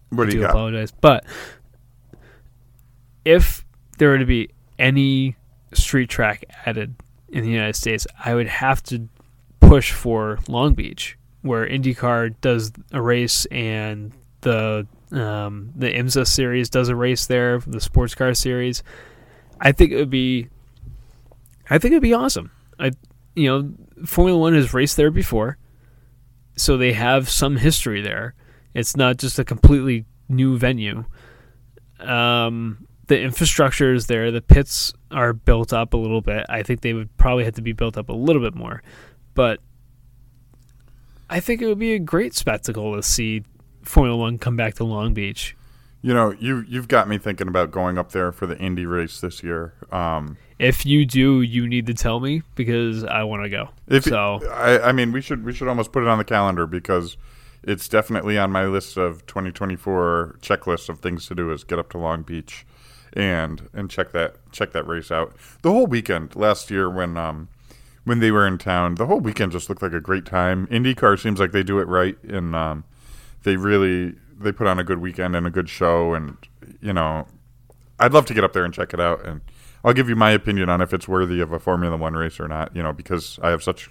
What 0.10 0.30
do 0.30 0.32
do 0.32 0.46
apologize, 0.46 0.92
but 0.92 1.26
if 3.26 3.66
there 3.98 4.10
were 4.10 4.18
to 4.18 4.26
be 4.26 4.50
any 4.82 5.38
street 5.74 6.10
track 6.10 6.44
added 6.66 6.96
in 7.30 7.44
the 7.44 7.50
United 7.50 7.76
States, 7.76 8.06
I 8.26 8.34
would 8.36 8.48
have 8.48 8.84
to 8.84 9.08
push 9.62 9.94
for 9.94 10.40
Long 10.50 10.74
Beach, 10.74 11.18
where 11.44 11.66
IndyCar 11.66 12.36
does 12.42 12.74
a 12.92 13.02
race 13.02 13.46
and 13.46 14.12
the 14.42 14.88
um, 15.12 15.72
the 15.76 15.94
IMSA 15.94 16.26
series 16.28 16.70
does 16.70 16.90
a 16.90 16.96
race 16.96 17.28
there, 17.28 17.60
the 17.60 17.82
sports 17.82 18.16
car 18.16 18.34
series. 18.34 18.82
I 19.60 19.72
think 19.72 19.92
it 19.92 19.98
would 19.98 20.10
be, 20.10 20.48
I 21.70 21.78
think 21.78 21.92
it'd 21.92 22.02
be 22.02 22.14
awesome. 22.14 22.52
I, 22.80 22.92
you 23.36 23.48
know, 23.48 24.06
Formula 24.06 24.40
One 24.40 24.54
has 24.54 24.74
raced 24.74 24.98
there 24.98 25.12
before, 25.12 25.58
so 26.56 26.78
they 26.78 26.94
have 26.94 27.30
some 27.30 27.58
history 27.58 28.02
there. 28.02 28.36
It's 28.74 28.96
not 28.96 29.18
just 29.18 29.38
a 29.38 29.44
completely 29.44 30.06
new 30.30 30.58
venue. 30.58 31.04
Um, 32.00 32.88
the 33.08 33.20
infrastructure 33.20 33.94
is 33.94 34.08
there. 34.08 34.32
The 34.32 34.42
pits 34.42 34.94
are 35.12 35.34
built 35.34 35.74
up 35.74 35.94
a 35.94 35.98
little 35.98 36.22
bit. 36.22 36.46
I 36.50 36.64
think 36.64 36.82
they 36.82 36.94
would 36.94 37.16
probably 37.18 37.44
have 37.46 37.56
to 37.56 37.62
be 37.62 37.74
built 37.74 37.98
up 37.98 38.10
a 38.10 38.14
little 38.14 38.42
bit 38.42 38.56
more. 38.56 38.82
but 39.34 39.60
I 41.30 41.40
think 41.40 41.62
it 41.62 41.68
would 41.68 41.80
be 41.80 41.94
a 41.94 42.00
great 42.00 42.34
spectacle 42.34 42.94
to 42.96 43.02
see 43.02 43.44
Formula 43.84 44.18
One 44.18 44.38
come 44.38 44.58
back 44.58 44.74
to 44.76 44.84
Long 44.84 45.14
Beach. 45.14 45.56
You 46.02 46.14
know, 46.14 46.32
you 46.32 46.66
you've 46.68 46.88
got 46.88 47.08
me 47.08 47.18
thinking 47.18 47.48
about 47.48 47.72
going 47.72 47.98
up 47.98 48.12
there 48.12 48.32
for 48.32 48.48
the 48.48 48.58
Indy 48.58 48.86
race 48.86 49.22
this 49.22 49.42
year. 49.44 49.74
Um, 49.92 50.38
If 50.60 50.86
you 50.86 51.06
do, 51.06 51.42
you 51.42 51.68
need 51.68 51.86
to 51.88 51.94
tell 51.94 52.20
me 52.20 52.42
because 52.56 53.04
I 53.06 53.24
want 53.24 53.44
to 53.44 53.50
go. 53.50 53.70
if 53.88 54.04
so 54.06 54.42
I, 54.52 54.90
I 54.90 54.92
mean, 54.92 55.12
we 55.12 55.22
should 55.22 55.46
we 55.46 55.54
should 55.54 55.68
almost 55.68 55.92
put 55.92 56.04
it 56.04 56.10
on 56.10 56.18
the 56.18 56.24
calendar 56.26 56.66
because 56.68 57.18
it's 57.64 57.88
definitely 57.88 58.38
on 58.38 58.52
my 58.52 58.66
list 58.66 58.98
of 58.98 59.26
2024 59.28 60.40
checklist 60.42 60.90
of 60.90 61.00
things 61.00 61.28
to 61.28 61.36
do 61.36 61.52
is 61.52 61.64
get 61.64 61.78
up 61.80 61.90
to 61.92 61.98
Long 62.00 62.24
Beach 62.24 62.66
and 63.14 63.70
and 63.74 63.90
check 63.90 64.12
that 64.12 64.36
check 64.52 64.72
that 64.72 64.88
race 64.88 65.12
out. 65.12 65.36
The 65.62 65.72
whole 65.72 65.88
weekend 65.88 66.36
last 66.36 66.72
year 66.72 66.90
when 66.90 67.18
um 67.18 67.50
when 68.04 68.20
they 68.20 68.32
were 68.32 68.48
in 68.48 68.58
town, 68.58 68.96
the 68.96 69.06
whole 69.06 69.20
weekend 69.20 69.52
just 69.52 69.70
looked 69.70 69.82
like 69.82 69.94
a 69.94 70.02
great 70.02 70.26
time. 70.26 70.68
IndyCar 70.68 71.20
seems 71.20 71.40
like 71.40 71.52
they 71.52 71.64
do 71.64 71.80
it 71.80 71.88
right 71.88 72.22
and 72.24 72.56
um 72.56 72.84
they 73.44 73.56
really 73.56 74.16
they 74.40 74.52
put 74.52 74.68
on 74.68 74.80
a 74.80 74.84
good 74.84 75.00
weekend 75.00 75.36
and 75.36 75.46
a 75.46 75.52
good 75.52 75.70
show 75.70 76.14
and 76.14 76.38
you 76.82 76.94
know 76.94 77.28
I'd 78.00 78.14
love 78.14 78.26
to 78.28 78.34
get 78.34 78.44
up 78.44 78.54
there 78.54 78.66
and 78.66 78.74
check 78.74 78.94
it 78.94 79.00
out 79.00 79.26
and 79.26 79.42
I'll 79.84 79.94
give 79.94 80.10
you 80.10 80.16
my 80.16 80.32
opinion 80.32 80.70
on 80.70 80.82
if 80.82 80.94
it's 80.94 81.08
worthy 81.08 81.40
of 81.40 81.52
a 81.52 81.60
Formula 81.60 81.98
1 81.98 82.14
race 82.14 82.40
or 82.40 82.48
not, 82.48 82.76
you 82.76 82.84
know, 82.84 82.94
because 82.94 83.40
I 83.42 83.50
have 83.50 83.64
such 83.64 83.90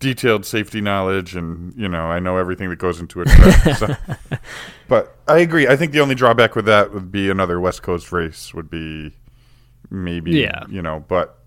detailed 0.00 0.46
safety 0.46 0.80
knowledge 0.80 1.34
and 1.34 1.74
you 1.76 1.88
know 1.88 2.06
I 2.06 2.20
know 2.20 2.36
everything 2.36 2.68
that 2.70 2.76
goes 2.78 3.00
into 3.00 3.22
it. 3.22 3.28
so. 3.76 3.96
But 4.88 5.18
I 5.28 5.38
agree. 5.40 5.68
I 5.68 5.76
think 5.76 5.92
the 5.92 6.00
only 6.00 6.14
drawback 6.14 6.56
with 6.56 6.64
that 6.64 6.94
would 6.94 7.12
be 7.12 7.28
another 7.28 7.60
West 7.60 7.82
Coast 7.82 8.10
race 8.10 8.54
would 8.54 8.70
be 8.70 9.14
maybe 9.90 10.30
Yeah. 10.32 10.64
you 10.68 10.80
know, 10.80 11.04
but 11.08 11.38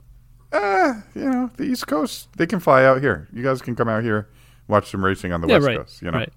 uh, 0.52 0.94
you 1.16 1.26
know, 1.30 1.50
the 1.58 1.64
East 1.64 1.88
Coast 1.88 2.28
they 2.38 2.46
can 2.46 2.60
fly 2.60 2.84
out 2.86 3.02
here. 3.02 3.28
You 3.34 3.42
guys 3.44 3.62
can 3.62 3.76
come 3.76 3.88
out 3.90 4.04
here 4.04 4.30
watch 4.68 4.90
some 4.92 5.04
racing 5.04 5.34
on 5.34 5.42
the 5.42 5.48
yeah, 5.48 5.56
West 5.56 5.68
right, 5.68 5.78
Coast, 5.78 6.02
you 6.02 6.12
know. 6.12 6.20
right. 6.20 6.34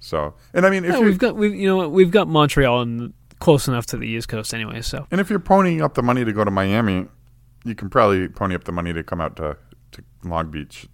So, 0.00 0.34
and 0.54 0.66
I 0.66 0.70
mean 0.70 0.84
if 0.84 0.92
Yeah, 0.94 1.00
we've 1.00 1.18
got 1.18 1.36
we 1.36 1.56
you 1.56 1.68
know 1.68 1.88
we've 1.88 2.10
got 2.10 2.26
Montreal 2.26 2.80
and 2.82 3.12
close 3.38 3.68
enough 3.68 3.86
to 3.86 3.96
the 3.96 4.08
East 4.08 4.28
Coast 4.28 4.52
anyway. 4.52 4.80
So 4.82 5.06
and 5.10 5.20
if 5.20 5.30
you're 5.30 5.38
ponying 5.38 5.82
up 5.82 5.94
the 5.94 6.02
money 6.02 6.24
to 6.24 6.32
go 6.32 6.42
to 6.44 6.50
Miami, 6.50 7.06
you 7.64 7.74
can 7.74 7.90
probably 7.90 8.28
pony 8.28 8.54
up 8.54 8.64
the 8.64 8.72
money 8.72 8.92
to 8.92 9.02
come 9.04 9.20
out 9.20 9.36
to 9.36 9.56
to 9.92 10.02
Long 10.24 10.50
Beach 10.50 10.88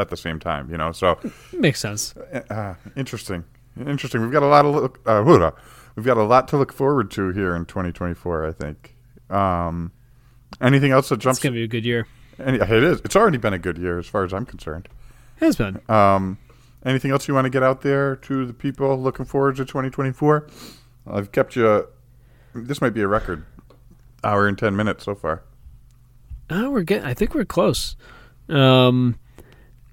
at 0.00 0.10
the 0.10 0.16
same 0.16 0.38
time, 0.40 0.70
you 0.70 0.76
know. 0.76 0.92
So, 0.92 1.18
makes 1.52 1.80
sense. 1.80 2.14
Uh, 2.50 2.74
interesting, 2.96 3.44
interesting. 3.78 4.20
We've 4.22 4.32
got 4.32 4.42
a 4.42 4.46
lot 4.46 4.64
of 4.64 4.74
look. 4.74 5.00
Uh, 5.06 5.22
we've 5.96 6.06
got 6.06 6.16
a 6.16 6.24
lot 6.24 6.48
to 6.48 6.56
look 6.56 6.72
forward 6.72 7.10
to 7.12 7.30
here 7.32 7.54
in 7.54 7.66
2024. 7.66 8.46
I 8.46 8.52
think. 8.52 8.96
Um, 9.28 9.92
anything 10.60 10.92
else 10.92 11.08
that 11.10 11.18
jumps? 11.18 11.38
It's 11.38 11.44
gonna 11.44 11.54
be 11.54 11.64
a 11.64 11.68
good 11.68 11.84
year. 11.84 12.06
Any, 12.38 12.58
it 12.58 12.70
is. 12.82 13.00
It's 13.04 13.16
already 13.16 13.38
been 13.38 13.52
a 13.52 13.58
good 13.58 13.78
year 13.78 13.98
as 13.98 14.06
far 14.06 14.24
as 14.24 14.32
I'm 14.32 14.46
concerned. 14.46 14.88
It 15.40 15.44
has 15.44 15.56
been. 15.56 15.80
Um, 15.88 16.38
anything 16.84 17.10
else 17.10 17.28
you 17.28 17.34
want 17.34 17.44
to 17.44 17.50
get 17.50 17.62
out 17.62 17.82
there 17.82 18.16
to 18.16 18.46
the 18.46 18.52
people 18.52 18.96
looking 19.00 19.26
forward 19.26 19.56
to 19.56 19.64
2024? 19.64 20.46
I've 21.06 21.32
kept 21.32 21.56
you. 21.56 21.86
This 22.54 22.80
might 22.80 22.94
be 22.94 23.02
a 23.02 23.08
record. 23.08 23.44
Hour 24.22 24.46
and 24.48 24.58
ten 24.58 24.76
minutes 24.76 25.04
so 25.04 25.14
far. 25.14 25.42
Oh, 26.50 26.70
we're 26.70 26.82
getting. 26.82 27.06
I 27.06 27.14
think 27.14 27.34
we're 27.34 27.44
close. 27.44 27.96
Um, 28.48 29.18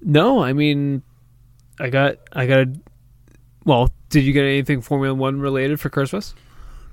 no, 0.01 0.43
I 0.43 0.53
mean, 0.53 1.03
I 1.79 1.89
got, 1.89 2.17
I 2.33 2.45
got. 2.45 2.59
A, 2.59 2.73
well, 3.65 3.93
did 4.09 4.23
you 4.23 4.33
get 4.33 4.43
anything 4.43 4.81
Formula 4.81 5.13
One 5.13 5.39
related 5.39 5.79
for 5.79 5.89
Christmas? 5.89 6.33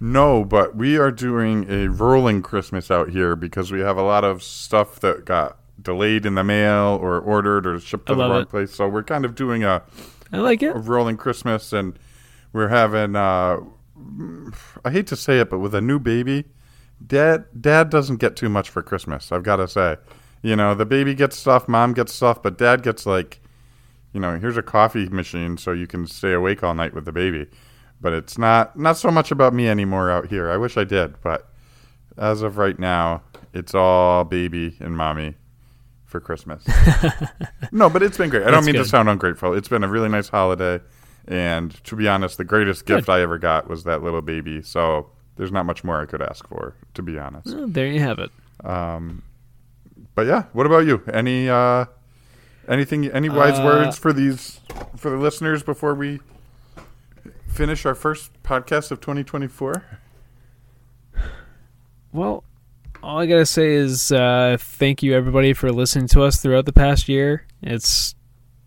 No, 0.00 0.44
but 0.44 0.76
we 0.76 0.98
are 0.98 1.10
doing 1.10 1.70
a 1.70 1.88
rolling 1.88 2.42
Christmas 2.42 2.90
out 2.90 3.10
here 3.10 3.36
because 3.36 3.70
we 3.70 3.80
have 3.80 3.96
a 3.96 4.02
lot 4.02 4.24
of 4.24 4.42
stuff 4.42 5.00
that 5.00 5.24
got 5.24 5.58
delayed 5.80 6.26
in 6.26 6.34
the 6.34 6.44
mail 6.44 6.98
or 7.00 7.20
ordered 7.20 7.66
or 7.66 7.78
shipped 7.78 8.06
to 8.06 8.14
the 8.14 8.28
wrong 8.28 8.42
it. 8.42 8.48
place. 8.48 8.72
So 8.72 8.88
we're 8.88 9.04
kind 9.04 9.24
of 9.24 9.34
doing 9.34 9.64
a, 9.64 9.82
I 10.32 10.38
like 10.38 10.62
it. 10.62 10.74
a 10.74 10.78
rolling 10.78 11.16
Christmas, 11.16 11.72
and 11.72 11.98
we're 12.52 12.68
having. 12.68 13.16
Uh, 13.16 13.58
I 14.84 14.90
hate 14.90 15.06
to 15.08 15.16
say 15.16 15.38
it, 15.38 15.50
but 15.50 15.60
with 15.60 15.74
a 15.74 15.80
new 15.80 15.98
baby, 15.98 16.44
dad 17.04 17.46
dad 17.58 17.90
doesn't 17.90 18.16
get 18.16 18.36
too 18.36 18.48
much 18.48 18.68
for 18.68 18.82
Christmas. 18.82 19.30
I've 19.30 19.44
got 19.44 19.56
to 19.56 19.68
say, 19.68 19.96
you 20.44 20.54
know, 20.54 20.74
the 20.74 20.84
baby 20.84 21.14
gets 21.14 21.38
stuff, 21.38 21.66
mom 21.68 21.94
gets 21.94 22.12
stuff, 22.12 22.42
but 22.42 22.58
dad 22.58 22.82
gets 22.82 23.06
like, 23.06 23.40
you 24.12 24.20
know, 24.20 24.38
here's 24.38 24.58
a 24.58 24.62
coffee 24.62 25.08
machine 25.08 25.56
so 25.56 25.72
you 25.72 25.86
can 25.86 26.06
stay 26.06 26.34
awake 26.34 26.62
all 26.62 26.74
night 26.74 26.92
with 26.92 27.06
the 27.06 27.12
baby. 27.12 27.46
But 27.98 28.12
it's 28.12 28.36
not 28.36 28.78
not 28.78 28.98
so 28.98 29.10
much 29.10 29.30
about 29.30 29.54
me 29.54 29.66
anymore 29.66 30.10
out 30.10 30.26
here. 30.26 30.50
I 30.50 30.58
wish 30.58 30.76
I 30.76 30.84
did, 30.84 31.14
but 31.22 31.48
as 32.18 32.42
of 32.42 32.58
right 32.58 32.78
now, 32.78 33.22
it's 33.54 33.74
all 33.74 34.22
baby 34.24 34.76
and 34.80 34.94
mommy 34.94 35.36
for 36.04 36.20
Christmas. 36.20 36.62
no, 37.72 37.88
but 37.88 38.02
it's 38.02 38.18
been 38.18 38.28
great. 38.28 38.42
I 38.42 38.50
don't 38.50 38.56
That's 38.56 38.66
mean 38.66 38.74
to 38.74 38.84
sound 38.84 39.08
ungrateful. 39.08 39.54
It's 39.54 39.68
been 39.68 39.82
a 39.82 39.88
really 39.88 40.10
nice 40.10 40.28
holiday, 40.28 40.80
and 41.26 41.72
to 41.84 41.96
be 41.96 42.06
honest, 42.06 42.36
the 42.36 42.44
greatest 42.44 42.84
gift 42.84 43.06
Good. 43.06 43.12
I 43.12 43.20
ever 43.22 43.38
got 43.38 43.70
was 43.70 43.84
that 43.84 44.02
little 44.02 44.20
baby. 44.20 44.60
So 44.60 45.08
there's 45.36 45.52
not 45.52 45.64
much 45.64 45.84
more 45.84 46.02
I 46.02 46.04
could 46.04 46.20
ask 46.20 46.46
for, 46.46 46.76
to 46.92 47.00
be 47.00 47.18
honest. 47.18 47.48
Oh, 47.48 47.66
there 47.66 47.86
you 47.86 48.00
have 48.00 48.18
it. 48.18 48.30
Um, 48.62 49.22
but 50.14 50.26
yeah, 50.26 50.44
what 50.52 50.66
about 50.66 50.86
you? 50.86 51.02
Any 51.12 51.48
uh, 51.48 51.86
anything? 52.68 53.06
Any 53.06 53.28
wise 53.28 53.58
Uh, 53.58 53.64
words 53.64 53.98
for 53.98 54.12
these 54.12 54.60
for 54.96 55.10
the 55.10 55.16
listeners 55.16 55.62
before 55.62 55.94
we 55.94 56.20
finish 57.48 57.84
our 57.86 57.94
first 57.94 58.30
podcast 58.42 58.90
of 58.90 59.00
2024? 59.00 59.84
Well, 62.12 62.44
all 63.02 63.18
I 63.18 63.26
gotta 63.26 63.46
say 63.46 63.72
is 63.74 64.12
uh, 64.12 64.56
thank 64.58 65.02
you 65.02 65.14
everybody 65.14 65.52
for 65.52 65.70
listening 65.72 66.08
to 66.08 66.22
us 66.22 66.40
throughout 66.40 66.64
the 66.66 66.72
past 66.72 67.08
year. 67.08 67.46
It's 67.62 68.14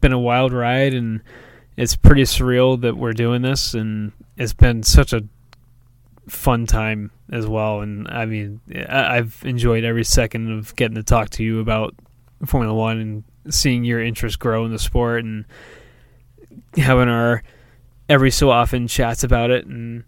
been 0.02 0.11
a 0.14 0.19
wild 0.19 0.53
ride, 0.53 0.94
and 0.94 1.22
it's 1.76 1.95
pretty 1.95 2.24
surreal 2.24 2.80
that 2.82 2.98
we're 2.98 3.14
doing 3.14 3.41
this, 3.41 3.74
and 3.74 4.11
it's 4.36 4.53
been 4.53 4.84
such 4.84 5.14
a 5.14 5.24
fun 6.28 6.66
time 6.66 7.12
as 7.32 7.48
well. 7.48 7.82
And 7.82 8.08
I 8.08 8.26
mean, 8.26 8.62
I've 8.90 9.41
enjoyed 9.45 9.84
every 9.84 10.04
second 10.04 10.52
of 10.52 10.76
getting 10.76 10.95
to 10.95 11.04
talk 11.04 11.30
to 11.32 11.44
you 11.44 11.60
about 11.60 11.95
Formula 12.45 12.74
One 12.74 12.99
and 12.99 13.24
seeing 13.54 13.84
your 13.84 14.04
interest 14.04 14.40
grow 14.40 14.66
in 14.66 14.72
the 14.72 14.80
sport, 14.80 15.24
and 15.24 15.45
having 16.76 17.10
our 17.10 17.44
every 18.10 18.32
so 18.32 18.49
often 18.49 18.88
chats 18.88 19.24
about 19.24 19.52
it 19.52 19.66
and 19.66 20.04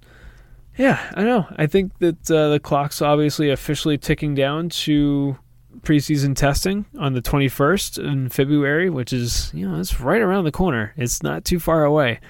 yeah, 0.79 1.11
I 1.13 1.23
know. 1.23 1.45
I 1.57 1.67
think 1.67 1.99
that 1.99 2.31
uh, 2.31 2.51
the 2.51 2.59
clock's 2.59 3.01
obviously 3.01 3.49
officially 3.49 3.97
ticking 3.97 4.33
down 4.33 4.69
to 4.69 5.37
preseason 5.81 6.33
testing 6.33 6.85
on 6.97 7.13
the 7.13 7.21
21st 7.21 8.01
in 8.01 8.29
February, 8.29 8.89
which 8.89 9.11
is, 9.11 9.51
you 9.53 9.67
know, 9.67 9.77
it's 9.77 9.99
right 9.99 10.21
around 10.21 10.45
the 10.45 10.53
corner. 10.53 10.93
It's 10.95 11.21
not 11.21 11.43
too 11.43 11.59
far 11.59 11.83
away. 11.83 12.21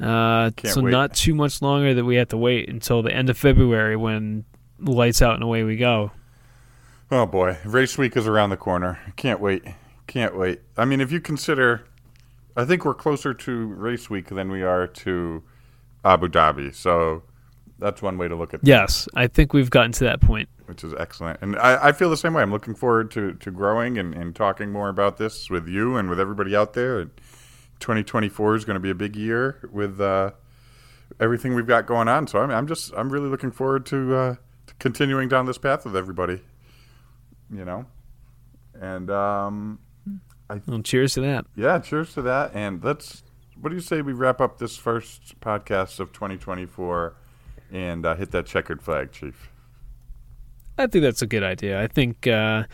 Uh, 0.00 0.50
so 0.64 0.82
wait. 0.82 0.90
not 0.90 1.14
too 1.14 1.34
much 1.34 1.60
longer 1.60 1.94
that 1.94 2.04
we 2.04 2.16
have 2.16 2.28
to 2.28 2.36
wait 2.36 2.68
until 2.68 3.02
the 3.02 3.12
end 3.12 3.28
of 3.28 3.36
February 3.36 3.96
when 3.96 4.44
lights 4.78 5.20
out 5.20 5.34
and 5.34 5.42
away 5.42 5.62
we 5.62 5.76
go. 5.76 6.10
Oh 7.10 7.26
boy, 7.26 7.58
race 7.64 7.98
week 7.98 8.16
is 8.16 8.26
around 8.26 8.50
the 8.50 8.56
corner. 8.56 8.98
Can't 9.16 9.40
wait. 9.40 9.64
Can't 10.06 10.36
wait. 10.36 10.60
I 10.76 10.84
mean, 10.84 11.00
if 11.00 11.12
you 11.12 11.20
consider, 11.20 11.84
I 12.56 12.64
think 12.64 12.84
we're 12.84 12.94
closer 12.94 13.34
to 13.34 13.66
race 13.66 14.08
week 14.08 14.28
than 14.28 14.50
we 14.50 14.62
are 14.62 14.86
to 14.86 15.42
Abu 16.04 16.28
Dhabi. 16.28 16.74
So 16.74 17.22
that's 17.78 18.00
one 18.00 18.16
way 18.16 18.28
to 18.28 18.36
look 18.36 18.54
at 18.54 18.60
Yes, 18.62 19.08
I 19.14 19.26
think 19.26 19.52
we've 19.52 19.70
gotten 19.70 19.92
to 19.92 20.04
that 20.04 20.20
point. 20.20 20.48
which 20.66 20.84
is 20.84 20.94
excellent. 20.98 21.40
And 21.42 21.56
I, 21.56 21.88
I 21.88 21.92
feel 21.92 22.10
the 22.10 22.16
same 22.16 22.32
way. 22.34 22.42
I'm 22.42 22.52
looking 22.52 22.74
forward 22.74 23.10
to, 23.12 23.32
to 23.34 23.50
growing 23.50 23.98
and, 23.98 24.14
and 24.14 24.34
talking 24.34 24.70
more 24.70 24.88
about 24.88 25.16
this 25.16 25.50
with 25.50 25.66
you 25.66 25.96
and 25.96 26.08
with 26.08 26.20
everybody 26.20 26.54
out 26.54 26.74
there. 26.74 27.00
And 27.00 27.10
2024 27.80 28.54
is 28.56 28.64
going 28.64 28.74
to 28.74 28.80
be 28.80 28.90
a 28.90 28.94
big 28.94 29.16
year 29.16 29.58
with 29.72 30.00
uh, 30.00 30.30
everything 31.18 31.54
we've 31.54 31.66
got 31.66 31.86
going 31.86 32.08
on. 32.08 32.26
So 32.26 32.38
I'm, 32.40 32.50
I'm 32.50 32.66
just 32.66 32.92
I'm 32.96 33.10
really 33.10 33.28
looking 33.28 33.50
forward 33.50 33.86
to, 33.86 34.14
uh, 34.14 34.34
to 34.66 34.74
continuing 34.78 35.28
down 35.28 35.46
this 35.46 35.58
path 35.58 35.84
with 35.84 35.96
everybody. 35.96 36.40
You 37.52 37.64
know, 37.64 37.86
and 38.80 39.10
um, 39.10 39.80
Well, 40.66 40.82
cheers 40.82 41.14
to 41.14 41.20
that. 41.22 41.46
yeah, 41.56 41.78
cheers 41.80 42.14
to 42.14 42.22
that. 42.22 42.52
And 42.54 42.82
let's. 42.84 43.24
What 43.60 43.70
do 43.70 43.74
you 43.74 43.82
say 43.82 44.00
we 44.00 44.12
wrap 44.14 44.40
up 44.40 44.58
this 44.58 44.76
first 44.78 45.38
podcast 45.40 46.00
of 46.00 46.12
2024 46.14 47.14
and 47.72 48.06
uh, 48.06 48.14
hit 48.14 48.30
that 48.30 48.46
checkered 48.46 48.80
flag, 48.80 49.12
Chief? 49.12 49.50
I 50.78 50.86
think 50.86 51.02
that's 51.02 51.20
a 51.20 51.26
good 51.26 51.42
idea. 51.42 51.78
I 51.82 51.86
think 51.86 52.26
uh, 52.26 52.64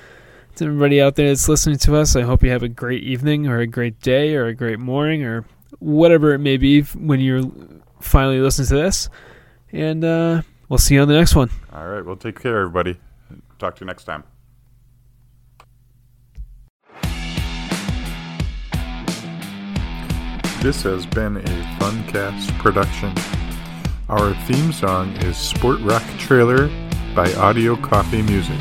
to 0.56 0.64
everybody 0.64 1.00
out 1.00 1.16
there 1.16 1.28
that's 1.28 1.48
listening 1.48 1.78
to 1.78 1.96
us, 1.96 2.16
I 2.16 2.22
hope 2.22 2.42
you 2.42 2.50
have 2.50 2.62
a 2.62 2.68
great 2.68 3.02
evening 3.02 3.46
or 3.46 3.58
a 3.60 3.66
great 3.66 4.00
day 4.00 4.34
or 4.34 4.46
a 4.46 4.54
great 4.54 4.78
morning 4.78 5.24
or 5.24 5.44
whatever 5.78 6.32
it 6.32 6.38
may 6.38 6.56
be 6.56 6.82
when 6.82 7.20
you're 7.20 7.42
finally 8.00 8.40
listening 8.40 8.68
to 8.68 8.74
this. 8.74 9.08
And 9.72 10.04
uh, 10.04 10.42
we'll 10.68 10.78
see 10.78 10.94
you 10.94 11.02
on 11.02 11.08
the 11.08 11.14
next 11.14 11.34
one. 11.34 11.50
All 11.72 11.86
right. 11.86 12.04
Well, 12.04 12.16
take 12.16 12.40
care, 12.40 12.60
everybody. 12.60 12.98
Talk 13.58 13.76
to 13.76 13.80
you 13.80 13.86
next 13.86 14.04
time. 14.04 14.24
This 20.62 20.82
has 20.82 21.06
been 21.06 21.36
a 21.36 21.78
Funcast 21.78 22.58
production. 22.58 23.12
Our 24.08 24.34
theme 24.46 24.72
song 24.72 25.12
is 25.18 25.36
Sport 25.36 25.80
Rock 25.80 26.02
Trailer 26.18 26.68
by 27.14 27.32
Audio 27.34 27.76
Coffee 27.76 28.22
Music. 28.22 28.58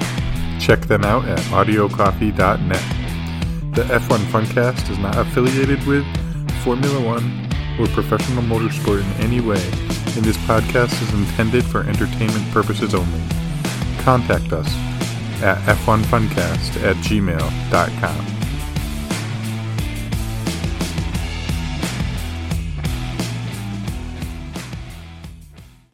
Check 0.65 0.87
them 0.87 1.03
out 1.03 1.25
at 1.25 1.37
audiocoffee.net. 1.53 3.75
The 3.75 3.83
F1 3.83 4.17
Funcast 4.31 4.89
is 4.89 4.97
not 4.97 5.15
affiliated 5.15 5.85
with 5.85 6.03
Formula 6.63 6.99
One 7.05 7.23
or 7.79 7.85
professional 7.89 8.41
motorsport 8.41 9.01
in 9.01 9.23
any 9.23 9.41
way, 9.41 9.63
and 10.15 10.25
this 10.25 10.37
podcast 10.37 10.99
is 11.03 11.13
intended 11.13 11.63
for 11.63 11.81
entertainment 11.81 12.51
purposes 12.51 12.95
only. 12.95 13.21
Contact 13.99 14.53
us 14.53 14.67
at 15.43 15.59
f1funcast 15.67 16.83
at 16.83 16.95
gmail.com. 16.95 18.34